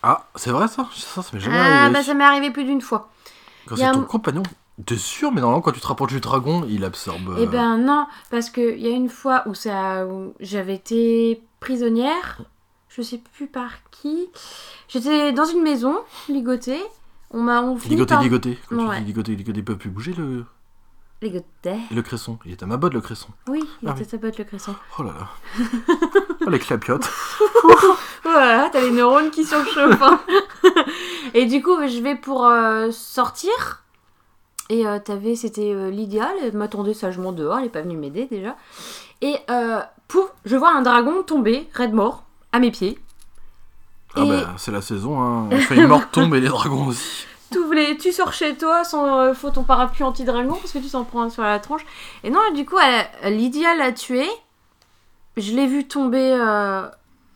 Ah, 0.02 0.26
c'est 0.34 0.50
vrai 0.50 0.68
ça? 0.68 0.88
Ça, 0.94 1.22
ça 1.22 1.30
m'est 1.32 1.40
jamais 1.40 1.56
Ah, 1.58 1.82
arrivé. 1.84 1.94
bah 1.94 2.02
ça 2.02 2.14
m'est 2.14 2.24
arrivé 2.24 2.50
plus 2.50 2.64
d'une 2.64 2.80
fois. 2.80 3.10
Quand 3.66 3.76
c'est 3.76 3.90
ton 3.92 4.02
compagnon 4.04 4.42
T'es 4.86 4.96
sûr, 4.96 5.30
mais 5.32 5.40
normalement, 5.40 5.60
quand 5.60 5.70
tu 5.72 5.80
te 5.80 5.86
rapproches 5.86 6.12
du 6.12 6.20
dragon, 6.20 6.66
il 6.68 6.82
absorbe. 6.84 7.36
Eh 7.38 7.42
euh, 7.42 7.46
ben 7.46 7.76
non, 7.78 8.06
parce 8.30 8.48
qu'il 8.50 8.80
y 8.80 8.86
a 8.86 8.90
une 8.90 9.10
fois 9.10 9.42
où, 9.46 9.54
ça, 9.54 10.06
où 10.06 10.32
j'avais 10.40 10.74
été 10.74 11.42
prisonnière, 11.60 12.40
je 12.88 13.02
sais 13.02 13.18
plus 13.34 13.46
par 13.46 13.70
qui. 13.90 14.28
J'étais 14.88 15.32
dans 15.32 15.44
une 15.44 15.62
maison, 15.62 16.00
ligotée. 16.28 16.82
On 17.30 17.42
m'a 17.42 17.62
on 17.62 17.76
finit 17.76 17.94
Ligoté, 17.94 18.14
par... 18.14 18.22
ligoté. 18.22 18.58
Quand 18.70 18.76
tu 18.90 19.00
dis 19.00 19.04
ligoté, 19.06 19.36
ligoté, 19.36 19.58
il 19.60 19.64
peut 19.64 19.76
plus 19.76 19.90
bouger 19.90 20.14
le, 20.14 20.46
Ligotée. 21.20 21.78
le 21.94 22.02
cresson. 22.02 22.38
Il 22.46 22.52
est 22.52 22.62
à 22.62 22.66
ma 22.66 22.76
botte, 22.78 22.94
le 22.94 23.00
cresson. 23.02 23.28
Oui, 23.48 23.62
il 23.82 23.88
Ah 23.88 23.92
était 23.92 24.02
oui. 24.02 24.08
sa 24.10 24.16
botte 24.16 24.38
le 24.38 24.44
cresson. 24.44 24.74
Oh 24.98 25.02
là 25.02 25.12
là. 25.12 25.64
oh, 26.46 26.50
les 26.50 26.58
clapiotes. 26.58 27.08
Voilà, 28.24 28.68
t'as 28.70 28.80
les 28.80 28.90
neurones 28.92 29.30
qui 29.30 29.44
surchauffent. 29.44 30.00
hein. 30.02 30.20
et 31.34 31.46
du 31.46 31.62
coup, 31.62 31.76
je 31.86 32.00
vais 32.00 32.14
pour 32.14 32.46
euh, 32.46 32.90
sortir. 32.92 33.82
Et 34.68 34.86
euh, 34.86 34.98
t'avais, 34.98 35.34
c'était 35.34 35.72
euh, 35.74 35.90
Lydia, 35.90 36.28
elle 36.40 36.56
m'attendait 36.56 36.94
sagement 36.94 37.32
dehors, 37.32 37.58
elle 37.58 37.66
est 37.66 37.68
pas 37.68 37.82
venue 37.82 37.96
m'aider 37.96 38.26
déjà. 38.26 38.56
Et 39.20 39.36
euh, 39.50 39.80
pouf, 40.08 40.24
je 40.44 40.56
vois 40.56 40.70
un 40.72 40.82
dragon 40.82 41.22
tomber, 41.22 41.68
raide 41.74 41.92
mort, 41.92 42.24
à 42.52 42.58
mes 42.58 42.70
pieds. 42.70 42.98
Ah 44.14 44.22
Et- 44.24 44.28
bah, 44.28 44.54
c'est 44.56 44.70
la 44.72 44.82
saison, 44.82 45.20
hein. 45.20 45.48
On 45.50 45.58
fait 45.58 45.76
une 45.76 45.86
morte 45.88 46.10
tombe 46.12 46.34
et 46.34 46.40
les 46.40 46.48
dragons 46.48 46.86
aussi. 46.88 47.26
Tu, 47.52 47.58
voulais, 47.58 47.98
tu 47.98 48.12
sors 48.12 48.32
chez 48.32 48.56
toi 48.56 48.82
sans 48.82 49.18
euh, 49.18 49.34
faut 49.34 49.50
ton 49.50 49.62
parapluie 49.62 50.04
anti-dragon 50.04 50.54
parce 50.54 50.72
que 50.72 50.78
tu 50.78 50.88
t'en 50.88 51.04
prends 51.04 51.20
un 51.20 51.28
sur 51.28 51.42
la 51.42 51.58
tronche. 51.60 51.84
Et 52.24 52.30
non, 52.30 52.40
du 52.54 52.64
coup, 52.64 52.78
Lydia 53.24 53.74
l'a 53.74 53.92
tué. 53.92 54.26
Je 55.36 55.52
l'ai 55.52 55.66
vu 55.66 55.86
tomber 55.86 56.32
euh, 56.40 56.88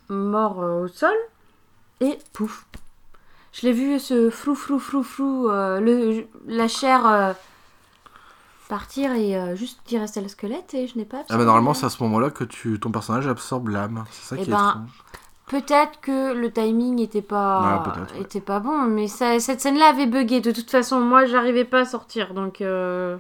mort 0.09 0.63
euh, 0.63 0.85
au 0.85 0.89
sol. 0.89 1.15
Et 2.01 2.19
pouf. 2.33 2.67
Je 3.53 3.67
l'ai 3.67 3.73
vu 3.73 3.99
se 3.99 4.29
flou 4.31 4.55
flou 4.55 4.79
flou 4.79 5.03
flou, 5.03 5.49
euh, 5.49 5.81
le, 5.81 6.27
la 6.47 6.69
chair 6.69 7.07
euh, 7.07 7.33
partir 8.69 9.13
et 9.13 9.37
euh, 9.37 9.57
juste 9.57 9.81
il 9.91 9.99
restait 9.99 10.21
le 10.21 10.29
squelette 10.29 10.75
et 10.75 10.87
je 10.87 10.99
n'ai 10.99 11.05
pas. 11.07 11.23
Ah 11.31 11.39
bah 11.39 11.45
normalement 11.45 11.73
c'est 11.73 11.87
à 11.87 11.89
ce 11.91 12.03
moment-là 12.03 12.31
que 12.31 12.45
tu, 12.45 12.79
ton 12.79 12.91
personnage 12.91 13.27
absorbe 13.27 13.69
l'âme. 13.69 14.05
C'est 14.11 14.35
ça 14.35 14.37
Eh 14.39 14.45
qui 14.45 14.51
ben, 14.51 14.57
est 14.59 14.61
étrange. 14.61 15.05
Peut-être 15.47 16.01
que 16.01 16.33
le 16.35 16.51
timing 16.51 16.99
était 17.01 17.23
pas, 17.23 17.85
ouais. 18.13 18.21
était 18.21 18.41
pas 18.41 18.59
bon, 18.59 18.83
mais 18.83 19.07
ça, 19.07 19.39
cette 19.39 19.61
scène-là 19.61 19.91
avait 19.91 20.07
bugué. 20.07 20.41
De 20.41 20.51
toute 20.51 20.69
façon, 20.71 20.99
moi, 21.01 21.25
j'arrivais 21.25 21.65
pas 21.65 21.81
à 21.83 21.85
sortir, 21.85 22.35
donc 22.35 22.61
euh, 22.61 23.17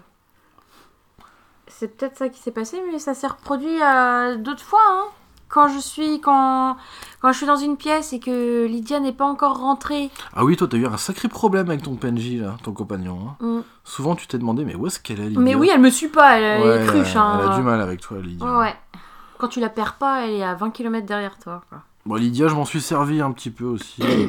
c'est 1.68 1.96
peut-être 1.96 2.16
ça 2.16 2.28
qui 2.28 2.40
s'est 2.40 2.50
passé, 2.50 2.82
mais 2.90 2.98
ça 2.98 3.14
s'est 3.14 3.28
reproduit 3.28 3.80
euh, 3.80 4.36
d'autres 4.36 4.64
fois. 4.64 4.80
hein. 4.88 5.04
Quand 5.48 5.68
je 5.68 5.78
suis 5.78 6.20
quand 6.20 6.76
quand 7.20 7.32
je 7.32 7.36
suis 7.38 7.46
dans 7.46 7.56
une 7.56 7.76
pièce 7.76 8.12
et 8.12 8.20
que 8.20 8.66
Lydia 8.66 9.00
n'est 9.00 9.12
pas 9.12 9.26
encore 9.26 9.58
rentrée, 9.58 10.10
Ah 10.34 10.44
oui, 10.44 10.56
toi 10.56 10.66
t'as 10.68 10.76
eu 10.76 10.86
un 10.86 10.96
sacré 10.96 11.28
problème 11.28 11.68
avec 11.70 11.82
ton 11.82 11.94
PNJ 11.94 12.40
là, 12.40 12.56
ton 12.62 12.72
compagnon. 12.72 13.18
hein. 13.40 13.44
Mm. 13.46 13.60
Souvent 13.84 14.14
tu 14.16 14.26
t'es 14.26 14.38
demandé 14.38 14.64
mais 14.64 14.74
où 14.74 14.86
est-ce 14.86 14.98
qu'elle 15.00 15.20
est 15.20 15.26
Lydia? 15.28 15.40
Mais 15.40 15.54
oui, 15.54 15.70
elle 15.72 15.80
me 15.80 15.90
suit 15.90 16.08
pas, 16.08 16.38
elle, 16.38 16.82
est 16.82 16.86
cruche. 16.86 17.16
a, 17.16 17.20
hein. 17.22 17.40
elle 17.44 17.52
a 17.52 17.56
du 17.56 17.62
mal 17.62 17.80
avec 17.80 18.00
toi 18.00 18.18
Lydia. 18.20 18.58
Ouais. 18.58 18.74
Quand 19.38 19.48
tu 19.48 19.60
la 19.60 19.68
perds 19.68 19.94
pas, 19.94 20.26
elle 20.26 20.34
est 20.34 20.42
à 20.44 20.54
20 20.54 20.70
km 20.70 21.06
derrière 21.06 21.38
toi. 21.38 21.62
quoi. 21.68 21.82
Bon, 22.06 22.14
Lydia, 22.14 22.48
je 22.48 22.54
m'en 22.54 22.64
suis 22.64 22.80
servi 22.80 23.20
un 23.20 23.32
petit 23.32 23.50
peu 23.50 23.64
aussi. 23.64 24.02
euh. 24.02 24.28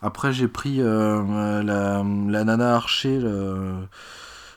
Après, 0.00 0.32
j'ai 0.32 0.46
pris 0.48 0.76
euh, 0.80 1.62
la, 1.62 2.04
la 2.04 2.44
nana 2.44 2.76
archer, 2.76 3.18
le 3.18 3.74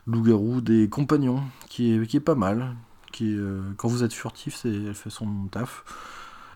loup-garou 0.06 0.62
des 0.62 0.88
compagnons, 0.90 1.42
qui 1.70 1.96
est, 1.96 2.06
qui 2.06 2.18
est 2.18 2.22
pas 2.22 2.36
mal. 2.36 2.76
Qui 3.18 3.36
euh, 3.36 3.62
quand 3.78 3.88
vous 3.88 4.04
êtes 4.04 4.14
furtif, 4.14 4.56
c'est, 4.56 4.70
elle 4.70 4.94
fait 4.94 5.10
son 5.10 5.48
taf. 5.50 5.84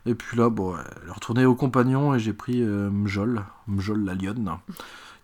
Et 0.05 0.13
puis 0.13 0.37
là, 0.37 0.49
bon, 0.49 0.75
elle 0.77 1.07
est 1.09 1.11
retournée 1.11 1.45
aux 1.45 1.55
compagnons 1.55 2.13
et 2.13 2.19
j'ai 2.19 2.33
pris 2.33 2.61
euh, 2.61 2.89
Mjol, 2.91 3.43
Mjol 3.67 4.03
la 4.05 4.13
lionne, 4.13 4.57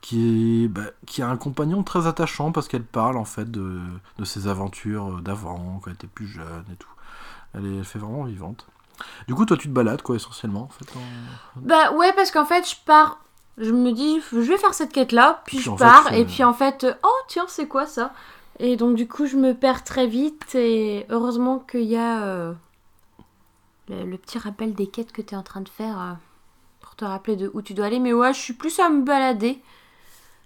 qui, 0.02 0.64
est, 0.66 0.68
bah, 0.68 0.82
qui 1.06 1.22
a 1.22 1.30
un 1.30 1.38
compagnon 1.38 1.84
très 1.84 2.08
attachant 2.08 2.52
parce 2.52 2.68
qu'elle 2.68 2.84
parle 2.84 3.18
en 3.18 3.26
fait 3.26 3.50
de, 3.52 3.80
de 4.18 4.26
ses 4.26 4.48
aventures 4.48 5.22
d'avant, 5.22 5.80
quand 5.84 5.90
elle 5.92 5.96
était 5.96 6.08
plus 6.08 6.28
jeune 6.28 6.66
et 6.72 6.76
tout. 6.76 6.90
Elle, 7.54 7.66
est, 7.68 7.78
elle 7.78 7.86
fait 7.86 8.00
vraiment 8.00 8.24
vivante. 8.24 8.66
Du 9.28 9.36
coup, 9.36 9.46
toi, 9.46 9.58
tu 9.58 9.68
te 9.68 9.74
balades, 9.74 10.02
quoi, 10.02 10.16
essentiellement, 10.16 10.64
en 10.64 10.70
fait. 10.70 10.86
en- 10.98 11.60
Bah 11.62 11.92
ouais, 11.94 12.14
parce 12.14 12.32
qu'en 12.32 12.46
fait, 12.46 12.68
je 12.68 12.76
pars. 12.84 13.20
Je 13.60 13.72
me 13.72 13.92
dis, 13.92 14.22
je 14.32 14.38
vais 14.38 14.58
faire 14.58 14.74
cette 14.74 14.92
quête-là, 14.92 15.42
puis, 15.46 15.58
Puis 15.58 15.66
je 15.66 15.72
fait, 15.72 15.84
pars, 15.84 16.14
et 16.14 16.26
puis 16.26 16.44
en 16.44 16.54
fait, 16.54 16.86
oh 17.04 17.16
tiens, 17.28 17.46
c'est 17.48 17.68
quoi 17.68 17.86
ça? 17.88 18.12
Et 18.60 18.76
donc, 18.76 18.96
du 18.96 19.08
coup, 19.08 19.28
je 19.28 19.38
me 19.38 19.54
perds 19.54 19.84
très 19.84 20.08
vite, 20.08 20.56
et 20.56 21.06
heureusement 21.10 21.60
qu'il 21.60 21.84
y 21.84 21.96
a 21.96 22.24
euh, 22.24 22.54
le, 23.90 24.04
le 24.04 24.18
petit 24.18 24.40
rappel 24.40 24.74
des 24.74 24.88
quêtes 24.88 25.12
que 25.12 25.22
tu 25.22 25.36
es 25.36 25.38
en 25.38 25.44
train 25.44 25.62
de 25.62 25.70
faire 25.70 26.00
euh, 26.00 26.14
pour 26.82 26.96
te 26.96 27.06
rappeler 27.06 27.36
de 27.36 27.52
où 27.54 27.62
tu 27.62 27.74
dois 27.74 27.86
aller. 27.86 28.00
Mais 28.00 28.14
ouais, 28.14 28.34
je 28.34 28.40
suis 28.40 28.54
plus 28.54 28.80
à 28.80 28.90
me 28.90 29.04
balader. 29.04 29.60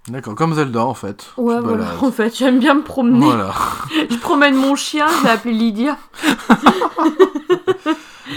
D'accord, 0.07 0.35
comme 0.35 0.55
Zelda, 0.55 0.83
en 0.83 0.93
fait. 0.93 1.31
Ouais, 1.37 1.59
voilà, 1.59 1.85
balades. 1.85 2.03
en 2.03 2.11
fait, 2.11 2.35
j'aime 2.35 2.59
bien 2.59 2.73
me 2.73 2.81
promener. 2.81 3.25
Voilà. 3.25 3.53
Je 4.09 4.17
promène 4.17 4.55
mon 4.55 4.75
chien, 4.75 5.07
je 5.07 5.23
l'ai 5.23 5.29
appelé 5.29 5.53
Lydia. 5.53 5.97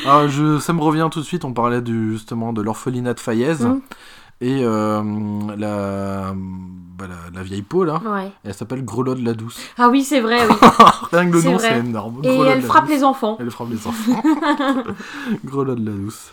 Ah, 0.06 0.26
je, 0.28 0.58
ça 0.58 0.72
me 0.72 0.82
revient 0.82 1.08
tout 1.10 1.20
de 1.20 1.24
suite, 1.24 1.44
on 1.44 1.52
parlait 1.52 1.80
du, 1.80 2.12
justement 2.12 2.52
de 2.52 2.60
l'orphelinat 2.60 3.14
de 3.14 3.20
Fayez. 3.20 3.54
Mm. 3.54 3.80
Et 4.40 4.60
euh, 4.62 5.02
la, 5.56 6.34
bah, 6.96 7.06
la, 7.08 7.36
la 7.36 7.42
vieille 7.42 7.62
peau, 7.62 7.84
là, 7.84 8.00
Ouais. 8.04 8.30
elle 8.44 8.54
s'appelle 8.54 8.84
Grelotte 8.84 9.20
la 9.20 9.34
douce. 9.34 9.58
Ah 9.78 9.88
oui, 9.88 10.02
c'est 10.04 10.20
vrai, 10.20 10.38
oui. 10.48 10.54
Rien 11.12 11.28
que 11.28 11.34
le 11.34 11.40
C'est 11.40 11.50
nom, 11.52 11.58
c'est 11.58 11.78
énorme. 11.78 12.20
Et 12.22 12.28
elle 12.38 12.62
frappe 12.62 12.86
douce. 12.86 12.94
les 12.96 13.04
enfants. 13.04 13.36
Elle 13.40 13.50
frappe 13.50 13.70
les 13.70 13.86
enfants. 13.86 14.22
Grelotte 15.44 15.78
la 15.80 15.92
douce. 15.92 16.32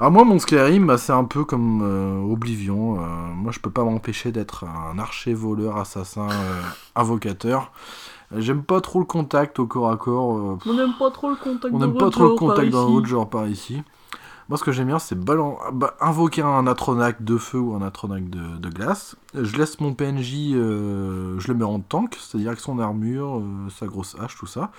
Alors 0.00 0.12
moi, 0.12 0.24
mon 0.24 0.38
Skyrim, 0.38 0.86
bah, 0.86 0.98
c'est 0.98 1.12
un 1.12 1.24
peu 1.24 1.44
comme 1.44 1.80
euh, 1.82 2.32
Oblivion. 2.32 2.96
Euh, 3.00 3.04
moi, 3.34 3.52
je 3.52 3.58
peux 3.58 3.70
pas 3.70 3.84
m'empêcher 3.84 4.30
d'être 4.32 4.64
un 4.64 4.98
archer, 4.98 5.34
voleur, 5.34 5.76
assassin, 5.78 6.28
euh, 6.30 6.60
invocateur. 6.94 7.72
J'aime 8.36 8.62
pas 8.62 8.80
trop 8.80 8.98
le 9.00 9.06
contact 9.06 9.58
au 9.58 9.66
corps 9.66 9.90
à 9.90 9.96
corps. 9.96 10.36
euh, 10.36 10.58
On 10.66 10.74
n'aime 10.74 10.92
pas 10.98 11.10
trop 11.10 11.30
le 11.30 11.36
contact 11.36 11.74
On 11.74 11.78
n'aime 11.78 11.96
pas 11.96 12.10
trop 12.10 12.24
le 12.28 12.34
contact 12.34 12.70
dans 12.70 12.86
autre 12.88 13.06
genre 13.06 13.28
par 13.28 13.48
ici. 13.48 13.82
Moi, 14.48 14.56
ce 14.56 14.64
que 14.64 14.72
j'aime 14.72 14.86
bien, 14.88 14.98
c'est 14.98 15.18
balan- 15.18 15.58
bah, 15.72 15.94
invoquer 16.00 16.42
un 16.42 16.66
Atronac 16.66 17.22
de 17.22 17.36
feu 17.36 17.58
ou 17.58 17.74
un 17.74 17.82
Atronac 17.82 18.28
de, 18.30 18.56
de 18.58 18.68
glace. 18.70 19.16
Je 19.34 19.56
laisse 19.58 19.78
mon 19.80 19.92
PNJ, 19.92 20.52
euh, 20.54 21.38
je 21.38 21.48
le 21.48 21.54
mets 21.54 21.64
en 21.64 21.80
tank, 21.80 22.16
c'est-à-dire 22.18 22.48
avec 22.48 22.60
son 22.60 22.78
armure, 22.78 23.38
euh, 23.40 23.68
sa 23.78 23.86
grosse 23.86 24.16
hache, 24.18 24.36
tout 24.36 24.46
ça. 24.46 24.70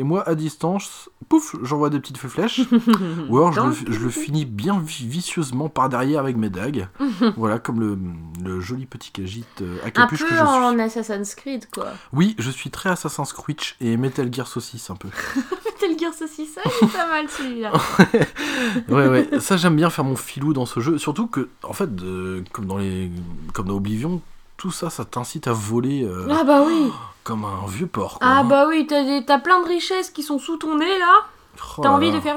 Et 0.00 0.04
moi, 0.04 0.22
à 0.28 0.36
distance, 0.36 1.10
pouf, 1.28 1.56
j'envoie 1.64 1.90
des 1.90 1.98
petites 1.98 2.18
flèches. 2.18 2.60
ou 3.28 3.38
alors, 3.38 3.52
je 3.52 3.60
le, 3.60 3.92
je 3.92 3.98
le 3.98 4.10
finis 4.10 4.44
bien 4.44 4.78
vi- 4.78 5.04
vicieusement 5.08 5.68
par 5.68 5.88
derrière 5.88 6.20
avec 6.20 6.36
mes 6.36 6.48
dagues. 6.50 6.86
voilà, 7.36 7.58
comme 7.58 7.80
le, 7.80 7.98
le 8.44 8.60
joli 8.60 8.86
petit 8.86 9.10
Khajiit 9.10 9.44
euh, 9.62 9.78
à 9.82 9.88
Un 9.88 9.90
capuche 9.90 10.20
peu 10.20 10.26
que 10.26 10.30
je 10.30 10.36
suis. 10.36 10.46
en 10.46 10.78
Assassin's 10.78 11.34
Creed, 11.34 11.66
quoi. 11.72 11.86
Oui, 12.12 12.36
je 12.38 12.50
suis 12.52 12.70
très 12.70 12.90
Assassin's 12.90 13.32
Creed 13.32 13.58
et 13.80 13.96
Metal 13.96 14.32
Gear 14.32 14.46
Saucisse 14.46 14.88
un 14.90 14.94
peu. 14.94 15.08
Metal 15.82 15.98
Gear 15.98 16.14
Saucisse, 16.14 16.54
ça, 16.54 16.60
il 16.64 16.86
est 16.86 16.92
pas 16.92 17.08
mal 17.08 17.28
celui-là. 17.28 17.72
ouais, 18.88 19.08
ouais, 19.08 19.40
ça 19.40 19.56
j'aime 19.56 19.74
bien 19.74 19.90
faire 19.90 20.04
mon 20.04 20.14
filou 20.16 20.52
dans 20.52 20.66
ce 20.66 20.78
jeu. 20.78 20.98
Surtout 20.98 21.26
que, 21.26 21.48
en 21.64 21.72
fait, 21.72 21.90
comme, 22.52 22.66
dans 22.66 22.78
les, 22.78 23.10
comme 23.54 23.66
dans 23.66 23.80
Oblivion, 23.88 24.20
tout 24.58 24.70
ça, 24.70 24.90
ça 24.90 25.06
t'incite 25.06 25.46
à 25.48 25.52
voler 25.54 26.04
euh, 26.04 26.28
Ah 26.30 26.44
bah 26.44 26.60
oui. 26.66 26.92
comme 27.24 27.46
un 27.46 27.66
vieux 27.66 27.86
porc. 27.86 28.18
quoi, 28.18 28.28
Ah 28.30 28.42
bah 28.42 28.66
oui, 28.68 28.86
t'as 28.86 29.02
des- 29.02 29.24
t'as 29.24 29.38
plein 29.38 29.62
de 29.62 29.66
richesses 29.66 30.10
qui 30.10 30.22
sont 30.22 30.38
sous 30.38 30.58
ton 30.58 30.76
nez 30.76 30.98
là. 30.98 31.06
Oh 31.56 31.80
T'as 31.82 31.88
là 31.88 31.94
envie 31.94 32.10
là. 32.10 32.16
de 32.18 32.20
faire. 32.20 32.36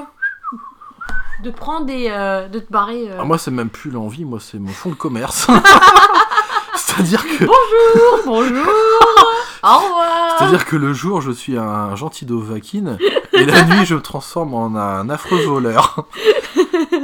De 1.44 1.50
prendre 1.50 1.84
des. 1.84 2.08
euh, 2.10 2.48
de 2.48 2.58
te 2.58 2.72
barrer. 2.72 3.06
euh. 3.10 3.18
Ah, 3.20 3.24
moi, 3.24 3.36
c'est 3.36 3.50
même 3.50 3.68
plus 3.68 3.90
l'envie, 3.90 4.24
moi, 4.24 4.38
c'est 4.40 4.58
mon 4.58 4.72
fond 4.72 4.88
de 4.88 4.94
commerce. 4.94 5.46
C'est-à-dire 6.74 7.22
que, 7.22 7.44
Bonjour, 7.44 8.20
bonjour. 8.24 8.66
Au 9.62 9.76
revoir. 9.78 10.36
c'est-à-dire 10.38 10.64
que 10.64 10.74
le 10.76 10.92
jour, 10.94 11.20
je 11.20 11.30
suis 11.30 11.56
un 11.58 11.94
gentil 11.96 12.24
Dovahkiin, 12.24 12.96
et 13.34 13.44
la 13.44 13.62
nuit, 13.66 13.84
je 13.86 13.94
me 13.94 14.00
transforme 14.02 14.54
en 14.54 14.74
un 14.74 15.08
affreux 15.10 15.40
voleur. 15.44 16.06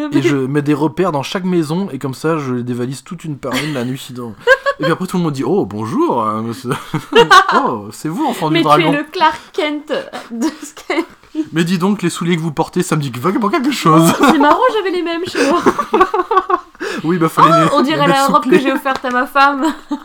Et 0.12 0.22
je 0.22 0.36
mets 0.36 0.62
des 0.62 0.74
repères 0.74 1.12
dans 1.12 1.22
chaque 1.22 1.44
maison, 1.44 1.88
et 1.92 1.98
comme 1.98 2.14
ça, 2.14 2.38
je 2.38 2.54
les 2.54 2.62
dévalise 2.62 3.02
toute 3.04 3.24
une 3.24 3.36
par 3.38 3.52
une 3.64 3.74
la 3.74 3.84
nuit. 3.84 4.08
dans- 4.10 4.34
Et 4.80 4.84
puis 4.84 4.92
après, 4.92 5.06
tout 5.06 5.16
le 5.16 5.22
monde 5.24 5.32
dit 5.32 5.44
Oh, 5.44 5.66
bonjour, 5.66 6.22
euh, 6.22 6.40
monsieur. 6.42 6.70
oh, 7.54 7.88
c'est 7.92 8.08
vous, 8.08 8.24
enfant 8.26 8.50
Mais 8.50 8.58
du 8.60 8.64
tu 8.64 8.68
dragon. 8.68 8.92
es 8.92 8.96
le 8.98 9.04
Clark 9.04 9.40
Kent 9.52 9.92
de 10.30 10.46
Sky. 10.62 11.04
Mais 11.52 11.64
dis 11.64 11.78
donc, 11.78 12.02
les 12.02 12.10
souliers 12.10 12.36
que 12.36 12.40
vous 12.40 12.52
portez, 12.52 12.82
ça 12.82 12.96
me 12.96 13.00
dit 13.00 13.10
vaguement 13.16 13.48
quelque 13.48 13.70
chose. 13.72 14.12
C'est 14.30 14.38
marrant, 14.38 14.60
j'avais 14.76 14.90
les 14.90 15.02
mêmes 15.02 15.24
chez 15.26 15.48
moi. 15.50 15.60
oui, 17.04 17.18
bah 17.18 17.28
fallait 17.28 17.64
les. 17.64 17.70
On 17.72 17.82
dirait 17.82 18.06
les 18.06 18.12
la 18.12 18.26
robe 18.26 18.44
que 18.44 18.58
j'ai 18.58 18.72
offerte 18.72 19.04
à 19.04 19.10
ma 19.10 19.26
femme. 19.26 19.66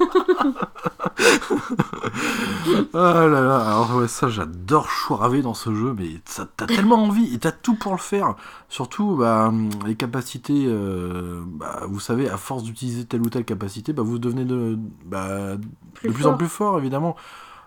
Ah 2.93 3.25
là 3.27 3.41
là, 3.41 3.57
alors 3.57 3.95
ouais, 3.97 4.07
ça 4.07 4.29
j'adore 4.29 4.89
chouraver 4.89 5.41
dans 5.41 5.53
ce 5.53 5.73
jeu, 5.73 5.93
mais 5.97 6.21
ça- 6.25 6.47
t'as 6.55 6.65
tellement 6.67 7.03
envie 7.03 7.33
et 7.33 7.39
t'as 7.39 7.51
tout 7.51 7.75
pour 7.75 7.91
le 7.93 7.97
faire. 7.97 8.35
Surtout, 8.69 9.15
bah, 9.17 9.51
les 9.85 9.95
capacités, 9.95 10.65
euh, 10.67 11.41
bah, 11.45 11.81
vous 11.87 11.99
savez, 11.99 12.29
à 12.29 12.37
force 12.37 12.63
d'utiliser 12.63 13.05
telle 13.05 13.21
ou 13.21 13.29
telle 13.29 13.45
capacité, 13.45 13.93
bah, 13.93 14.03
vous 14.03 14.19
devenez 14.19 14.45
de, 14.45 14.77
bah, 15.05 15.55
Plus 15.95 16.09
de 16.09 16.13
plus 16.13 16.25
en 16.27 16.33
plus 16.37 16.47
fort, 16.47 16.77
évidemment. 16.79 17.15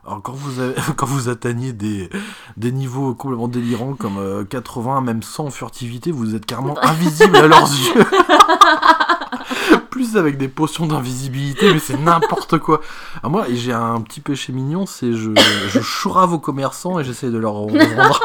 Alors 0.06 0.22
quand 0.22 0.32
vous, 0.32 0.60
avez- 0.60 0.74
quand 0.96 1.06
vous 1.06 1.28
atteignez 1.28 1.72
des, 1.72 2.08
des 2.56 2.72
niveaux 2.72 3.14
complètement 3.14 3.48
délirants 3.48 3.94
comme 3.94 4.18
euh, 4.18 4.44
80, 4.44 5.00
même 5.00 5.22
100 5.22 5.46
en 5.46 5.50
furtivité, 5.50 6.12
vous 6.12 6.34
êtes 6.34 6.46
carrément 6.46 6.76
invisible 6.82 7.36
à 7.36 7.46
leurs 7.48 7.68
yeux. 7.70 8.04
plus 9.90 10.16
avec 10.16 10.36
des 10.36 10.48
potions 10.48 10.86
d'invisibilité, 10.86 11.72
mais 11.72 11.78
c'est 11.78 11.96
n'importe 11.98 12.58
quoi. 12.58 12.82
Ah, 13.22 13.28
moi, 13.30 13.46
j'ai 13.50 13.72
un 13.72 14.00
petit 14.02 14.20
péché 14.20 14.52
mignon, 14.52 14.84
c'est 14.84 15.12
je, 15.14 15.30
je 15.68 15.80
chourave 15.80 16.34
aux 16.34 16.38
commerçants 16.38 17.00
et 17.00 17.04
j'essaie 17.04 17.30
de 17.30 17.38
leur 17.38 17.54
revendre. 17.54 18.20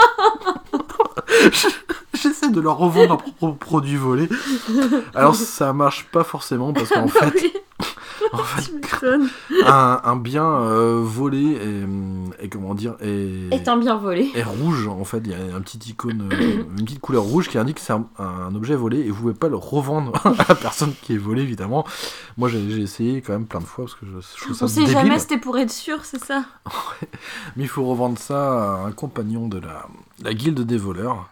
J'essaie 2.13 2.49
de 2.49 2.59
leur 2.59 2.77
revendre 2.77 3.17
leurs 3.41 3.55
produits 3.55 3.95
volés. 3.95 4.29
Alors 5.15 5.33
ça 5.35 5.73
marche 5.73 6.05
pas 6.11 6.23
forcément 6.23 6.73
parce 6.73 6.89
qu'en 6.89 7.07
fait, 7.07 7.33
en 8.39 8.43
fait, 8.43 8.73
m'étonnes. 8.73 9.29
un, 9.65 10.01
un 10.03 10.15
bien 10.15 10.45
euh, 10.45 11.01
volé 11.03 11.53
est, 11.53 12.45
est, 12.45 12.49
comment 12.49 12.73
dire 12.73 12.95
est, 13.01 13.53
Est 13.53 13.67
un 13.67 13.77
bien 13.77 13.97
volé. 13.97 14.31
est 14.35 14.43
rouge 14.43 14.87
en 14.87 15.03
fait. 15.03 15.21
Il 15.25 15.31
y 15.31 15.33
a 15.33 15.55
un 15.55 15.61
petit 15.61 15.77
icône, 15.89 16.29
euh, 16.31 16.63
une 16.77 16.85
petite 16.85 16.99
couleur 17.01 17.23
rouge 17.23 17.49
qui 17.49 17.57
indique 17.57 17.75
que 17.77 17.81
c'est 17.81 17.93
un, 17.93 18.05
un 18.19 18.53
objet 18.55 18.75
volé 18.75 18.99
et 18.99 19.09
vous 19.11 19.21
pouvez 19.21 19.33
pas 19.33 19.49
le 19.49 19.55
revendre 19.57 20.13
à 20.25 20.45
la 20.49 20.55
personne 20.55 20.93
qui 21.01 21.13
est 21.13 21.17
volé 21.17 21.41
évidemment. 21.41 21.85
Moi 22.37 22.47
j'ai 22.49 22.69
j'ai 22.71 22.81
essayé 22.81 23.21
quand 23.21 23.33
même 23.33 23.45
plein 23.47 23.59
de 23.59 23.65
fois 23.65 23.85
parce 23.85 23.95
que 23.95 24.05
je, 24.05 24.11
je 24.37 24.43
trouve 24.43 24.55
ça 24.55 24.65
On 24.65 24.67
sait 24.67 24.79
débile. 24.81 24.93
jamais, 24.93 25.19
c'était 25.19 25.37
pour 25.37 25.57
être 25.57 25.71
sûr, 25.71 26.05
c'est 26.05 26.23
ça? 26.23 26.43
Mais 27.55 27.63
il 27.63 27.69
faut 27.69 27.83
revendre 27.85 28.17
ça 28.17 28.75
à 28.75 28.85
un 28.87 28.91
compagnon 28.91 29.47
de 29.47 29.59
la, 29.59 29.87
la 30.23 30.33
guilde 30.33 30.61
des 30.61 30.77
voleurs. 30.77 31.27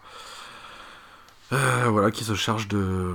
Euh, 1.52 1.86
voilà, 1.88 2.12
qui 2.12 2.22
se 2.22 2.34
charge 2.34 2.68
de, 2.68 3.12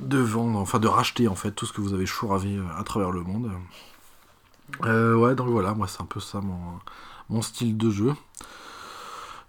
de 0.00 0.18
vendre, 0.18 0.58
enfin 0.58 0.78
de 0.78 0.88
racheter 0.88 1.28
en 1.28 1.34
fait 1.34 1.52
tout 1.52 1.66
ce 1.66 1.72
que 1.72 1.80
vous 1.80 1.94
avez 1.94 2.06
chouravé 2.06 2.56
euh, 2.56 2.62
à 2.78 2.84
travers 2.84 3.10
le 3.10 3.22
monde. 3.22 3.50
Euh, 4.84 5.14
ouais, 5.16 5.34
donc 5.34 5.48
voilà, 5.48 5.74
moi 5.74 5.86
c'est 5.88 6.02
un 6.02 6.06
peu 6.06 6.20
ça 6.20 6.40
mon, 6.40 6.58
mon 7.30 7.40
style 7.42 7.76
de 7.76 7.90
jeu. 7.90 8.12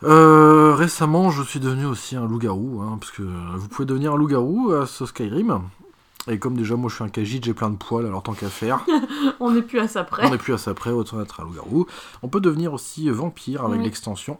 Euh, 0.04 0.76
récemment, 0.76 1.32
je 1.32 1.41
suis 1.41 1.60
devenu 1.60 1.86
aussi 1.86 2.16
un 2.16 2.28
loup-garou, 2.28 2.82
hein, 2.82 2.98
parce 3.00 3.12
que 3.12 3.24
vous 3.24 3.68
pouvez 3.68 3.86
devenir 3.86 4.14
un 4.14 4.18
loup-garou 4.18 4.72
à 4.74 4.86
ce 4.86 5.06
Skyrim. 5.06 5.62
Et 6.30 6.39
comme 6.39 6.56
déjà 6.58 6.76
moi 6.76 6.89
je 6.89 6.95
suis 6.95 7.04
un 7.04 7.10
Khajiit, 7.10 7.41
j'ai 7.43 7.54
plein 7.54 7.70
de 7.70 7.78
poils, 7.78 8.06
alors 8.06 8.22
tant 8.22 8.34
qu'à 8.34 8.50
faire. 8.50 8.86
On 9.39 9.52
n'est 9.52 9.62
plus 9.62 9.80
à 9.80 9.88
ça 9.88 10.04
près. 10.04 10.28
On 10.28 10.30
n'est 10.30 10.38
plus 10.38 10.54
à 10.54 10.58
ça 10.58 10.74
près, 10.74 10.91
autant 10.91 11.22
être 11.22 11.39
un 11.39 11.45
loup-garou. 11.45 11.88
On 12.22 12.28
peut 12.28 12.41
devenir 12.41 12.74
aussi 12.74 13.10
vampire 13.10 13.64
avec 13.64 13.80
Oui. 13.80 13.86
l'extension. 13.86 14.38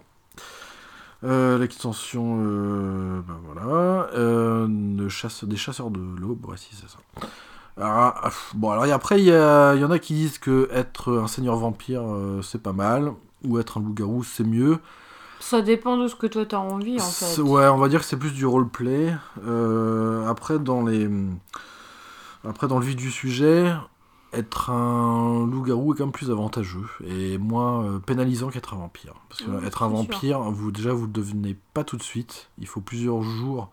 Euh, 1.24 1.58
l'extension, 1.58 2.38
euh, 2.42 3.22
ben 3.28 3.40
voilà, 3.44 4.10
euh, 4.14 4.68
de 4.70 5.10
chasse, 5.10 5.44
des 5.46 5.58
chasseurs 5.58 5.90
de 5.90 6.00
l'aube, 6.00 6.46
ouais, 6.46 6.58
si 6.58 6.76
c'est 6.76 6.88
ça. 6.88 7.00
Alors, 7.76 8.14
ah, 8.24 8.30
bon, 8.54 8.70
alors 8.72 8.86
et 8.86 8.92
après, 8.92 9.20
il 9.20 9.28
y, 9.28 9.34
en 9.34 9.92
a 9.92 10.00
qui 10.00 10.14
disent 10.14 10.38
que 10.38 10.70
être 10.72 11.18
un 11.18 11.28
seigneur 11.28 11.56
vampire, 11.56 12.04
c'est 12.44 12.62
pas 12.62 12.74
mal, 12.74 13.14
ou 13.44 13.60
être 13.60 13.80
un 13.80 13.82
loup-garou, 13.82 14.24
c'est 14.24 14.44
mieux. 14.44 14.78
Ça 15.40 15.62
dépend 15.62 15.98
de 15.98 16.08
ce 16.08 16.16
que 16.16 16.26
toi 16.26 16.46
t'as 16.48 16.58
envie 16.58 17.00
en 17.00 17.06
fait. 17.06 17.40
Ouais, 17.42 17.68
on 17.68 17.78
va 17.78 17.90
dire 17.90 18.00
que 18.00 18.06
c'est 18.06 18.18
plus 18.18 18.34
du 18.34 18.46
roleplay. 18.46 19.16
Après, 20.28 20.60
dans 20.60 20.84
les, 20.84 21.10
après, 22.48 22.68
dans 22.68 22.80
le 22.80 22.86
vif 22.86 22.96
du 22.96 23.12
sujet, 23.12 23.72
être 24.38 24.70
un 24.70 25.46
loup-garou 25.46 25.94
est 25.94 25.98
quand 25.98 26.06
même 26.06 26.12
plus 26.12 26.32
avantageux 26.32 26.88
et 27.06 27.38
moins 27.38 27.84
euh, 27.84 28.00
pénalisant 28.00 28.50
qu'être 28.50 28.74
un 28.74 28.78
vampire. 28.78 29.14
Parce 29.30 29.42
que 29.42 29.50
Oui, 29.52 29.66
être 29.66 29.84
un 29.84 29.90
sûr. 29.90 29.98
vampire, 29.98 30.40
vous 30.42 30.72
déjà 30.72 30.94
vous 30.94 31.06
le 31.06 31.12
devenez 31.12 31.58
pas 31.74 31.84
tout 31.84 31.98
de 31.98 32.04
suite. 32.04 32.50
Il 32.60 32.68
faut 32.68 32.82
plusieurs 32.82 33.22
jours. 33.24 33.70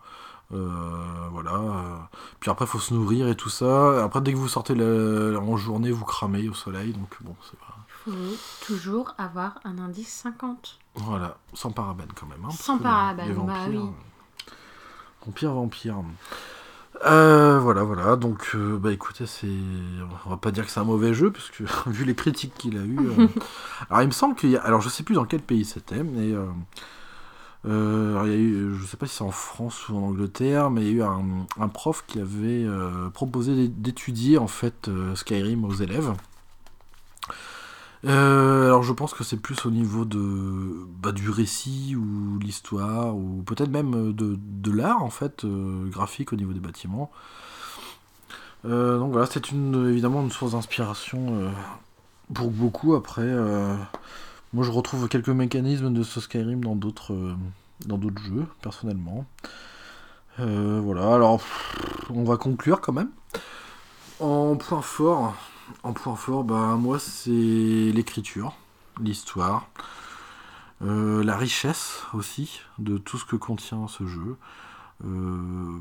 euh, 0.53 1.27
voilà. 1.31 2.07
Puis 2.39 2.51
après, 2.51 2.65
il 2.65 2.67
faut 2.67 2.79
se 2.79 2.93
nourrir 2.93 3.27
et 3.27 3.35
tout 3.35 3.49
ça. 3.49 4.03
Après, 4.03 4.21
dès 4.21 4.31
que 4.31 4.37
vous 4.37 4.47
sortez 4.47 4.75
la- 4.75 5.39
en 5.39 5.57
journée, 5.57 5.91
vous 5.91 6.05
cramez 6.05 6.47
au 6.49 6.53
soleil. 6.53 6.93
Donc 6.93 7.17
bon, 7.21 7.35
c'est 7.49 7.57
pas. 7.59 7.65
Il 8.07 8.13
faut 8.13 8.65
toujours 8.67 9.15
avoir 9.17 9.59
un 9.65 9.79
indice 9.79 10.13
50. 10.13 10.77
Voilà, 10.93 11.37
sans 11.53 11.71
parabènes 11.71 12.11
quand 12.13 12.27
même. 12.27 12.45
hein, 12.45 12.51
Sans 12.51 12.77
les 12.77 12.83
bah 12.83 13.53
oui. 13.67 13.89
Vampire, 15.25 15.53
vampire. 15.53 15.95
Euh, 17.05 17.59
voilà, 17.59 17.83
voilà. 17.83 18.15
Donc, 18.15 18.51
euh, 18.55 18.77
bah 18.77 18.91
écoutez, 18.91 19.25
c'est. 19.25 19.47
On 20.25 20.29
va 20.29 20.37
pas 20.37 20.51
dire 20.51 20.65
que 20.65 20.71
c'est 20.71 20.79
un 20.79 20.83
mauvais 20.85 21.13
jeu, 21.13 21.31
parce 21.31 21.49
que 21.51 21.63
vu 21.89 22.05
les 22.05 22.15
critiques 22.15 22.53
qu'il 22.57 22.77
a 22.77 22.83
eu. 22.83 23.07
euh, 23.07 23.27
Alors, 23.89 24.03
il 24.03 24.07
me 24.07 24.11
semble 24.11 24.35
qu'il 24.35 24.51
y 24.51 24.57
a. 24.57 24.61
Alors, 24.63 24.81
je 24.81 24.89
sais 24.89 25.03
plus 25.03 25.15
dans 25.15 25.25
quel 25.25 25.41
pays 25.41 25.65
c'était, 25.65 26.03
mais. 26.03 26.33
euh, 27.65 28.11
alors, 28.13 28.27
il 28.27 28.31
y 28.31 28.35
a 28.35 28.37
eu, 28.37 28.75
je 28.79 28.85
sais 28.85 28.97
pas 28.97 29.07
si 29.07 29.15
c'est 29.15 29.23
en 29.23 29.31
France 29.31 29.89
ou 29.89 29.95
en 29.97 30.01
Angleterre, 30.03 30.69
mais 30.69 30.81
il 30.81 30.87
y 30.87 30.91
a 30.91 30.93
eu 30.93 31.01
un, 31.03 31.23
un 31.59 31.67
prof 31.67 32.03
qui 32.07 32.19
avait 32.19 32.65
proposé 33.13 33.55
d'é- 33.55 33.67
d'étudier 33.67 34.37
en 34.37 34.47
fait 34.47 34.89
Skyrim 35.15 35.63
aux 35.65 35.73
élèves. 35.73 36.13
Euh, 38.05 38.65
alors 38.67 38.83
je 38.83 38.93
pense 38.93 39.13
que 39.15 39.23
c'est 39.23 39.37
plus 39.37 39.65
au 39.65 39.71
niveau 39.71 40.05
de 40.05 40.87
bah, 41.01 41.11
du 41.11 41.29
récit 41.29 41.95
ou 41.95 42.37
l'histoire 42.39 43.15
ou 43.15 43.41
peut-être 43.43 43.71
même 43.71 43.95
euh, 43.95 44.13
de, 44.13 44.37
de 44.37 44.71
l'art 44.71 45.01
en 45.01 45.09
fait 45.09 45.43
euh, 45.43 45.89
graphique 45.89 46.31
au 46.31 46.35
niveau 46.35 46.53
des 46.53 46.59
bâtiments. 46.59 47.11
Donc 48.63 49.11
voilà, 49.11 49.27
c'est 49.27 49.51
une 49.51 49.87
évidemment 49.91 50.23
une 50.23 50.31
source 50.31 50.53
d'inspiration 50.53 51.51
pour 52.33 52.49
beaucoup. 52.49 52.95
Après, 52.95 53.31
moi 54.53 54.63
je 54.63 54.71
retrouve 54.71 55.07
quelques 55.07 55.29
mécanismes 55.29 55.93
de 55.93 56.01
ce 56.01 56.19
Skyrim 56.19 56.61
dans 56.61 56.75
d'autres 56.75 57.35
dans 57.85 57.99
d'autres 57.99 58.23
jeux 58.23 58.47
personnellement. 58.63 59.27
Voilà, 60.39 61.13
alors 61.13 61.41
on 62.09 62.23
va 62.23 62.37
conclure 62.37 62.81
quand 62.81 62.93
même. 62.93 63.11
En 64.19 64.55
point 64.55 64.81
fort, 64.81 65.35
en 65.83 65.93
point 65.93 66.15
fort, 66.15 66.43
bah 66.43 66.75
moi 66.75 66.99
c'est 66.99 67.31
l'écriture, 67.31 68.53
l'histoire, 68.99 69.67
euh, 70.81 71.23
la 71.23 71.37
richesse 71.37 72.03
aussi 72.13 72.61
de 72.79 72.97
tout 72.97 73.17
ce 73.17 73.25
que 73.25 73.35
contient 73.35 73.87
ce 73.87 74.05
jeu. 74.05 74.37
Euh, 75.05 75.79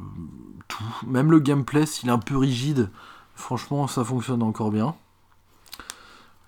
tout, 0.68 0.84
même 1.06 1.30
le 1.30 1.38
gameplay, 1.40 1.86
s'il 1.86 2.08
est 2.08 2.12
un 2.12 2.18
peu 2.18 2.36
rigide, 2.36 2.90
franchement 3.34 3.86
ça 3.86 4.04
fonctionne 4.04 4.42
encore 4.42 4.70
bien. 4.70 4.94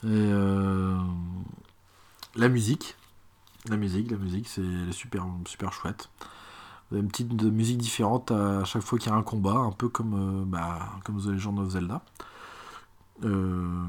Euh, 0.05 0.99
la 2.35 2.49
musique, 2.49 2.97
la 3.69 3.77
musique, 3.77 4.11
la 4.11 4.17
musique, 4.17 4.49
c'est 4.49 4.93
super, 4.93 5.27
super 5.47 5.73
chouette. 5.73 6.11
Vous 6.91 6.97
avez 6.97 7.05
une 7.05 7.11
petite 7.11 7.43
musique 7.43 7.79
différente 7.79 8.31
à 8.31 8.65
chaque 8.65 8.83
fois 8.83 8.99
qu'il 8.99 9.11
y 9.11 9.15
a 9.15 9.17
un 9.17 9.23
combat, 9.23 9.57
un 9.57 9.73
peu 9.73 9.89
comme, 9.89 10.45
bah, 10.47 10.91
comme 11.05 11.21
The 11.21 11.27
Legend 11.27 11.59
of 11.59 11.71
Zelda. 11.71 12.03
Euh, 13.25 13.85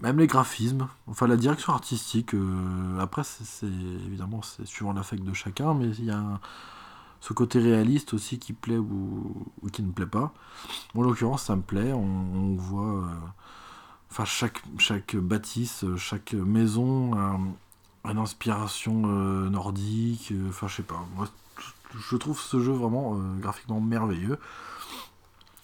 même 0.00 0.18
les 0.18 0.26
graphismes, 0.26 0.88
enfin 1.06 1.26
la 1.26 1.36
direction 1.36 1.72
artistique, 1.72 2.34
euh, 2.34 2.98
après 3.00 3.22
c'est 3.24 3.66
évidemment 3.66 4.42
c'est 4.42 4.66
suivant 4.66 4.92
l'affect 4.92 5.24
de 5.24 5.32
chacun, 5.32 5.72
mais 5.74 5.86
il 5.86 6.04
y 6.04 6.10
a 6.10 6.40
ce 7.20 7.32
côté 7.32 7.58
réaliste 7.58 8.12
aussi 8.12 8.38
qui 8.38 8.52
plaît 8.52 8.76
ou, 8.76 9.46
qui 9.72 9.82
ne 9.82 9.92
plaît 9.92 10.06
pas. 10.06 10.34
En 10.94 11.02
l'occurrence 11.02 11.44
ça 11.44 11.56
me 11.56 11.62
plaît, 11.62 11.92
on, 11.92 12.54
voit 12.56 12.96
euh, 12.96 13.06
enfin 14.10 14.24
chaque, 14.24 14.62
chaque 14.78 15.16
bâtisse, 15.16 15.84
chaque 15.96 16.34
maison 16.34 17.12
une 18.04 18.18
inspiration 18.18 18.94
nordique, 19.48 20.34
enfin 20.48 20.68
je 20.68 20.76
sais 20.76 20.82
pas, 20.82 21.02
moi 21.16 21.28
je 22.10 22.16
trouve 22.16 22.38
ce 22.38 22.60
jeu 22.60 22.72
vraiment 22.72 23.16
graphiquement 23.40 23.80
merveilleux. 23.80 24.38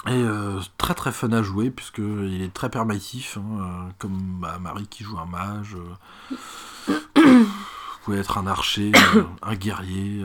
Et 0.06 0.12
euh, 0.12 0.58
très 0.78 0.94
très 0.94 1.12
fun 1.12 1.30
à 1.32 1.42
jouer 1.42 1.70
puisque 1.70 1.98
il 1.98 2.40
est 2.42 2.52
très 2.54 2.70
permissif, 2.70 3.36
hein, 3.38 3.60
euh, 3.60 3.90
comme 3.98 4.38
bah, 4.40 4.58
Marie 4.58 4.86
qui 4.86 5.04
joue 5.04 5.18
un 5.18 5.26
mage. 5.26 5.76
euh. 5.76 6.94
vous 7.16 8.04
pouvez 8.04 8.18
être 8.18 8.38
un 8.38 8.46
archer, 8.46 8.92
un 9.42 9.54
guerrier. 9.54 10.24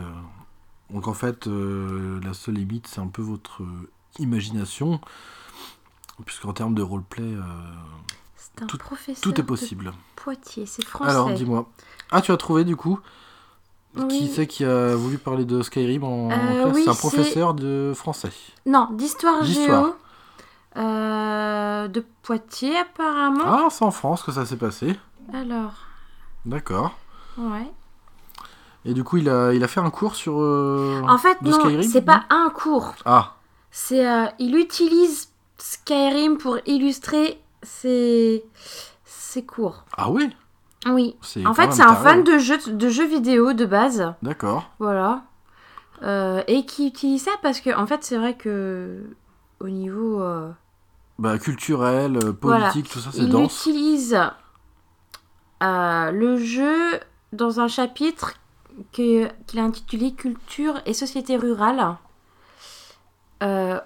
Donc 0.89 1.07
en 1.07 1.13
fait, 1.13 1.47
la 1.47 2.33
seule 2.33 2.55
limite 2.55 2.87
c'est 2.87 3.01
un 3.01 3.07
peu 3.07 3.21
votre 3.21 3.63
imagination, 4.17 5.01
puisqu'en 6.25 6.53
termes 6.53 6.73
de 6.73 6.81
roleplay, 6.81 7.35
Tout- 8.67 9.39
est 9.39 9.43
possible. 9.43 9.91
Poitiers, 10.15 10.65
c'est 10.65 10.85
français. 10.85 11.11
Alors 11.11 11.31
dis-moi. 11.33 11.69
Ah 12.11 12.21
tu 12.21 12.31
as 12.31 12.37
trouvé 12.37 12.63
du 12.63 12.77
coup? 12.77 12.99
Qui 14.09 14.27
c'est 14.27 14.45
qui 14.47 14.65
a 14.65 14.95
voulu 14.95 15.17
parler 15.17 15.45
de 15.45 15.61
Skyrim 15.61 16.03
en 16.03 16.29
Euh, 16.31 16.61
classe 16.63 16.75
oui, 16.75 16.81
C'est 16.83 16.89
un 16.89 16.95
professeur 16.95 17.53
de 17.53 17.93
français. 17.95 18.31
Non, 18.65 18.89
d'histoire 18.91 19.43
géo. 19.43 19.95
euh, 20.77 21.87
de 21.87 22.05
Poitiers 22.23 22.77
apparemment. 22.77 23.43
Ah, 23.45 23.67
c'est 23.69 23.85
en 23.85 23.91
France 23.91 24.23
que 24.23 24.31
ça 24.31 24.45
s'est 24.45 24.57
passé. 24.57 24.97
Alors, 25.33 25.73
D'accord. 26.45 26.91
ouais. 27.37 27.71
Et 28.83 28.93
du 28.93 29.03
coup, 29.03 29.17
il 29.17 29.29
a, 29.29 29.53
il 29.53 29.63
a 29.63 29.67
fait 29.67 29.79
un 29.79 29.89
cours 29.89 30.15
sur. 30.15 30.35
euh, 30.39 31.01
En 31.07 31.17
fait, 31.17 31.41
de 31.41 31.49
non, 31.49 31.81
c'est 31.83 32.01
pas 32.03 32.23
un 32.29 32.49
cours. 32.51 32.93
Ah, 33.05 33.35
C'est, 33.71 34.07
euh, 34.07 34.25
il 34.39 34.55
utilise 34.55 35.29
Skyrim 35.57 36.37
pour 36.37 36.57
illustrer 36.67 37.41
ses, 37.63 38.43
ses 39.05 39.43
cours. 39.45 39.85
ah 39.97 40.11
oui? 40.11 40.29
Oui. 40.85 41.15
En 41.45 41.53
fait, 41.53 41.71
c'est 41.73 41.81
un 41.81 41.95
fan 41.95 42.23
de 42.23 42.37
jeux, 42.37 42.59
de 42.67 42.89
jeux 42.89 43.07
vidéo 43.07 43.53
de 43.53 43.65
base. 43.65 44.13
D'accord. 44.21 44.69
Voilà. 44.79 45.23
Euh, 46.03 46.43
et 46.47 46.65
qui 46.65 46.87
utilise 46.87 47.23
ça 47.23 47.31
parce 47.41 47.59
que, 47.61 47.75
en 47.75 47.87
fait, 47.87 48.03
c'est 48.03 48.17
vrai 48.17 48.35
que 48.35 49.01
au 49.59 49.69
niveau. 49.69 50.21
euh, 50.21 50.51
Bah, 51.17 51.37
culturel, 51.39 52.17
euh, 52.17 52.33
Voilà. 52.41 52.69
politique, 52.69 52.91
tout 52.91 52.99
ça, 52.99 53.09
c'est 53.11 53.19
il 53.19 53.29
dense. 53.29 53.59
utilise 53.65 54.19
euh, 55.63 56.11
le 56.11 56.37
jeu 56.37 56.99
dans 57.33 57.59
un 57.59 57.67
chapitre 57.67 58.33
qu'il 58.91 59.29
a 59.57 59.63
intitulé 59.63 60.13
Culture 60.13 60.75
et 60.85 60.93
société 60.93 61.37
rurale. 61.37 61.95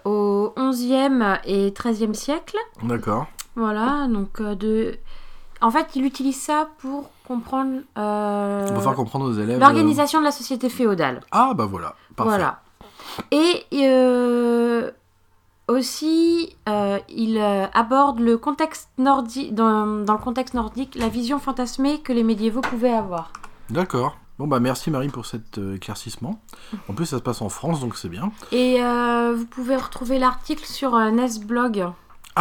au 0.06 0.54
11e 0.58 1.40
et 1.46 1.72
13e 1.72 2.14
siècle. 2.14 2.58
D'accord. 2.84 3.28
Voilà, 3.56 4.08
donc 4.10 4.42
de... 4.42 4.98
En 5.62 5.72
fait, 5.72 5.88
il 5.96 6.06
utilise 6.06 6.40
ça 6.40 6.70
pour 6.80 7.10
comprendre 7.28 7.82
euh, 7.98 8.74
Pour 8.74 8.82
faire 8.84 8.94
comprendre 8.96 9.26
aux 9.26 9.34
élèves. 9.34 9.58
euh, 9.58 9.60
l'organisation 9.60 10.20
de 10.20 10.26
la 10.26 10.32
société 10.32 10.70
féodale. 10.70 11.22
Ah 11.32 11.54
bah 11.54 11.66
voilà. 11.66 11.96
Parfait. 12.16 12.30
Voilà. 12.32 12.62
Et 13.32 13.66
euh, 13.74 14.90
aussi, 15.68 16.56
euh, 16.68 16.98
il 17.10 17.40
aborde 17.74 18.20
le 18.20 18.38
contexte 18.38 18.90
nordique, 18.98 19.54
dans, 19.54 19.86
dans 20.06 20.14
le 20.14 20.20
contexte 20.20 20.54
nordique, 20.54 20.96
la 20.96 21.10
vision 21.10 21.40
fantasmée 21.40 22.00
que 22.02 22.14
les 22.14 22.24
médiévaux 22.24 22.62
pouvaient 22.62 22.94
avoir. 22.94 23.34
D'accord. 23.70 24.18
Bon 24.38 24.48
bah 24.48 24.62
merci 24.62 24.90
Marie 24.90 25.10
pour 25.10 25.26
cet 25.26 25.58
éclaircissement. 25.76 26.40
En 26.88 26.94
plus 26.94 27.06
ça 27.08 27.18
se 27.18 27.22
passe 27.22 27.42
en 27.42 27.50
France 27.50 27.82
donc 27.82 27.98
c'est 27.98 28.08
bien. 28.08 28.32
Et 28.54 28.80
vous 29.36 29.46
pouvez 29.46 29.76
retrouver 29.76 30.18
l'article 30.18 30.64
sur 30.66 30.98
Nesblog. 31.12 31.88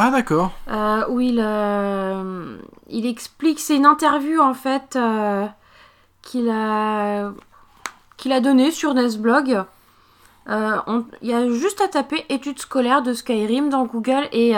Ah 0.00 0.12
d'accord. 0.12 0.52
Euh, 0.70 1.04
où 1.08 1.18
il, 1.18 1.40
euh, 1.42 2.56
il 2.88 3.04
explique, 3.04 3.58
c'est 3.58 3.74
une 3.74 3.84
interview 3.84 4.40
en 4.40 4.54
fait 4.54 4.94
euh, 4.94 5.44
qu'il 6.22 6.48
a, 6.50 7.32
qu'il 8.16 8.30
a 8.30 8.40
donnée 8.40 8.70
sur 8.70 8.94
Nesblog. 8.94 9.64
Il 10.48 11.02
y 11.22 11.32
a 11.32 11.50
juste 11.50 11.80
à 11.80 11.88
taper 11.88 12.24
études 12.28 12.60
scolaires 12.60 13.02
de 13.02 13.12
Skyrim 13.12 13.70
dans 13.70 13.86
Google 13.86 14.28
et 14.30 14.52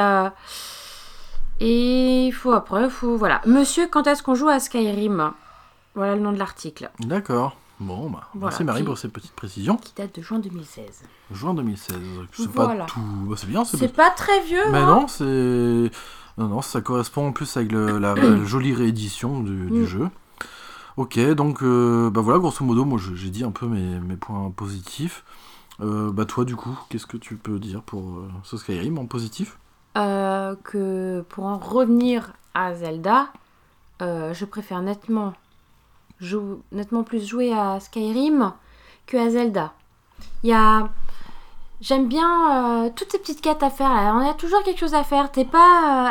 et 1.61 2.27
il 2.27 2.33
faut 2.33 2.53
après, 2.53 2.91
faut 2.91 3.17
voilà. 3.17 3.41
Monsieur, 3.47 3.87
quand 3.87 4.07
est-ce 4.07 4.23
qu'on 4.23 4.35
joue 4.35 4.49
à 4.49 4.61
Skyrim? 4.61 5.33
Voilà 5.95 6.17
le 6.17 6.21
nom 6.21 6.33
de 6.33 6.39
l'article 6.39 6.91
D'accord. 7.01 7.57
Bon 7.81 8.11
bah 8.11 8.28
Voilà, 8.35 8.51
merci 8.51 8.65
Marie 8.65 8.81
qui- 8.81 8.86
pour 8.86 8.98
ces 8.98 9.09
petites 9.09 9.32
précisions. 9.32 9.77
qui 9.78 9.94
date 9.97 10.15
de 10.16 10.23
juin 10.23 10.39
2016. 10.39 11.02
Juin 11.32 11.55
2016. 11.55 11.97
C'est 12.32 12.47
Voilà. 12.51 12.85
pas 12.85 12.90
tout. 12.93 13.01
bah, 13.27 13.35
c'est 13.39 13.47
bien. 13.48 13.65
C'est 13.65 13.94
pas 13.94 14.11
très 14.11 14.40
vieux. 14.43 14.70
Mais 14.70 14.78
hein 14.78 14.86
non, 14.86 15.09
c'est. 15.09 15.90
Non, 16.39 16.48
non, 16.48 16.62
ça 16.62 16.81
correspond 16.81 17.28
en 17.28 17.32
plus 17.32 17.57
avec 17.57 17.73
le- 17.73 17.98
la, 17.98 18.15
la 18.15 18.44
jolie 18.44 18.74
réédition 18.74 19.40
du, 19.40 19.70
du 19.70 19.81
Mm. 19.82 19.86
jeu. 19.86 20.09
Ok, 20.97 21.19
donc 21.35 21.62
euh, 21.62 22.11
bah 22.11 22.20
voilà, 22.20 22.39
grosso 22.39 22.62
modo, 22.65 22.85
moi 22.85 22.98
j'ai 23.15 23.31
dit 23.31 23.44
un 23.44 23.51
peu 23.52 23.66
mes, 23.66 23.98
mes 24.01 24.16
points 24.16 24.51
positifs. 24.55 25.24
Euh, 25.81 26.11
bah 26.12 26.27
toi, 26.27 26.44
du 26.44 26.57
coup, 26.57 26.78
qu'est-ce 26.90 27.07
que 27.07 27.16
tu 27.16 27.36
peux 27.36 27.59
dire 27.59 27.81
pour 27.82 28.02
euh, 28.02 28.28
ce 28.44 28.59
Skyrim 28.59 28.98
en 28.98 29.07
positif? 29.07 29.57
Euh, 29.97 30.55
que 30.62 31.23
pour 31.31 31.47
en 31.47 31.57
revenir 31.59 32.32
à 32.52 32.74
Zelda, 32.74 33.28
euh, 34.02 34.35
je 34.35 34.44
préfère 34.44 34.82
nettement, 34.82 35.32
jou- 36.21 36.63
nettement 36.73 37.03
plus 37.03 37.27
jouer 37.27 37.53
à 37.53 37.81
Skyrim 37.81 38.53
que 39.07 39.17
à 39.17 39.31
Zelda. 39.31 39.73
Il 40.43 40.51
y 40.51 40.53
a... 40.53 40.89
J'aime 41.81 42.09
bien 42.09 42.85
euh, 42.85 42.91
toutes 42.95 43.11
ces 43.13 43.19
petites 43.19 43.41
quêtes 43.41 43.63
à 43.63 43.71
faire. 43.71 43.89
là. 43.95 44.15
On 44.15 44.29
a 44.29 44.35
toujours 44.35 44.63
quelque 44.63 44.79
chose 44.81 44.95
à 44.95 45.03
faire. 45.03 45.33
T'es 45.33 45.47
pas 45.47 45.59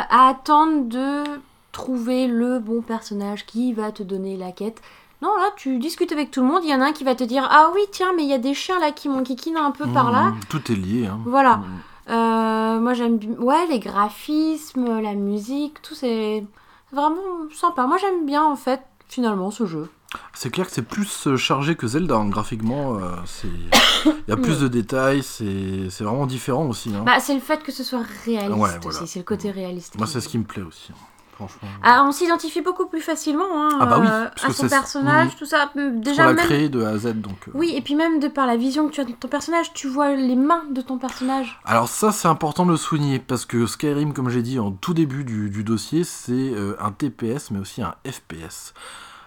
à 0.10 0.28
attendre 0.28 0.84
de 0.88 1.22
trouver 1.70 2.26
le 2.26 2.58
bon 2.58 2.82
personnage 2.82 3.46
qui 3.46 3.72
va 3.72 3.92
te 3.92 4.02
donner 4.02 4.36
la 4.36 4.50
quête. 4.50 4.82
Non, 5.22 5.28
là, 5.36 5.50
tu 5.56 5.78
discutes 5.78 6.10
avec 6.10 6.32
tout 6.32 6.40
le 6.40 6.48
monde. 6.48 6.62
Il 6.64 6.70
y 6.70 6.74
en 6.74 6.80
a 6.80 6.86
un 6.86 6.92
qui 6.92 7.04
va 7.04 7.14
te 7.14 7.22
dire 7.22 7.46
Ah 7.50 7.70
oui, 7.72 7.82
tiens, 7.92 8.12
mais 8.16 8.24
il 8.24 8.28
y 8.28 8.32
a 8.32 8.38
des 8.38 8.52
chiens 8.54 8.80
là 8.80 8.90
qui 8.90 9.08
m'enquiquinent 9.08 9.58
un 9.58 9.70
peu 9.70 9.86
par 9.86 10.10
là. 10.10 10.30
Mm, 10.30 10.40
Tout 10.48 10.72
est 10.72 10.74
lié. 10.74 11.06
Hein. 11.06 11.20
Voilà. 11.24 11.58
Mm. 11.58 11.64
Euh, 12.08 12.80
moi 12.80 12.94
j'aime 12.94 13.18
bi- 13.18 13.36
ouais 13.38 13.66
les 13.68 13.78
graphismes, 13.78 15.00
la 15.00 15.14
musique, 15.14 15.80
tout 15.82 15.94
c'est 15.94 16.44
vraiment 16.90 17.20
sympa. 17.54 17.86
Moi 17.86 17.98
j'aime 17.98 18.26
bien 18.26 18.42
en 18.42 18.56
fait 18.56 18.80
finalement 19.06 19.52
ce 19.52 19.66
jeu. 19.66 19.88
C'est 20.34 20.50
clair 20.50 20.66
que 20.66 20.72
c'est 20.72 20.82
plus 20.82 21.26
euh, 21.28 21.36
chargé 21.36 21.76
que 21.76 21.86
Zelda, 21.86 22.16
hein, 22.16 22.28
graphiquement. 22.28 22.96
euh, 22.98 23.14
Il 23.44 24.12
y 24.28 24.32
a 24.32 24.36
plus 24.36 24.58
de 24.60 24.66
détails, 24.68 25.22
c'est 25.22 25.88
vraiment 26.00 26.26
différent 26.26 26.66
aussi. 26.66 26.90
hein. 26.94 27.02
Bah 27.06 27.20
c'est 27.20 27.34
le 27.34 27.40
fait 27.40 27.62
que 27.62 27.70
ce 27.72 27.84
soit 27.84 28.02
réaliste 28.24 28.58
Ouais, 28.60 28.70
voilà. 28.82 29.06
c'est 29.06 29.18
le 29.20 29.24
côté 29.24 29.50
réaliste. 29.50 29.96
Moi, 29.98 30.06
c'est 30.06 30.20
ce 30.20 30.28
qui 30.28 30.38
me 30.38 30.44
plaît 30.44 30.62
aussi. 30.62 30.90
hein, 30.92 30.96
Franchement. 31.36 31.68
Ah, 31.82 32.04
on 32.06 32.12
s'identifie 32.12 32.60
beaucoup 32.60 32.86
plus 32.86 33.00
facilement 33.00 33.46
hein, 33.54 33.78
Ah 33.80 33.86
bah 33.86 33.98
oui, 33.98 34.06
euh, 34.10 34.26
à 34.42 34.52
son 34.52 34.68
personnage, 34.68 35.36
tout 35.36 35.46
ça. 35.46 35.70
Déjà 35.74 36.26
la 36.26 36.32
même 36.34 36.44
créer 36.44 36.68
de 36.68 36.82
A 36.82 36.90
à 36.90 36.98
Z, 36.98 37.14
donc. 37.14 37.48
euh, 37.48 37.52
oui 37.54 37.72
et 37.74 37.80
puis 37.80 37.94
même 37.94 38.20
de 38.20 38.28
par 38.28 38.46
la 38.46 38.56
vision 38.58 38.88
que 38.88 38.92
tu 38.92 39.00
as 39.00 39.04
de 39.06 39.12
ton 39.12 39.28
personnage, 39.28 39.72
tu 39.72 39.88
vois 39.88 40.14
les 40.14 40.36
mains 40.36 40.64
de 40.70 40.82
ton 40.82 40.98
personnage. 40.98 41.58
Alors 41.64 41.88
ça 41.88 42.12
c'est 42.12 42.28
important 42.28 42.66
de 42.66 42.72
le 42.72 42.76
souligner 42.76 43.20
parce 43.20 43.46
que 43.46 43.66
Skyrim 43.66 44.12
comme 44.12 44.28
j'ai 44.28 44.42
dit 44.42 44.58
en 44.58 44.70
tout 44.70 44.92
début 44.92 45.24
du, 45.24 45.48
du 45.48 45.64
dossier 45.64 46.04
c'est 46.04 46.32
euh, 46.34 46.76
un 46.78 46.92
TPS 46.92 47.50
mais 47.52 47.58
aussi 47.58 47.80
un 47.80 47.94
FPS. 48.06 48.74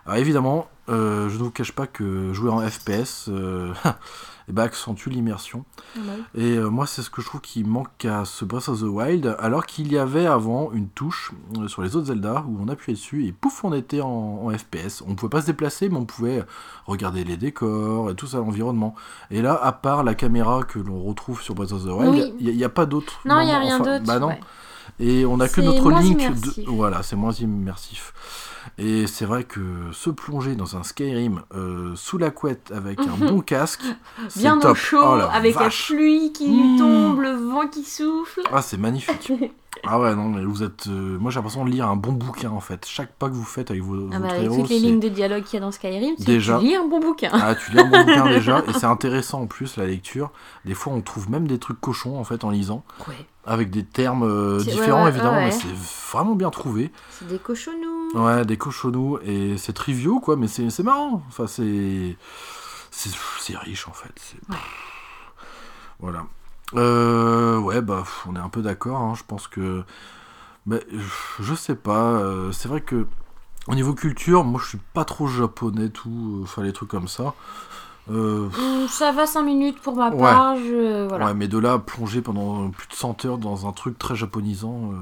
Alors 0.06 0.18
évidemment 0.18 0.68
euh, 0.90 1.30
je 1.30 1.38
ne 1.38 1.44
vous 1.44 1.52
cache 1.52 1.72
pas 1.72 1.88
que 1.88 2.34
jouer 2.34 2.50
en 2.50 2.60
FPS 2.60 3.28
euh, 3.30 3.74
eh 4.50 4.52
ben, 4.52 4.64
accentue 4.64 5.08
l'immersion 5.08 5.64
et 6.36 6.58
euh, 6.58 6.70
moi 6.70 6.88
c'est 6.88 7.02
ce 7.02 7.10
que 7.10 7.22
je 7.22 7.28
trouve 7.28 7.40
qui 7.40 7.64
manque 7.64 8.04
à 8.04 8.26
ce 8.26 8.44
Breath 8.44 8.68
of 8.68 8.82
the 8.82 8.84
Wild 8.84 9.34
alors 9.40 9.66
qu'il 9.66 9.94
y 9.94 9.98
avait 9.98 10.26
avant 10.26 10.74
une 10.74 10.90
touche 10.90 11.32
euh, 11.58 11.70
sur 11.70 11.84
les 11.84 11.96
autres 11.96 12.08
Zelda 12.08 12.44
où 12.50 12.58
on 12.62 12.68
appuyait 12.68 12.96
dessus 12.96 13.26
et 13.26 13.32
pouf 13.32 13.64
on 13.64 13.72
était 13.72 14.02
en, 14.02 14.42
en 14.44 14.50
FPS. 14.50 15.04
On 15.08 15.16
pouvait 15.16 15.30
pas 15.30 15.42
se 15.42 15.46
déplacer 15.46 15.88
mais 15.88 15.96
on 15.96 16.06
pouvait 16.06 16.44
regarder 16.86 17.24
les 17.24 17.38
décors 17.38 18.12
et 18.12 18.16
tout 18.16 18.28
ça 18.28 18.40
l'environnement. 18.40 18.96
Et 19.32 19.42
là 19.42 19.58
à 19.64 19.72
part 19.72 20.04
la 20.04 20.16
caméra 20.16 20.64
que 20.64 20.80
l'on 20.80 21.02
retrouve 21.02 21.42
sur 21.42 21.56
Breath 21.56 21.72
of 21.72 21.86
the 21.86 21.92
Wild 21.92 22.14
Oui. 22.14 22.34
il 22.42 22.58
n'y 22.58 22.64
a, 22.66 22.70
pas 22.70 22.86
d'autre. 22.86 23.22
Non, 23.24 23.40
il 23.40 23.48
y 23.48 23.52
a 23.52 23.60
rien 23.60 23.80
enfin, 23.80 24.00
d'autre. 24.00 24.06
Bah 24.06 24.20
non. 24.20 24.28
ouais. 24.28 24.40
Et 25.00 25.26
on 25.26 25.40
a 25.40 25.48
que 25.48 25.62
notre 25.62 25.90
link. 25.92 26.20
De... 26.20 26.64
Voilà, 26.68 27.04
c'est 27.04 27.16
moins 27.16 27.32
immersif. 27.32 28.14
Et 28.78 29.08
c'est 29.08 29.26
vrai 29.26 29.44
que 29.44 29.60
se 29.92 30.10
plonger 30.10 30.56
dans 30.56 30.76
un 30.78 30.84
Skyrim 30.84 31.42
euh, 31.56 31.94
sous 31.96 32.18
la 32.18 32.30
couette 32.32 32.72
avec 32.76 33.00
un 33.00 33.18
bon 33.26 33.42
casque, 33.42 33.82
Bien 34.36 34.58
top. 34.58 34.72
au 34.72 34.76
chaud, 34.76 35.00
Oh 35.04 35.16
la 35.18 35.26
avec 35.28 35.56
vache. 35.56 35.90
la 35.90 35.96
pluie 35.96 36.32
qui 36.34 36.50
Mmh. 36.50 36.78
tombe, 36.78 37.20
le 37.22 37.32
vent 37.32 37.68
qui 37.68 37.84
souffle. 37.84 38.42
Ah, 38.52 38.62
c'est 38.62 38.78
magnifique. 38.78 39.32
ah 39.86 40.00
ouais, 40.00 40.16
non, 40.16 40.30
mais 40.30 40.44
vous 40.46 40.64
êtes. 40.64 40.88
euh, 40.88 41.18
Moi, 41.20 41.32
j'ai 41.32 41.36
l'impression 41.40 41.66
de 41.66 41.70
lire 41.72 41.88
un 41.88 41.96
bon 41.96 42.14
bouquin 42.14 42.52
en 42.52 42.60
fait. 42.60 42.86
Chaque 42.88 43.14
pas 43.16 43.28
que 43.30 43.34
vous 43.34 43.44
faites 43.44 43.70
avec 43.72 43.84
vos, 43.84 44.10
Ah 44.14 44.20
bah, 44.20 44.30
avec 44.30 44.44
héros, 44.44 44.58
toutes 44.62 44.70
les 44.70 44.80
lignes 44.80 45.00
de 45.00 45.10
dialogue 45.10 45.44
qu'il 45.44 45.56
y 45.56 45.58
a 45.58 45.66
dans 45.66 45.72
Skyrim, 45.72 46.16
tu, 46.16 46.24
Déjà. 46.24 46.58
tu 46.60 46.66
lis 46.66 46.76
un 46.76 46.88
bon 46.88 47.00
bouquin. 47.00 47.32
Ah, 47.34 47.56
tu 47.56 47.72
lis 47.72 47.80
un 47.80 47.86
bon 47.86 48.00
bouquin 48.06 48.26
déjà, 48.28 48.64
et 48.68 48.74
c'est 48.74 48.86
intéressant 48.86 49.42
en 49.42 49.48
plus 49.48 49.78
la 49.78 49.86
lecture. 49.86 50.32
Des 50.66 50.74
fois, 50.74 50.94
on 50.94 51.02
trouve 51.02 51.30
même 51.30 51.48
des 51.48 51.58
trucs 51.60 51.82
cochons 51.82 52.18
en 52.20 52.24
fait 52.24 52.44
en 52.44 52.50
lisant, 52.50 52.84
Ouais. 53.08 53.16
avec 53.46 53.70
des 53.72 53.84
termes 53.84 54.24
euh, 54.24 54.60
ouais, 54.60 54.64
différents 54.64 55.04
ouais, 55.04 55.10
évidemment, 55.10 55.38
ouais. 55.38 55.46
mais 55.46 55.52
c'est 55.52 55.68
vraiment 56.12 56.36
bien 56.36 56.50
trouvé. 56.50 56.92
C'est 57.12 57.28
des 57.28 57.38
cochonous. 57.40 57.93
Ouais, 58.14 58.46
des 58.46 58.58
cochonous, 58.58 59.18
et 59.24 59.58
c'est 59.58 59.74
triviaux, 59.74 60.20
quoi, 60.20 60.36
mais 60.36 60.48
c'est 60.48 60.84
marrant. 60.84 61.24
Enfin, 61.28 61.48
c'est. 61.48 62.16
C'est 62.92 63.58
riche, 63.58 63.88
en 63.88 63.94
fait. 63.94 64.14
Ouais. 64.50 64.56
Voilà. 66.00 66.26
Euh, 66.76 67.58
ouais, 67.60 67.82
bah, 67.82 68.04
on 68.28 68.36
est 68.36 68.40
un 68.40 68.50
peu 68.50 68.62
d'accord, 68.62 69.02
hein, 69.02 69.14
je 69.16 69.24
pense 69.28 69.48
que. 69.48 69.84
Mais 70.66 70.82
je- 71.42 71.54
sais 71.56 71.76
pas, 71.76 72.12
euh, 72.14 72.52
c'est 72.52 72.68
vrai 72.68 72.82
que. 72.82 73.08
Au 73.68 73.76
niveau 73.76 73.94
culture, 73.94 74.44
moi 74.44 74.60
je 74.62 74.68
suis 74.70 74.80
pas 74.94 75.06
trop 75.06 75.26
japonais, 75.26 75.88
tout, 75.90 76.42
enfin 76.44 76.64
les 76.64 76.74
trucs 76.74 76.90
comme 76.90 77.08
ça. 77.08 77.34
Euh, 78.12 78.50
Ça 78.90 79.14
va 79.14 79.26
5 79.26 79.44
minutes 79.44 79.80
pour 79.82 79.96
ma 79.96 80.10
Ouais. 80.10 80.18
part. 80.20 80.58
Je... 80.58 81.08
Voilà. 81.08 81.28
Ouais, 81.28 81.34
mais 81.34 81.48
de 81.48 81.58
là 81.58 81.74
à 81.74 81.80
plonger 81.80 82.22
pendant 82.22 82.70
plus 82.72 82.88
de 82.90 82.94
100 82.94 83.24
heures 83.24 83.38
dans 83.38 83.66
un 83.66 83.72
truc 83.72 83.98
très 83.98 84.16
japonisant, 84.18 84.92
euh, 84.92 84.98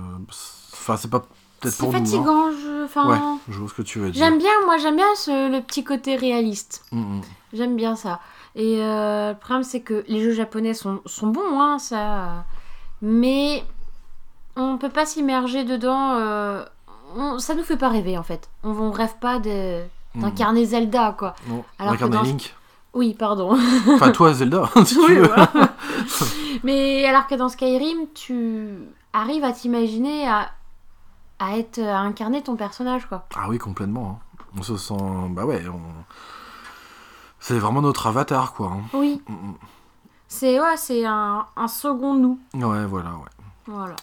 enfin 0.74 0.96
c'est 0.96 1.10
pas 1.10 1.24
peut-être 1.62 1.74
C'est 1.76 1.80
pour 1.84 1.92
nous. 1.92 1.98
hein. 1.98 2.02
fatigant. 2.04 2.52
Je... 2.52 2.84
Enfin, 2.86 3.10
Ouais, 3.10 3.18
je 3.50 3.58
vois 3.60 3.70
ce 3.70 3.74
que 3.74 3.82
tu 3.84 4.00
veux 4.00 4.10
dire. 4.12 4.24
J'aime 4.24 4.38
bien, 4.38 4.52
moi 4.66 4.78
j'aime 4.78 4.96
bien 4.98 5.14
ce, 5.16 5.50
le 5.52 5.62
petit 5.62 5.84
côté 5.84 6.16
réaliste. 6.16 6.84
Mm, 6.92 7.00
mm. 7.00 7.22
J'aime 7.54 7.76
bien 7.76 7.96
ça. 7.96 8.20
Et 8.56 8.78
euh, 8.82 9.30
le 9.32 9.38
problème 9.38 9.64
c'est 9.64 9.80
que 9.82 10.04
les 10.08 10.22
jeux 10.22 10.34
japonais 10.34 10.74
sont, 10.74 11.00
sont 11.06 11.28
bons, 11.28 11.60
hein, 11.62 11.80
ça. 11.80 12.44
Mais 13.02 13.64
on 14.56 14.78
peut 14.78 14.90
pas 14.90 15.06
s'immerger 15.06 15.64
dedans. 15.64 16.16
euh, 16.16 16.66
on- 17.16 17.40
ça 17.40 17.56
nous 17.56 17.64
fait 17.64 17.78
pas 17.78 17.90
rêver 17.90 18.18
en 18.18 18.24
fait. 18.24 18.50
On, 18.64 18.72
on 18.72 18.92
rêve 18.92 19.16
pas 19.22 19.40
Mm. 19.40 20.22
d'incarner 20.24 20.66
Zelda 20.66 21.16
quoi. 21.18 21.36
Non, 21.48 21.64
Alors 21.80 21.96
que 21.98 22.04
dans- 22.06 22.22
Link. 22.22 22.54
Oui, 22.94 23.14
pardon. 23.18 23.58
Enfin, 23.88 24.12
toi, 24.12 24.34
Zelda, 24.34 24.70
si 24.86 24.96
tu 24.96 25.00
Oui, 25.00 25.16
voilà. 25.20 25.50
Mais 26.64 27.06
alors 27.06 27.28
que 27.28 27.36
dans 27.36 27.48
Skyrim, 27.48 28.08
tu 28.14 28.68
arrives 29.14 29.44
à 29.46 29.54
t'imaginer 29.54 30.28
à, 30.28 30.50
à 31.41 31.57
être 31.57 31.80
à 31.80 31.99
incarner 31.99 32.41
ton 32.43 32.55
personnage 32.55 33.05
quoi. 33.07 33.26
Ah 33.35 33.47
oui, 33.49 33.57
complètement. 33.57 34.22
hein. 34.22 34.43
On 34.57 34.63
se 34.63 34.77
sent. 34.77 34.93
Bah 35.31 35.45
ouais, 35.45 35.63
on... 35.68 35.80
c'est 37.39 37.57
vraiment 37.57 37.81
notre 37.81 38.07
avatar, 38.07 38.53
quoi. 38.53 38.68
hein. 38.76 38.81
Oui, 38.93 39.22
Mm, 39.27 39.34
mm. 39.34 39.53
c'est 40.27 40.59
ouais, 40.59 40.77
c'est 40.77 41.05
un, 41.05 41.45
un 41.55 41.68
second 41.68 42.13
nous. 42.15 42.39
Ouais, 42.53 42.85
voilà, 42.85 43.11
ouais. 43.11 43.30
Voilà. 43.68 43.95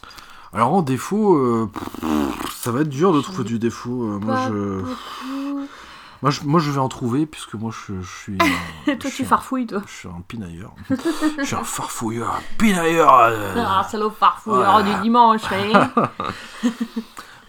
Alors 0.53 0.73
en 0.73 0.81
défaut, 0.83 1.37
euh, 1.37 1.71
pff, 1.73 2.55
ça 2.55 2.73
va 2.73 2.81
être 2.81 2.89
dur 2.89 3.13
de 3.13 3.21
trouver 3.21 3.45
du 3.45 3.59
défaut. 3.59 4.03
euh, 4.05 4.19
moi, 4.19 4.37
je... 4.49 4.81
beaucoup. 4.81 5.69
Moi, 6.23 6.31
je, 6.31 6.41
moi, 6.43 6.61
je 6.61 6.71
vais 6.71 6.79
en 6.81 6.89
trouver, 6.89 7.27
puisque 7.27 7.55
moi, 7.55 7.71
je, 7.73 8.01
je 8.01 8.17
suis. 8.23 8.39
je 8.87 8.93
Toi, 8.93 9.11
suis 9.11 9.25
tu 9.25 9.29
farfouilles, 9.29 9.67
toi. 9.67 9.83
Je 9.87 9.93
suis 9.93 10.09
un 10.09 10.21
pinailleur. 10.27 10.75
je 11.39 11.45
suis 11.45 11.55
un 11.57 11.65
farfouilleur, 11.65 12.31
un 12.35 12.57
pinailleur. 12.59 13.19
euh. 13.21 13.55
Ah, 13.67 13.87
salaud 13.89 14.11
farfouilleur 14.11 14.83
du 14.83 14.95
dimanche, 15.03 15.43
hein. 15.53 15.91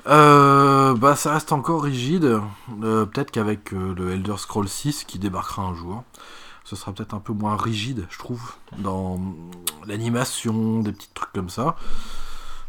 Euh, 0.08 0.96
bah, 0.96 1.16
ça 1.16 1.34
reste 1.34 1.52
encore 1.52 1.84
rigide. 1.84 2.40
Euh, 2.84 3.06
Peut-être 3.06 3.32
qu'avec 3.32 3.74
euh, 3.74 3.94
le 3.96 4.12
Elder 4.12 4.38
Scroll 4.38 4.68
6 4.68 5.04
qui 5.04 5.20
débarquera 5.20 5.62
un 5.64 5.76
jour, 5.76 6.04
ce 6.64 6.76
sera 6.76 6.94
peut-être 6.94 7.14
un 7.14 7.20
peu 7.20 7.34
moins 7.34 7.58
rigide, 7.58 8.08
je 8.10 8.18
trouve, 8.18 8.54
dans 8.78 9.20
l'animation, 9.86 10.80
des 10.80 10.94
petits 10.94 11.10
trucs 11.14 11.34
comme 11.34 11.50
ça. 11.50 11.76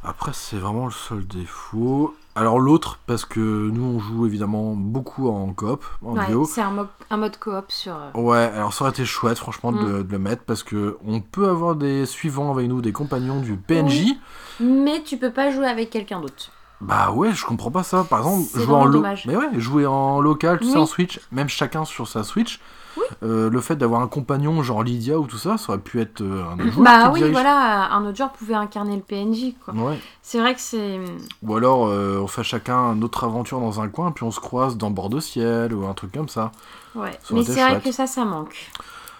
Après, 0.03 0.33
c'est 0.35 0.57
vraiment 0.59 0.87
le 0.87 0.93
seul 0.93 1.27
défaut. 1.27 2.15
Alors 2.41 2.59
l'autre, 2.59 2.99
parce 3.07 3.27
que 3.27 3.39
nous 3.39 3.85
on 3.85 3.99
joue 3.99 4.25
évidemment 4.27 4.73
beaucoup 4.75 5.29
en 5.29 5.53
coop, 5.53 5.85
en 6.03 6.17
Ouais, 6.17 6.27
duo. 6.27 6.47
c'est 6.47 6.63
un, 6.63 6.71
mo- 6.71 6.87
un 7.11 7.17
mode 7.19 7.39
coop 7.39 7.67
sur. 7.69 7.93
euh, 7.95 8.19
Ouais, 8.19 8.51
alors 8.55 8.73
ça 8.73 8.85
aurait 8.85 8.93
été 8.93 9.05
chouette 9.05 9.37
franchement 9.37 9.73
de, 9.73 9.79
Mm. 9.79 9.87
le- 9.93 10.05
de 10.05 10.13
le 10.13 10.19
mettre 10.19 10.45
parce 10.45 10.63
que 10.63 10.97
on 11.07 11.21
peut 11.21 11.49
avoir 11.51 11.75
des 11.77 12.07
suivants 12.07 12.51
avec 12.51 12.67
nous, 12.67 12.81
des 12.81 12.93
compagnons 12.93 13.41
du 13.41 13.57
PNJ. 13.57 14.15
Mais 14.59 15.03
tu 15.03 15.19
peux 15.19 15.31
pas 15.33 15.51
jouer 15.51 15.67
avec 15.67 15.91
quelqu'un 15.91 16.19
d'autre. 16.21 16.51
Bah 16.81 17.11
ouais, 17.13 17.33
je 17.35 17.45
comprends 17.45 17.71
pas 17.71 17.83
ça. 17.83 18.05
Par 18.09 18.21
exemple, 18.21 18.47
jouer 18.59 18.75
en 18.75 18.87
lo-. 18.87 19.05
Mais 19.27 19.37
ouais, 19.37 19.61
jouer 19.61 19.85
en 19.85 20.21
local, 20.23 20.61
ça 20.63 20.67
Oui. 20.71 20.77
en 20.79 20.87
Switch, 20.87 21.21
même 21.31 21.51
chacun 21.51 21.85
sur 21.85 22.09
sa 22.09 22.23
Switch. 22.25 22.59
Oui. 22.97 23.05
euh, 23.23 23.49
le 23.51 23.61
fait 23.61 23.77
d'avoir 23.77 24.01
un 24.03 24.09
compagnon 24.09 24.63
genre 24.63 24.83
Lydia 24.83 25.19
ou 25.19 25.27
tout 25.27 25.39
ça, 25.39 25.57
ça 25.59 25.73
aurait 25.73 25.81
pu 25.83 26.01
être 26.01 26.21
euh, 26.23 26.43
un 26.51 26.55
autre 26.59 26.73
joueur 26.73 26.85
Bah 26.85 27.03
qui 27.07 27.13
oui, 27.13 27.19
dirige. 27.21 27.33
voilà, 27.33 27.93
un 27.93 28.05
autre 28.07 28.17
joueur 28.17 28.33
pouvait 28.33 28.55
incarner 28.55 28.97
le 28.97 29.03
PNJ, 29.03 29.55
quoi. 29.65 29.75
Ouais. 29.75 29.99
C'est 30.23 30.39
vrai 30.41 30.55
que 30.55 30.61
c'est. 30.61 30.99
Ou 31.43 31.57
alors 31.57 31.87
euh, 31.87 32.19
on 32.23 32.27
fait 32.27 32.43
chacun 32.45 32.95
notre 32.95 33.25
aventure 33.25 33.61
dans 33.61 33.81
un 33.81 33.89
coin, 33.89 34.11
puis 34.13 34.25
on 34.25 34.31
se 34.31 34.41
croise 34.41 34.77
dans 34.77 34.91
Bord 34.91 35.09
de 35.11 35.21
Ciel 35.21 35.73
ou 35.75 35.87
un 35.87 35.95
truc 35.95 36.13
comme 36.13 36.29
ça. 36.29 36.51
Ouais. 36.95 37.13
Ça 37.23 37.35
Mais 37.35 37.45
c'est 37.45 37.53
vrai 37.63 37.81
que 37.81 37.93
ça, 37.93 38.07
ça 38.07 38.25
manque. 38.25 38.71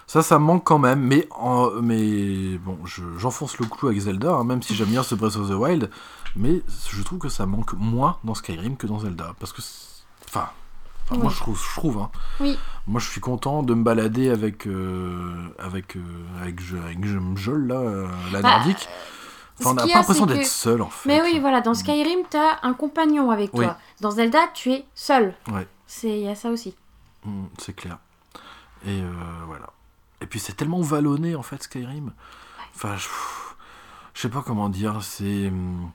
Ça, 0.07 0.21
ça 0.21 0.39
manque 0.39 0.65
quand 0.65 0.77
même, 0.79 0.99
mais, 0.99 1.25
en- 1.31 1.69
mais 1.81 2.57
bon, 2.57 2.77
je- 2.83 3.17
j'enfonce 3.17 3.57
le 3.59 3.65
clou 3.65 3.87
avec 3.87 3.99
Zelda, 4.01 4.33
hein, 4.33 4.43
même 4.43 4.61
si 4.61 4.75
j'aime 4.75 4.89
bien 4.89 5.03
ce 5.03 5.15
Breath 5.15 5.37
of 5.37 5.47
the 5.49 5.53
Wild, 5.53 5.89
mais 6.35 6.61
je 6.89 7.01
trouve 7.01 7.17
que 7.19 7.29
ça 7.29 7.45
manque 7.45 7.71
moins 7.73 8.17
dans 8.25 8.33
Skyrim 8.35 8.75
que 8.75 8.87
dans 8.87 8.99
Zelda, 8.99 9.33
parce 9.39 9.53
que, 9.53 9.61
c'est- 9.61 9.90
enfin, 11.11 11.21
moi 11.21 11.31
je 11.31 11.37
trouve, 11.39 11.59
je 11.61 11.75
trouve, 11.79 11.97
hein. 11.99 12.09
Oui. 12.39 12.57
Moi 12.87 12.99
je 12.99 13.07
suis 13.09 13.21
content 13.21 13.61
de 13.63 13.73
me 13.73 13.83
balader 13.83 14.29
avec, 14.29 14.65
euh, 14.67 15.35
avec, 15.59 15.95
euh, 15.95 16.01
avec, 16.41 16.59
Je- 16.61 16.77
avec 16.77 16.97
Mjol, 16.99 17.67
là, 17.67 17.75
euh, 17.75 18.07
la 18.31 18.41
Bah, 18.41 18.57
nordique. 18.57 18.87
Enfin, 19.59 19.71
on 19.71 19.73
n'a 19.75 19.83
pas 19.83 19.89
l'impression 19.99 20.25
d'être 20.25 20.39
que- 20.39 20.45
seul 20.47 20.81
en 20.81 20.89
fait. 20.89 21.07
Mais 21.07 21.21
oui, 21.21 21.39
voilà, 21.39 21.61
dans 21.61 21.73
Skyrim, 21.75 22.21
t'as 22.29 22.57
un 22.63 22.73
compagnon 22.73 23.29
avec 23.29 23.51
toi. 23.51 23.77
Dans 23.99 24.09
Zelda, 24.11 24.39
tu 24.55 24.71
es 24.71 24.85
seul. 24.95 25.35
Ouais. 25.51 25.67
C'est 25.85 26.09
il 26.09 26.23
y 26.25 26.27
a 26.29 26.35
ça 26.35 26.49
aussi. 26.49 26.75
Mm, 27.25 27.43
c'est 27.59 27.75
clair. 27.75 27.99
Et 28.85 29.01
euh, 29.01 29.11
voilà. 29.45 29.67
Et 30.21 30.25
puis 30.25 30.39
c'est 30.39 30.53
tellement 30.53 30.81
vallonné 30.81 31.35
en 31.35 31.43
fait 31.43 31.61
Skyrim. 31.61 32.11
Enfin, 32.75 32.95
je, 32.97 33.07
je 34.15 34.21
sais 34.21 34.29
pas 34.29 34.41
comment 34.45 34.69
dire. 34.69 34.97
C'est 35.03 35.47
hum, 35.49 35.91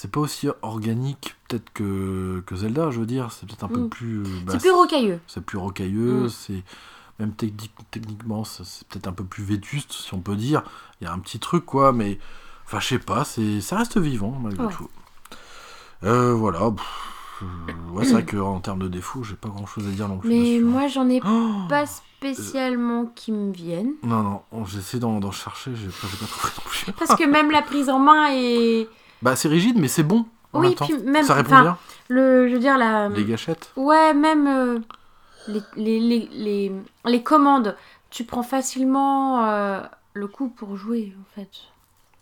c'est 0.00 0.10
pas 0.10 0.20
aussi 0.20 0.48
organique 0.62 1.36
peut-être 1.48 1.70
que, 1.74 2.42
que 2.46 2.56
Zelda. 2.56 2.90
Je 2.90 3.00
veux 3.00 3.06
dire, 3.06 3.30
c'est 3.32 3.46
peut-être 3.46 3.64
un 3.64 3.68
peu 3.68 3.80
Mm. 3.80 3.88
plus. 3.90 4.20
euh, 4.20 4.24
bah, 4.46 4.52
c'est 4.52 4.58
plus 4.60 4.70
rocailleux. 4.70 5.20
c'est 5.26 5.44
plus 5.44 5.58
rocailleux. 5.58 6.24
Mm. 6.24 6.28
C'est 6.30 6.62
même 7.18 7.32
technique, 7.32 7.74
techniquement, 7.90 8.44
c'est 8.44 8.64
peut-être 8.88 9.06
un 9.08 9.12
peu 9.12 9.24
plus 9.24 9.44
vétuste 9.44 9.92
si 9.92 10.14
on 10.14 10.20
peut 10.20 10.36
dire. 10.36 10.62
Il 11.00 11.04
y 11.04 11.06
a 11.06 11.12
un 11.12 11.18
petit 11.18 11.38
truc 11.38 11.66
quoi, 11.66 11.92
mais 11.92 12.18
enfin 12.64 12.80
je 12.80 12.86
sais 12.88 12.98
pas. 12.98 13.24
C'est 13.24 13.60
ça 13.60 13.76
reste 13.76 13.98
vivant 13.98 14.38
malgré 14.42 14.64
Ouais. 14.64 14.72
tout. 14.72 14.88
Euh, 16.04 16.32
voilà. 16.32 16.70
pff, 16.70 17.42
euh, 17.42 17.92
ouais, 17.92 18.04
c'est 18.06 18.12
vrai 18.12 18.24
qu'en 18.24 18.60
termes 18.60 18.78
de 18.78 18.88
défauts, 18.88 19.22
j'ai 19.22 19.34
pas 19.34 19.48
grand 19.50 19.66
chose 19.66 19.86
à 19.86 19.90
dire 19.90 20.08
non 20.08 20.16
plus. 20.18 20.30
Mais 20.30 20.38
dessus, 20.40 20.64
hein. 20.64 20.66
moi, 20.66 20.86
j'en 20.88 21.08
ai 21.10 21.20
Oh 21.26 21.52
pas 21.68 21.84
spécialement 21.86 23.06
qui 23.14 23.32
me 23.32 23.52
viennent. 23.52 23.92
Non, 24.02 24.22
non, 24.22 24.42
on- 24.52 24.64
j'essaie 24.64 24.98
d'en 24.98 25.30
chercher, 25.30 25.72
j'ai 25.74 25.88
pas, 25.88 26.06
pas 26.20 26.26
trouvé 26.26 26.52
non 26.56 26.62
plus. 26.70 26.92
Parce 26.94 27.14
que 27.20 27.26
même 27.28 27.50
la 27.50 27.60
prise 27.62 27.88
en 27.90 27.98
main 27.98 28.28
est. 28.32 28.88
Bah, 29.22 29.36
c'est 29.36 29.48
rigide, 29.48 29.76
mais 29.78 29.88
c'est 29.88 30.02
bon. 30.02 30.24
En 30.52 30.60
Oui, 30.60 30.68
même 30.68 30.74
temps. 30.76 30.86
puis 30.86 30.98
même- 30.98 31.24
Ça 31.24 31.34
répond 31.34 31.60
bien. 31.60 31.78
Le, 32.08 32.48
je 32.48 32.54
veux 32.54 32.58
dire, 32.60 32.76
la. 32.78 33.08
Les 33.08 33.24
gâchettes. 33.24 33.70
Ouais, 33.76 34.14
même 34.14 34.46
euh, 34.48 34.78
les, 35.48 35.62
les, 35.76 36.28
les, 36.32 36.72
les, 37.04 37.22
commandes. 37.22 37.76
Tu 38.10 38.24
prends 38.24 38.42
facilement 38.42 39.44
euh, 39.46 39.80
le 40.14 40.26
coup 40.26 40.48
pour 40.48 40.76
jouer, 40.76 41.12
en 41.20 41.34
fait. 41.40 41.48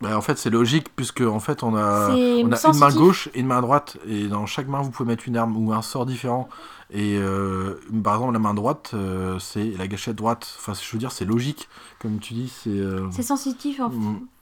Bah, 0.01 0.17
en 0.17 0.21
fait, 0.21 0.37
c'est 0.39 0.51
logique, 0.51 0.95
puisque 0.95 1.23
en 1.23 1.41
fait, 1.41 1.63
on 1.63 1.75
a, 1.75 2.09
C'est 2.15 2.45
on 2.45 2.53
a 2.53 2.73
une 2.73 2.79
main 2.79 2.93
gauche 2.93 3.29
et 3.35 3.41
une 3.41 3.47
main 3.47 3.61
droite, 3.63 3.97
et 4.07 4.29
dans 4.29 4.47
chaque 4.47 4.69
main, 4.69 4.81
vous 4.83 4.91
pouvez 4.91 5.09
mettre 5.09 5.27
une 5.27 5.37
arme 5.37 5.57
ou 5.57 5.73
un 5.73 5.83
sort 5.83 6.07
différent. 6.07 6.49
Et 6.91 7.17
euh, 7.19 7.81
par 8.05 8.15
exemple, 8.15 8.33
la 8.35 8.39
main 8.39 8.55
droite, 8.55 8.91
euh, 8.95 9.39
c'est 9.41 9.73
la 9.77 9.89
gâchette 9.89 10.15
droite. 10.17 10.47
Enfin, 10.59 10.73
je 10.75 10.93
veux 10.93 10.99
dire, 10.99 11.11
c'est 11.13 11.25
logique, 11.25 11.69
comme 12.01 12.19
tu 12.21 12.35
dis, 12.35 12.49
c'est. 12.49 12.71
euh, 12.71 13.09
C'est 13.11 13.23
sensitif, 13.25 13.81
en 13.81 13.91
fait. 13.91 13.97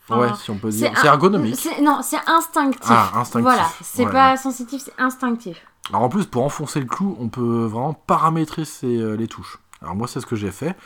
Enfin, 0.08 0.20
ouais, 0.20 0.34
si 0.40 0.50
on 0.50 0.56
peut 0.58 0.70
dire. 0.70 0.92
C'est 0.96 1.06
ergonomique. 1.06 1.68
Non, 1.82 2.00
c'est 2.02 2.18
instinctif. 2.28 2.80
Ah, 2.88 3.10
instinctif. 3.16 3.42
Voilà, 3.42 3.68
c'est 3.82 4.06
Ouais, 4.06 4.12
pas 4.12 4.36
sensitif, 4.36 4.82
c'est 4.84 4.94
instinctif. 5.02 5.66
Alors 5.90 6.02
en 6.02 6.08
plus, 6.08 6.26
pour 6.26 6.44
enfoncer 6.44 6.80
le 6.80 6.86
clou, 6.86 7.16
on 7.20 7.28
peut 7.28 7.64
vraiment 7.64 7.94
paramétrer 7.94 8.64
ses, 8.64 8.96
euh, 8.98 9.14
les 9.16 9.26
touches. 9.28 9.58
Alors 9.82 9.94
moi, 9.96 10.06
c'est 10.08 10.20
ce 10.20 10.26
que 10.26 10.36
j'ai 10.36 10.50
fait. 10.52 10.76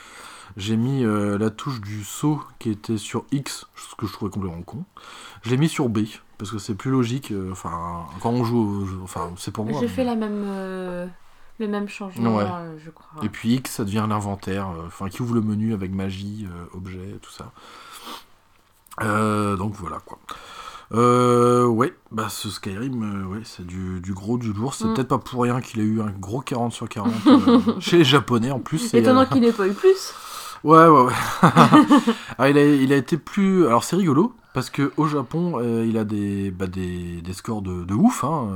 J'ai 0.57 0.77
mis 0.77 1.05
euh, 1.05 1.39
la 1.39 1.51
touche 1.51 1.81
du 1.81 2.03
saut 2.03 2.43
qui 2.59 2.71
était 2.71 2.99
sur 2.99 3.25
X, 3.31 3.67
ce 3.77 3.95
que 3.95 4.07
je 4.07 4.13
trouvais 4.13 4.31
complètement 4.31 4.63
con. 4.63 4.85
Je 5.43 5.51
l'ai 5.51 5.57
mis 5.57 5.69
sur 5.69 5.89
B, 5.89 6.01
parce 6.39 6.51
que 6.51 6.59
c'est 6.59 6.75
plus 6.75 6.91
logique. 6.91 7.31
euh, 7.31 7.51
Enfin, 7.53 8.05
quand 8.21 8.31
on 8.31 8.43
joue, 8.45 8.87
enfin, 9.05 9.31
c'est 9.37 9.53
pour 9.53 9.65
moi. 9.65 9.79
J'ai 9.81 9.87
fait 9.89 10.03
la 10.05 10.17
même, 10.17 10.43
euh, 10.45 11.07
le 11.61 11.69
même 11.69 11.89
changement, 11.89 12.35
Ouais. 12.37 12.47
je 12.85 12.91
crois. 12.91 13.23
Et 13.25 13.29
puis 13.29 13.55
X, 13.55 13.71
ça 13.71 13.85
devient 13.85 14.07
l'inventaire, 14.09 14.69
enfin, 14.87 15.09
qui 15.09 15.23
ouvre 15.23 15.35
le 15.35 15.41
menu 15.43 15.73
avec 15.73 15.93
magie, 15.93 16.49
objet, 16.75 17.19
tout 17.23 17.31
ça. 17.31 17.53
Euh, 19.03 19.57
donc 19.57 19.75
voilà 19.75 19.99
quoi. 20.05 20.19
Euh, 20.93 21.67
ouais, 21.67 21.95
bah 22.11 22.27
ce 22.29 22.51
Skyrim, 22.51 23.03
euh, 23.03 23.25
ouais, 23.27 23.43
c'est 23.45 23.65
du, 23.65 24.01
du 24.01 24.13
gros, 24.13 24.39
du 24.39 24.53
lourd. 24.53 24.75
C'est 24.75 24.87
Mm. 24.87 24.95
peut-être 24.95 25.09
pas 25.09 25.19
pour 25.19 25.43
rien 25.43 25.61
qu'il 25.61 25.81
a 25.81 25.85
eu 25.85 26.01
un 26.01 26.11
gros 26.11 26.41
40 26.41 26.73
sur 26.73 26.89
40 26.89 27.13
euh, 27.29 27.61
chez 27.79 27.99
les 27.99 28.05
Japonais 28.05 28.51
en 28.51 28.59
plus. 28.59 28.93
Étonnant 28.93 29.25
qu'il 29.27 29.41
n'ait 29.43 29.53
pas 29.53 29.69
eu 29.69 29.73
plus. 29.73 30.13
Ouais, 30.65 30.87
ouais, 30.89 31.03
ouais. 31.05 31.13
Alors, 31.43 31.79
il, 32.51 32.59
a, 32.59 32.65
il 32.67 32.93
a 32.93 32.97
été 32.97 33.17
plus. 33.17 33.67
Alors, 33.67 33.85
c'est 33.85 33.95
rigolo, 33.97 34.35
parce 34.53 34.69
que 34.69 34.93
au 34.97 35.07
Japon, 35.07 35.61
il 35.85 35.97
a 35.97 36.05
des, 36.05 36.51
bah, 36.51 36.67
des, 36.67 37.23
des 37.23 37.33
scores 37.35 37.63
de, 37.63 37.85
de 37.85 37.95
ouf, 37.95 38.25
hein, 38.25 38.49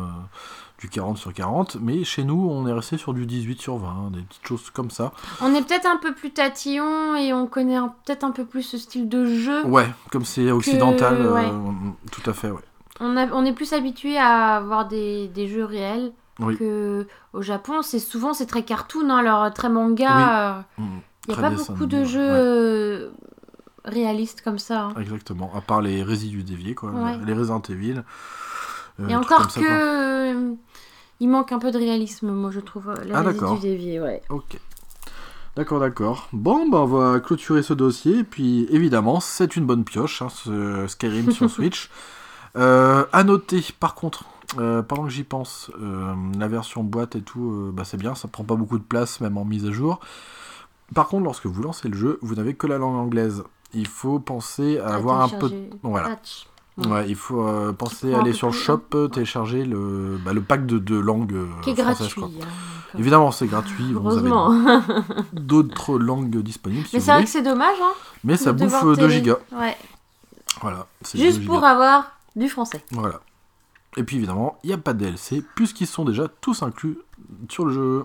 du 0.84 0.90
40 0.90 1.16
sur 1.16 1.32
40, 1.32 1.78
mais 1.80 2.04
chez 2.04 2.24
nous, 2.24 2.46
on 2.50 2.66
est 2.66 2.72
resté 2.72 2.98
sur 2.98 3.14
du 3.14 3.24
18 3.24 3.58
sur 3.58 3.78
20, 3.78 3.88
hein, 3.88 4.10
des 4.12 4.20
petites 4.20 4.46
choses 4.46 4.68
comme 4.68 4.90
ça. 4.90 5.12
On 5.40 5.54
est 5.54 5.62
peut-être 5.66 5.86
un 5.86 5.96
peu 5.96 6.12
plus 6.14 6.30
tatillon 6.30 7.16
et 7.16 7.32
on 7.32 7.46
connaît 7.46 7.78
peut-être 8.04 8.22
un 8.22 8.32
peu 8.32 8.44
plus 8.44 8.62
ce 8.62 8.76
style 8.76 9.08
de 9.08 9.24
jeu. 9.24 9.64
Ouais, 9.66 9.86
comme 10.12 10.26
c'est 10.26 10.50
occidental, 10.50 11.16
euh, 11.22 11.32
ouais. 11.32 11.50
mm, 11.50 11.94
tout 12.12 12.28
à 12.28 12.34
fait, 12.34 12.50
ouais. 12.50 12.60
On, 13.00 13.16
a- 13.16 13.32
on 13.32 13.46
est 13.46 13.54
plus 13.54 13.72
habitué 13.72 14.18
à 14.18 14.56
avoir 14.56 14.86
des, 14.86 15.28
des 15.28 15.48
jeux 15.48 15.64
réels 15.64 16.12
Oui. 16.38 16.58
que 16.58 17.06
au 17.32 17.40
Japon. 17.40 17.80
C'est 17.80 17.98
souvent 17.98 18.34
c'est 18.34 18.46
très 18.46 18.62
cartoon, 18.62 19.08
hein, 19.08 19.16
alors 19.16 19.52
très 19.54 19.70
manga. 19.70 20.66
Mm, 20.76 20.82
Il 20.82 21.28
n'y 21.28 21.32
a 21.32 21.36
très 21.38 21.42
pas 21.42 21.50
dessin 21.50 21.72
beaucoup 21.72 21.86
de 21.86 22.04
jeux 22.04 22.18
ouais. 22.20 22.30
euh, 22.30 23.10
réalistes 23.86 24.42
comme 24.42 24.58
ça. 24.58 24.82
hein. 24.82 24.94
Exactement, 25.00 25.50
à 25.56 25.62
part 25.62 25.80
les 25.80 26.02
résidus 26.02 26.42
déviés, 26.44 26.74
quoi, 26.74 26.90
Ouais. 26.90 27.18
les 27.24 27.32
Resident 27.32 27.62
Evil. 27.70 28.02
euh, 29.00 29.08
Et 29.08 29.16
encore 29.16 29.50
ça, 29.50 29.60
que 29.60 29.66
euh, 29.68 30.52
il 31.20 31.28
manque 31.28 31.52
un 31.52 31.58
peu 31.58 31.70
de 31.70 31.78
réalisme, 31.78 32.30
moi 32.32 32.50
je 32.50 32.60
trouve. 32.60 32.90
euh, 32.90 33.04
Les 33.04 33.12
Ah, 33.14 33.22
d'accord. 33.22 33.60
ouais. 33.62 34.22
Ok. 34.30 34.58
D'accord, 35.56 35.78
d'accord. 35.78 36.28
Bon, 36.32 36.68
bah, 36.68 36.78
on 36.80 36.86
va 36.86 37.20
clôturer 37.20 37.62
ce 37.62 37.74
dossier. 37.74 38.18
Et 38.18 38.24
puis, 38.24 38.66
évidemment, 38.70 39.20
c'est 39.20 39.54
une 39.54 39.66
bonne 39.66 39.84
pioche, 39.84 40.20
hein, 40.20 40.28
ce 40.28 40.86
Skyrim 40.88 41.30
sur 41.30 41.48
Switch. 41.50 41.90
Euh, 42.56 43.04
à 43.12 43.22
noter, 43.22 43.64
par 43.78 43.94
contre, 43.94 44.24
euh, 44.58 44.82
pendant 44.82 45.04
que 45.04 45.10
j'y 45.10 45.22
pense, 45.22 45.70
euh, 45.80 46.12
la 46.38 46.48
version 46.48 46.82
boîte 46.82 47.14
et 47.14 47.22
tout, 47.22 47.70
bah, 47.72 47.84
c'est 47.84 47.96
bien, 47.96 48.16
ça 48.16 48.26
prend 48.26 48.42
pas 48.42 48.56
beaucoup 48.56 48.78
de 48.78 48.84
place, 48.84 49.20
même 49.20 49.38
en 49.38 49.44
mise 49.44 49.64
à 49.64 49.70
jour. 49.70 50.00
Par 50.92 51.06
contre, 51.08 51.24
lorsque 51.24 51.46
vous 51.46 51.62
lancez 51.62 51.88
le 51.88 51.96
jeu, 51.96 52.18
vous 52.20 52.34
n'avez 52.34 52.54
que 52.54 52.66
la 52.66 52.78
langue 52.78 52.96
anglaise. 52.96 53.44
Il 53.74 53.86
faut 53.86 54.18
penser 54.18 54.78
à 54.78 54.94
avoir 54.94 55.22
un 55.22 55.28
peu 55.28 55.48
de 55.50 55.70
voilà. 55.82 56.08
Patch. 56.10 56.46
Ouais, 56.76 57.08
il 57.08 57.14
faut 57.14 57.46
euh, 57.46 57.72
penser 57.72 58.12
à 58.14 58.20
aller 58.20 58.32
sur 58.32 58.48
le 58.48 58.52
shop, 58.52 58.80
euh, 58.94 59.06
télécharger 59.08 59.64
le, 59.64 60.18
bah, 60.24 60.32
le 60.32 60.42
pack 60.42 60.66
de, 60.66 60.78
de 60.78 60.96
langues 60.96 61.32
euh, 61.34 61.46
Qui 61.62 61.70
est 61.70 61.74
françaises. 61.76 61.98
gratuit. 62.14 62.20
quoi. 62.20 62.30
hein, 62.42 62.98
Évidemment, 62.98 63.30
c'est 63.30 63.46
gratuit. 63.46 63.92
Vous 63.92 64.18
avez 64.18 64.28
Heureusement. 64.30 64.82
d'autres 65.32 65.98
langues 65.98 66.36
disponibles 66.42 66.86
si 66.86 66.96
Mais 66.96 66.98
vous 67.00 67.04
c'est 67.04 67.10
vrai 67.12 67.20
voulez. 67.20 67.24
que 67.26 67.30
c'est 67.30 67.42
dommage, 67.42 67.76
hein. 67.80 67.92
Mais 68.24 68.36
ça 68.36 68.52
de 68.52 68.58
bouffe 68.58 68.66
devoir 68.72 68.86
euh, 68.86 68.96
2 68.96 69.02
télé- 69.02 69.14
gigas. 69.14 69.36
Ouais. 69.52 69.76
Voilà. 70.60 70.86
c'est 71.02 71.18
Juste 71.18 71.40
2 71.40 71.46
pour 71.46 71.56
gigas. 71.56 71.68
avoir 71.70 72.12
du 72.36 72.48
français. 72.48 72.84
Voilà. 72.90 73.20
Et 73.96 74.02
puis 74.02 74.16
évidemment, 74.16 74.58
il 74.64 74.68
n'y 74.68 74.74
a 74.74 74.78
pas 74.78 74.92
de 74.94 74.98
DLC, 74.98 75.44
puisqu'ils 75.54 75.86
sont 75.86 76.04
déjà 76.04 76.26
tous 76.40 76.62
inclus 76.64 76.98
sur 77.48 77.64
le 77.66 77.72
jeu. 77.72 78.04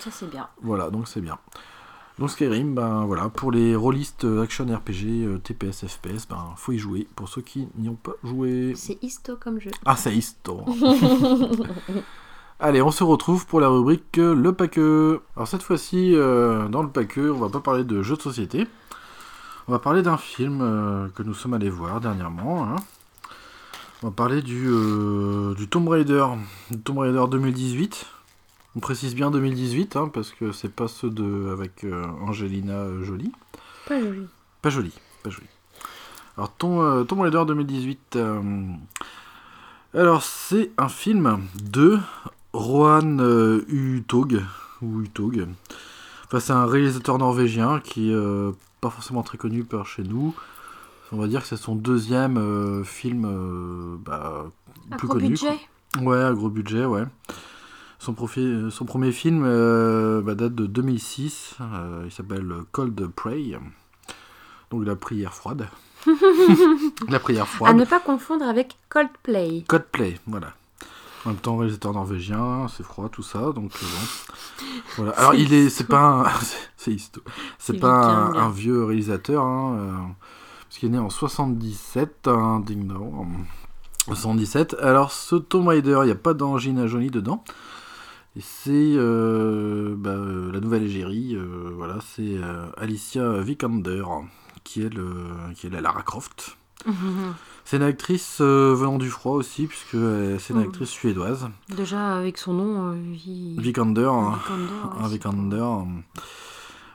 Ça 0.00 0.10
c'est 0.10 0.28
bien. 0.30 0.46
Voilà, 0.62 0.90
donc 0.90 1.08
c'est 1.08 1.22
bien. 1.22 1.38
Donc 2.20 2.30
Skyrim, 2.30 2.74
ben 2.74 3.06
voilà, 3.06 3.30
pour 3.30 3.50
les 3.50 3.74
rôlistes 3.74 4.24
euh, 4.26 4.42
action 4.42 4.66
RPG, 4.66 5.24
euh, 5.24 5.38
TPS, 5.38 5.86
FPS, 5.86 6.28
ben 6.28 6.52
faut 6.54 6.72
y 6.72 6.78
jouer. 6.78 7.08
Pour 7.16 7.28
ceux 7.30 7.40
qui 7.40 7.66
n'y 7.78 7.88
ont 7.88 7.94
pas 7.94 8.12
joué. 8.22 8.74
C'est 8.76 9.02
histo 9.02 9.36
comme 9.36 9.58
jeu. 9.58 9.70
Ah, 9.86 9.96
c'est 9.96 10.14
histoire. 10.14 10.66
Allez, 12.60 12.82
on 12.82 12.90
se 12.90 13.02
retrouve 13.04 13.46
pour 13.46 13.58
la 13.60 13.68
rubrique 13.68 14.18
euh, 14.18 14.34
Le 14.34 14.52
Paqueux. 14.52 15.22
Alors 15.34 15.48
cette 15.48 15.62
fois-ci, 15.62 16.14
euh, 16.14 16.68
dans 16.68 16.82
le 16.82 16.90
Paqueux, 16.90 17.32
on 17.32 17.38
va 17.38 17.48
pas 17.48 17.60
parler 17.60 17.84
de 17.84 18.02
jeux 18.02 18.16
de 18.16 18.22
société. 18.22 18.66
On 19.66 19.72
va 19.72 19.78
parler 19.78 20.02
d'un 20.02 20.18
film 20.18 20.60
euh, 20.60 21.08
que 21.14 21.22
nous 21.22 21.32
sommes 21.32 21.54
allés 21.54 21.70
voir 21.70 22.00
dernièrement. 22.02 22.64
hein. 22.64 22.76
On 24.02 24.08
va 24.08 24.12
parler 24.12 24.42
du, 24.42 24.66
euh, 24.68 25.54
du 25.54 25.68
Tomb 25.68 25.88
Raider, 25.88 26.26
du 26.70 26.78
Tomb 26.80 26.98
Raider 26.98 27.24
2018. 27.30 28.06
On 28.76 28.80
précise 28.80 29.14
bien 29.14 29.30
2018, 29.30 29.96
hein, 29.96 30.08
parce 30.12 30.30
que 30.30 30.52
c'est 30.52 30.72
pas 30.72 30.86
ceux 30.88 31.10
de 31.10 31.50
avec 31.52 31.82
euh, 31.84 32.04
Angelina 32.22 32.74
euh, 32.74 33.02
Jolie. 33.02 33.32
Pas 33.86 34.00
joli. 34.00 34.26
Pas 34.62 34.70
joli, 34.70 34.92
pas 35.24 35.30
joli. 35.30 35.46
Alors, 36.36 36.52
ton, 36.54 36.82
euh, 36.82 37.02
Tomb 37.04 37.20
Raider 37.20 37.42
2018. 37.46 38.16
euh, 38.16 38.40
Alors, 39.92 40.22
c'est 40.22 40.70
un 40.78 40.88
film 40.88 41.40
de 41.60 41.98
Rohan 42.52 43.18
euh, 43.18 43.64
Uthaug. 43.68 44.42
Ou 44.82 45.00
Uthaug. 45.02 45.48
Enfin, 46.26 46.38
c'est 46.40 46.52
un 46.52 46.64
réalisateur 46.66 47.18
norvégien 47.18 47.80
qui 47.80 48.12
est 48.12 48.52
pas 48.80 48.88
forcément 48.90 49.22
très 49.24 49.36
connu 49.36 49.64
par 49.64 49.86
chez 49.86 50.04
nous. 50.04 50.32
On 51.12 51.16
va 51.16 51.26
dire 51.26 51.42
que 51.42 51.48
c'est 51.48 51.56
son 51.56 51.74
deuxième 51.74 52.84
film 52.84 53.98
bah, 54.06 54.44
Un 54.92 54.96
plus 54.96 55.08
gros 55.08 55.16
connu. 55.18 55.30
budget. 55.30 55.58
quoi. 55.94 56.02
Ouais, 56.04 56.22
à 56.22 56.32
gros 56.32 56.48
budget, 56.48 56.84
ouais. 56.84 57.02
Son, 58.00 58.14
profi- 58.14 58.70
son 58.70 58.84
premier 58.86 59.12
film 59.12 59.44
euh, 59.44 60.22
bah, 60.22 60.34
date 60.34 60.54
de 60.54 60.66
2006. 60.66 61.56
euh, 61.60 62.02
il 62.06 62.10
s'appelle 62.10 62.50
Cold 62.72 63.06
Prey. 63.14 63.52
Donc 64.70 64.86
la 64.86 64.96
prière 64.96 65.34
froide. 65.34 65.68
la 67.08 67.18
prière 67.20 67.42
À 67.42 67.46
froide. 67.46 67.76
ne 67.76 67.84
pas 67.84 68.00
confondre 68.00 68.44
avec 68.46 68.76
Coldplay. 68.88 69.64
Coldplay, 69.68 70.18
voilà. 70.26 70.54
En 71.26 71.30
même 71.30 71.38
temps, 71.38 71.58
réalisateur 71.58 71.92
norvégien, 71.92 72.66
c'est 72.74 72.82
froid, 72.82 73.10
tout 73.10 73.22
ça, 73.22 73.52
donc 73.52 73.70
euh, 73.82 73.86
bon. 73.86 74.64
Voilà. 74.96 75.12
Alors, 75.12 75.34
il 75.34 75.52
est, 75.52 75.68
c'est 75.68 75.84
pas 75.86 76.00
un, 76.00 76.24
c'est 76.78 76.92
histo- 76.92 77.20
c'est 77.58 77.78
pas 77.78 78.06
un, 78.06 78.48
vieux 78.48 78.84
réalisateur, 78.84 79.44
hein, 79.44 79.74
euh, 79.78 79.92
parce 80.66 80.78
qu'il 80.78 80.88
est 80.88 80.92
né 80.92 80.98
en 80.98 81.10
77, 81.10 82.28
hein, 82.28 82.62
ding 82.64 82.86
dong, 82.86 83.12
en 84.08 84.14
77. 84.14 84.76
Alors, 84.80 85.12
ce 85.12 85.36
Tomb 85.36 85.68
Raider, 85.68 85.98
il 86.02 86.06
n'y 86.06 86.10
a 86.10 86.14
pas 86.14 86.32
d'Angelina 86.32 86.86
Jolie 86.86 87.10
dedans. 87.10 87.44
Et 88.36 88.40
c'est 88.40 88.70
euh, 88.96 89.94
bah, 89.96 90.10
euh, 90.10 90.52
la 90.52 90.60
nouvelle 90.60 90.84
égérie, 90.84 91.34
euh, 91.34 91.70
voilà, 91.74 91.98
c'est 92.14 92.36
Alicia 92.76 93.40
Vikander, 93.40 94.04
qui 94.62 94.82
est, 94.82 94.94
le, 94.94 95.12
qui 95.56 95.66
est 95.66 95.70
la 95.70 95.80
Lara 95.80 96.02
Croft. 96.02 96.56
C'est 97.66 97.76
une 97.76 97.82
actrice 97.84 98.40
venant 98.40 98.98
du 98.98 99.10
froid 99.10 99.34
aussi, 99.34 99.66
puisque 99.68 99.90
c'est 100.40 100.52
une 100.54 100.58
Mhm. 100.60 100.64
actrice 100.64 100.88
suédoise. 100.88 101.48
Déjà, 101.68 102.16
avec 102.16 102.36
son 102.38 102.52
nom, 102.54 102.90
Vi- 103.12 103.54
Vikander. 103.60 104.10
hein. 104.12 104.38
Vikander, 104.40 105.02
ouais, 105.04 105.08
Vikander. 105.08 105.66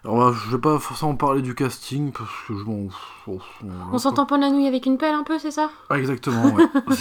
Alors, 0.06 0.32
bah, 0.32 0.38
je 0.46 0.52
vais 0.52 0.62
pas 0.62 0.78
forcément 0.78 1.16
parler 1.16 1.42
du 1.42 1.56
casting, 1.56 2.12
parce 2.12 2.30
que 2.48 2.54
je 2.56 2.64
m'en. 2.64 2.88
On 3.92 3.98
s'entend 3.98 4.28
pas 4.28 4.38
la 4.38 4.52
nuit 4.52 4.68
avec 4.68 4.86
une 4.86 5.00
pelle 5.00 5.16
un 5.16 5.24
peu, 5.24 5.40
c'est 5.40 5.50
ça? 5.50 5.72
Ah, 5.90 5.98
exactement, 5.98 6.54
ouais. 6.54 6.64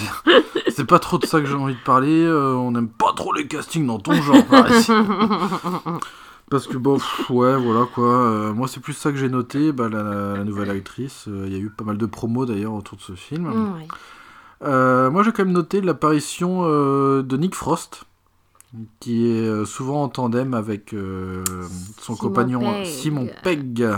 C'est- 0.68 0.84
pas 0.84 0.98
trop 0.98 1.18
de 1.18 1.26
ça 1.26 1.40
que 1.40 1.46
j'ai 1.46 1.54
envie 1.54 1.74
de 1.74 1.82
parler. 1.84 2.24
euh, 2.24 2.54
on 2.54 2.70
n'aime 2.70 2.88
pas 2.88 3.12
trop 3.14 3.32
les 3.34 3.46
castings 3.46 3.86
dans 3.86 3.98
ton 3.98 4.14
genre, 4.22 4.42
par 4.46 4.70
ici. 4.70 4.90
Parce 6.50 6.66
que 6.66 6.76
bon, 6.78 6.94
pff, 6.96 7.30
ouais, 7.30 7.56
voilà 7.58 7.86
quoi. 7.94 8.04
Euh, 8.08 8.52
moi, 8.54 8.68
c'est 8.68 8.80
plus 8.80 8.92
ça 8.94 9.10
que 9.10 9.16
j'ai 9.18 9.28
noté. 9.28 9.72
Bah, 9.72 9.88
la, 9.90 10.34
la 10.36 10.44
nouvelle 10.44 10.70
actrice, 10.70 11.26
euh, 11.28 11.44
il 11.46 11.52
y 11.52 11.56
a 11.56 11.58
eu 11.58 11.70
pas 11.70 11.84
mal 11.84 11.98
de 11.98 12.06
promos 12.06 12.46
d'ailleurs 12.46 12.72
autour 12.74 12.96
de 12.96 13.02
ce 13.02 13.12
film. 13.14 13.52
Euh, 14.62 15.10
moi, 15.10 15.22
j'ai 15.22 15.32
quand 15.32 15.44
même 15.44 15.52
noté 15.54 15.80
l'apparition 15.80 16.62
de 16.68 17.36
Nick 17.36 17.54
Frost, 17.54 18.04
qui 19.00 19.26
est 19.30 19.46
euh, 19.48 19.64
souvent 19.64 20.02
en 20.04 20.08
tandem 20.08 20.54
avec 20.54 20.92
euh, 20.94 21.44
son 22.00 22.14
Simon 22.14 22.28
compagnon 22.28 22.60
Pegg. 22.60 22.86
Simon 22.86 23.28
Pegg. 23.42 23.88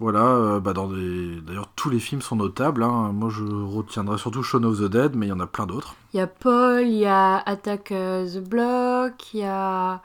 Voilà, 0.00 0.24
euh, 0.24 0.60
bah 0.60 0.72
dans 0.72 0.88
des... 0.88 1.40
d'ailleurs 1.42 1.68
tous 1.76 1.88
les 1.88 2.00
films 2.00 2.22
sont 2.22 2.34
notables. 2.36 2.82
hein. 2.82 3.12
Moi, 3.12 3.30
je 3.30 3.44
retiendrai 3.44 4.18
surtout 4.18 4.42
Shaun 4.42 4.64
of 4.64 4.78
the 4.80 4.84
Dead, 4.90 5.14
mais 5.14 5.26
il 5.26 5.28
y 5.28 5.32
en 5.32 5.38
a 5.40 5.46
plein 5.46 5.66
d'autres. 5.66 5.94
Il 6.12 6.16
y 6.16 6.20
a 6.20 6.26
Paul, 6.26 6.82
il 6.82 6.94
y 6.98 7.06
a 7.06 7.36
Attack 7.38 7.92
euh, 7.92 8.26
the 8.26 8.42
Block, 8.42 9.32
il 9.34 9.40
y 9.40 9.44
a 9.44 10.02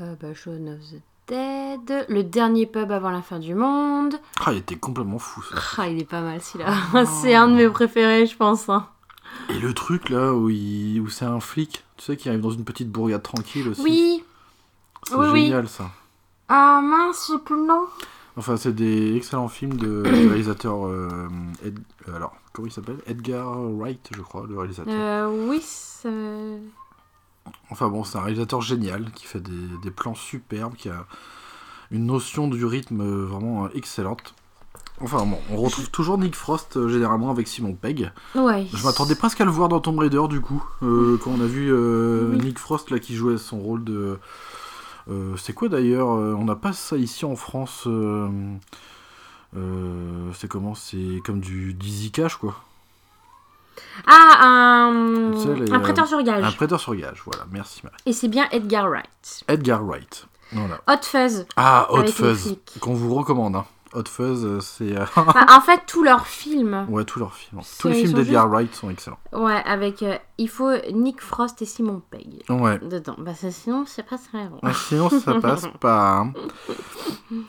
euh, 0.00 0.14
bah, 0.20 0.32
Shaun 0.32 0.68
of 0.68 0.78
the 0.92 1.02
Dead, 1.26 2.06
le 2.08 2.22
dernier 2.22 2.66
pub 2.66 2.92
avant 2.92 3.10
la 3.10 3.20
fin 3.22 3.40
du 3.40 3.56
monde. 3.56 4.14
Ah, 4.44 4.52
il 4.52 4.58
était 4.58 4.76
complètement 4.76 5.18
fou 5.18 5.42
ça. 5.42 5.56
Ah, 5.78 5.88
il 5.88 5.98
est 6.00 6.08
pas 6.08 6.20
mal 6.20 6.40
celui-là. 6.40 7.04
c'est 7.20 7.34
un 7.34 7.48
de 7.48 7.54
mes 7.54 7.68
préférés, 7.68 8.26
je 8.26 8.36
pense. 8.36 8.68
hein. 8.68 8.86
Et 9.50 9.58
le 9.58 9.74
truc 9.74 10.08
là 10.08 10.32
où, 10.34 10.50
il... 10.50 11.00
où 11.00 11.08
c'est 11.08 11.24
un 11.24 11.40
flic, 11.40 11.84
tu 11.96 12.04
sais, 12.04 12.16
qui 12.16 12.28
arrive 12.28 12.40
dans 12.40 12.50
une 12.50 12.64
petite 12.64 12.90
bourgade 12.90 13.22
tranquille 13.22 13.68
aussi. 13.68 13.82
Oui. 13.82 14.24
c'est 15.08 15.14
oui, 15.14 15.26
oui. 15.32 15.44
génial 15.46 15.68
ça. 15.68 15.90
Ah 16.48 16.80
mince, 16.82 17.30
j'ai 17.32 17.38
plus 17.38 17.56
le 17.56 17.66
nom. 17.66 17.86
Enfin, 18.36 18.56
c'est 18.56 18.74
des 18.74 19.16
excellents 19.16 19.48
films 19.48 19.76
de, 19.76 20.02
du 20.04 20.28
réalisateur. 20.28 20.86
euh, 20.86 21.28
Ed- 21.64 21.78
euh, 22.08 22.16
alors, 22.16 22.34
comment 22.52 22.68
il 22.68 22.72
s'appelle? 22.72 22.98
Edgar 23.06 23.58
Wright, 23.72 24.10
je 24.14 24.20
crois, 24.20 24.46
le 24.46 24.58
réalisateur. 24.58 24.92
Euh, 24.94 25.48
oui. 25.48 25.62
Enfin 27.70 27.88
bon, 27.88 28.04
c'est 28.04 28.18
un 28.18 28.22
réalisateur 28.22 28.60
génial 28.60 29.10
qui 29.12 29.26
fait 29.26 29.40
des, 29.40 29.78
des 29.82 29.90
plans 29.90 30.14
superbes, 30.14 30.74
qui 30.74 30.88
a 30.88 31.06
une 31.90 32.06
notion 32.06 32.48
du 32.48 32.64
rythme 32.64 33.04
vraiment 33.24 33.68
excellente. 33.70 34.34
Enfin 35.02 35.26
bon, 35.26 35.38
on 35.50 35.56
retrouve 35.56 35.90
toujours 35.90 36.16
Nick 36.16 36.34
Frost 36.34 36.76
euh, 36.76 36.88
généralement 36.88 37.30
avec 37.30 37.48
Simon 37.48 37.74
Pegg. 37.74 38.10
Ouais. 38.34 38.66
Je 38.72 38.82
m'attendais 38.84 39.14
presque 39.14 39.40
à 39.40 39.44
le 39.44 39.50
voir 39.50 39.68
dans 39.68 39.78
Tomb 39.80 39.98
Raider 39.98 40.22
du 40.28 40.40
coup, 40.40 40.64
euh, 40.82 41.18
quand 41.22 41.32
on 41.32 41.40
a 41.40 41.46
vu 41.46 41.70
euh, 41.70 42.30
Oui. 42.32 42.38
Nick 42.38 42.58
Frost 42.58 42.90
là 42.90 42.98
qui 42.98 43.14
jouait 43.14 43.36
son 43.36 43.58
rôle 43.58 43.84
de. 43.84 44.18
c'est 45.36 45.52
quoi 45.52 45.68
d'ailleurs 45.68 46.08
On 46.08 46.44
n'a 46.44 46.56
pas 46.56 46.72
ça 46.72 46.96
ici 46.96 47.26
en 47.26 47.36
France. 47.36 47.86
c'est 50.32 50.48
comment 50.48 50.74
C'est 50.74 51.20
comme 51.24 51.40
du 51.40 51.74
d'Easy 51.74 52.10
Cash 52.10 52.36
quoi. 52.36 52.56
Ah, 54.06 54.38
un, 54.40 55.32
Tu 55.32 55.42
sais, 55.42 55.54
les, 55.54 55.70
un 55.72 55.80
prêteur 55.80 56.06
sur 56.06 56.22
gage. 56.22 56.42
Un 56.42 56.52
prêteur 56.52 56.80
sur 56.80 56.94
gage, 56.94 57.22
voilà, 57.26 57.44
merci 57.50 57.82
Marie. 57.84 57.96
Et 58.06 58.14
c'est 58.14 58.28
bien 58.28 58.48
Edgar 58.50 58.88
Wright. 58.88 59.44
Edgar 59.48 59.84
Wright. 59.84 60.26
Voilà. 60.52 60.80
Hot 60.88 61.02
Fuzz. 61.02 61.46
Ah, 61.56 61.86
Hot 61.90 62.06
Fuzz, 62.06 62.56
qu'on 62.80 62.94
vous 62.94 63.14
recommande. 63.14 63.56
Hein. 63.56 63.66
Hot 63.96 64.04
Fuzz, 64.08 64.44
euh, 64.44 64.60
c'est. 64.60 64.96
euh, 64.96 65.04
Enfin, 65.16 65.46
en 65.56 65.60
fait, 65.60 65.80
tous 65.86 66.02
leurs 66.02 66.26
films. 66.26 66.86
ouais, 66.88 67.04
tous 67.04 67.18
leurs 67.18 67.34
films. 67.34 67.60
Tous 67.80 67.88
les 67.88 67.94
films 67.94 68.12
d'Edgar 68.12 68.48
Wright 68.48 68.74
sont 68.74 68.90
excellents. 68.90 69.18
Ouais, 69.32 69.62
avec. 69.64 70.02
euh, 70.02 70.16
il 70.38 70.48
faut 70.48 70.70
Nick 70.92 71.20
Frost 71.22 71.62
et 71.62 71.64
Simon 71.64 72.02
Pegg 72.10 72.42
Ouais. 72.50 72.78
dedans. 72.78 73.14
Bah, 73.18 73.34
ça, 73.34 73.50
sinon, 73.50 73.84
c'est 73.86 74.02
pas 74.04 74.18
très 74.18 74.46
bon. 74.48 74.58
Ah, 74.62 74.72
Sinon, 74.74 75.08
ça 75.08 75.34
passe 75.40 75.66
pas. 75.80 76.18
hein. 76.18 76.32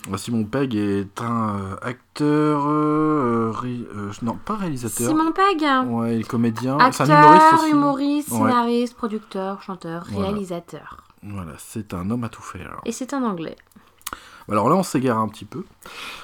Bah, 0.09 0.17
Simon 0.17 0.43
Pegg 0.45 0.75
est 0.75 1.21
un 1.21 1.77
acteur. 1.81 2.63
euh, 2.67 3.51
ré- 3.53 3.85
euh, 3.95 4.11
non, 4.21 4.37
pas 4.43 4.55
réalisateur. 4.55 5.07
Simon 5.09 5.31
Pegg 5.31 5.63
Ouais, 5.89 6.15
il 6.15 6.21
est 6.21 6.23
comédien. 6.27 6.77
C'est 6.91 7.03
Acteur, 7.03 7.17
un 7.17 7.23
humoriste 7.35 7.53
aussi. 7.61 7.71
humoriste, 7.71 8.31
Ouais. 8.31 8.37
scénariste, 8.37 8.95
producteur, 8.95 9.61
chanteur, 9.61 10.05
Voilà. 10.11 10.29
réalisateur. 10.29 11.03
Voilà, 11.23 11.51
c'est 11.57 11.93
un 11.93 12.09
homme 12.09 12.23
à 12.23 12.29
tout 12.29 12.41
faire. 12.41 12.79
Et 12.85 12.91
c'est 12.91 13.13
un 13.13 13.23
anglais. 13.23 13.55
Alors 14.49 14.69
là, 14.69 14.75
on 14.75 14.83
s'égare 14.83 15.17
un 15.17 15.27
petit 15.27 15.45
peu. 15.45 15.65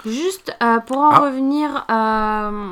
Juste 0.06 0.56
euh, 0.64 0.80
pour 0.80 0.98
en 1.00 1.10
Ah. 1.12 1.20
revenir 1.20 1.70
euh, 1.90 2.72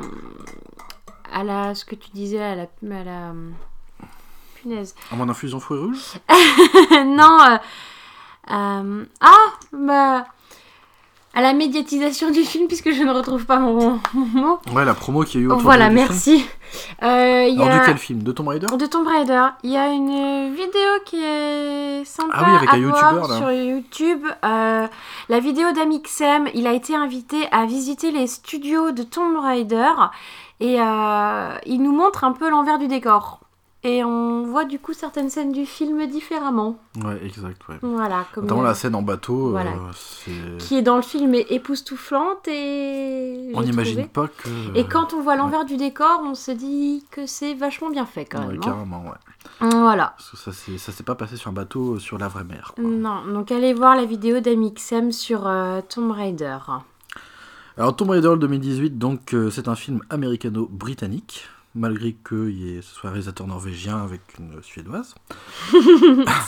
à 1.32 1.44
la, 1.44 1.74
ce 1.74 1.84
que 1.84 1.94
tu 1.94 2.10
disais 2.10 2.42
à 2.42 2.54
la. 2.54 2.62
À 2.62 3.04
la 3.04 3.32
punaise. 4.62 4.94
À 5.10 5.16
mon 5.16 5.28
infusion 5.28 5.60
fruits 5.60 5.80
rouges 5.80 6.12
non. 7.04 7.38
euh, 7.40 7.58
euh, 8.50 9.04
ah, 9.20 9.46
bah. 9.72 10.24
À 11.34 11.40
la 11.40 11.54
médiatisation 11.54 12.30
du 12.30 12.42
film, 12.42 12.66
puisque 12.68 12.92
je 12.92 13.02
ne 13.02 13.10
retrouve 13.10 13.46
pas 13.46 13.58
mon, 13.58 13.98
mon 14.12 14.26
mot. 14.26 14.58
Ouais, 14.74 14.84
la 14.84 14.92
promo 14.92 15.22
qu'il 15.22 15.40
y 15.40 15.44
a 15.44 15.46
eu 15.46 15.50
autour 15.50 15.62
Voilà, 15.62 15.84
film. 15.86 15.94
merci. 15.94 16.46
Euh, 17.02 17.46
y 17.48 17.54
Alors, 17.60 17.74
a... 17.74 17.78
de 17.80 17.84
quel 17.86 17.96
film? 17.96 18.22
De 18.22 18.32
Tomb 18.32 18.48
Raider? 18.48 18.66
De 18.76 18.86
Tomb 18.86 19.06
Raider. 19.06 19.46
Il 19.62 19.70
y 19.70 19.76
a 19.78 19.88
une 19.88 20.52
vidéo 20.54 20.90
qui 21.06 21.22
est 21.22 22.04
sympa 22.04 22.34
Ah 22.36 22.44
oui, 22.50 22.56
avec 22.58 22.68
à 22.68 22.74
un 22.74 23.12
voir 23.14 23.28
là. 23.28 23.36
sur 23.38 23.50
YouTube. 23.50 24.26
Euh, 24.44 24.86
la 25.30 25.40
vidéo 25.40 25.72
d'Amixem, 25.72 26.48
il 26.54 26.66
a 26.66 26.72
été 26.74 26.94
invité 26.94 27.46
à 27.50 27.64
visiter 27.64 28.10
les 28.10 28.26
studios 28.26 28.90
de 28.92 29.02
Tomb 29.02 29.38
Raider 29.38 29.90
et 30.60 30.80
euh, 30.80 31.54
il 31.66 31.82
nous 31.82 31.92
montre 31.92 32.24
un 32.24 32.32
peu 32.32 32.50
l'envers 32.50 32.78
du 32.78 32.88
décor. 32.88 33.40
Et 33.84 34.04
on 34.04 34.44
voit 34.44 34.64
du 34.64 34.78
coup 34.78 34.92
certaines 34.92 35.28
scènes 35.28 35.50
du 35.50 35.66
film 35.66 36.06
différemment. 36.06 36.78
Ouais, 37.04 37.18
exact, 37.24 37.60
ouais. 37.68 37.74
Voilà, 37.82 38.26
comme 38.32 38.44
Notamment 38.44 38.62
euh, 38.62 38.66
la 38.66 38.74
scène 38.74 38.94
en 38.94 39.02
bateau, 39.02 39.56
euh, 39.56 40.58
qui 40.58 40.76
est 40.76 40.82
dans 40.82 40.94
le 40.94 41.02
film 41.02 41.34
est 41.34 41.50
époustouflante 41.50 42.46
et 42.46 43.50
On 43.54 43.62
n'imagine 43.62 44.06
pas 44.06 44.28
que... 44.28 44.48
Et 44.76 44.84
quand 44.84 45.14
on 45.14 45.20
voit 45.20 45.34
l'envers 45.34 45.64
du 45.64 45.76
décor, 45.76 46.20
on 46.24 46.36
se 46.36 46.52
dit 46.52 47.04
que 47.10 47.26
c'est 47.26 47.54
vachement 47.54 47.90
bien 47.90 48.06
fait 48.06 48.24
quand 48.24 48.46
même. 48.46 48.56
hein. 48.58 48.60
carrément, 48.62 49.02
ouais. 49.04 49.18
Voilà. 49.60 50.14
Parce 50.16 50.30
que 50.30 50.36
ça 50.78 50.92
s'est, 50.92 51.02
pas 51.02 51.16
passé 51.16 51.36
sur 51.36 51.50
un 51.50 51.52
bateau 51.52 51.94
euh, 51.94 51.98
sur 51.98 52.18
la 52.18 52.28
vraie 52.28 52.44
mer. 52.44 52.72
quoi. 52.76 52.84
Non, 52.84 53.24
donc 53.26 53.50
allez 53.50 53.74
voir 53.74 53.96
la 53.96 54.04
vidéo 54.04 54.38
d'Amixem 54.40 55.10
sur 55.10 55.46
euh, 55.48 55.80
Tomb 55.88 56.12
Raider. 56.12 56.58
Alors 57.76 57.96
Tomb 57.96 58.10
Raider 58.10 58.34
2018, 58.38 58.98
donc 58.98 59.34
euh, 59.34 59.50
c'est 59.50 59.66
un 59.66 59.74
film 59.74 60.00
américano-britannique, 60.10 61.48
malgré 61.74 62.12
que 62.12 62.48
il 62.48 62.58
y 62.62 62.76
ait- 62.76 62.82
ce 62.82 62.94
soit 62.94 63.08
un 63.10 63.12
réalisateur 63.12 63.46
norvégien 63.46 64.02
avec 64.02 64.20
une 64.38 64.62
suédoise. 64.62 65.14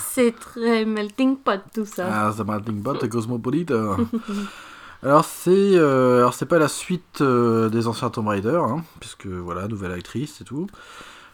C'est 0.09 0.33
très 0.39 0.85
melting 0.85 1.37
pot 1.37 1.61
tout 1.73 1.85
ça. 1.85 2.27
Ah, 2.27 2.33
The 2.35 2.45
Melting 2.45 2.81
Pot, 2.83 3.07
Cosmopolite. 3.09 3.71
alors 5.03 5.25
c'est, 5.25 5.51
euh, 5.75 6.17
alors 6.19 6.33
c'est 6.33 6.45
pas 6.45 6.59
la 6.59 6.67
suite 6.67 7.21
euh, 7.21 7.69
des 7.69 7.87
anciens 7.87 8.09
Tomb 8.09 8.27
Raider, 8.27 8.59
hein, 8.63 8.83
puisque 8.99 9.27
voilà, 9.27 9.67
nouvelle 9.67 9.91
actrice 9.91 10.41
et 10.41 10.43
tout. 10.43 10.67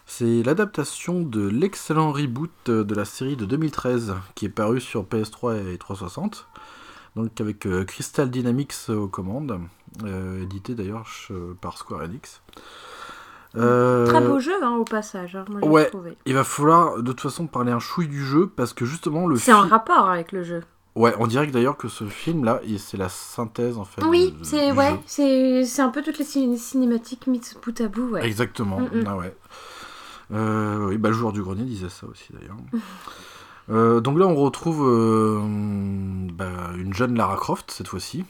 C'est 0.04 0.42
l'adaptation 0.42 1.20
de 1.22 1.46
l'excellent 1.48 2.12
reboot 2.12 2.50
euh, 2.68 2.84
de 2.84 2.94
la 2.94 3.04
série 3.04 3.36
de 3.36 3.44
2013 3.46 4.14
qui 4.34 4.46
est 4.46 4.50
paru 4.50 4.80
sur 4.80 5.04
PS3 5.04 5.72
et 5.72 5.78
360. 5.78 6.46
Donc 7.16 7.40
avec 7.40 7.66
euh, 7.66 7.84
Crystal 7.84 8.30
Dynamics 8.30 8.74
aux 8.88 9.06
commandes, 9.06 9.60
euh, 10.04 10.42
édité 10.42 10.74
d'ailleurs 10.74 11.06
par 11.60 11.78
Square 11.78 12.02
Enix. 12.02 12.40
Euh, 13.56 14.06
Très 14.06 14.20
beau 14.20 14.38
jeu, 14.40 14.52
hein, 14.62 14.76
au 14.76 14.84
passage. 14.84 15.36
hein, 15.36 15.44
moi, 15.50 15.62
ouais. 15.68 15.86
trouvé. 15.86 16.16
Il 16.26 16.34
va 16.34 16.44
falloir 16.44 16.96
de 17.02 17.12
toute 17.12 17.20
façon 17.20 17.46
parler 17.46 17.70
un 17.72 17.78
chouille 17.78 18.08
du 18.08 18.24
jeu 18.24 18.46
parce 18.54 18.72
que 18.72 18.84
justement 18.86 19.26
le 19.26 19.36
C'est 19.36 19.52
film. 19.52 19.66
rapport 19.68 20.08
avec 20.08 20.32
le 20.32 20.42
jeu. 20.42 20.62
Ouais, 20.94 21.14
on 21.18 21.26
dirait 21.26 21.46
d'ailleurs 21.46 21.76
que 21.78 21.88
ce 21.88 22.04
film 22.04 22.44
là, 22.44 22.60
il- 22.66 22.78
c'est 22.78 22.96
la 22.98 23.08
synthèse 23.08 23.78
en 23.78 23.84
fait. 23.84 24.02
Oui, 24.04 24.34
c'est 24.42 24.72
ouais, 24.72 24.98
c'est 25.06 25.64
c'est 25.64 25.80
un 25.82 25.88
peu 25.88 26.02
toutes 26.02 26.18
les 26.18 26.24
ciné- 26.24 26.56
cinématiques 26.58 27.26
mises 27.26 27.56
bout 27.64 27.78
à 27.80 27.88
bout, 27.88 28.08
ouais. 28.10 28.26
Exactement. 28.26 28.80
Mm, 28.80 28.98
mm. 29.00 29.04
Ah 29.06 29.16
ouais. 29.16 29.34
Euh, 30.32 30.86
oui, 30.88 30.96
bah, 30.98 31.08
le 31.10 31.14
joueur 31.14 31.32
du 31.32 31.42
grenier 31.42 31.64
disait 31.64 31.88
ça 31.90 32.06
aussi 32.06 32.32
d'ailleurs. 32.32 32.56
Euh, 33.70 34.00
donc 34.00 34.18
là, 34.18 34.26
on 34.26 34.34
retrouve 34.34 34.80
bah, 36.32 36.46
une 36.76 36.92
jeune 36.94 37.16
Lara 37.16 37.36
Croft 37.36 37.70
cette 37.70 37.88
fois-ci, 37.88 38.24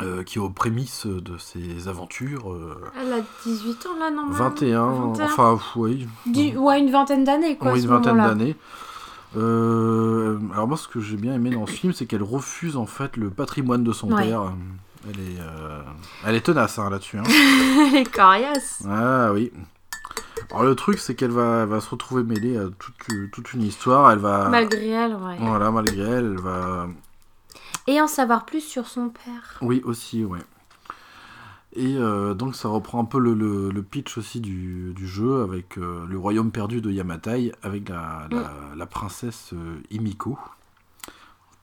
euh, 0.00 0.22
qui 0.22 0.38
est 0.38 0.40
aux 0.40 0.48
prémices 0.48 1.06
de 1.06 1.36
ses 1.36 1.86
aventures. 1.88 2.50
euh, 2.52 2.80
Elle 2.98 3.12
a 3.12 3.18
18 3.44 3.86
ans 3.86 3.98
là, 4.00 4.10
normalement. 4.10 4.32
21, 4.44 4.86
21. 5.12 5.24
enfin, 5.26 5.58
oui, 5.76 6.08
Du- 6.26 6.56
ouais, 6.56 6.80
une 6.80 6.90
vingtaine 6.90 7.24
d'années, 7.24 7.56
quoi. 7.58 7.76
ce 7.76 7.82
une 7.82 7.88
vingtaine 7.88 8.16
d'années. 8.16 8.56
Euh, 9.36 10.38
alors 10.52 10.68
moi, 10.68 10.76
ce 10.76 10.88
que 10.88 11.00
j'ai 11.00 11.16
bien 11.16 11.34
aimé 11.34 11.50
dans 11.50 11.66
ce 11.66 11.72
film, 11.72 11.92
c'est 11.92 12.06
qu'elle 12.06 12.22
refuse 12.22 12.76
en 12.76 12.86
fait 12.86 13.16
le 13.16 13.30
patrimoine 13.30 13.82
de 13.84 13.92
son 13.92 14.10
Ouais. 14.12 14.26
père. 14.28 14.52
Elle 15.08 15.20
est, 15.20 15.38
elle 16.26 16.34
est 16.36 16.40
tenace 16.42 16.78
hein, 16.78 16.88
là-dessus. 16.90 17.18
hein. 17.18 17.22
Elle 17.92 17.96
est 17.96 18.10
coriace. 18.14 18.84
Ah 18.88 19.32
oui. 19.32 19.50
Alors 20.50 20.64
le 20.64 20.74
truc, 20.74 20.98
c'est 20.98 21.14
qu'elle 21.14 21.30
va, 21.30 21.64
va 21.66 21.80
se 21.80 21.88
retrouver 21.90 22.22
mêlée 22.22 22.56
à 22.58 22.64
toute, 22.78 23.30
toute 23.32 23.52
une 23.54 23.62
histoire. 23.62 24.10
Elle 24.12 24.18
va. 24.18 24.48
Malgré 24.48 24.88
elle, 24.88 25.14
ouais. 25.14 25.36
Voilà, 25.40 25.70
malgré 25.70 26.02
elle, 26.02 26.24
elle 26.36 26.40
va. 26.40 26.86
Et 27.86 28.00
en 28.00 28.06
savoir 28.06 28.44
plus 28.46 28.60
sur 28.60 28.86
son 28.86 29.08
père. 29.08 29.58
Oui, 29.60 29.82
aussi, 29.84 30.24
ouais. 30.24 30.38
Et 31.74 31.96
euh, 31.96 32.34
donc 32.34 32.54
ça 32.54 32.68
reprend 32.68 33.00
un 33.00 33.04
peu 33.06 33.18
le, 33.18 33.32
le- 33.34 33.70
le 33.70 33.82
pitch 33.82 34.18
aussi 34.18 34.40
du, 34.40 34.92
du 34.94 35.06
jeu 35.08 35.42
avec 35.42 35.78
euh, 35.78 36.04
le 36.06 36.18
royaume 36.18 36.50
perdu 36.52 36.80
de 36.82 36.90
Yamatai, 36.90 37.52
avec 37.62 37.88
la, 37.88 38.28
la, 38.30 38.52
la 38.76 38.86
princesse 38.86 39.50
euh, 39.54 39.80
Himiko. 39.90 40.38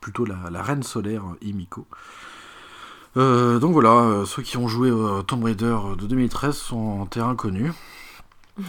Plutôt 0.02 0.26
la, 0.26 0.50
la 0.50 0.64
reine 0.64 0.82
solaire 0.84 1.24
euh, 1.26 1.38
Himiko. 1.46 1.86
Euh, 3.18 3.60
donc 3.60 3.74
voilà, 3.74 4.24
ceux 4.26 4.42
qui 4.42 4.58
ont 4.58 4.68
joué 4.68 4.92
Tomb 5.28 5.44
Raider 5.44 5.78
de 5.98 6.06
2013 6.08 6.56
sont 6.56 6.78
en 7.02 7.06
terrain 7.06 7.36
connu. 7.36 7.72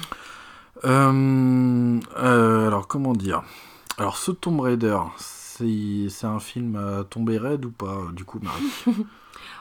Alors 2.17 2.87
comment 2.89 3.13
dire? 3.13 3.43
Alors 3.99 4.17
ce 4.17 4.31
Tomb 4.31 4.61
Raider, 4.61 4.99
c'est 6.11 6.27
un 6.27 6.41
film 6.41 6.77
à 6.77 7.05
tomber 7.05 7.39
raide 7.39 7.65
ou 7.65 7.71
pas 7.71 7.99
du 8.13 8.25
coup 8.25 8.39
Marie 8.43 8.97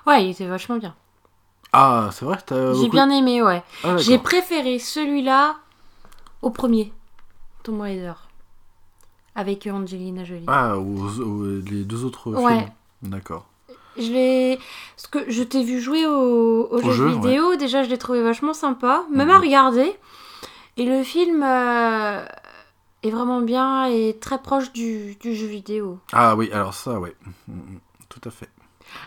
Ouais, 0.08 0.26
il 0.26 0.32
était 0.32 0.48
vachement 0.48 0.78
bien. 0.78 0.96
Ah 1.74 2.10
c'est 2.12 2.26
vrai 2.26 2.38
t'as 2.46 2.74
J'ai 2.74 2.80
beaucoup- 2.82 2.92
bien 2.92 3.10
aimé, 3.12 3.42
ouais. 3.44 3.62
Ah. 3.84 3.98
J'ai 3.98 4.18
préféré 4.18 4.80
celui-là 4.80 5.58
au 6.42 6.50
premier, 6.50 6.92
Tomb 7.64 7.82
Raider. 7.82 8.14
Avec 9.36 9.68
Angelina 9.68 10.24
Jolie. 10.24 10.46
Ah 10.48 10.78
aux- 10.78 11.20
aux- 11.22 11.60
les 11.62 11.84
deux 11.84 12.04
autres 12.06 12.32
Ouais. 12.34 12.58
films 12.58 12.72
D'accord. 13.04 13.46
Je 13.98 14.12
l'ai. 14.12 14.60
Parce 14.96 15.08
que 15.08 15.30
je 15.32 15.44
t'ai 15.44 15.64
vu 15.64 15.80
jouer 15.80 16.06
au, 16.08 16.68
au 16.72 16.82
jeu, 16.82 16.92
jeu, 16.92 17.08
vidéo, 17.10 17.56
déjà 17.56 17.84
je 17.84 17.90
l'ai 17.90 17.98
trouvé 17.98 18.22
vachement 18.24 18.54
sympa, 18.54 19.04
même 19.12 19.28
Mhm. 19.28 19.34
à 19.36 19.40
regarder. 19.40 19.94
Et 20.78 20.86
le 20.86 21.04
film 21.04 21.44
euh, 21.44 22.26
est 23.04 23.10
vraiment 23.12 23.42
bien 23.42 23.86
et 23.86 24.18
très 24.20 24.40
proche 24.42 24.72
du, 24.74 25.16
du 25.16 25.36
jeu 25.36 25.48
vidéo. 25.48 26.00
Ah 26.14 26.36
oui 26.36 26.50
alors 26.52 26.74
ça 26.74 27.00
ouais. 27.00 27.16
Mm, 27.48 27.54
mm, 27.54 27.80
Tout 28.10 28.22
à 28.26 28.32
fait. 28.32 28.50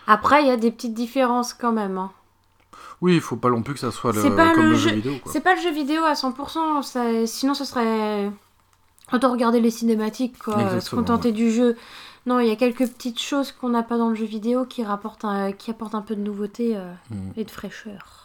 Après, 0.07 0.41
il 0.43 0.47
y 0.47 0.51
a 0.51 0.57
des 0.57 0.71
petites 0.71 0.93
différences 0.93 1.53
quand 1.53 1.71
même. 1.73 1.97
hein. 1.97 2.11
Oui 3.01 3.15
il 3.15 3.21
faut 3.21 3.35
pas 3.35 3.49
non 3.49 3.61
plus 3.63 3.73
que 3.73 3.79
ça 3.81 3.91
soit 3.91 4.13
le, 4.13 4.35
pas 4.35 4.53
comme 4.53 4.69
le 4.69 4.75
jeu 4.75 4.89
jeu- 4.89 4.95
vidéo. 4.95 5.13
C'est 5.25 5.41
pas 5.41 5.55
le 5.55 5.61
jeu 5.61 5.71
vidéo 5.71 6.03
à 6.05 6.13
100%, 6.13 6.81
ça- 6.83 7.25
sinon 7.27 7.53
ce 7.53 7.65
serait. 7.65 8.31
Autant 9.11 9.31
regarder 9.31 9.59
les 9.59 9.69
cinématiques, 9.69 10.39
quoi, 10.41 10.79
se 10.79 10.95
contenter 10.95 11.31
du 11.33 11.51
jeu. 11.51 11.75
Non, 12.25 12.39
il 12.39 12.47
y 12.47 12.51
a 12.51 12.55
quelques 12.55 12.87
petites 12.87 13.21
choses 13.21 13.51
qu'on 13.51 13.67
n'a 13.69 13.83
pas 13.83 13.97
dans 13.97 14.07
le 14.09 14.15
jeu 14.15 14.25
vidéo 14.25 14.65
qui, 14.65 14.81
rapportent 14.83 15.25
un- 15.25 15.51
qui 15.51 15.69
apportent 15.71 15.93
un 15.95 16.01
peu 16.01 16.15
de 16.15 16.21
nouveauté 16.21 16.77
euh, 16.77 16.91
Mm. 17.11 17.31
et 17.35 17.43
de 17.43 17.51
fraîcheur. 17.51 18.22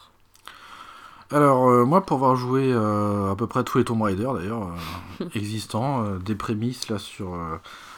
Alors, 1.31 1.69
euh, 1.69 1.85
moi, 1.85 2.05
pour 2.05 2.17
avoir 2.17 2.35
joué 2.35 2.71
euh, 2.73 3.31
à 3.31 3.35
peu 3.35 3.45
près 3.45 3.63
tous 3.63 3.77
les 3.77 3.83
Tomb 3.83 4.01
Raider, 4.01 4.29
d'ailleurs, 4.33 4.71
euh, 5.21 5.25
existants, 5.35 6.03
des 6.17 6.35
prémices 6.35 6.89
là 6.89 6.97
sur 6.97 7.37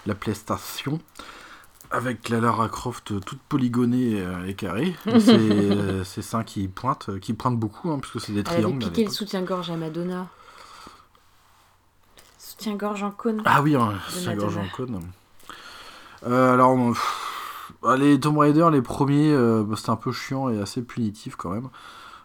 la 0.06 0.16
PlayStation, 0.16 1.00
avec 1.92 2.28
la 2.30 2.42
Lara 2.42 2.68
Croft 2.68 3.14
toute 3.26 3.40
polygonée 3.48 4.22
et 4.48 4.54
carrée, 4.54 4.96
c'est 5.20 6.04
c'est 6.04 6.22
ça 6.22 6.44
qui 6.44 6.68
pointe, 6.68 7.20
qui 7.20 7.34
pointe 7.34 7.58
beaucoup, 7.58 7.90
hein, 7.92 8.00
puisque 8.00 8.20
c'est 8.20 8.34
des 8.34 8.42
Elle 8.42 8.48
avait 8.48 8.62
triangles. 8.64 8.84
à 8.84 8.88
piqué 8.88 9.06
le 9.06 9.12
soutien-gorge 9.12 9.70
à 9.70 9.78
Madonna. 9.78 10.28
Soutien-gorge 12.38 13.04
en 13.04 13.12
cône. 13.12 13.42
Ah 13.46 13.62
oui, 13.62 13.76
hein, 13.76 13.94
De 13.94 14.20
c'est 14.20 14.28
un 14.28 14.36
gorge 14.36 14.58
en 14.58 14.68
cône. 14.76 15.02
Alors, 16.26 16.76
pff, 16.92 17.98
les 17.98 18.20
Tomb 18.20 18.38
Raider, 18.38 18.68
les 18.74 18.82
premiers, 18.82 19.34
bah, 19.34 19.76
c'était 19.78 19.90
un 19.90 19.96
peu 19.96 20.12
chiant 20.12 20.50
et 20.50 20.60
assez 20.60 20.82
punitif 20.82 21.38
quand 21.38 21.52
même. 21.52 21.70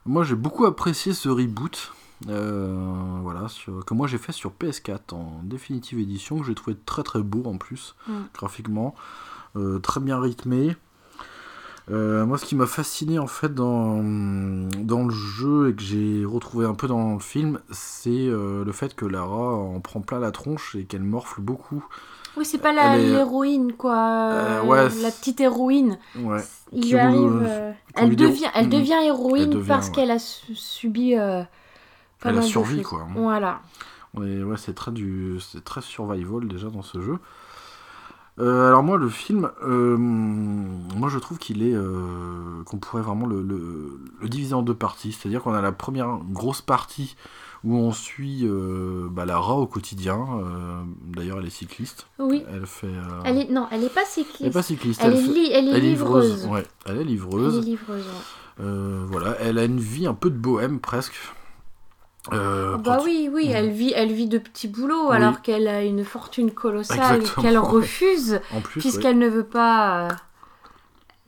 Moi, 0.06 0.24
j'ai 0.24 0.34
beaucoup 0.36 0.64
apprécié 0.66 1.12
ce 1.14 1.28
reboot. 1.28 1.92
euh, 2.30 2.74
voilà, 3.20 3.46
sur- 3.48 3.84
que 3.84 3.92
moi 3.92 4.06
j'ai 4.06 4.16
fait 4.16 4.32
sur 4.32 4.50
PS4 4.50 5.12
en 5.12 5.42
définitive 5.44 5.98
édition, 5.98 6.38
que 6.40 6.46
j'ai 6.46 6.54
trouvé 6.54 6.74
très 6.86 7.02
très 7.02 7.20
beau 7.20 7.42
en 7.44 7.58
plus, 7.58 7.94
Mm. 8.08 8.12
graphiquement, 8.32 8.94
euh, 9.54 9.78
très 9.80 10.00
bien 10.00 10.18
rythmé. 10.18 10.76
Euh, 11.90 12.24
moi, 12.24 12.38
ce 12.38 12.46
qui 12.46 12.56
m'a 12.56 12.66
fasciné 12.66 13.18
en 13.18 13.26
fait 13.26 13.52
dans, 13.54 14.02
dans 14.02 15.04
le 15.04 15.10
jeu 15.14 15.68
et 15.68 15.74
que 15.74 15.82
j'ai 15.82 16.24
retrouvé 16.24 16.64
un 16.64 16.72
peu 16.74 16.88
dans 16.88 17.12
le 17.12 17.20
film, 17.20 17.60
c'est 17.70 18.28
le 18.28 18.72
fait 18.72 18.96
que 18.96 19.04
Lara 19.04 19.52
en 19.54 19.78
prend 19.80 20.00
plein 20.00 20.18
la 20.18 20.30
tronche 20.30 20.74
et 20.74 20.84
qu'elle 20.86 21.02
morfle 21.04 21.42
beaucoup. 21.42 21.84
Oui, 22.36 22.44
c'est 22.44 22.58
pas 22.58 22.72
la- 22.72 22.98
est- 22.98 23.06
l'héroïne, 23.06 23.72
quoi. 23.72 23.94
Euh, 23.96 24.60
euh, 24.60 24.62
ouais, 24.64 24.88
la 25.02 25.10
petite 25.10 25.40
héroïne. 25.40 25.98
Ouais. 26.18 26.42
Il 26.72 26.90
lui 26.90 26.98
arrive. 26.98 27.42
euh, 27.46 27.72
qu'on 27.94 28.02
elle, 28.02 28.16
devient, 28.16 28.46
elle 28.54 28.66
Mm. 28.66 28.70
devient 28.70 28.98
héroïne 29.04 29.42
Elle 29.44 29.50
devient, 29.50 29.68
parce 29.68 29.86
ouais. 29.86 29.92
qu'elle 29.92 30.10
a 30.10 30.18
su- 30.18 30.54
subi. 30.54 31.14
euh, 31.14 31.42
pas 32.20 32.30
Elle 32.30 32.38
a 32.38 32.42
survécu, 32.42 32.82
quoi. 32.82 33.06
Voilà. 33.14 33.60
Est- 34.16 34.42
ouais, 34.42 34.56
c'est 34.56 34.74
très 34.74 34.90
du, 34.92 35.38
c'est 35.40 35.62
très 35.64 35.80
survival 35.82 36.48
déjà 36.48 36.68
dans 36.68 36.82
ce 36.82 37.00
jeu. 37.00 37.18
Euh, 38.38 38.68
alors 38.68 38.82
moi, 38.82 38.98
le 38.98 39.08
film, 39.08 39.50
euh, 39.62 39.96
moi 39.96 41.08
je 41.08 41.18
trouve 41.18 41.38
qu'il 41.38 41.62
est, 41.62 41.72
euh, 41.74 42.62
qu'on 42.66 42.76
pourrait 42.76 43.00
vraiment 43.02 43.26
le, 43.26 43.40
le- 43.42 43.98
le 44.20 44.28
diviser 44.28 44.52
en 44.54 44.60
deux 44.62 44.74
parties. 44.74 45.12
C'est-à-dire 45.12 45.42
qu'on 45.42 45.54
a 45.54 45.62
la 45.62 45.72
première 45.72 46.18
grosse 46.32 46.60
partie 46.60 47.16
où 47.66 47.76
on 47.76 47.90
suit 47.92 48.42
euh, 48.44 49.08
bah, 49.10 49.24
Lara 49.26 49.56
au 49.56 49.66
quotidien. 49.66 50.24
euh, 50.38 50.80
D'ailleurs, 51.04 51.38
elle 51.40 51.46
est 51.46 51.50
cycliste. 51.50 52.06
Oui. 52.18 52.44
Elle 52.52 52.64
fait. 52.66 52.86
euh, 52.86 53.20
Elle 53.24 53.38
est... 53.38 53.50
Non, 53.50 53.66
elle 53.72 53.82
est 53.84 53.92
pas 53.92 54.04
cycliste. 54.04 54.40
elle 54.40 54.46
est 54.46 54.50
pas 54.52 54.62
cycliste. 54.62 55.00
Elle, 55.04 55.14
est, 55.16 55.20
li- 55.20 55.50
elle 55.52 55.68
est 55.68 55.72
elle 55.72 55.76
est 55.84 55.88
livreuse. 55.90 56.46
Ouais, 56.46 56.62
elle 56.86 56.98
est 56.98 57.00
Elle 57.00 57.06
livreuse. 57.08 57.58
est 57.58 57.62
livreuse. 57.62 58.04
ouais. 58.06 58.64
Voilà, 59.10 59.36
elle 59.40 59.58
a 59.58 59.64
une 59.64 59.80
vie 59.80 60.06
un 60.06 60.14
peu 60.14 60.30
de 60.30 60.38
bohème 60.38 60.78
presque. 60.80 61.14
Euh, 62.32 62.72
Ah 62.74 62.78
bah 62.78 62.96
quand- 62.98 63.04
oui, 63.04 63.28
oui, 63.32 63.50
elle 63.52 63.70
vit, 63.70 63.92
elle 63.94 64.10
vit 64.12 64.26
de 64.28 64.38
petits 64.38 64.66
boulots 64.68 65.10
Oui. 65.10 65.16
alors 65.16 65.42
qu'elle 65.42 65.68
a 65.68 65.84
une 65.84 66.04
fortune 66.04 66.50
colossale 66.50 67.22
qu'elle 67.40 67.58
refuse 67.58 68.32
ouais. 68.52 68.60
puisqu'elle 68.62 69.18
ne 69.18 69.28
veut 69.28 69.44
pas. 69.46 70.08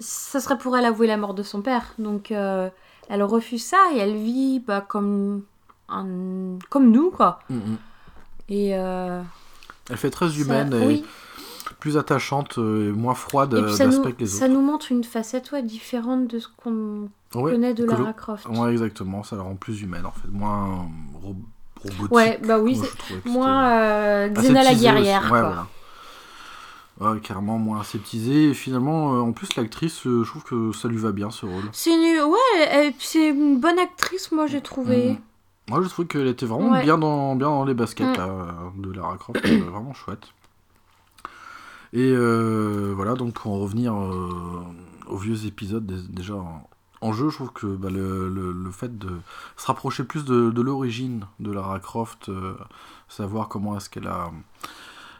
Ça 0.01 0.41
serait 0.41 0.59
pour 0.59 0.77
elle 0.77 0.85
avouer 0.85 1.07
la 1.07 1.17
mort 1.17 1.35
de 1.35 1.43
son 1.43 1.63
père. 1.63 1.95
Donc 1.99 2.31
elle 2.31 3.23
refuse 3.23 3.65
ça 3.65 3.79
et 3.95 3.99
elle 3.99 4.17
vit 4.17 4.61
bah, 4.61 4.81
comme 4.81 5.43
un... 5.89 6.59
comme 6.71 6.91
nous 6.91 7.11
quoi. 7.11 7.41
Mm, 7.51 7.55
mm. 7.57 7.77
Et 8.51 8.71
euh, 8.77 9.23
Elle 9.91 9.97
fait 9.97 10.11
très 10.11 10.29
ça- 10.31 10.37
humaine 10.37 10.73
et 10.75 10.87
oui. 10.87 11.05
plus 11.81 11.97
attachante 11.97 12.59
euh, 12.59 12.89
et 12.89 12.93
moins 12.93 13.15
froide 13.15 13.55
euh, 13.55 13.67
puis 13.67 13.77
ça 13.77 13.85
nous, 13.87 13.93
d'aspect 13.93 14.13
que 14.13 14.21
les 14.21 14.27
ça 14.27 14.49
nous 14.49 14.63
montre 14.63 14.91
une 14.91 15.05
facette 15.05 15.53
ouais, 15.53 15.63
différente 15.63 16.27
de 16.29 16.39
ce 16.39 16.49
qu'on 16.57 17.09
autres. 17.35 17.43
Ouais, 17.43 17.53
connaît 17.53 17.75
de 17.75 17.85
Lara 17.85 18.05
le- 18.09 18.13
Croft. 18.15 18.47
ouais, 18.49 18.71
exactement, 18.73 19.23
ça 19.23 19.37
la 19.37 19.43
rend 19.43 19.55
plus 19.57 19.83
humaine 19.83 20.07
en 20.07 20.13
fait, 20.13 20.29
moins 20.31 20.89
ro- 21.23 21.37
robotique. 21.83 22.11
Ouais, 22.11 22.41
bah 22.47 22.59
oui, 22.59 22.81
Moi, 23.27 23.33
moins 23.35 23.71
euh, 23.71 24.29
Xena 24.31 24.63
la 24.65 24.75
guerrière. 24.75 25.23
Ouais, 25.25 25.29
quoi. 25.29 25.41
voilà. 25.41 25.67
Ouais, 27.01 27.21
carrément 27.21 27.59
moins 27.59 27.81
aseptisé. 27.81 28.49
Et 28.51 28.55
finalement, 28.55 29.15
euh, 29.15 29.21
en 29.21 29.31
plus, 29.31 29.55
l'actrice, 29.55 30.05
euh, 30.09 30.25
je 30.25 30.31
trouve 30.31 30.43
que 30.43 30.73
ça 30.77 30.89
lui 30.89 30.97
va 30.97 31.13
bien 31.13 31.31
ce 31.31 31.47
rôle. 31.47 31.63
C'est 31.73 31.93
une... 31.93 32.23
Ouais, 32.25 32.93
c'est 32.99 33.29
une 33.29 33.61
bonne 33.61 33.79
actrice, 33.79 34.33
moi 34.33 34.49
j'ai 34.49 34.61
trouvé. 34.61 35.11
Mhm. 35.11 35.19
Moi, 35.69 35.83
je 35.83 35.89
trouve 35.89 36.07
qu'elle 36.07 36.27
était 36.27 36.47
vraiment 36.47 36.71
Ouais. 36.73 36.83
bien, 36.83 36.97
dans, 36.99 37.37
bien 37.37 37.49
dans 37.49 37.65
les 37.65 37.75
baskets 37.75 38.07
Mm. 38.09 38.17
là, 38.17 38.27
euh, 38.29 38.53
de 38.79 38.93
Lara 38.93 39.17
Croft, 39.19 39.45
euh, 39.45 39.65
vraiment 39.71 39.93
chouette. 39.95 40.29
Et 41.93 42.13
euh, 42.13 42.93
voilà, 42.95 43.15
donc 43.15 43.35
pour 43.35 43.53
en 43.53 43.59
revenir 43.59 43.95
euh, 43.95 44.61
aux 45.09 45.17
vieux 45.17 45.47
épisodes, 45.47 45.87
dé- 45.87 46.03
déjà 46.11 46.35
en, 47.01 47.13
jeu, 47.13 47.31
je 47.31 47.35
trouve 47.37 47.53
que 47.53 47.67
bah, 47.67 47.89
le, 47.91 48.29
le- 48.29 48.53
le 48.53 48.71
fait 48.71 48.99
de 48.99 49.09
se 49.57 49.67
rapprocher 49.67 50.05
plus 50.05 50.25
de, 50.25 50.51
de 50.51 50.63
l'origine 50.63 51.27
de 51.41 51.51
Lara 51.51 51.79
Croft, 51.81 52.29
euh, 52.29 52.55
savoir 53.09 53.49
comment 53.49 53.77
est-ce 53.77 53.89
qu'elle 53.89 54.07
a, 54.07 54.31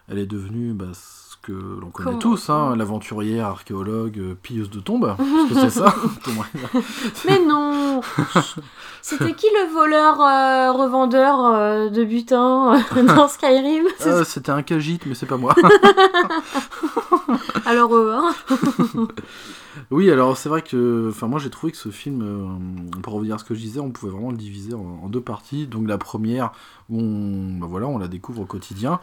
elle 0.09 0.19
est 0.19 0.27
devenue 0.27 0.73
bah, 0.75 0.87
ce 0.93 1.37
que 1.41 1.53
l'on 1.53 1.91
connaît 1.91 2.09
Comment- 2.11 2.19
tous, 2.19 2.51
hein, 2.51 2.77
l'aventurière, 2.77 3.47
archéologue, 3.47 4.35
pilleuse 4.43 4.69
de 4.71 4.81
tombes, 4.81 5.15
parce 5.17 5.49
que 5.49 5.55
c'est 5.55 5.71
ça. 5.71 5.95
Mais 7.27 7.39
non 7.47 7.68
C'était 9.03 9.33
qui 9.35 9.47
le 9.47 9.73
voleur 9.73 10.21
euh, 10.21 10.73
revendeur 10.73 11.45
euh, 11.47 11.89
de 11.89 12.05
butin 12.05 12.83
euh, 12.97 13.03
dans 13.05 13.29
Skyrim 13.29 13.87
C'était 14.25 14.51
un 14.51 14.63
Khajiit, 14.63 15.01
mais 15.07 15.15
c'est 15.15 15.27
pas 15.27 15.37
moi. 15.37 15.55
Alors, 17.67 17.95
hein. 17.95 18.35
Oui, 19.91 20.11
alors 20.11 20.37
c'est 20.37 20.49
vrai 20.49 20.61
que, 20.61 21.09
enfin 21.11 21.29
moi 21.29 21.39
j'ai 21.39 21.51
trouvé 21.51 21.73
que 21.73 21.79
ce 21.79 21.89
film, 21.91 22.91
pour 23.03 23.15
revenir 23.15 23.37
à 23.37 23.39
ce 23.39 23.45
que 23.45 23.55
je 23.55 23.61
disais, 23.61 23.81
on 23.81 23.91
pouvait 23.91 24.13
vraiment 24.13 24.31
le 24.31 24.37
diviser 24.37 24.75
en, 24.75 25.01
en 25.05 25.09
deux 25.09 25.21
parties. 25.21 25.67
Donc 25.67 25.89
la 25.89 25.97
première, 25.97 26.53
où 26.91 27.01
on, 27.01 27.59
bah 27.59 27.67
voilà, 27.71 27.87
on 27.87 27.97
la 27.97 28.09
découvre 28.09 28.43
au 28.43 28.45
quotidien, 28.45 29.01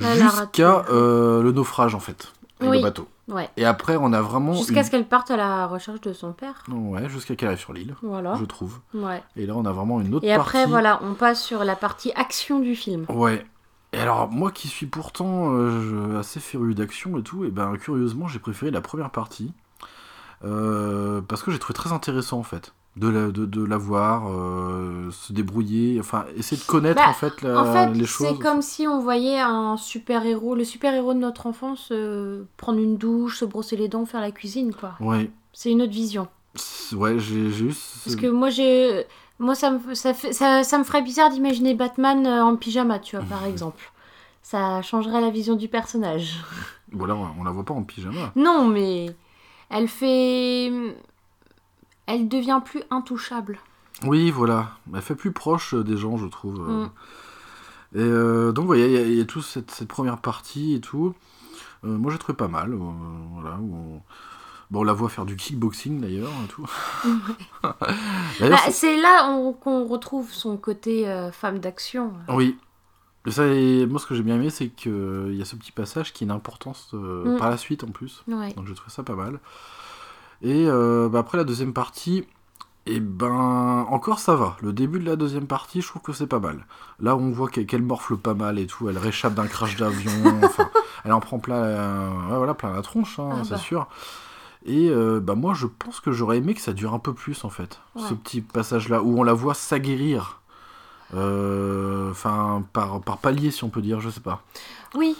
jusqu'à 0.00 0.84
le 0.90 1.50
naufrage 1.52 1.94
en 1.94 2.00
fait, 2.00 2.32
avec 2.60 2.70
Oui. 2.70 2.76
le 2.78 2.82
bateau. 2.82 3.08
ouais. 3.28 3.48
Et 3.56 3.64
après 3.64 3.96
on 3.96 4.12
a 4.12 4.20
vraiment 4.22 4.52
Jusqu'à 4.54 4.80
une- 4.80 4.84
ce 4.84 4.90
qu'elle 4.90 5.06
parte 5.08 5.30
à 5.30 5.36
la 5.36 5.66
recherche 5.66 6.00
de 6.00 6.12
son 6.12 6.32
père. 6.32 6.64
ouais, 6.68 7.08
jusqu'à 7.08 7.36
qu'elle 7.36 7.48
arrive 7.48 7.60
sur 7.60 7.72
l'île, 7.72 7.94
Voilà. 8.02 8.34
je 8.38 8.44
trouve. 8.44 8.80
Ouais. 8.94 9.22
Et 9.36 9.46
là 9.46 9.54
on 9.56 9.64
a 9.64 9.72
vraiment 9.72 10.00
une 10.00 10.14
autre 10.14 10.26
Et 10.26 10.32
après, 10.32 10.58
partie. 10.58 10.70
voilà, 10.70 11.00
on 11.02 11.14
passe 11.14 11.42
sur 11.42 11.64
la 11.64 11.76
partie 11.76 12.12
action 12.14 12.58
du 12.60 12.74
film. 12.76 13.04
Ouais. 13.08 13.44
Et 13.94 13.98
alors, 13.98 14.28
moi 14.30 14.50
qui 14.50 14.68
suis 14.68 14.84
pourtant 14.86 15.50
euh, 15.54 16.18
assez 16.20 16.40
féru 16.40 16.74
d'action 16.74 17.16
et 17.18 17.22
tout, 17.22 17.44
et 17.46 17.50
ben 17.50 17.74
curieusement, 17.78 18.28
j'ai 18.28 18.38
préféré 18.38 18.70
la 18.70 18.80
première 18.82 19.10
partie. 19.10 19.52
euh, 20.44 21.20
parce 21.22 21.42
que 21.42 21.50
j'ai 21.50 21.58
trouvé 21.58 21.74
très 21.74 21.92
intéressant 21.92 22.38
en 22.38 22.42
fait. 22.44 22.72
De 22.96 23.08
la, 23.08 23.28
de, 23.28 23.46
de 23.46 23.68
euh, 23.70 25.10
se 25.12 25.32
débrouiller, 25.32 26.00
enfin, 26.00 26.24
essayer 26.36 26.60
de 26.60 26.66
connaître 26.66 26.96
Bah, 27.00 27.10
en 27.10 27.12
fait, 27.12 27.42
la- 27.42 27.60
En 27.60 27.72
fait, 27.72 27.92
les 27.92 28.04
choses. 28.06 28.26
c'est 28.28 28.38
comme 28.42 28.60
si 28.60 28.88
on 28.88 28.98
voyait 29.00 29.38
un 29.38 29.76
super-héros, 29.76 30.56
le 30.56 30.64
super-héros 30.64 31.14
de 31.14 31.20
notre 31.20 31.46
enfance, 31.46 31.90
euh, 31.92 32.42
prendre 32.56 32.80
une 32.80 32.96
douche, 32.96 33.38
se 33.38 33.44
brosser 33.44 33.76
les 33.76 33.86
dents, 33.88 34.04
faire 34.04 34.20
la 34.20 34.32
cuisine, 34.32 34.74
quoi. 34.74 34.94
Ouais, 35.00 35.30
C'est 35.52 35.70
une 35.70 35.82
autre 35.82 35.92
vision. 35.92 36.26
Ouais, 36.92 37.18
j'ai 37.20 37.50
ce- 37.72 38.04
Parce 38.04 38.16
que 38.16 38.26
moi, 38.26 38.50
j'ai. 38.50 39.04
Moi, 39.38 39.54
ça 39.54 39.70
me, 39.70 39.94
ça, 39.94 40.12
fait, 40.14 40.32
ça, 40.32 40.64
ça 40.64 40.78
me 40.78 40.82
ferait 40.82 41.02
bizarre 41.02 41.30
d'imaginer 41.30 41.74
Batman 41.74 42.26
euh, 42.26 42.42
en 42.44 42.56
pyjama, 42.56 42.98
tu 42.98 43.14
vois, 43.16 43.24
par 43.24 43.44
exemple. 43.46 43.92
Ça 44.42 44.82
changerait 44.82 45.20
la 45.20 45.30
vision 45.30 45.54
du 45.54 45.68
personnage. 45.68 46.40
Voilà, 46.90 47.14
on 47.14 47.44
la 47.44 47.50
voit 47.52 47.64
pas 47.64 47.74
en 47.74 47.84
pyjama. 47.84 48.32
Non, 48.34 48.66
mais. 48.66 49.14
Elle 49.70 49.86
fait. 49.86 50.72
Elle 52.08 52.28
devient 52.28 52.60
plus 52.64 52.82
intouchable. 52.90 53.58
Oui, 54.04 54.30
voilà. 54.30 54.70
Elle 54.94 55.02
fait 55.02 55.14
plus 55.14 55.32
proche 55.32 55.74
euh, 55.74 55.84
des 55.84 55.96
gens, 55.96 56.16
je 56.16 56.26
trouve. 56.26 56.60
euh. 56.60 56.84
Mm. 56.84 56.90
Et 57.94 58.00
euh, 58.02 58.52
donc, 58.52 58.66
voilà, 58.66 58.84
il 58.86 58.92
y, 58.92 58.96
a- 58.96 59.02
il 59.02 59.14
y 59.14 59.20
a 59.20 59.24
toute 59.24 59.42
cette, 59.44 59.70
cette 59.70 59.88
première 59.88 60.18
partie 60.18 60.74
et 60.74 60.80
tout. 60.80 61.14
Euh, 61.84 61.88
moi, 61.96 62.10
j'ai 62.12 62.18
trouvé 62.18 62.36
pas 62.36 62.48
mal. 62.48 62.72
euh, 62.72 62.76
voilà, 63.34 63.56
où 63.60 63.74
on... 63.74 64.02
Bon, 64.70 64.80
on 64.80 64.84
la 64.84 64.92
voit 64.92 65.08
faire 65.08 65.24
du 65.24 65.34
kickboxing 65.36 65.98
d'ailleurs 66.00 66.28
et 66.44 66.48
tout. 66.48 66.66
Bah, 67.62 67.76
c'est- 68.70 69.00
là 69.00 69.28
on- 69.30 69.52
qu'on 69.52 69.84
retrouve 69.86 70.30
son 70.32 70.56
côté 70.56 71.06
femme 71.32 71.58
d'action. 71.58 72.12
Oui. 72.28 72.56
Et 73.26 73.30
ça, 73.30 73.46
et 73.46 73.86
moi, 73.86 73.98
ce 73.98 74.06
que 74.06 74.14
j'ai 74.14 74.22
bien 74.22 74.36
aimé, 74.36 74.50
c'est 74.50 74.68
qu'il 74.68 75.34
y 75.34 75.42
a 75.42 75.44
ce 75.44 75.56
petit 75.56 75.72
passage 75.72 76.12
qui 76.12 76.24
a 76.24 76.26
une 76.26 76.30
importance 76.30 76.90
Mm. 76.92 77.36
par 77.38 77.50
la 77.50 77.56
suite 77.56 77.82
en 77.84 77.88
plus. 77.88 78.22
Ouais. 78.28 78.52
Donc, 78.54 78.66
j'ai 78.66 78.74
trouvé 78.74 78.90
ça 78.90 79.02
pas 79.02 79.14
mal. 79.16 79.40
Et 80.42 80.66
euh, 80.68 81.08
bah, 81.08 81.18
après 81.20 81.38
la 81.38 81.44
deuxième 81.44 81.72
partie, 81.72 82.24
et 82.86 83.00
ben 83.00 83.84
encore 83.90 84.18
ça 84.18 84.34
va. 84.34 84.56
Le 84.62 84.72
début 84.72 84.98
de 84.98 85.04
la 85.04 85.16
deuxième 85.16 85.46
partie, 85.46 85.82
je 85.82 85.88
trouve 85.88 86.02
que 86.02 86.12
c'est 86.12 86.26
pas 86.26 86.38
mal. 86.40 86.64
Là, 87.00 87.16
on 87.16 87.30
voit 87.30 87.48
qu'elle 87.48 87.82
morfle 87.82 88.16
pas 88.16 88.34
mal 88.34 88.58
et 88.58 88.66
tout. 88.66 88.88
Elle 88.88 88.98
réchappe 88.98 89.34
d'un 89.34 89.46
crash 89.46 89.76
d'avion. 89.76 90.10
enfin, 90.42 90.70
elle 91.04 91.12
en 91.12 91.20
prend 91.20 91.38
plein, 91.38 91.56
euh, 91.56 92.10
voilà, 92.36 92.54
plein 92.54 92.72
la 92.72 92.82
tronche, 92.82 93.18
hein, 93.18 93.30
Ah 93.32 93.44
c'est 93.44 93.50
bah. 93.50 93.58
sûr. 93.58 93.88
Et 94.64 94.88
euh, 94.90 95.20
bah 95.20 95.34
moi, 95.34 95.54
je 95.54 95.66
pense 95.66 96.00
que 96.00 96.12
j'aurais 96.12 96.38
aimé 96.38 96.54
que 96.54 96.60
ça 96.60 96.72
dure 96.72 96.94
un 96.94 96.98
peu 96.98 97.12
plus 97.14 97.44
en 97.44 97.50
fait. 97.50 97.80
Ouais. 97.94 98.02
Ce 98.08 98.14
petit 98.14 98.40
passage-là 98.40 99.02
où 99.02 99.18
on 99.18 99.22
la 99.22 99.34
voit 99.34 99.54
s'aguerrir. 99.54 100.40
Euh, 101.14 102.10
Enfin, 102.10 102.64
par, 102.72 103.00
par 103.00 103.18
palier, 103.18 103.50
si 103.50 103.64
on 103.64 103.68
peut 103.68 103.82
dire, 103.82 104.00
je 104.00 104.08
sais 104.10 104.20
pas. 104.20 104.42
Oui. 104.94 105.14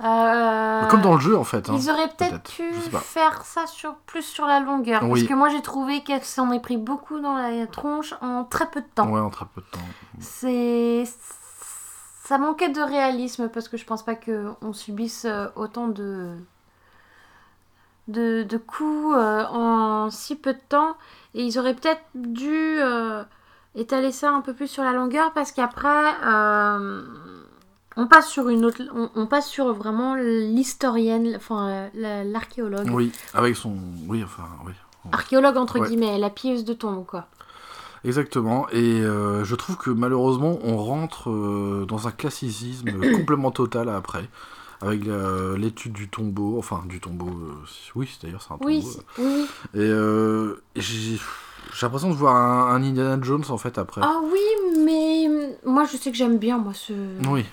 Euh, 0.00 0.86
Comme 0.86 1.00
dans 1.00 1.14
le 1.14 1.20
jeu 1.20 1.36
en 1.36 1.42
fait. 1.42 1.68
hein. 1.68 1.74
Ils 1.76 1.90
auraient 1.90 2.06
peut-être 2.08 2.42
peut-être, 2.42 2.54
pu 2.54 2.72
faire 3.02 3.42
ça 3.44 3.66
sur, 3.66 3.96
plus 4.06 4.22
sur 4.22 4.46
la 4.46 4.60
longueur. 4.60 5.02
Oui. 5.02 5.08
Parce 5.20 5.24
que 5.24 5.34
moi 5.34 5.48
j'ai 5.48 5.60
trouvé 5.60 6.02
qu'elle 6.04 6.22
s'en 6.22 6.52
est 6.52 6.60
pris 6.60 6.76
beaucoup 6.76 7.18
dans 7.18 7.34
la 7.34 7.66
tronche 7.66 8.14
en 8.20 8.44
très 8.44 8.70
peu 8.70 8.80
de 8.80 8.86
temps. 8.94 9.08
Ouais, 9.10 9.20
en 9.20 9.30
très 9.30 9.46
peu 9.46 9.60
de 9.60 9.66
temps. 9.66 9.80
C'est. 10.20 11.04
Ça 12.24 12.38
manquait 12.38 12.68
de 12.68 12.80
réalisme 12.80 13.48
parce 13.48 13.68
que 13.68 13.76
je 13.76 13.84
pense 13.84 14.04
pas 14.04 14.14
qu'on 14.14 14.72
subisse 14.72 15.24
euh, 15.24 15.46
autant 15.56 15.88
de. 15.88 16.36
de, 18.06 18.44
de 18.44 18.56
coups 18.56 19.16
euh, 19.16 19.44
en 19.46 20.10
si 20.10 20.36
peu 20.36 20.52
de 20.52 20.60
temps. 20.68 20.96
Et 21.34 21.42
ils 21.42 21.58
auraient 21.58 21.74
peut-être 21.74 22.02
dû 22.14 22.52
euh, 22.52 23.24
étaler 23.74 24.12
ça 24.12 24.30
un 24.30 24.42
peu 24.42 24.54
plus 24.54 24.68
sur 24.68 24.84
la 24.84 24.92
longueur 24.92 25.32
parce 25.32 25.50
qu'après. 25.50 26.12
On 27.98 28.06
passe 28.06 28.28
sur 28.30 28.48
une 28.48 28.64
autre, 28.64 28.80
on, 28.94 29.10
on 29.14 29.26
passe 29.26 29.48
sur 29.48 29.72
vraiment 29.74 30.14
l'historienne, 30.14 31.34
enfin 31.36 31.88
la- 31.94 32.24
l'archéologue, 32.24 32.88
Oui, 32.90 33.12
avec 33.34 33.56
son. 33.56 33.76
Oui, 34.08 34.22
enfin, 34.24 34.48
oui. 34.66 34.72
archéologue 35.12 35.56
entre 35.58 35.78
Ouais. 35.80 35.88
guillemets, 35.88 36.16
la 36.18 36.30
pilleuse 36.30 36.64
de 36.64 36.72
tombe 36.72 37.04
quoi. 37.04 37.26
Exactement. 38.04 38.68
Et 38.70 39.00
euh, 39.02 39.44
je 39.44 39.54
trouve 39.56 39.76
que 39.76 39.90
malheureusement, 39.90 40.58
on 40.62 40.76
rentre 40.76 41.30
euh, 41.30 41.84
dans 41.86 42.06
un 42.06 42.12
classicisme 42.12 42.90
complètement 43.16 43.50
total 43.50 43.88
après. 43.88 44.28
Avec 44.80 45.00
l'étude 45.56 45.92
du 45.92 46.08
tombeau, 46.08 46.56
enfin 46.56 46.84
du 46.86 47.00
tombeau, 47.00 47.26
euh, 47.26 47.54
oui, 47.96 48.08
d'ailleurs 48.22 48.40
c'est 48.42 48.52
un 48.54 48.58
tombeau. 48.58 48.68
Oui, 48.68 48.86
oui. 49.18 49.46
Et 49.74 50.80
j'ai 50.80 51.18
j'ai 51.74 51.82
l'impression 51.86 52.10
de 52.10 52.14
voir 52.14 52.36
un, 52.36 52.72
un 52.76 52.82
Indiana 52.84 53.18
Jones 53.20 53.42
en 53.48 53.58
fait 53.58 53.76
après. 53.76 54.02
Ah 54.04 54.20
oui, 54.32 54.38
mais 54.84 55.28
moi 55.66 55.84
je 55.84 55.96
sais 55.96 56.12
que 56.12 56.16
j'aime 56.16 56.38
bien 56.38 56.58
moi 56.58 56.74
ce, 56.74 56.92
Oui, 57.28 57.44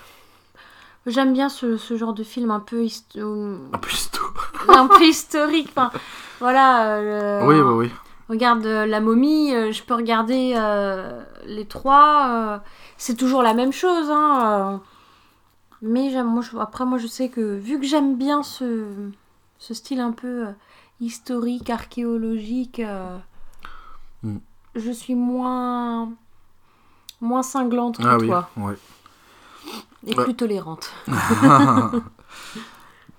j'aime 1.06 1.32
bien 1.32 1.48
ce, 1.48 1.76
ce 1.76 1.96
genre 1.96 2.12
de 2.14 2.22
film 2.22 2.50
un 2.50 2.60
peu 2.60 2.84
hist- 2.84 3.16
euh, 3.16 3.58
un 3.72 3.78
peu 3.78 3.90
histo. 3.90 4.20
un 4.68 4.86
peu 4.88 5.02
historique. 5.04 5.68
Enfin, 5.70 5.90
voilà. 6.40 6.86
euh, 6.96 7.40
le- 7.42 7.46
Oui, 7.48 7.60
oui, 7.60 7.86
oui. 7.86 7.92
Regarde 8.28 8.66
euh, 8.66 8.86
la 8.86 9.00
momie, 9.00 9.54
euh, 9.54 9.70
je 9.70 9.82
peux 9.84 9.94
regarder 9.94 10.54
euh, 10.56 11.22
les 11.46 11.64
trois. 11.66 12.62
c'est 12.96 13.14
toujours 13.14 13.42
la 13.42 13.54
même 13.54 13.72
chose. 13.72 14.08
Hein, 14.10 14.80
mais 15.82 16.10
j'aime, 16.10 16.26
moi, 16.26 16.42
je- 16.42 16.56
après, 16.58 16.84
moi, 16.84 16.98
je 16.98 17.06
sais 17.06 17.28
que 17.28 17.56
vu 17.56 17.78
que 17.78 17.86
j'aime 17.86 18.16
bien 18.16 18.42
ce, 18.42 18.84
ce 19.58 19.74
style 19.74 20.00
un 20.00 20.12
peu 20.12 20.46
historique, 21.00 21.70
archéologique, 21.70 22.82
Mm. 24.22 24.38
je 24.74 24.90
suis 24.90 25.14
moins 25.14 26.10
moins 27.20 27.42
cinglante 27.42 27.98
que 27.98 28.02
Ah 28.06 28.16
oui, 28.18 28.26
toi 28.26 28.48
ouais. 28.56 28.74
Et 30.06 30.16
plus 30.16 30.36
tolérante. 30.36 30.92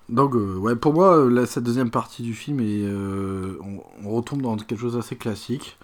Donc, 0.08 0.34
euh, 0.34 0.56
ouais, 0.56 0.74
pour 0.74 0.94
moi, 0.94 1.16
euh, 1.18 1.46
cette 1.46 1.64
deuxième 1.64 1.90
partie 1.90 2.22
du 2.22 2.34
film, 2.34 2.60
est, 2.60 2.82
euh, 2.82 3.58
on, 3.62 3.82
on 4.04 4.10
retombe 4.14 4.40
dans 4.42 4.56
quelque 4.56 4.80
chose 4.80 4.94
d'assez 4.94 5.16
classique, 5.16 5.78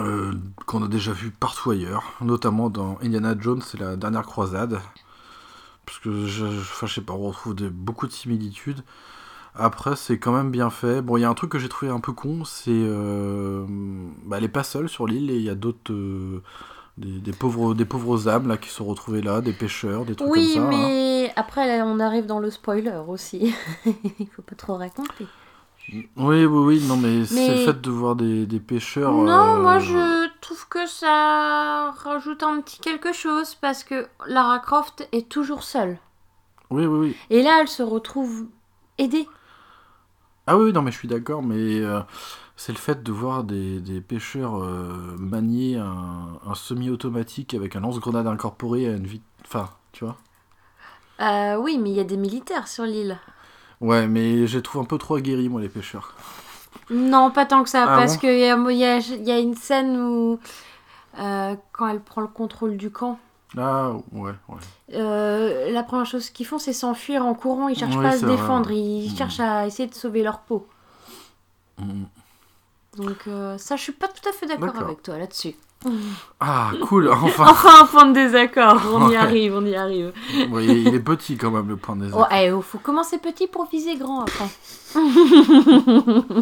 euh, 0.00 0.32
qu'on 0.66 0.82
a 0.82 0.88
déjà 0.88 1.12
vu 1.12 1.30
partout 1.30 1.70
ailleurs, 1.70 2.14
notamment 2.20 2.70
dans 2.70 2.98
Indiana 3.02 3.34
Jones 3.38 3.62
et 3.74 3.78
la 3.78 3.96
dernière 3.96 4.22
croisade. 4.24 4.80
Parce 5.86 5.98
que, 5.98 6.26
je, 6.26 6.46
je- 6.46 6.86
sais 6.86 7.00
pas, 7.00 7.12
on 7.12 7.26
retrouve 7.28 7.54
des- 7.54 7.68
beaucoup 7.70 8.06
de 8.06 8.12
similitudes. 8.12 8.82
Après, 9.54 9.96
c'est 9.96 10.18
quand 10.18 10.32
même 10.32 10.50
bien 10.50 10.70
fait. 10.70 11.02
Bon, 11.02 11.18
il 11.18 11.22
y 11.22 11.24
a 11.24 11.30
un 11.30 11.34
truc 11.34 11.52
que 11.52 11.60
j'ai 11.60 11.70
trouvé 11.70 11.92
un 11.92 12.00
peu 12.00 12.12
con, 12.12 12.44
c'est. 12.44 12.84
bah, 14.26 14.38
elle 14.38 14.44
est 14.44 14.48
pas 14.48 14.62
seule 14.64 14.88
sur 14.88 15.06
l'île 15.06 15.30
et 15.30 15.36
il 15.36 15.42
y 15.42 15.50
a 15.50 15.54
d'autres. 15.54 15.92
Des, 16.98 17.20
des 17.20 17.32
pauvres, 17.32 17.74
des 17.74 17.84
pauvres 17.84 18.28
âmes 18.28 18.48
là 18.48 18.56
qui 18.56 18.68
sont 18.68 18.84
retrouvées 18.84 19.22
là, 19.22 19.40
des 19.40 19.52
pêcheurs, 19.52 20.04
des 20.04 20.14
trucs 20.14 20.30
Oui, 20.30 20.52
comme 20.54 20.70
ça. 20.70 20.76
hein. 20.76 20.80
mais 20.88 21.32
après, 21.36 21.66
là, 21.66 21.84
on 21.86 21.98
arrive 22.00 22.26
dans 22.26 22.38
le 22.38 22.50
spoiler 22.50 22.92
aussi. 23.08 23.54
Il 23.86 24.26
faut 24.28 24.42
pas 24.42 24.54
trop 24.54 24.76
raconter. 24.76 25.26
Oui, 25.88 26.06
oui, 26.16 26.44
oui, 26.46 26.84
non, 26.86 26.96
mais, 26.96 27.24
c'est 27.24 27.48
le 27.58 27.64
fait 27.72 27.80
de 27.80 27.90
voir 27.90 28.14
des, 28.14 28.46
des 28.46 28.60
pêcheurs. 28.60 29.12
Non, 29.12 29.56
euh, 29.56 29.62
moi 29.62 29.78
je 29.80 30.28
trouve 30.40 30.68
que 30.68 30.86
ça 30.86 31.90
rajoute 31.90 32.42
un 32.44 32.60
petit 32.60 32.78
quelque 32.78 33.12
chose 33.12 33.56
parce 33.56 33.82
que 33.82 34.06
Lara 34.28 34.60
Croft 34.60 35.08
est 35.12 35.28
toujours 35.28 35.64
seule. 35.64 35.98
Oui, 36.70 36.86
oui, 36.86 36.98
oui. 37.08 37.16
Et 37.30 37.42
là, 37.42 37.58
elle 37.60 37.68
se 37.68 37.82
retrouve 37.82 38.46
aidée. 38.98 39.26
Ah 40.46 40.56
oui, 40.56 40.72
non, 40.72 40.82
mais 40.82 40.92
je 40.92 40.98
suis 40.98 41.08
d'accord, 41.08 41.42
mais 41.42 41.80
euh, 41.80 42.00
c'est 42.62 42.72
le 42.72 42.78
fait 42.78 43.02
de 43.02 43.10
voir 43.10 43.42
des, 43.42 43.80
des 43.80 44.00
pêcheurs 44.00 44.62
euh, 44.62 45.16
manier 45.18 45.78
un, 45.78 46.38
un 46.46 46.54
semi-automatique 46.54 47.54
avec 47.54 47.74
un 47.74 47.80
lance-grenade 47.80 48.28
incorporé 48.28 48.86
à 48.86 48.92
une 48.92 49.06
vie. 49.06 49.20
Enfin, 49.44 49.68
tu 49.90 50.04
vois 50.04 50.16
Euh, 51.20 51.56
oui, 51.56 51.78
mais 51.82 51.90
il 51.90 51.96
y 51.96 52.00
a 52.00 52.04
des 52.04 52.16
militaires 52.16 52.68
sur 52.68 52.84
l'île. 52.84 53.18
Ouais, 53.80 54.06
mais 54.06 54.46
j'ai 54.46 54.62
trouvé 54.62 54.84
un 54.84 54.86
peu 54.86 54.96
trop 54.98 55.16
aguerri, 55.16 55.48
moi, 55.48 55.60
les 55.60 55.68
pêcheurs. 55.68 56.14
Non, 56.90 57.30
pas 57.32 57.46
tant 57.46 57.64
que 57.64 57.68
ça, 57.68 57.84
Ah 57.88 57.96
parce 57.96 58.14
bon 58.14 58.20
qu'il 58.20 58.38
y 58.38 58.42
y, 58.42 59.24
y 59.24 59.30
a 59.32 59.38
une 59.38 59.54
scène 59.54 59.96
où, 60.00 60.38
euh, 61.18 61.56
quand 61.72 61.88
elle 61.88 62.00
prend 62.00 62.20
le 62.20 62.28
contrôle 62.28 62.76
du 62.76 62.90
camp, 62.90 63.18
Ah, 63.56 63.92
ouais, 64.12 64.32
ouais. 64.48 64.60
Euh, 64.94 65.70
la 65.70 65.82
première 65.82 66.06
chose 66.06 66.30
qu'ils 66.30 66.46
font, 66.46 66.58
c'est 66.58 66.72
s'enfuir 66.72 67.26
en 67.26 67.34
courant. 67.34 67.68
Ils 67.68 67.76
cherchent 67.76 68.00
pas 68.00 68.10
à 68.10 68.16
se 68.18 68.24
vrai, 68.24 68.36
défendre, 68.36 68.70
ouais. 68.70 68.78
ils 68.78 69.12
Mm. 69.12 69.16
cherchent 69.16 69.40
à 69.40 69.66
essayer 69.66 69.88
de 69.88 69.94
sauver 69.94 70.22
leur 70.22 70.40
peau. 70.40 70.66
Mm. 71.78 72.04
Donc 72.96 73.26
euh, 73.26 73.56
ça, 73.58 73.76
je 73.76 73.82
suis 73.82 73.92
pas 73.92 74.08
tout 74.08 74.28
à 74.28 74.32
fait 74.32 74.46
d'accord 74.46 74.76
avec 74.82 75.02
toi 75.02 75.16
là-dessus. 75.18 75.54
Ah, 76.38 76.70
cool, 76.82 77.08
enfin. 77.12 77.46
Enfin, 77.48 77.82
un 77.82 77.86
point 77.86 78.06
de 78.06 78.12
désaccord. 78.14 78.80
On 78.92 79.08
y 79.08 79.12
Ouais. 79.12 79.16
arrive, 79.16 79.54
on 79.56 79.64
y 79.64 79.74
arrive. 79.74 80.12
Ouais, 80.50 80.64
il 80.66 80.94
est 80.94 81.00
petit 81.00 81.36
quand 81.36 81.50
même, 81.50 81.68
le 81.68 81.76
point 81.76 81.96
des 81.96 82.08
Oh, 82.14 82.24
eh, 82.30 82.52
oh, 82.52 82.60
faut 82.62 82.78
commencer 82.78 83.18
petit 83.18 83.46
pour 83.48 83.66
viser 83.66 83.96
grand 83.96 84.20
après. 84.22 84.48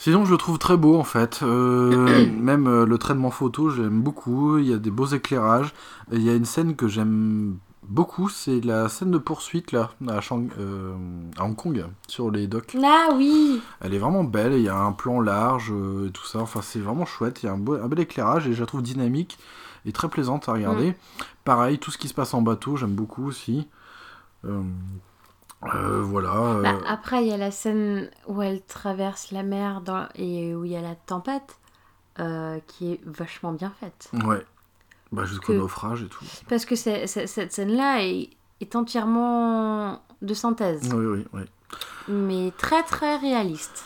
Sinon, 0.00 0.24
je 0.24 0.30
le 0.30 0.36
trouve 0.38 0.58
très 0.58 0.76
beau 0.76 0.96
en 0.96 1.04
fait. 1.04 1.40
Euh, 1.42 2.26
même 2.40 2.68
euh, 2.68 2.86
le 2.86 2.98
traitement 2.98 3.30
photo, 3.30 3.68
j'aime 3.70 4.00
beaucoup. 4.00 4.58
Il 4.58 4.66
y 4.68 4.72
a 4.72 4.78
des 4.78 4.90
beaux 4.92 5.06
éclairages. 5.06 5.74
Il 6.12 6.22
y 6.22 6.30
a 6.30 6.34
une 6.34 6.44
scène 6.44 6.76
que 6.76 6.86
j'aime 6.88 7.58
beaucoup, 7.88 8.28
c'est 8.28 8.60
la 8.64 8.88
scène 8.88 9.10
de 9.10 9.18
poursuite 9.18 9.72
là, 9.72 9.90
à, 10.08 10.20
Shang- 10.20 10.50
euh, 10.58 10.94
à 11.38 11.44
Hong 11.44 11.56
Kong, 11.56 11.84
sur 12.06 12.30
les 12.30 12.46
docks. 12.46 12.76
Ah 12.84 13.08
oui 13.14 13.60
Elle 13.80 13.94
est 13.94 13.98
vraiment 13.98 14.24
belle. 14.24 14.52
Il 14.54 14.62
y 14.62 14.68
a 14.68 14.76
un 14.76 14.92
plan 14.92 15.20
large 15.20 15.72
euh, 15.72 16.08
et 16.08 16.10
tout 16.10 16.24
ça. 16.26 16.38
Enfin, 16.40 16.60
c'est 16.62 16.78
vraiment 16.80 17.06
chouette. 17.06 17.42
Il 17.42 17.46
y 17.46 17.48
a 17.48 17.52
un, 17.52 17.58
beau, 17.58 17.74
un 17.74 17.88
bel 17.88 18.00
éclairage 18.00 18.46
et 18.46 18.52
je 18.52 18.60
la 18.60 18.66
trouve 18.66 18.82
dynamique 18.82 19.38
et 19.86 19.92
très 19.92 20.08
plaisante 20.08 20.48
à 20.48 20.52
regarder. 20.52 20.94
Pareil, 21.44 21.78
tout 21.78 21.90
ce 21.90 21.98
qui 21.98 22.08
se 22.08 22.14
passe 22.14 22.34
en 22.34 22.42
bateau, 22.42 22.76
j'aime 22.76 22.94
beaucoup 22.94 23.26
aussi. 23.26 23.68
Euh, 24.44 24.62
euh, 25.74 26.02
voilà. 26.02 26.60
Bah, 26.62 26.78
Après, 26.86 27.22
il 27.24 27.28
y 27.28 27.32
a 27.32 27.36
la 27.36 27.50
scène 27.50 28.10
où 28.26 28.42
elle 28.42 28.62
traverse 28.62 29.32
la 29.32 29.42
mer 29.42 29.80
dans... 29.80 30.06
et 30.14 30.54
où 30.54 30.64
il 30.64 30.70
y 30.72 30.76
a 30.76 30.82
la 30.82 30.94
tempête, 30.94 31.58
qui 32.66 32.92
est 32.92 33.00
vachement 33.06 33.52
bien 33.52 33.72
faite. 33.80 34.10
Ouais. 34.24 34.44
Bah, 35.10 35.24
jusqu'au 35.24 35.54
naufrage 35.54 36.02
et 36.02 36.08
tout. 36.08 36.24
Parce 36.48 36.64
que 36.64 36.76
cette 36.76 37.52
scène-là 37.52 38.02
est, 38.04 38.30
est 38.60 38.76
entièrement 38.76 40.02
de 40.20 40.34
synthèse, 40.34 40.92
Oui, 40.92 41.06
oui, 41.06 41.24
oui. 41.32 41.42
mais 42.08 42.52
très 42.58 42.82
très 42.82 43.16
réaliste. 43.16 43.84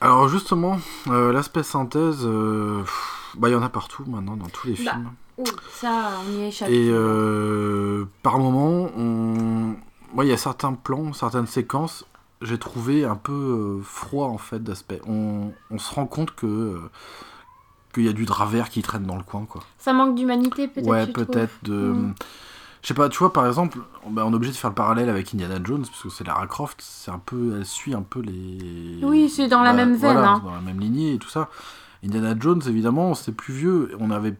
Alors 0.00 0.28
justement, 0.28 0.78
euh, 1.08 1.32
l'aspect 1.32 1.62
synthèse, 1.62 2.20
euh, 2.24 2.80
pff, 2.80 3.34
bah 3.36 3.48
il 3.48 3.52
y 3.52 3.54
en 3.54 3.62
a 3.62 3.68
partout 3.68 4.04
maintenant 4.06 4.36
dans 4.36 4.46
tous 4.48 4.68
les 4.68 4.72
Bah, 4.84 4.92
films. 4.92 5.10
Oui, 5.38 5.50
ça, 5.70 6.10
on 6.26 6.32
y 6.32 6.44
échappe. 6.46 6.68
Et 6.70 6.88
euh, 6.90 8.04
par 8.22 8.38
moment, 8.38 8.90
on... 8.96 9.76
il 10.22 10.28
y 10.28 10.32
a 10.32 10.36
certains 10.36 10.72
plans, 10.74 11.12
certaines 11.12 11.46
séquences, 11.46 12.04
j'ai 12.42 12.58
trouvé 12.58 13.04
un 13.04 13.16
peu 13.16 13.80
froid 13.84 14.26
en 14.26 14.38
fait 14.38 14.62
d'aspect. 14.62 15.00
On... 15.06 15.52
on 15.70 15.78
se 15.78 15.94
rend 15.94 16.06
compte 16.06 16.34
que 16.34 16.80
qu'il 17.98 18.06
y 18.06 18.10
a 18.10 18.12
du 18.12 18.24
drap 18.24 18.46
vert 18.46 18.68
qui 18.68 18.82
traîne 18.82 19.04
dans 19.04 19.16
le 19.16 19.22
coin 19.22 19.44
quoi. 19.44 19.62
Ça 19.78 19.92
manque 19.92 20.14
d'humanité, 20.14 20.68
peut-être 20.68 20.86
Ouais, 20.86 21.06
peut-être 21.06 21.52
de. 21.62 21.74
Mm. 21.74 22.14
Je 22.80 22.88
sais 22.88 22.94
pas, 22.94 23.08
tu 23.08 23.18
vois, 23.18 23.32
par 23.32 23.46
exemple, 23.46 23.78
bah, 24.08 24.22
on 24.24 24.32
est 24.32 24.36
obligé 24.36 24.52
de 24.52 24.56
faire 24.56 24.70
le 24.70 24.74
parallèle 24.74 25.08
avec 25.08 25.34
Indiana 25.34 25.58
Jones, 25.62 25.82
parce 25.82 26.00
que 26.00 26.08
c'est 26.10 26.24
Lara 26.24 26.46
Croft, 26.46 26.78
c'est 26.80 27.10
un 27.10 27.18
peu, 27.18 27.56
elle 27.56 27.66
suit 27.66 27.92
un 27.92 28.02
peu 28.02 28.20
les. 28.20 29.00
Oui, 29.02 29.28
c'est 29.28 29.48
dans 29.48 29.62
la 29.62 29.72
même 29.72 29.96
veine, 29.96 30.12
voilà, 30.12 30.30
hein. 30.30 30.42
Dans 30.44 30.54
la 30.54 30.60
même 30.60 30.78
lignée 30.78 31.14
et 31.14 31.18
tout 31.18 31.28
ça. 31.28 31.48
Indiana 32.04 32.36
Jones, 32.38 32.62
évidemment, 32.68 33.14
c'est 33.14 33.32
plus 33.32 33.52
vieux. 33.52 33.90
On 33.98 34.12
avait, 34.12 34.36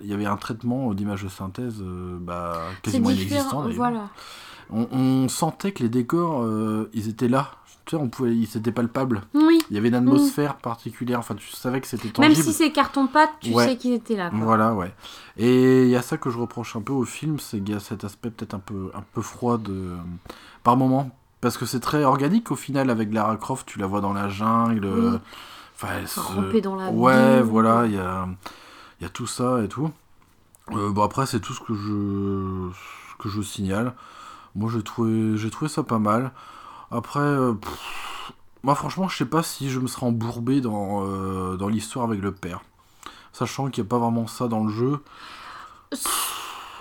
il 0.00 0.06
y 0.06 0.14
avait 0.14 0.24
un 0.24 0.38
traitement 0.38 0.94
d'image 0.94 1.22
de 1.24 1.28
synthèse, 1.28 1.82
euh, 1.82 2.16
bah, 2.18 2.62
quasiment 2.82 3.10
inexistant. 3.10 3.68
voilà. 3.68 4.08
On, 4.70 4.88
on 4.90 5.28
sentait 5.28 5.72
que 5.72 5.82
les 5.82 5.90
décors, 5.90 6.42
euh, 6.42 6.88
ils 6.94 7.08
étaient 7.08 7.28
là. 7.28 7.50
Tu 7.84 7.96
sais, 7.96 8.02
on 8.02 8.08
pouvait, 8.08 8.32
palpables. 8.72 9.22
Oui, 9.34 9.60
Il 9.70 9.74
y 9.74 9.78
avait 9.78 9.88
une 9.88 9.94
atmosphère 9.96 10.54
particulière. 10.56 11.18
Enfin, 11.18 11.34
tu 11.34 11.50
savais 11.50 11.80
que 11.80 11.86
c'était 11.88 12.12
même 12.20 12.34
si 12.34 12.52
c'est 12.52 12.70
carton-pâte, 12.70 13.30
tu 13.40 13.52
Ouais. 13.52 13.66
sais 13.66 13.76
qu'ils 13.76 13.92
étaient 13.94 14.14
là. 14.16 14.30
Quoi. 14.30 14.38
Voilà, 14.40 14.72
ouais. 14.74 14.94
Et 15.36 15.82
il 15.84 15.88
y 15.88 15.96
a 15.96 16.02
ça 16.02 16.16
que 16.16 16.30
je 16.30 16.38
reproche 16.38 16.76
un 16.76 16.80
peu 16.80 16.92
au 16.92 17.04
film, 17.04 17.40
c'est 17.40 17.58
qu'il 17.58 17.70
y 17.74 17.76
a 17.76 17.80
cet 17.80 18.04
aspect 18.04 18.30
peut-être 18.30 18.54
un 18.54 18.60
peu, 18.60 18.90
un 18.94 19.02
peu 19.12 19.20
froid 19.20 19.58
de... 19.58 19.90
par 20.62 20.76
moment. 20.76 21.10
Parce 21.40 21.58
que 21.58 21.66
c'est 21.66 21.80
très 21.80 22.04
organique 22.04 22.52
au 22.52 22.56
final 22.56 22.88
avec 22.88 23.12
Lara 23.12 23.36
Croft, 23.36 23.66
tu 23.66 23.80
la 23.80 23.86
vois 23.88 24.00
dans 24.00 24.12
la 24.12 24.28
jungle. 24.28 24.86
Oui. 24.86 25.18
Enfin, 25.74 25.88
elle 25.98 26.06
se- 26.06 26.20
Rampée 26.20 26.60
dans 26.60 26.76
la 26.76 26.88
Ouais, 26.90 27.42
boue. 27.42 27.48
voilà, 27.50 27.86
il 27.86 27.94
y 27.94 27.98
a, 27.98 28.28
il 29.00 29.02
y 29.02 29.06
a 29.06 29.08
tout 29.08 29.26
ça 29.26 29.60
et 29.64 29.66
tout. 29.68 29.90
Euh, 30.70 30.90
bon, 30.92 31.02
après, 31.02 31.26
c'est 31.26 31.40
tout 31.40 31.52
ce 31.52 31.60
que 31.60 31.74
je, 31.74 32.70
que 33.20 33.28
je 33.28 33.42
signale. 33.42 33.92
Moi, 34.54 34.70
j'ai 34.72 34.82
trouvé, 34.84 35.36
j'ai 35.36 35.50
trouvé 35.50 35.68
ça 35.68 35.82
pas 35.82 35.98
mal. 35.98 36.30
Après, 36.92 37.20
euh, 37.20 37.54
pff, 37.54 38.32
moi, 38.62 38.74
franchement, 38.74 39.08
je 39.08 39.16
sais 39.16 39.24
pas 39.26 39.42
si 39.42 39.70
je 39.70 39.80
me 39.80 39.86
serais 39.86 40.06
embourbé 40.06 40.60
dans, 40.60 41.04
euh, 41.06 41.56
dans 41.56 41.68
l'histoire 41.68 42.04
avec 42.04 42.20
le 42.20 42.32
père. 42.32 42.60
Sachant 43.32 43.68
qu'il 43.70 43.82
n'y 43.82 43.88
a 43.88 43.90
pas 43.90 43.98
vraiment 43.98 44.26
ça 44.26 44.46
dans 44.46 44.62
le 44.62 44.70
jeu. 44.70 45.02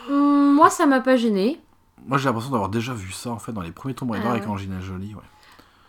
Moi, 0.09 0.69
ça 0.69 0.85
m'a 0.85 0.99
pas 1.01 1.15
gêné. 1.15 1.59
Moi, 2.05 2.17
j'ai 2.17 2.25
l'impression 2.25 2.51
d'avoir 2.51 2.69
déjà 2.69 2.93
vu 2.93 3.11
ça, 3.11 3.29
en 3.29 3.39
fait, 3.39 3.51
dans 3.51 3.61
les 3.61 3.71
premiers 3.71 3.93
Tomb 3.93 4.11
Raider 4.11 4.25
Ah 4.27 4.31
avec 4.31 4.43
ouais. 4.43 4.49
Angelina 4.49 4.79
Jolie. 4.81 5.13
Ouais. 5.15 5.21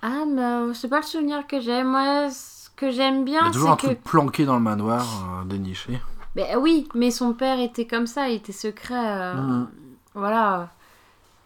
Ah, 0.02 0.24
mais 0.28 0.42
euh, 0.42 0.74
c'est 0.74 0.88
pas 0.88 0.98
le 0.98 1.06
souvenir 1.06 1.46
que 1.46 1.60
j'ai. 1.60 1.82
Moi, 1.84 2.30
ce 2.30 2.68
que 2.76 2.90
j'aime 2.90 3.16
Il 3.16 3.20
y 3.20 3.24
bien, 3.24 3.46
a 3.46 3.50
toujours 3.50 3.70
un 3.70 3.76
c'est 3.80 3.88
que. 3.88 3.92
truc 3.94 4.02
planqué 4.04 4.44
dans 4.44 4.54
le 4.56 4.60
manoir, 4.62 5.04
euh, 5.40 5.44
déniché. 5.44 6.00
Ben 6.36 6.56
oui, 6.58 6.88
mais 6.94 7.10
son 7.10 7.32
père 7.34 7.58
était 7.60 7.86
comme 7.86 8.06
ça, 8.06 8.28
il 8.28 8.36
était 8.36 8.52
secret. 8.52 8.94
euh, 8.94 9.34
Mhm. 9.34 9.68
Voilà. 10.14 10.68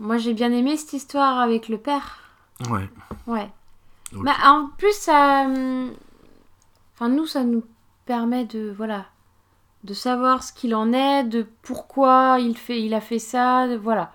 Moi, 0.01 0.19
j'ai 0.19 0.35
bien 0.35 0.53
aimé 0.53 0.77
cette 0.77 0.93
histoire 0.93 1.39
avec 1.39 1.69
le 1.69 1.78
père. 1.78 2.19
Ouais. 2.70 2.89
Ouais. 3.27 3.51
Bah, 4.12 4.33
en 4.45 4.69
plus, 4.78 4.95
ça. 4.95 5.43
hum, 5.47 5.91
Enfin, 6.95 7.09
nous, 7.11 7.27
ça 7.27 7.45
nous 7.45 7.62
permet 8.07 8.45
de. 8.45 8.73
Voilà. 8.77 9.07
De 9.85 9.95
savoir 9.95 10.43
ce 10.43 10.53
qu'il 10.53 10.74
en 10.74 10.93
est, 10.93 11.23
de 11.24 11.47
pourquoi 11.62 12.39
il, 12.41 12.57
fait, 12.57 12.83
il 12.83 12.93
a 12.95 13.01
fait 13.01 13.19
ça, 13.20 13.69
de- 13.69 13.77
voilà. 13.77 14.12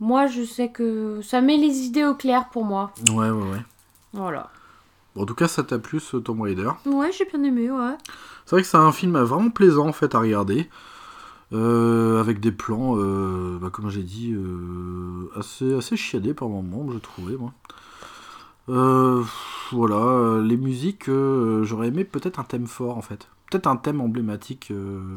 Moi, 0.00 0.26
je 0.26 0.42
sais 0.42 0.68
que 0.68 1.20
ça 1.22 1.40
met 1.40 1.56
les 1.56 1.82
idées 1.86 2.04
au 2.04 2.14
clair 2.14 2.48
pour 2.50 2.64
moi. 2.64 2.90
Ouais, 3.10 3.30
ouais, 3.30 3.50
ouais. 3.52 3.62
Voilà. 4.12 4.50
Bon, 5.14 5.22
en 5.22 5.26
tout 5.26 5.34
cas, 5.34 5.48
ça 5.48 5.62
t'a 5.62 5.78
plu 5.78 6.00
ce 6.00 6.16
Tomb 6.18 6.40
Raider. 6.42 6.68
Ouais, 6.84 7.12
j'ai 7.12 7.24
bien 7.24 7.42
aimé, 7.44 7.70
ouais. 7.70 7.96
C'est 8.44 8.56
vrai 8.56 8.62
que 8.62 8.68
c'est 8.68 8.76
un 8.76 8.92
film 8.92 9.16
vraiment 9.20 9.48
plaisant 9.48 9.86
en 9.88 9.92
fait 9.92 10.14
à 10.14 10.18
regarder. 10.18 10.68
Euh, 11.52 12.18
avec 12.20 12.40
des 12.40 12.50
plans, 12.52 12.96
euh, 12.96 13.58
bah, 13.60 13.68
comme 13.70 13.90
j'ai 13.90 14.02
dit, 14.02 14.32
euh, 14.32 15.30
assez, 15.36 15.74
assez 15.74 15.96
chiadés 15.96 16.34
par 16.34 16.48
moments, 16.48 16.86
trouvais 17.02 17.36
moi. 17.36 17.52
Euh, 18.70 19.22
voilà, 19.72 20.40
les 20.42 20.56
musiques, 20.56 21.10
j'aurais 21.62 21.88
aimé 21.88 22.04
peut-être 22.04 22.40
un 22.40 22.44
thème 22.44 22.66
fort 22.66 22.96
en 22.96 23.02
fait. 23.02 23.28
Peut-être 23.50 23.66
un 23.66 23.76
thème 23.76 24.00
emblématique. 24.00 24.72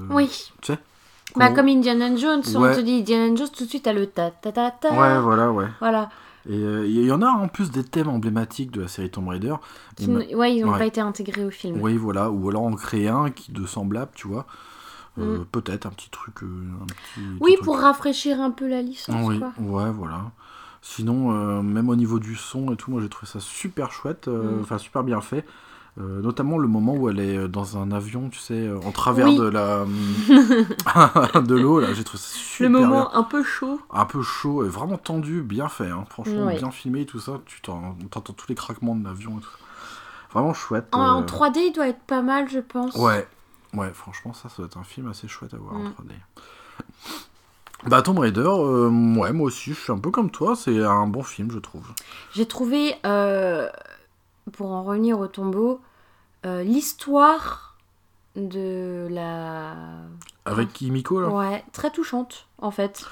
Oui. 0.09 0.51
Tu 0.61 0.73
sais 0.73 0.79
Bah, 1.37 1.51
comme 1.51 1.67
Indiana 1.69 2.13
Jones, 2.15 2.43
on 2.55 2.61
Ouais. 2.61 2.75
te 2.75 2.81
dit 2.81 2.99
Indiana 2.99 3.33
Jones, 3.35 3.47
tout 3.55 3.63
de 3.63 3.69
suite, 3.69 3.83
t'as 3.83 3.93
le 3.93 4.07
ta 4.07 4.31
ta 4.31 4.51
ta 4.51 4.71
ta. 4.71 4.89
Ouais, 4.91 5.21
voilà, 5.21 5.51
ouais. 5.51 5.67
Voilà. 5.79 6.09
Et 6.49 6.55
il 6.55 7.05
y 7.05 7.11
en 7.11 7.21
a 7.21 7.27
en 7.27 7.47
plus 7.47 7.71
des 7.71 7.83
thèmes 7.83 8.07
emblématiques 8.09 8.71
de 8.71 8.81
la 8.81 8.87
série 8.87 9.09
Tomb 9.09 9.27
Raider. 9.29 9.55
Qui 9.95 10.07
Ouais, 10.07 10.55
ils 10.55 10.63
n'ont 10.65 10.71
ouais. 10.73 10.77
pas 10.79 10.85
été 10.85 11.01
intégrés 11.01 11.43
au 11.45 11.49
film. 11.51 11.81
Oui, 11.81 11.95
voilà, 11.97 12.29
ou 12.29 12.47
alors 12.49 12.63
en 12.63 12.73
créer 12.75 13.07
un 13.09 13.29
qui 13.31 13.51
de 13.51 13.65
semblable, 13.65 14.11
tu 14.13 14.27
vois. 14.27 14.45
Euh, 15.19 15.39
Mm. 15.39 15.45
Peut-être 15.51 15.85
un 15.85 15.89
petit 15.89 16.09
truc. 16.09 16.43
euh, 16.43 16.47
un 16.81 16.85
petit- 16.85 17.21
Oui, 17.39 17.53
truc. 17.53 17.65
pour 17.65 17.79
rafraîchir 17.79 18.39
un 18.41 18.51
peu 18.51 18.67
la 18.67 18.81
licence, 18.81 19.15
Oui, 19.27 19.39
quoi. 19.39 19.51
ouais, 19.57 19.91
voilà. 19.91 20.31
Sinon, 20.81 21.31
euh, 21.33 21.61
même 21.61 21.89
au 21.89 21.95
niveau 21.95 22.19
du 22.19 22.35
son 22.35 22.71
et 22.71 22.75
tout, 22.75 22.91
moi 22.91 23.01
j'ai 23.01 23.09
trouvé 23.09 23.25
ça 23.29 23.39
super 23.39 23.91
chouette, 23.91 24.27
euh, 24.27 24.57
Mm. 24.57 24.61
enfin 24.61 24.77
super 24.77 25.03
bien 25.03 25.21
fait. 25.21 25.45
Notamment 25.99 26.59
le 26.59 26.67
moment 26.67 26.93
où 26.93 27.09
elle 27.09 27.19
est 27.19 27.47
dans 27.47 27.79
un 27.79 27.91
avion, 27.91 28.29
tu 28.29 28.37
sais, 28.37 28.69
en 28.85 28.91
travers 28.91 29.25
Oui. 29.29 29.37
de 29.39 29.45
la 29.47 29.83
de 31.41 31.55
l'eau, 31.55 31.79
là, 31.79 31.91
j'ai 31.93 32.03
trouvé 32.03 32.21
ça 32.21 32.29
super 32.37 32.69
Le 32.69 32.77
bien. 32.77 32.87
moment 32.87 33.15
un 33.15 33.23
peu 33.23 33.41
chaud. 33.43 33.81
Un 33.91 34.05
peu 34.05 34.21
chaud 34.21 34.63
et 34.63 34.69
vraiment 34.69 34.97
tendu, 34.97 35.41
bien 35.41 35.69
fait, 35.69 35.89
hein. 35.89 36.05
franchement, 36.09 36.47
bien 36.55 36.69
filmé 36.69 37.07
tout 37.07 37.19
ça. 37.19 37.39
Tu 37.47 37.61
t'en- 37.61 37.95
t'entends 38.11 38.33
tous 38.33 38.45
les 38.49 38.53
craquements 38.55 38.95
de 38.95 39.03
l'avion 39.05 39.39
et 39.39 39.41
tout. 39.41 39.49
Vraiment 40.33 40.53
chouette. 40.53 40.87
En, 40.91 40.99
en 41.01 41.21
euh, 41.21 41.25
3D, 41.25 41.57
il 41.69 41.71
doit 41.73 41.87
être 41.87 42.01
pas 42.05 42.21
mal, 42.21 42.47
je 42.47 42.59
pense. 42.59 42.93
Ouais, 42.95 43.27
ouais, 43.77 43.91
franchement, 43.93 44.33
ça, 44.33 44.49
ça 44.49 44.57
doit 44.57 44.65
être 44.65 44.77
un 44.77 44.83
film 44.83 45.07
assez 45.07 45.27
chouette 45.27 45.53
à 45.53 45.57
voir 45.57 45.75
en 45.75 45.79
Mm. 45.79 45.93
3D. 45.93 46.13
Bah, 47.85 48.01
Tomb 48.01 48.17
Raider, 48.19 48.41
euh, 48.41 48.89
ouais, 49.17 49.31
moi 49.33 49.47
aussi, 49.47 49.73
je 49.73 49.79
suis 49.79 49.91
un 49.93 49.99
peu 49.99 50.09
comme 50.09 50.31
toi, 50.31 50.55
c'est 50.55 50.83
un 50.83 51.05
bon 51.07 51.21
film, 51.23 51.51
je 51.51 51.59
trouve. 51.59 51.85
J'ai 52.33 52.47
trouvé, 52.47 52.95
euh, 53.05 53.69
pour 54.53 54.71
en 54.71 54.83
revenir 54.83 55.19
au 55.19 55.27
tombeau, 55.27 55.79
euh, 56.45 56.63
l'histoire 56.63 57.77
de 58.35 59.07
la. 59.11 59.75
Avec 60.45 60.73
Kimiko, 60.73 61.19
là 61.21 61.27
Ouais, 61.29 61.63
très 61.71 61.91
touchante, 61.91 62.47
en 62.59 62.71
fait. 62.71 63.05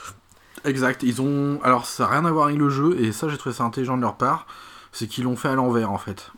Exact, 0.64 1.04
ils 1.04 1.22
ont. 1.22 1.60
Alors, 1.64 1.86
ça 1.86 2.04
n'a 2.06 2.10
rien 2.10 2.26
à 2.26 2.32
voir 2.32 2.48
avec 2.48 2.58
le 2.58 2.70
jeu, 2.70 3.00
et 3.00 3.12
ça, 3.12 3.30
j'ai 3.30 3.38
trouvé 3.38 3.54
ça 3.54 3.64
intelligent 3.64 3.98
de 3.98 4.02
leur 4.02 4.16
part, 4.18 4.48
c'est 4.92 5.08
qu'ils 5.08 5.26
l'ont 5.26 5.36
fait 5.36 5.50
à 5.50 5.56
l'envers, 5.56 5.92
en 5.92 5.98
fait. 6.00 6.32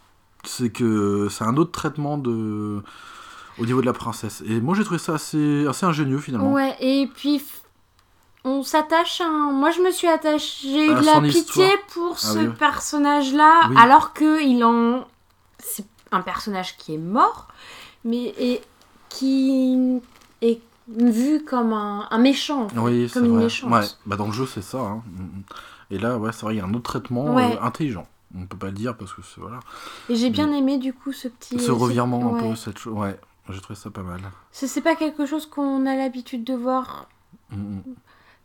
C'est 0.44 0.70
que 0.70 1.28
c'est 1.30 1.44
un 1.46 1.56
autre 1.56 1.72
traitement 1.72 2.18
de. 2.18 2.84
Au 3.60 3.66
niveau 3.66 3.82
de 3.82 3.86
la 3.86 3.94
princesse. 3.94 4.44
Et 4.48 4.60
moi, 4.62 4.76
j'ai 4.76 4.84
trouvé 4.84 5.00
ça 5.00 5.14
assez, 5.16 5.66
assez 5.68 5.86
ingénieux, 5.86 6.20
finalement. 6.20 6.52
Ouais, 6.54 6.76
et 6.80 7.08
puis. 7.08 7.42
On 8.50 8.64
s'attache 8.64 9.20
à 9.20 9.26
un... 9.26 9.52
Moi, 9.52 9.72
je 9.72 9.82
me 9.82 9.92
suis 9.92 10.08
attachée. 10.08 10.70
J'ai 10.70 10.86
eu 10.86 10.96
de 10.96 11.06
la 11.06 11.20
pitié 11.20 11.40
histoire. 11.42 11.70
pour 11.94 12.14
Ah 12.14 12.18
ce 12.34 12.40
oui. 12.40 12.48
personnage-là, 12.58 13.68
Oui. 13.70 13.76
alors 13.78 14.14
que 14.14 14.42
il 14.42 14.64
en. 14.64 15.06
C'est 15.60 15.86
un 16.14 16.22
personnage 16.22 16.78
qui 16.78 16.94
est 16.94 16.98
mort, 17.00 17.50
mais 18.06 18.34
et 18.40 18.62
qui 19.10 19.92
est 20.42 20.62
vu 20.88 21.44
comme 21.44 21.74
un, 21.74 22.08
un 22.10 22.18
méchant, 22.20 22.64
en 22.66 22.70
fait, 22.70 22.80
Oui, 22.80 23.10
c'est 23.10 23.16
comme 23.16 23.26
une 23.26 23.34
vrai. 23.36 23.44
méchante. 23.44 23.70
Ouais, 23.72 23.82
bah 24.06 24.16
dans 24.16 24.28
le 24.28 24.32
jeu, 24.32 24.46
c'est 24.46 24.62
ça. 24.62 24.78
hein. 24.78 25.04
Mm. 25.06 25.42
Et 25.92 25.98
là, 25.98 26.18
ouais, 26.18 26.32
c'est 26.32 26.44
vrai, 26.44 26.56
il 26.56 26.58
y 26.60 26.62
a 26.62 26.66
un 26.66 26.74
autre 26.74 26.84
traitement 26.92 27.36
Ouais. 27.36 27.58
euh, 27.58 27.62
intelligent. 27.62 28.08
On 28.38 28.46
peut 28.46 28.56
pas 28.58 28.68
le 28.68 28.74
dire 28.74 28.96
parce 28.96 29.12
que 29.14 29.22
c'est 29.24 29.42
voilà. 29.42 29.60
Et 30.10 30.16
j'ai 30.16 30.30
bien 30.30 30.52
aimé 30.54 30.78
du 30.78 30.94
coup 30.94 31.12
ce 31.12 31.28
petit. 31.28 31.60
Ce 31.60 31.72
revirement 31.72 32.36
un 32.36 32.40
peu, 32.40 32.56
cette 32.56 32.78
chose. 32.78 32.94
Ouais, 32.94 33.20
j'ai 33.54 33.62
trouvé 33.62 33.78
ça 33.80 33.90
pas 33.90 34.04
mal. 34.04 34.20
C'est 34.52 34.82
pas 34.82 34.96
quelque 34.96 35.26
chose 35.26 35.46
qu'on 35.46 35.86
a 35.86 35.96
l'habitude 35.96 36.44
de 36.44 36.54
voir. 36.54 37.08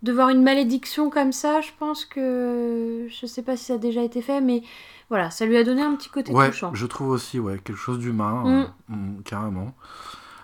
De 0.03 0.13
voir 0.13 0.31
une 0.31 0.43
malédiction 0.43 1.11
comme 1.11 1.31
ça, 1.33 1.61
je 1.61 1.71
pense 1.79 2.05
que. 2.05 3.07
Je 3.09 3.27
sais 3.27 3.43
pas 3.43 3.57
si 3.57 3.65
ça 3.67 3.75
a 3.75 3.79
déjà 3.79 4.03
été 4.03 4.21
fait, 4.21 4.41
mais 4.41 4.63
voilà, 5.09 5.31
ça 5.31 5.47
lui 5.47 5.57
a 5.57 5.63
donné 5.65 5.83
un 5.83 5.95
petit 5.95 6.09
côté 6.09 6.33
Ouais, 6.33 6.49
touchant. 6.51 6.75
je 6.75 6.87
trouve 6.87 7.11
aussi, 7.11 7.39
ouais, 7.39 7.59
quelque 7.63 7.77
chose 7.79 7.99
d'humain, 8.01 8.43
Mm. 8.45 8.49
euh, 8.93 8.95
mm, 8.97 9.23
carrément. 9.25 9.75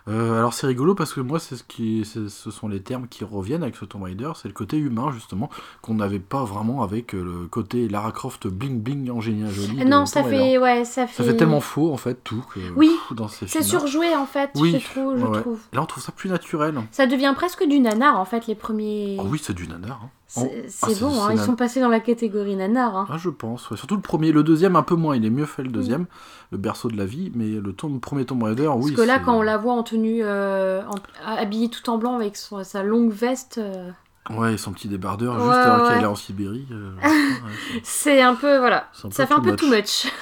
Euh, 0.09 0.39
alors 0.39 0.55
c'est 0.55 0.67
rigolo 0.67 0.95
parce 0.95 1.13
que 1.13 1.21
moi, 1.21 1.39
c'est 1.39 1.57
ce 1.57 1.63
qui, 1.65 2.05
ce 2.05 2.29
sont 2.51 2.69
les 2.69 2.81
termes 2.81 3.09
qui 3.09 3.25
reviennent 3.25 3.63
avec 3.63 3.77
ce 3.77 3.85
Tomb 3.85 4.03
Raider, 4.03 4.31
c'est 4.41 4.49
le 4.49 4.55
côté 4.55 4.77
humain 4.79 5.11
justement 5.13 5.51
qu'on 5.83 5.95
n'avait 5.95 6.19
pas 6.19 6.45
vraiment 6.45 6.83
avec 6.83 7.15
euh, 7.15 7.23
le 7.23 7.47
côté 7.47 7.89
Lara 7.89 8.11
Croft 8.13 8.47
bling 8.47 8.81
bling 8.81 9.11
Angelina 9.11 9.51
Jolie. 9.51 9.85
Non, 9.85 10.07
ça 10.07 10.25
fait. 10.25 10.57
Ouais, 10.59 10.85
ça 10.85 11.07
fait. 11.07 11.23
Ça 11.23 11.29
fait 11.29 11.37
tellement 11.37 11.61
faux 11.61 11.93
en 11.93 11.97
fait 11.99 12.23
tout 12.25 12.43
que 12.55 12.61
Oui, 12.75 12.89
pff, 13.09 13.17
dans 13.17 13.29
ces 13.29 13.47
C'est 13.47 13.63
surjoué 13.63 14.15
en 14.17 14.27
fait, 14.27 14.51
Oui, 14.55 14.79
je 14.81 14.91
trouve. 14.91 15.19
Je 15.19 15.25
ouais. 15.27 15.41
trouve. 15.43 15.59
Là, 15.73 15.83
on 15.83 15.87
trouve 15.87 16.03
ça 16.03 16.13
plus 16.13 16.31
naturel. 16.31 16.75
Ça 16.91 17.07
devient 17.07 17.33
presque 17.37 17.65
du 17.67 17.79
nanar 17.81 18.19
en 18.19 18.25
fait, 18.25 18.47
les 18.47 18.55
premiers. 18.55 19.17
Oh 19.21 19.27
oui, 19.29 19.39
c'est 19.43 19.55
du 19.55 19.69
nanar. 19.69 20.01
hein. 20.05 20.11
C'est 20.31 20.41
Oh, 20.43 20.51
ah, 20.83 20.89
c'est- 20.91 21.01
bon, 21.01 21.23
hein, 21.23 21.31
ils 21.33 21.39
sont 21.41 21.57
passés 21.57 21.81
dans 21.81 21.89
la 21.89 22.01
catégorie 22.01 22.55
nanar. 22.55 22.95
hein. 22.95 23.07
Ah, 23.11 23.17
je 23.17 23.31
pense. 23.31 23.71
ouais. 23.71 23.79
Surtout 23.79 23.97
le 23.97 24.03
premier, 24.03 24.31
le 24.31 24.43
deuxième 24.43 24.77
un 24.77 24.83
peu 24.83 24.95
moins. 24.95 25.17
Il 25.17 25.25
est 25.25 25.31
mieux 25.31 25.47
fait 25.47 25.63
le 25.63 25.71
deuxième, 25.71 26.05
le 26.53 26.59
berceau 26.59 26.89
de 26.91 26.97
la 26.99 27.07
vie, 27.07 27.33
mais 27.35 27.47
le 27.49 27.73
premier 27.99 28.27
Tomb 28.27 28.43
Raider, 28.43 28.67
Parce 28.67 28.85
oui. 28.85 28.95
que 28.95 29.01
là, 29.01 29.19
quand 29.21 29.35
on 29.39 29.43
la 29.43 29.57
voit 29.57 29.73
en 29.73 29.83
tenue, 29.83 30.21
euh, 30.23 30.83
en- 30.87 30.97
habillée 31.27 31.71
tout 31.71 31.89
en 31.89 31.97
blanc 31.97 32.15
avec 32.15 32.37
son- 32.37 32.63
sa 32.63 32.83
longue 32.83 33.11
veste, 33.11 33.57
euh, 33.57 33.91
Ouais, 34.31 34.53
et 34.53 34.59
son 34.59 34.73
petit 34.73 34.89
débardeur, 34.89 35.37
Ouais, 35.37 35.41
juste 35.41 35.55
alors 35.55 35.87
ouais. 35.87 35.95
qu'elle 35.95 36.03
est 36.03 36.07
en 36.07 36.15
Sibérie. 36.15 36.67
euh, 36.73 36.91
c'est- 37.83 38.21
un 38.21 38.35
peu. 38.35 38.59
Voilà. 38.59 38.89
Ça 38.93 39.27
fait 39.27 39.33
un 39.33 39.41
peu 39.41 39.53
much. 39.53 39.61
too 39.61 39.69
much. 39.69 40.13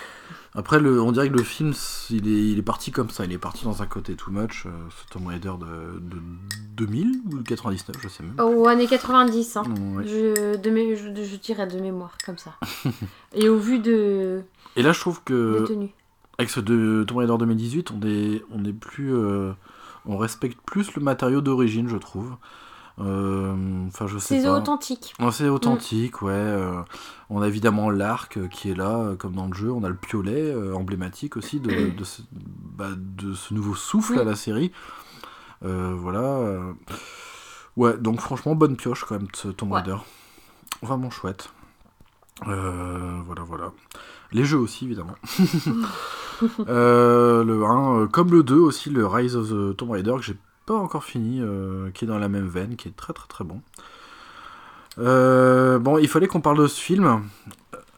Après, 0.57 0.81
le, 0.81 1.01
on 1.03 1.13
dirait 1.13 1.29
que 1.29 1.37
le 1.37 1.43
film, 1.43 1.73
il 2.11 2.27
est, 2.29 2.51
il 2.53 2.59
est 2.59 2.63
parti 2.63 2.91
comme 2.91 3.11
ça. 3.11 3.25
Il 3.27 3.33
est 3.33 3.39
parti 3.39 3.65
dans 3.65 3.83
un 3.83 3.87
côté 3.87 4.15
too 4.17 4.31
much. 4.31 4.65
euh, 4.67 4.71
ce 4.91 5.07
Tomb 5.13 5.27
Raider 5.27 5.53
de, 5.61 6.01
de 6.01 6.17
2000 6.77 7.21
ou 7.27 7.39
de 7.39 7.43
99, 7.43 7.97
je 8.03 8.09
sais 8.09 8.23
même. 8.23 8.41
Aux 8.41 8.67
années 8.67 8.87
90, 8.87 9.57
hein. 9.59 9.63
Ouais. 9.95 10.05
Je, 10.07 10.57
de 10.57 10.71
mé- 10.71 10.97
je, 10.97 11.23
je 11.25 11.37
dirais 11.37 11.67
de 11.67 11.79
mémoire, 11.79 12.17
comme 12.25 12.39
ça. 12.39 12.55
Et 13.35 13.49
au 13.51 13.59
vu 13.59 13.79
de, 13.81 14.41
Et 14.77 14.83
là, 14.83 14.93
je 14.93 15.01
trouve 15.01 15.23
que 15.25 15.65
avec 16.39 16.51
ce 16.51 16.61
de 16.61 17.05
Tomb 17.07 17.19
Raider 17.19 17.35
2018, 17.39 17.91
on 17.93 18.01
est, 18.07 18.43
on 18.51 18.65
est 18.65 18.73
plus, 18.73 19.15
euh, 19.15 19.53
on 20.07 20.17
respecte 20.17 20.59
plus 20.65 20.95
le 20.95 21.03
matériau 21.03 21.41
d'origine, 21.43 21.89
je 21.89 21.97
trouve. 21.99 22.35
Euh, 22.99 23.55
Enfin, 23.89 24.07
je 24.07 24.19
sais 24.19 24.39
C'est 24.41 24.47
pas. 24.47 24.59
authentique. 24.59 25.15
Ouais, 25.21 25.31
C'est 25.31 25.49
authentique, 25.49 26.23
ouais. 26.23 26.33
euh, 26.33 26.81
on 27.31 27.41
a 27.43 27.49
évidemment 27.49 27.91
l'arc 27.91 28.49
qui 28.49 28.71
est 28.71 28.75
là, 28.75 28.97
euh, 28.99 29.17
comme 29.17 29.35
dans 29.35 29.47
le 29.47 29.55
jeu. 29.55 29.71
On 29.71 29.85
a 29.85 29.89
le 29.89 29.95
piolet, 29.97 30.55
emblématique 30.75 31.37
aussi 31.37 31.61
de, 31.61 31.91
de, 31.91 32.05
ce, 32.05 32.23
bah, 32.33 32.89
de 32.97 33.35
ce 33.35 33.53
nouveau 33.55 33.75
souffle 33.75 34.19
à 34.19 34.25
la 34.25 34.35
série. 34.37 34.73
Voilà. 35.63 36.61
Ouais, 37.77 37.97
donc 37.99 38.21
franchement, 38.21 38.55
bonne 38.55 38.77
pioche 38.77 39.05
quand 39.05 39.17
même, 39.19 39.29
ce 39.35 39.49
Tomb 39.49 39.71
Ouais. 39.73 39.81
Raider. 39.81 39.97
Vraiment 40.83 41.11
chouette. 41.11 41.51
Euh, 42.47 43.19
voilà, 43.27 43.43
voilà. 43.43 43.73
Les 44.33 44.45
jeux 44.45 44.59
aussi, 44.59 44.85
évidemment. 44.87 45.15
Euh, 46.69 47.43
le 47.45 47.65
1, 47.65 47.95
euh, 48.01 48.07
comme 48.09 48.31
le 48.31 48.43
2 48.43 48.57
aussi, 48.57 48.91
le 48.91 49.07
Rise 49.07 49.37
of 49.37 49.49
the 49.49 49.75
Tomb 49.75 49.91
Raider, 49.93 50.13
que 50.19 50.23
j'ai 50.23 50.37
pas 50.67 50.75
encore 50.75 51.05
fini, 51.05 51.41
euh, 51.41 51.91
qui 51.93 52.05
est 52.05 52.09
dans 52.09 52.19
la 52.19 52.29
même 52.29 52.49
veine, 52.49 52.77
qui 52.77 52.89
est 52.89 52.97
très 52.97 53.13
très 53.13 53.29
très 53.29 53.45
bon. 53.45 53.61
Euh, 54.99 55.79
bon, 55.79 55.99
il 55.99 56.09
fallait 56.09 56.27
qu'on 56.27 56.41
parle 56.41 56.59
de 56.59 56.67
ce 56.67 56.81
film. 56.81 57.23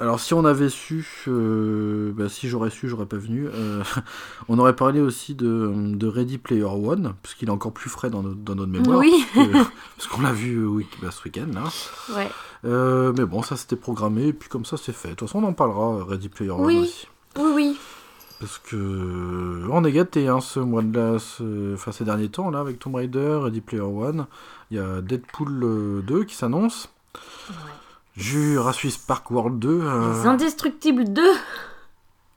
Alors, 0.00 0.20
si 0.20 0.32
on 0.32 0.44
avait 0.44 0.68
su, 0.68 1.04
euh, 1.26 2.12
bah, 2.14 2.28
si 2.28 2.48
j'aurais 2.48 2.70
su, 2.70 2.88
j'aurais 2.88 3.06
pas 3.06 3.16
venu. 3.16 3.48
euh, 3.52 3.82
on 4.48 4.58
aurait 4.58 4.76
parlé 4.76 5.00
aussi 5.00 5.34
de, 5.34 5.72
de 5.74 6.06
Ready 6.06 6.38
Player 6.38 6.62
One, 6.64 7.14
puisqu'il 7.22 7.48
est 7.48 7.52
encore 7.52 7.72
plus 7.72 7.90
frais 7.90 8.10
dans, 8.10 8.22
notre- 8.22 8.36
dans 8.40 8.54
notre 8.54 8.70
mémoire. 8.70 8.98
Oui, 8.98 9.24
parce 9.34 10.06
qu'on 10.10 10.22
l'a 10.22 10.32
vu 10.32 10.64
oui, 10.66 10.86
bah, 11.02 11.10
ce 11.10 11.24
week-end 11.24 11.48
là. 11.52 11.64
ouais. 12.16 12.30
Euh, 12.64 13.12
mais 13.16 13.24
bon, 13.24 13.42
ça 13.42 13.56
c'était 13.56 13.76
programmé, 13.76 14.28
et 14.28 14.32
puis 14.32 14.48
comme 14.48 14.64
ça 14.64 14.76
c'est 14.76 14.92
fait. 14.92 15.10
De 15.10 15.14
toute 15.14 15.28
façon, 15.28 15.42
on 15.42 15.48
en 15.48 15.52
parlera, 15.52 16.04
Ready 16.04 16.28
Player 16.28 16.50
One 16.50 16.76
aussi. 16.78 17.08
Oui, 17.36 17.50
oui. 17.54 17.78
Parce 18.40 18.58
que 18.58 19.66
on 19.70 19.84
est 19.84 19.90
gâté 19.92 20.28
hein, 20.28 20.40
ce 20.40 20.60
mois 20.60 20.82
de 20.82 20.96
là, 20.96 21.18
ce- 21.18 21.74
enfin 21.74 21.90
ces 21.90 22.04
derniers 22.04 22.28
temps 22.28 22.50
là 22.50 22.60
avec 22.60 22.78
Tomb 22.78 22.94
Raider, 22.94 23.38
Ready 23.42 23.60
Player 23.60 23.82
One, 23.82 24.26
il 24.70 24.76
y 24.76 24.80
a 24.80 25.00
Deadpool 25.00 25.62
euh, 25.64 26.02
2 26.02 26.24
qui 26.24 26.34
s'annonce, 26.36 26.88
Ouais. 27.50 27.54
Jurassic 28.16 29.00
Park 29.06 29.30
World 29.32 29.58
2, 29.58 29.80
euh, 29.82 30.12
Les 30.22 30.26
Indestructibles 30.28 31.12
2 31.12 31.22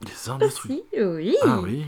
les 0.03 0.29
indestructibles. 0.31 0.81
aussi, 0.93 1.03
oui. 1.29 1.35
Ah 1.43 1.59
oui, 1.61 1.85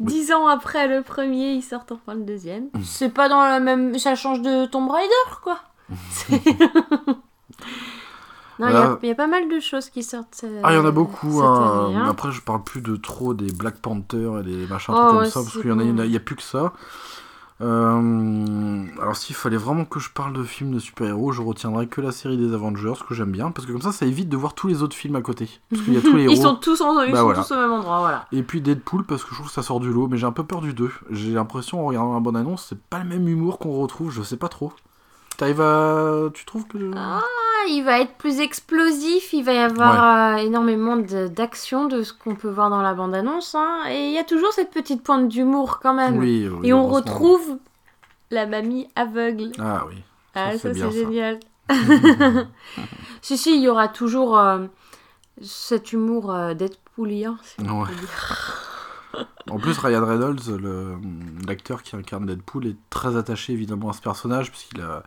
Dix 0.00 0.32
ans 0.32 0.48
après 0.48 0.88
le 0.88 1.02
premier, 1.02 1.52
ils 1.52 1.62
sortent 1.62 1.92
enfin 1.92 2.14
le 2.14 2.22
deuxième. 2.24 2.64
Mm. 2.74 2.82
C'est 2.82 3.10
pas 3.10 3.28
dans 3.28 3.42
la 3.44 3.60
même... 3.60 3.96
Ça 4.00 4.16
change 4.16 4.42
de 4.42 4.66
Tomb 4.66 4.90
Raider, 4.90 5.38
quoi. 5.44 5.60
Non, 8.58 8.68
il 8.68 8.72
y 8.72 8.76
a- 8.76 8.80
Voilà. 8.80 8.98
il 9.02 9.08
y, 9.08 9.12
a 9.12 9.14
pas 9.14 9.26
mal 9.26 9.48
de 9.48 9.60
choses 9.60 9.88
qui 9.90 10.02
sortent. 10.02 10.42
euh, 10.44 10.60
ah 10.62 10.72
il 10.72 10.76
y 10.76 10.78
en 10.78 10.84
a 10.84 10.90
beaucoup. 10.90 11.40
hein. 11.42 11.86
année, 11.88 11.96
hein. 11.96 12.06
Après 12.08 12.30
je 12.32 12.40
parle 12.42 12.62
plus 12.62 12.80
de 12.82 12.96
trop 12.96 13.34
des 13.34 13.50
Black 13.52 13.76
Panther 13.78 14.30
et 14.40 14.42
des 14.44 14.66
machins 14.66 14.94
Oh, 14.96 15.08
comme 15.08 15.18
ouais, 15.18 15.30
ça 15.30 15.40
parce 15.40 15.52
qu'il 15.58 15.68
y 15.70 15.72
en 15.72 15.78
a, 15.78 15.82
il 15.82 15.88
y 15.88 15.92
en 15.92 15.98
a- 15.98 16.06
bon. 16.06 16.18
plus 16.24 16.36
que 16.36 16.42
ça. 16.42 16.72
Euh, 17.60 18.84
alors 19.00 19.14
s'il 19.16 19.36
fallait 19.36 19.56
vraiment 19.56 19.84
que 19.84 20.00
je 20.00 20.10
parle 20.10 20.32
de 20.32 20.42
films 20.42 20.72
de 20.72 20.78
super-héros, 20.80 21.30
je 21.32 21.42
retiendrais 21.42 21.86
que 21.86 22.00
la 22.00 22.10
série 22.10 22.36
des 22.36 22.52
Avengers 22.54 22.94
que 23.08 23.14
j'aime 23.14 23.30
bien 23.30 23.52
parce 23.52 23.66
que 23.66 23.72
comme 23.72 23.82
ça 23.82 23.92
ça 23.92 24.04
évite 24.04 24.28
de 24.28 24.36
voir 24.36 24.54
tous 24.54 24.66
les 24.66 24.82
autres 24.82 24.96
films 24.96 25.14
à 25.16 25.22
côté 25.22 25.48
parce 25.70 25.82
qu'il 25.82 25.94
y 25.94 25.96
a 25.96 26.00
tous 26.00 26.16
les 26.16 26.22
héros. 26.24 26.34
Ils 26.34 26.42
sont 26.42 26.56
tous, 26.56 26.80
en... 26.80 27.00
ils 27.02 27.12
Bah 27.12 27.18
sont 27.18 27.24
voilà. 27.24 27.42
tous 27.42 27.52
au 27.52 27.56
même 27.56 27.70
endroit, 27.72 28.00
voilà. 28.00 28.26
Et 28.32 28.42
puis 28.42 28.60
Deadpool 28.60 29.04
parce 29.04 29.22
que 29.22 29.30
je 29.30 29.34
trouve 29.36 29.46
que 29.46 29.52
ça 29.52 29.62
sort 29.62 29.78
du 29.80 29.92
lot, 29.92 30.08
mais 30.08 30.16
j'ai 30.18 30.26
un 30.26 30.32
peu 30.32 30.42
peur 30.44 30.60
du 30.60 30.74
2. 30.74 30.90
J'ai 31.10 31.32
l'impression 31.32 31.80
en 31.82 31.86
regardant 31.86 32.14
la 32.14 32.20
bonne 32.20 32.36
annonce, 32.36 32.66
c'est 32.68 32.80
pas 32.82 32.98
le 32.98 33.04
même 33.08 33.28
humour 33.28 33.58
qu'on 33.58 33.72
retrouve, 33.80 34.10
je 34.10 34.22
sais 34.22 34.36
pas 34.36 34.48
trop. 34.48 34.72
T'arrives 35.42 35.60
à. 35.60 36.30
Tu 36.34 36.44
trouves 36.44 36.68
que. 36.68 36.78
Ah, 36.96 37.20
il 37.68 37.82
va 37.82 37.98
être 38.00 38.14
plus 38.14 38.38
explosif, 38.38 39.32
il 39.32 39.42
va 39.42 39.52
y 39.52 39.58
avoir 39.58 40.34
euh, 40.34 40.36
énormément 40.36 40.96
d'action 40.96 41.86
de 41.86 42.04
ce 42.04 42.12
qu'on 42.12 42.36
peut 42.36 42.48
voir 42.48 42.70
dans 42.70 42.80
la 42.80 42.94
bande-annonce. 42.94 43.56
hein. 43.56 43.82
Et 43.90 44.06
il 44.06 44.12
y 44.12 44.18
a 44.18 44.24
toujours 44.24 44.52
cette 44.52 44.70
petite 44.70 45.02
pointe 45.02 45.28
d'humour 45.28 45.80
quand 45.82 45.94
même. 45.94 46.16
oui, 46.16 46.46
oui, 46.48 46.68
Et 46.68 46.72
on 46.72 46.86
retrouve 46.86 47.58
la 48.30 48.46
mamie 48.46 48.86
aveugle. 48.94 49.50
Ah 49.58 49.82
oui. 49.88 49.96
Ça, 50.32 50.44
Ah, 50.46 50.58
ça, 50.58 50.72
c'est 50.72 50.90
génial. 50.92 51.40
si, 53.20 53.36
si, 53.36 53.56
il 53.56 53.62
y 53.62 53.68
aura 53.68 53.88
toujours 53.88 54.38
euh, 54.38 54.66
cet 55.42 55.92
humour 55.92 56.32
euh, 56.32 56.54
Deadpoolien. 56.54 57.36
si 57.42 57.56
on 57.68 57.82
Ouais. 57.82 57.88
En 59.50 59.58
plus, 59.58 59.76
Ryan 59.78 60.04
Reynolds, 60.06 60.56
le- 60.60 60.96
l'acteur 61.46 61.82
qui 61.82 61.96
incarne 61.96 62.26
Deadpool, 62.26 62.66
est 62.66 62.76
très 62.90 63.16
attaché 63.16 63.52
évidemment 63.52 63.90
à 63.90 63.92
ce 63.92 64.00
personnage, 64.00 64.50
puisqu'il 64.50 64.80
a. 64.80 65.02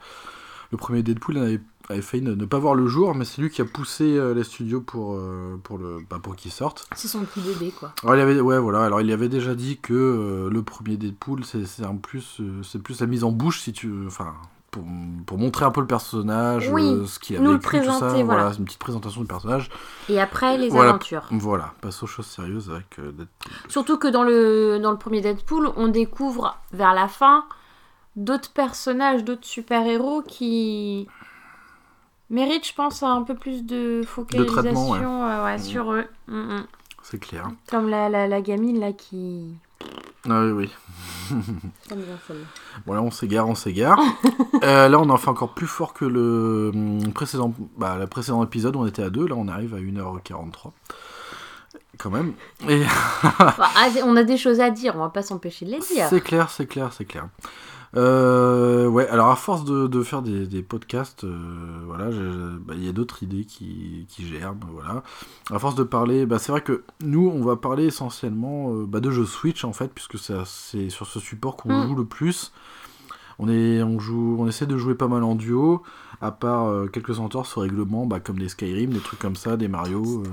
Le 0.71 0.77
premier 0.77 1.03
Deadpool 1.03 1.37
avait, 1.37 1.61
avait 1.89 2.01
failli 2.01 2.23
ne, 2.23 2.33
ne 2.33 2.45
pas 2.45 2.57
voir 2.57 2.73
le 2.73 2.87
jour, 2.87 3.13
mais 3.15 3.23
c'est 3.23 3.39
lui 3.41 3.49
qui 3.51 3.61
a 3.61 3.65
poussé 3.65 4.17
euh, 4.17 4.33
les 4.33 4.43
studios 4.43 4.81
pour, 4.81 5.13
euh, 5.15 5.59
pour, 5.63 5.77
le, 5.77 5.99
bah, 6.09 6.17
pour 6.21 6.35
qu'il 6.35 6.51
sorte. 6.51 6.87
C'est 6.95 7.07
son 7.07 7.21
petit 7.23 7.39
bébé, 7.39 7.71
quoi. 7.71 7.93
Alors, 8.03 8.15
il 8.15 8.21
avait, 8.21 8.39
ouais, 8.39 8.57
voilà. 8.59 8.83
Alors, 8.83 8.99
il 8.99 9.11
avait 9.11 9.29
déjà 9.29 9.53
dit 9.53 9.77
que 9.77 9.93
euh, 9.93 10.49
le 10.49 10.63
premier 10.63 10.97
Deadpool, 10.97 11.45
c'est 11.45 11.65
c'est 11.65 11.83
un 11.85 11.95
plus, 11.95 12.41
c'est 12.63 12.81
plus 12.81 12.99
la 12.99 13.05
mise 13.07 13.23
en 13.23 13.31
bouche, 13.31 13.61
si 13.61 13.73
tu, 13.73 13.91
enfin, 14.07 14.33
pour, 14.75 14.83
pour 15.25 15.37
montrer 15.37 15.63
un 15.63 15.71
peu 15.71 15.79
le 15.79 15.87
personnage, 15.87 16.69
Oui, 16.69 16.83
euh, 16.83 17.05
ce 17.05 17.17
qu'il 17.17 17.37
a 17.37 17.39
nous 17.39 17.51
le 17.51 17.57
vécu, 17.57 17.63
tout 17.79 17.85
ça. 17.85 17.91
présenter, 17.99 18.23
voilà. 18.23 18.51
c'est 18.51 18.59
une 18.59 18.65
petite 18.65 18.79
présentation 18.79 19.21
du 19.21 19.27
personnage. 19.27 19.69
Et 20.09 20.19
après, 20.19 20.57
les 20.57 20.67
Voilà. 20.69 20.89
aventures. 20.89 21.25
Voilà, 21.31 21.73
passe 21.81 22.03
aux 22.03 22.07
choses 22.07 22.25
sérieuses 22.25 22.69
avec 22.69 22.99
euh, 22.99 23.11
Deadpool. 23.11 23.51
Surtout 23.69 23.97
que 23.97 24.07
dans 24.09 24.23
le, 24.23 24.79
dans 24.81 24.91
le 24.91 24.97
premier 24.97 25.21
Deadpool, 25.21 25.71
on 25.77 25.87
découvre 25.87 26.57
vers 26.73 26.93
la 26.93 27.07
fin 27.07 27.45
d'autres 28.17 28.51
personnages, 28.51 29.23
d'autres 29.23 29.45
super-héros 29.45 30.21
qui 30.27 31.07
méritent, 32.29 32.67
je 32.67 32.73
pense, 32.73 33.01
un 33.03 33.23
peu 33.23 33.35
plus 33.35 33.63
de 33.65 34.01
focalisation 34.05 34.91
ouais. 34.91 34.99
euh, 35.31 35.45
ouais, 35.45 35.57
sur 35.57 35.93
eux. 35.93 36.05
Mm, 36.27 36.37
mm. 36.55 36.65
C'est 37.01 37.19
clair. 37.19 37.49
Comme 37.69 37.87
la, 37.89 38.09
la, 38.09 38.27
la 38.27 38.41
gamine 38.41 38.79
là 38.79 38.91
qui. 38.91 39.53
Ah 40.29 40.41
oui, 40.43 40.51
oui. 40.51 40.71
Bon 42.85 42.93
là 42.93 43.01
on 43.01 43.11
s'égare, 43.11 43.47
on 43.47 43.55
s'égare. 43.55 43.99
Euh, 44.63 44.87
là 44.87 44.99
on 44.99 45.09
en 45.09 45.17
fait 45.17 45.27
encore 45.29 45.53
plus 45.53 45.67
fort 45.67 45.93
que 45.93 46.05
le 46.05 46.71
hum, 46.73 47.11
précédent, 47.13 47.53
bah, 47.77 47.97
le 47.99 48.07
précédent 48.07 48.41
épisode 48.43 48.75
où 48.77 48.79
on 48.79 48.87
était 48.87 49.03
à 49.03 49.09
2, 49.09 49.27
là 49.27 49.35
on 49.37 49.47
arrive 49.49 49.73
à 49.75 49.79
1h43. 49.79 50.71
Quand 51.97 52.09
même. 52.09 52.33
Et 52.67 52.83
Bah, 53.39 53.69
on 54.05 54.15
a 54.15 54.23
des 54.23 54.37
choses 54.37 54.61
à 54.61 54.69
dire, 54.69 54.95
on 54.95 54.99
va 54.99 55.09
pas 55.09 55.23
s'empêcher 55.23 55.65
de 55.65 55.71
les 55.71 55.79
dire. 55.79 56.07
c'est 56.09 56.21
clair, 56.21 56.49
c'est 56.49 56.65
clair, 56.65 56.91
c'est 56.93 57.05
clair. 57.05 57.27
Euh, 57.95 58.87
ouais, 58.87 59.07
alors 59.07 59.29
à 59.29 59.35
force 59.35 59.63
de, 59.63 59.87
de 59.87 60.03
faire 60.03 60.21
des, 60.21 60.47
des 60.47 60.61
podcasts, 60.61 61.23
euh, 61.23 61.37
voilà, 61.85 62.09
bah, 62.59 62.73
il 62.75 62.83
y 62.85 62.89
a 62.89 62.91
d'autres 62.91 63.23
idées 63.23 63.45
qui, 63.45 64.05
qui 64.09 64.27
germent, 64.27 64.59
voilà. 64.73 65.01
À 65.49 65.59
force 65.59 65.75
de 65.75 65.83
parler, 65.83 66.25
bah, 66.25 66.37
c'est 66.39 66.51
vrai 66.51 66.61
que 66.61 66.83
nous, 67.01 67.31
on 67.33 67.41
va 67.43 67.55
parler 67.55 67.85
essentiellement 67.85 68.73
euh, 68.73 68.85
bah, 68.85 68.99
de 68.99 69.11
jeux 69.11 69.25
Switch 69.25 69.63
en 69.63 69.71
fait, 69.73 69.91
puisque 69.93 70.17
c'est 70.19 70.89
sur 70.89 71.07
ce 71.07 71.19
support 71.19 71.55
qu'on 71.55 71.69
Mm. 71.73 71.87
joue 71.87 71.95
le 71.95 72.05
plus. 72.05 72.51
On, 73.39 73.49
est, 73.49 73.81
on, 73.83 73.99
joue, 73.99 74.37
on 74.39 74.47
essaie 74.47 74.65
de 74.65 74.77
jouer 74.77 74.95
pas 74.95 75.07
mal 75.07 75.23
en 75.23 75.35
duo, 75.35 75.83
à 76.21 76.31
part 76.31 76.89
quelques 76.91 77.19
entorses 77.19 77.57
au 77.57 77.61
règlement, 77.61 78.05
bah, 78.05 78.19
comme 78.19 78.39
des 78.39 78.49
Skyrim, 78.49 78.91
des 78.91 78.99
trucs 78.99 79.19
comme 79.19 79.35
ça, 79.35 79.57
des 79.57 79.67
Mario. 79.67 80.23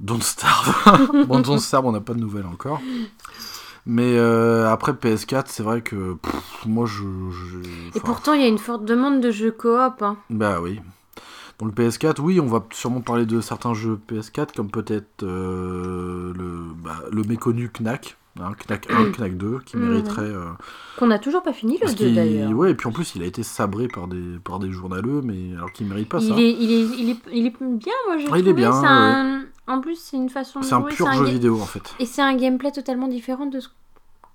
Don't 0.00 0.20
Starve. 0.22 1.24
bon, 1.26 1.40
Don't 1.40 1.58
Starve, 1.58 1.86
on 1.86 1.92
n'a 1.92 2.00
pas 2.00 2.14
de 2.14 2.20
nouvelles 2.20 2.46
encore. 2.46 2.80
Mais 3.86 4.16
euh, 4.16 4.70
après 4.70 4.92
PS4, 4.92 5.44
c'est 5.48 5.62
vrai 5.62 5.82
que 5.82 6.14
pff, 6.14 6.64
moi 6.66 6.86
je. 6.86 7.02
je- 7.30 7.96
Et 7.98 8.00
pourtant, 8.00 8.32
il 8.32 8.40
y 8.40 8.44
a 8.44 8.48
une 8.48 8.58
forte 8.58 8.84
demande 8.84 9.20
de 9.20 9.30
jeux 9.30 9.52
coop. 9.52 10.02
Hein. 10.02 10.16
Bah 10.30 10.60
oui. 10.62 10.80
Donc 11.58 11.76
le 11.78 11.84
PS4, 11.90 12.20
oui, 12.20 12.40
on 12.40 12.46
va 12.46 12.64
sûrement 12.72 13.00
parler 13.02 13.26
de 13.26 13.40
certains 13.40 13.74
jeux 13.74 13.98
PS4, 14.08 14.54
comme 14.56 14.70
peut-être 14.70 15.22
euh, 15.22 16.32
le, 16.34 16.72
bah, 16.82 16.96
le 17.12 17.22
méconnu 17.24 17.70
Knack, 17.78 18.16
hein, 18.40 18.52
Knack 18.68 18.86
1, 18.90 19.12
Knack 19.18 19.36
2, 19.36 19.58
qui 19.64 19.76
Mhm. 19.76 19.88
mériterait. 19.88 20.22
euh, 20.22 20.44
Qu'on 20.98 21.06
n'a 21.08 21.18
toujours 21.18 21.42
pas 21.42 21.52
fini 21.52 21.74
le 21.74 21.80
parce 21.80 21.94
2 21.94 22.04
qu'il- 22.06 22.14
d'ailleurs. 22.14 22.50
ouais, 22.52 22.70
et 22.70 22.74
puis 22.74 22.86
en 22.88 22.92
plus, 22.92 23.14
il 23.14 23.22
a 23.22 23.26
été 23.26 23.42
sabré 23.42 23.88
par 23.88 24.06
des, 24.08 24.38
par 24.44 24.58
des 24.58 24.70
journaleux, 24.70 25.20
mais 25.22 25.54
alors 25.56 25.72
qu'il 25.72 25.86
mérite 25.86 26.08
pas 26.08 26.20
ça. 26.20 26.26
Il 26.36 26.40
est, 26.40 26.50
il, 26.52 26.70
est, 26.72 26.98
il, 26.98 27.10
est, 27.10 27.18
il 27.32 27.46
est 27.46 27.54
bien, 27.60 27.92
moi 28.06 28.18
j'ai 28.18 28.28
Ah, 28.32 28.38
il 28.38 28.48
est 28.48 28.52
bien, 28.52 28.70
un- 28.72 29.42
En 29.66 29.80
plus, 29.80 29.96
c'est 29.96 30.16
une 30.18 30.28
façon 30.28 30.60
de 30.60 30.64
C'est 30.64 30.74
un 30.74 30.82
pur 30.82 31.10
jeu 31.12 31.24
vidéo 31.24 31.58
en 31.60 31.64
fait. 31.64 31.94
Et 31.98 32.04
c'est 32.06 32.20
un 32.22 32.34
gameplay 32.36 32.70
totalement 32.70 33.08
différent 33.08 33.46
de 33.46 33.60
ce 33.60 33.68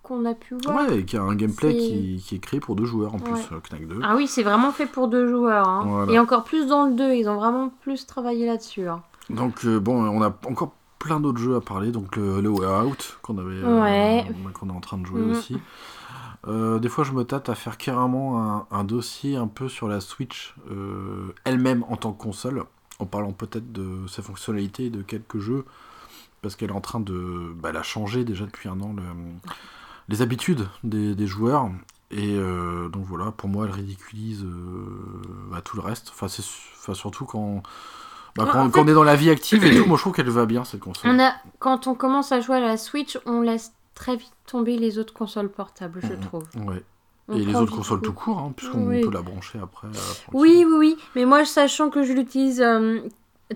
qu'on 0.01 0.25
a 0.25 0.33
pu 0.33 0.55
voir. 0.63 0.89
Ouais, 0.89 0.99
et 0.99 1.05
qui 1.05 1.17
a 1.17 1.21
un 1.21 1.35
gameplay 1.35 1.75
qui, 1.77 2.23
qui 2.25 2.35
est 2.35 2.39
créé 2.39 2.59
pour 2.59 2.75
deux 2.75 2.85
joueurs 2.85 3.13
en 3.13 3.19
plus, 3.19 3.39
euh, 3.51 3.59
Knack 3.69 3.87
2. 3.87 3.99
Ah 4.03 4.15
oui, 4.15 4.25
c'est 4.25 4.41
vraiment 4.41 4.71
fait 4.71 4.87
pour 4.87 5.07
deux 5.07 5.27
joueurs. 5.27 5.67
hein. 5.67 5.83
Voilà. 5.85 6.11
Et 6.13 6.17
encore 6.17 6.45
plus 6.45 6.65
dans 6.65 6.85
le 6.87 6.93
2, 6.95 7.13
ils 7.13 7.29
ont 7.29 7.35
vraiment 7.35 7.71
plus 7.81 8.07
travaillé 8.07 8.47
là-dessus. 8.47 8.87
hein. 8.87 9.03
Donc 9.29 9.65
euh, 9.65 9.79
bon, 9.79 10.01
on 10.03 10.23
a 10.23 10.35
encore 10.47 10.71
plein 10.99 11.19
d'autres 11.19 11.39
jeux 11.39 11.55
à 11.55 11.61
parler, 11.61 11.91
donc 11.91 12.15
le, 12.17 12.41
le 12.41 12.49
Way 12.49 12.67
Out 12.67 13.17
qu'on 13.21 13.37
avait, 13.37 13.55
euh, 13.55 14.21
qu'on 14.53 14.69
est 14.69 14.73
en 14.73 14.81
train 14.81 14.97
de 14.97 15.05
jouer 15.05 15.21
Mhm. 15.21 15.31
aussi. 15.31 15.57
Euh, 16.47 16.79
des 16.79 16.89
fois, 16.89 17.03
je 17.03 17.11
me 17.13 17.23
tâte 17.23 17.49
à 17.49 17.55
faire 17.55 17.77
carrément 17.77 18.41
un, 18.41 18.67
un 18.71 18.83
dossier 18.83 19.35
un 19.35 19.47
peu 19.47 19.67
sur 19.69 19.87
la 19.87 20.01
Switch 20.01 20.55
euh, 20.71 21.33
elle-même 21.45 21.83
en 21.89 21.97
tant 21.97 22.11
que 22.13 22.21
console, 22.21 22.63
en 22.99 23.05
parlant 23.05 23.31
peut-être 23.33 23.71
de 23.71 24.07
sa 24.07 24.21
fonctionnalité 24.21 24.85
et 24.85 24.89
de 24.89 25.01
quelques 25.01 25.39
jeux, 25.39 25.65
parce 26.41 26.55
qu'elle 26.55 26.69
est 26.69 26.73
en 26.73 26.81
train 26.81 26.99
de 27.01 27.53
bah, 27.55 27.71
la 27.71 27.83
changer 27.83 28.23
déjà 28.23 28.45
depuis 28.45 28.69
un 28.69 28.79
an 28.81 28.93
le- 28.95 29.03
les 30.09 30.21
habitudes 30.21 30.67
des, 30.83 31.15
des 31.15 31.27
joueurs. 31.27 31.69
Et 32.11 32.35
donc 32.91 33.05
voilà, 33.05 33.31
pour 33.31 33.49
moi, 33.49 33.65
elle 33.67 33.71
ridiculise 33.71 34.43
bah, 35.51 35.61
tout 35.61 35.75
le 35.75 35.83
reste. 35.83 36.09
Enfin, 36.09 36.27
c'est 36.27 36.43
enfin, 36.79 36.95
surtout 36.95 37.25
quand, 37.25 37.61
bah, 38.35 38.47
quand, 38.51 38.69
fait- 38.71 38.79
on 38.79 38.87
est 38.87 38.93
dans 38.93 39.03
la 39.03 39.15
vie 39.15 39.29
active 39.29 39.63
et 39.65 39.75
tout, 39.75 39.85
moi 39.87 39.97
je 39.97 40.01
trouve 40.01 40.13
qu'elle 40.13 40.29
va 40.29 40.45
bien 40.45 40.63
cette 40.63 40.79
console. 40.81 41.11
On 41.11 41.19
a, 41.19 41.33
quand 41.59 41.87
on 41.87 41.95
commence 41.95 42.31
à 42.31 42.39
jouer 42.41 42.57
à 42.57 42.61
la 42.61 42.77
Switch, 42.77 43.17
on 43.25 43.41
laisse 43.41 43.73
très 43.95 44.15
vite 44.15 44.31
tomber 44.45 44.77
les 44.77 44.97
autres 44.97 45.13
consoles 45.13 45.49
portables, 45.49 45.99
je 46.03 46.13
trouve. 46.27 46.43
Ouais. 46.55 46.83
On 47.27 47.35
Et 47.37 47.45
les 47.45 47.53
autres 47.55 47.75
consoles 47.75 48.01
tout 48.01 48.13
court, 48.13 48.39
hein, 48.39 48.51
puisqu'on 48.55 48.87
Oui. 48.87 49.01
peut 49.01 49.11
la 49.11 49.21
brancher 49.21 49.59
après. 49.61 49.87
la 49.87 49.93
frontière. 49.93 50.29
Oui, 50.33 50.65
oui, 50.67 50.73
oui. 50.79 50.97
Mais 51.15 51.25
moi, 51.25 51.45
sachant 51.45 51.89
que 51.91 52.03
je 52.03 52.13
l'utilise 52.13 52.59
euh, 52.61 53.01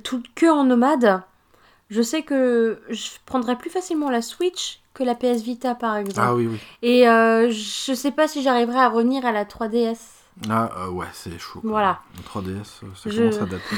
tout 0.04 0.22
que 0.36 0.45
en 0.45 0.64
nomade, 0.64 1.24
je 1.90 2.02
sais 2.04 2.22
que 2.22 2.80
je 2.90 3.10
prendrais 3.26 3.58
plus 3.58 3.72
facilement 3.72 4.12
la 4.12 4.22
Switch 4.22 4.80
que 4.94 5.04
la 5.04 5.16
PS 5.16 5.41
Vita, 5.41 5.74
par 5.74 5.95
exemple. 5.98 6.20
Ah 6.22 6.36
oui, 6.36 6.45
oui. 6.45 6.60
Et 6.84 7.10
euh, 7.10 7.50
je 7.50 7.94
sais 7.95 8.12
pas 8.12 8.28
si 8.28 8.44
j'arriverai 8.44 8.78
à 8.80 8.90
revenir 8.90 9.26
à 9.26 9.32
la 9.32 9.44
3DS. 9.45 9.98
Ah 10.52 10.70
euh, 10.78 10.90
ouais, 10.90 11.08
c'est 11.14 11.40
chaud. 11.40 11.62
Voilà. 11.64 12.00
Le 12.18 12.22
3DS, 12.24 12.60
euh, 12.84 12.88
ça 12.95 13.10
Je- 13.10 13.18
commence 13.22 13.38
à 13.38 13.45
dater. 13.45 13.76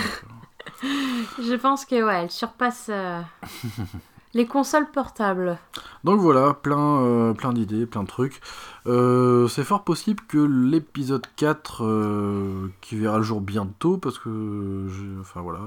Je 0.83 1.55
pense 1.55 1.85
que 1.85 2.03
ouais, 2.03 2.23
elle 2.23 2.31
surpasse 2.31 2.87
euh, 2.89 3.21
les 4.33 4.45
consoles 4.45 4.89
portables. 4.91 5.57
Donc 6.03 6.19
voilà, 6.19 6.53
plein, 6.53 7.01
euh, 7.01 7.33
plein 7.33 7.53
d'idées, 7.53 7.85
plein 7.85 8.03
de 8.03 8.07
trucs. 8.07 8.41
Euh, 8.85 9.47
c'est 9.47 9.63
fort 9.63 9.83
possible 9.83 10.23
que 10.27 10.37
l'épisode 10.37 11.25
4, 11.37 11.83
euh, 11.83 12.67
qui 12.81 12.97
verra 12.97 13.17
le 13.17 13.23
jour 13.23 13.41
bientôt, 13.41 13.97
parce 13.97 14.19
que... 14.19 14.87
Enfin 15.21 15.41
voilà, 15.41 15.61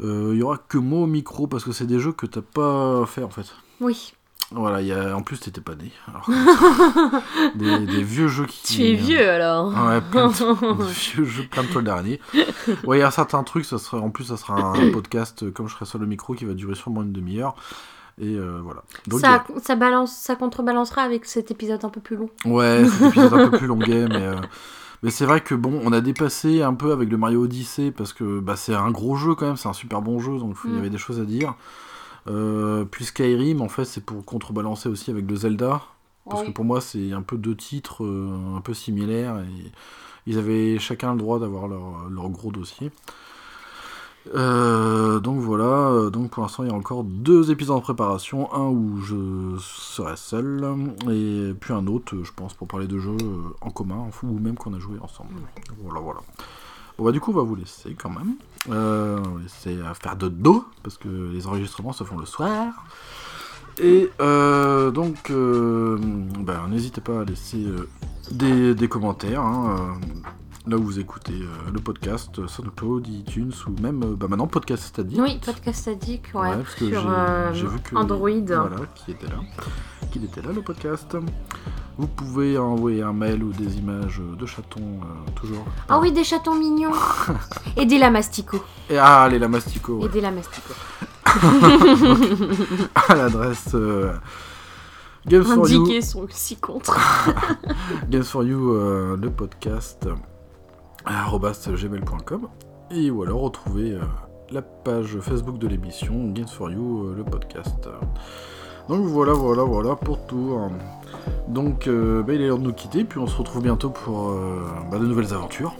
il 0.00 0.34
y 0.34 0.42
aura 0.42 0.58
que 0.58 0.78
moi 0.78 1.00
au 1.00 1.06
micro, 1.06 1.46
parce 1.46 1.64
que 1.64 1.72
c'est 1.72 1.86
des 1.86 2.00
jeux 2.00 2.12
que 2.12 2.26
t'as 2.26 2.42
pas 2.42 3.06
fait 3.06 3.22
en 3.22 3.30
fait. 3.30 3.54
Oui. 3.80 4.14
Voilà, 4.54 4.80
il 4.82 4.86
y 4.88 4.92
a... 4.92 5.16
en 5.16 5.22
plus 5.22 5.38
t'étais 5.40 5.60
pas 5.60 5.74
né. 5.74 5.90
Alors, 6.08 6.28
des, 7.54 7.86
des 7.86 8.02
vieux 8.02 8.28
jeux 8.28 8.46
qui... 8.46 8.74
Tu 8.76 8.82
es 8.84 8.94
vieux 8.94 9.28
alors. 9.28 9.68
Ouais, 9.68 10.00
plein 10.00 10.28
de, 10.28 10.82
vieux 11.14 11.24
jeux, 11.24 11.44
plein 11.50 11.62
de 11.62 11.68
toiles 11.68 11.84
d'araignée. 11.84 12.20
Ouais, 12.84 12.98
il 12.98 13.00
y 13.00 13.04
a 13.04 13.10
certains 13.10 13.42
trucs, 13.42 13.64
ça 13.64 13.78
sera, 13.78 13.98
en 13.98 14.10
plus, 14.10 14.24
ça 14.24 14.36
sera 14.36 14.54
un 14.60 14.90
podcast, 14.92 15.42
euh, 15.42 15.50
comme 15.50 15.68
je 15.68 15.74
serai 15.74 15.86
sur 15.86 15.98
le 15.98 16.06
micro, 16.06 16.34
qui 16.34 16.44
va 16.44 16.54
durer 16.54 16.74
sûrement 16.74 17.02
une 17.02 17.12
demi-heure. 17.12 17.54
Et 18.20 18.34
euh, 18.36 18.60
voilà. 18.62 18.82
Donc, 19.06 19.20
ça, 19.20 19.44
ça, 19.62 19.74
balance, 19.74 20.14
ça 20.14 20.36
contrebalancera 20.36 21.02
avec 21.02 21.24
cet 21.24 21.50
épisode 21.50 21.84
un 21.84 21.88
peu 21.88 22.00
plus 22.00 22.16
long. 22.16 22.28
ouais, 22.44 22.84
c'est 22.86 23.04
un 23.04 23.08
épisode 23.08 23.34
un 23.34 23.48
peu 23.48 23.56
plus 23.58 23.66
longuet, 23.66 24.06
mais, 24.06 24.16
euh, 24.26 24.36
mais 25.02 25.10
c'est 25.10 25.24
vrai 25.24 25.40
que 25.40 25.54
bon, 25.54 25.80
on 25.82 25.92
a 25.92 26.02
dépassé 26.02 26.62
un 26.62 26.74
peu 26.74 26.92
avec 26.92 27.08
le 27.10 27.16
Mario 27.16 27.44
Odyssey, 27.44 27.90
parce 27.90 28.12
que 28.12 28.38
bah, 28.40 28.56
c'est 28.56 28.74
un 28.74 28.90
gros 28.90 29.16
jeu 29.16 29.34
quand 29.34 29.46
même, 29.46 29.56
c'est 29.56 29.68
un 29.68 29.72
super 29.72 30.02
bon 30.02 30.18
jeu, 30.20 30.38
donc 30.38 30.56
il 30.64 30.70
y 30.72 30.74
Mm. 30.74 30.78
avait 30.78 30.90
des 30.90 30.98
choses 30.98 31.20
à 31.20 31.24
dire. 31.24 31.54
Euh, 32.28 32.84
puis 32.84 33.04
Skyrim, 33.04 33.60
en 33.60 33.68
fait, 33.68 33.84
c'est 33.84 34.04
pour 34.04 34.24
contrebalancer 34.24 34.88
aussi 34.88 35.10
avec 35.10 35.28
le 35.28 35.36
Zelda. 35.36 35.82
Parce 36.28 36.42
Oui. 36.42 36.48
que 36.48 36.52
pour 36.52 36.64
moi, 36.64 36.80
c'est 36.80 37.12
un 37.12 37.22
peu 37.22 37.36
deux 37.36 37.56
titres 37.56 38.04
euh, 38.04 38.56
un 38.56 38.60
peu 38.60 38.74
similaires 38.74 39.38
et 39.40 39.72
ils 40.26 40.38
avaient 40.38 40.78
chacun 40.78 41.12
le 41.12 41.18
droit 41.18 41.40
d'avoir 41.40 41.66
leur, 41.66 42.08
leur 42.08 42.28
gros 42.28 42.52
dossier. 42.52 42.92
Euh, 44.36 45.18
donc 45.18 45.40
voilà, 45.40 46.08
donc 46.10 46.30
pour 46.30 46.44
l'instant 46.44 46.62
il 46.62 46.68
y 46.70 46.72
a 46.72 46.76
encore 46.76 47.02
deux 47.02 47.50
épisodes 47.50 47.76
en 47.76 47.80
préparation, 47.80 48.54
un 48.54 48.68
où 48.68 49.00
je 49.00 49.56
serai 49.58 50.16
seul 50.16 50.64
et 51.10 51.52
puis 51.58 51.72
un 51.74 51.88
autre, 51.88 52.14
je 52.22 52.30
pense, 52.30 52.54
pour 52.54 52.68
parler 52.68 52.86
de 52.86 53.00
jeux 53.00 53.16
en 53.60 53.70
commun 53.70 54.06
ou 54.22 54.38
même 54.38 54.54
qu'on 54.54 54.74
a 54.74 54.78
joué 54.78 54.96
ensemble. 55.00 55.34
Voilà, 55.82 55.98
voilà. 55.98 56.20
Bon 56.98 57.04
bah 57.04 57.12
du 57.12 57.20
coup 57.20 57.30
on 57.32 57.36
va 57.36 57.42
vous 57.42 57.54
laisser 57.54 57.94
quand 57.94 58.10
même, 58.10 58.34
euh, 58.70 59.18
on 59.26 59.36
va 59.36 59.42
laisser 59.42 59.80
à 59.80 59.94
faire 59.94 60.16
de 60.16 60.28
dos 60.28 60.64
parce 60.82 60.98
que 60.98 61.08
les 61.08 61.46
enregistrements 61.46 61.92
se 61.92 62.04
font 62.04 62.18
le 62.18 62.26
soir. 62.26 62.84
Et 63.80 64.10
euh, 64.20 64.90
donc, 64.90 65.30
euh, 65.30 65.98
bah, 66.40 66.66
n'hésitez 66.68 67.00
pas 67.00 67.22
à 67.22 67.24
laisser 67.24 67.64
euh, 67.64 68.74
des, 68.74 68.88
commentaires. 68.88 69.40
hein, 69.40 69.76
euh, 69.78 70.28
là 70.66 70.76
où 70.76 70.82
vous 70.82 70.98
écoutez 71.00 71.32
euh, 71.34 71.70
le 71.72 71.80
podcast, 71.80 72.38
euh, 72.38 72.46
SoundCloud, 72.46 73.06
iTunes 73.08 73.52
ou 73.66 73.80
même 73.82 74.02
euh, 74.04 74.14
bah, 74.16 74.26
maintenant 74.28 74.46
Podcast 74.46 74.96
Addict. 74.98 75.20
Oui, 75.20 75.40
podcast 75.44 75.88
addict, 75.88 76.32
ouais. 76.34 76.40
Ouais, 76.50 76.56
parce 76.56 76.74
que 76.76 76.88
sur 76.88 77.00
j'ai- 77.02 77.08
euh, 77.08 77.52
j'ai 77.52 77.66
vu 77.66 77.78
que- 77.80 77.96
Android. 77.96 78.30
Voilà, 78.30 78.76
qui 78.94 79.10
était 79.10 79.26
là. 79.26 79.40
Qu'il 80.12 80.24
était 80.24 80.40
là 80.42 80.50
le 80.54 80.62
podcast. 80.62 81.16
Vous 81.98 82.06
pouvez 82.06 82.56
envoyer 82.58 83.02
un 83.02 83.12
mail 83.12 83.42
ou 83.44 83.52
des 83.52 83.76
images 83.78 84.20
de 84.38 84.46
chatons, 84.46 84.80
euh, 85.02 85.30
toujours. 85.34 85.64
Ah 85.88 85.98
oui, 86.00 86.10
des 86.12 86.24
chatons 86.24 86.54
mignons. 86.54 86.92
Et 87.76 87.84
des 87.84 87.98
lamasticots. 87.98 88.62
Et 88.88 88.98
ah, 88.98 89.28
les 89.30 89.38
lamasticots, 89.38 89.98
ouais. 89.98 90.06
Et 90.06 90.08
des 90.08 90.20
lamasticots. 90.20 90.74
à 93.08 93.14
l'adresse 93.14 93.70
euh, 93.74 94.12
Games 95.26 95.44
for 95.44 95.68
You. 95.68 95.80
Indiqués 95.82 96.00
sont 96.02 96.20
aussi 96.22 96.56
contre. 96.56 96.98
Games 98.10 98.22
for 98.24 98.44
You, 98.44 98.72
euh, 98.74 99.16
le 99.16 99.30
podcast, 99.30 100.08
gmail.com. 101.04 102.48
Et 102.90 103.10
ou 103.10 103.22
alors 103.22 103.50
euh, 103.76 104.00
la 104.50 104.62
page 104.62 105.18
Facebook 105.20 105.58
de 105.58 105.66
l'émission 105.66 106.28
Games 106.28 106.46
for 106.46 106.70
You, 106.70 107.04
euh, 107.04 107.14
le 107.16 107.24
podcast. 107.24 107.88
Donc 108.88 109.06
voilà, 109.06 109.32
voilà, 109.32 109.62
voilà 109.62 109.96
pour 109.96 110.26
tout. 110.26 110.58
Donc 111.48 111.86
euh, 111.86 112.22
bah, 112.22 112.34
il 112.34 112.42
est 112.42 112.48
l'heure 112.48 112.58
de 112.58 112.64
nous 112.64 112.72
quitter, 112.72 113.04
puis 113.04 113.18
on 113.18 113.26
se 113.26 113.36
retrouve 113.36 113.62
bientôt 113.62 113.90
pour 113.90 114.34
bah, 114.90 114.98
de 114.98 115.06
nouvelles 115.06 115.32
aventures, 115.32 115.74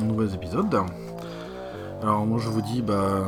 de 0.00 0.04
nouveaux 0.04 0.26
épisodes. 0.26 0.74
Alors 2.02 2.26
moi 2.26 2.38
je 2.38 2.48
vous 2.48 2.62
dis 2.62 2.82
bah 2.82 3.24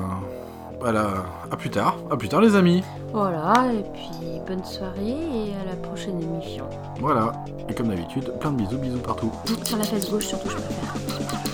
voilà, 0.81 1.25
à 1.51 1.57
plus 1.57 1.71
tard, 1.71 1.97
à 2.11 2.17
plus 2.17 2.29
tard 2.29 2.41
les 2.41 2.55
amis. 2.55 2.83
Voilà, 3.13 3.73
et 3.73 3.83
puis 3.93 4.41
bonne 4.47 4.65
soirée 4.65 5.17
et 5.35 5.55
à 5.63 5.65
la 5.71 5.77
prochaine 5.77 6.21
émission. 6.23 6.65
Voilà, 7.01 7.33
et 7.69 7.75
comme 7.75 7.89
d'habitude, 7.89 8.33
plein 8.41 8.51
de 8.53 8.57
bisous, 8.57 8.79
bisous 8.79 8.99
partout. 8.99 9.33
Sur 9.65 9.79
la 9.79 9.85
face 9.85 10.11
gauche, 10.11 10.27
surtout, 10.27 10.51
je 10.51 10.57
préfère. 10.57 11.46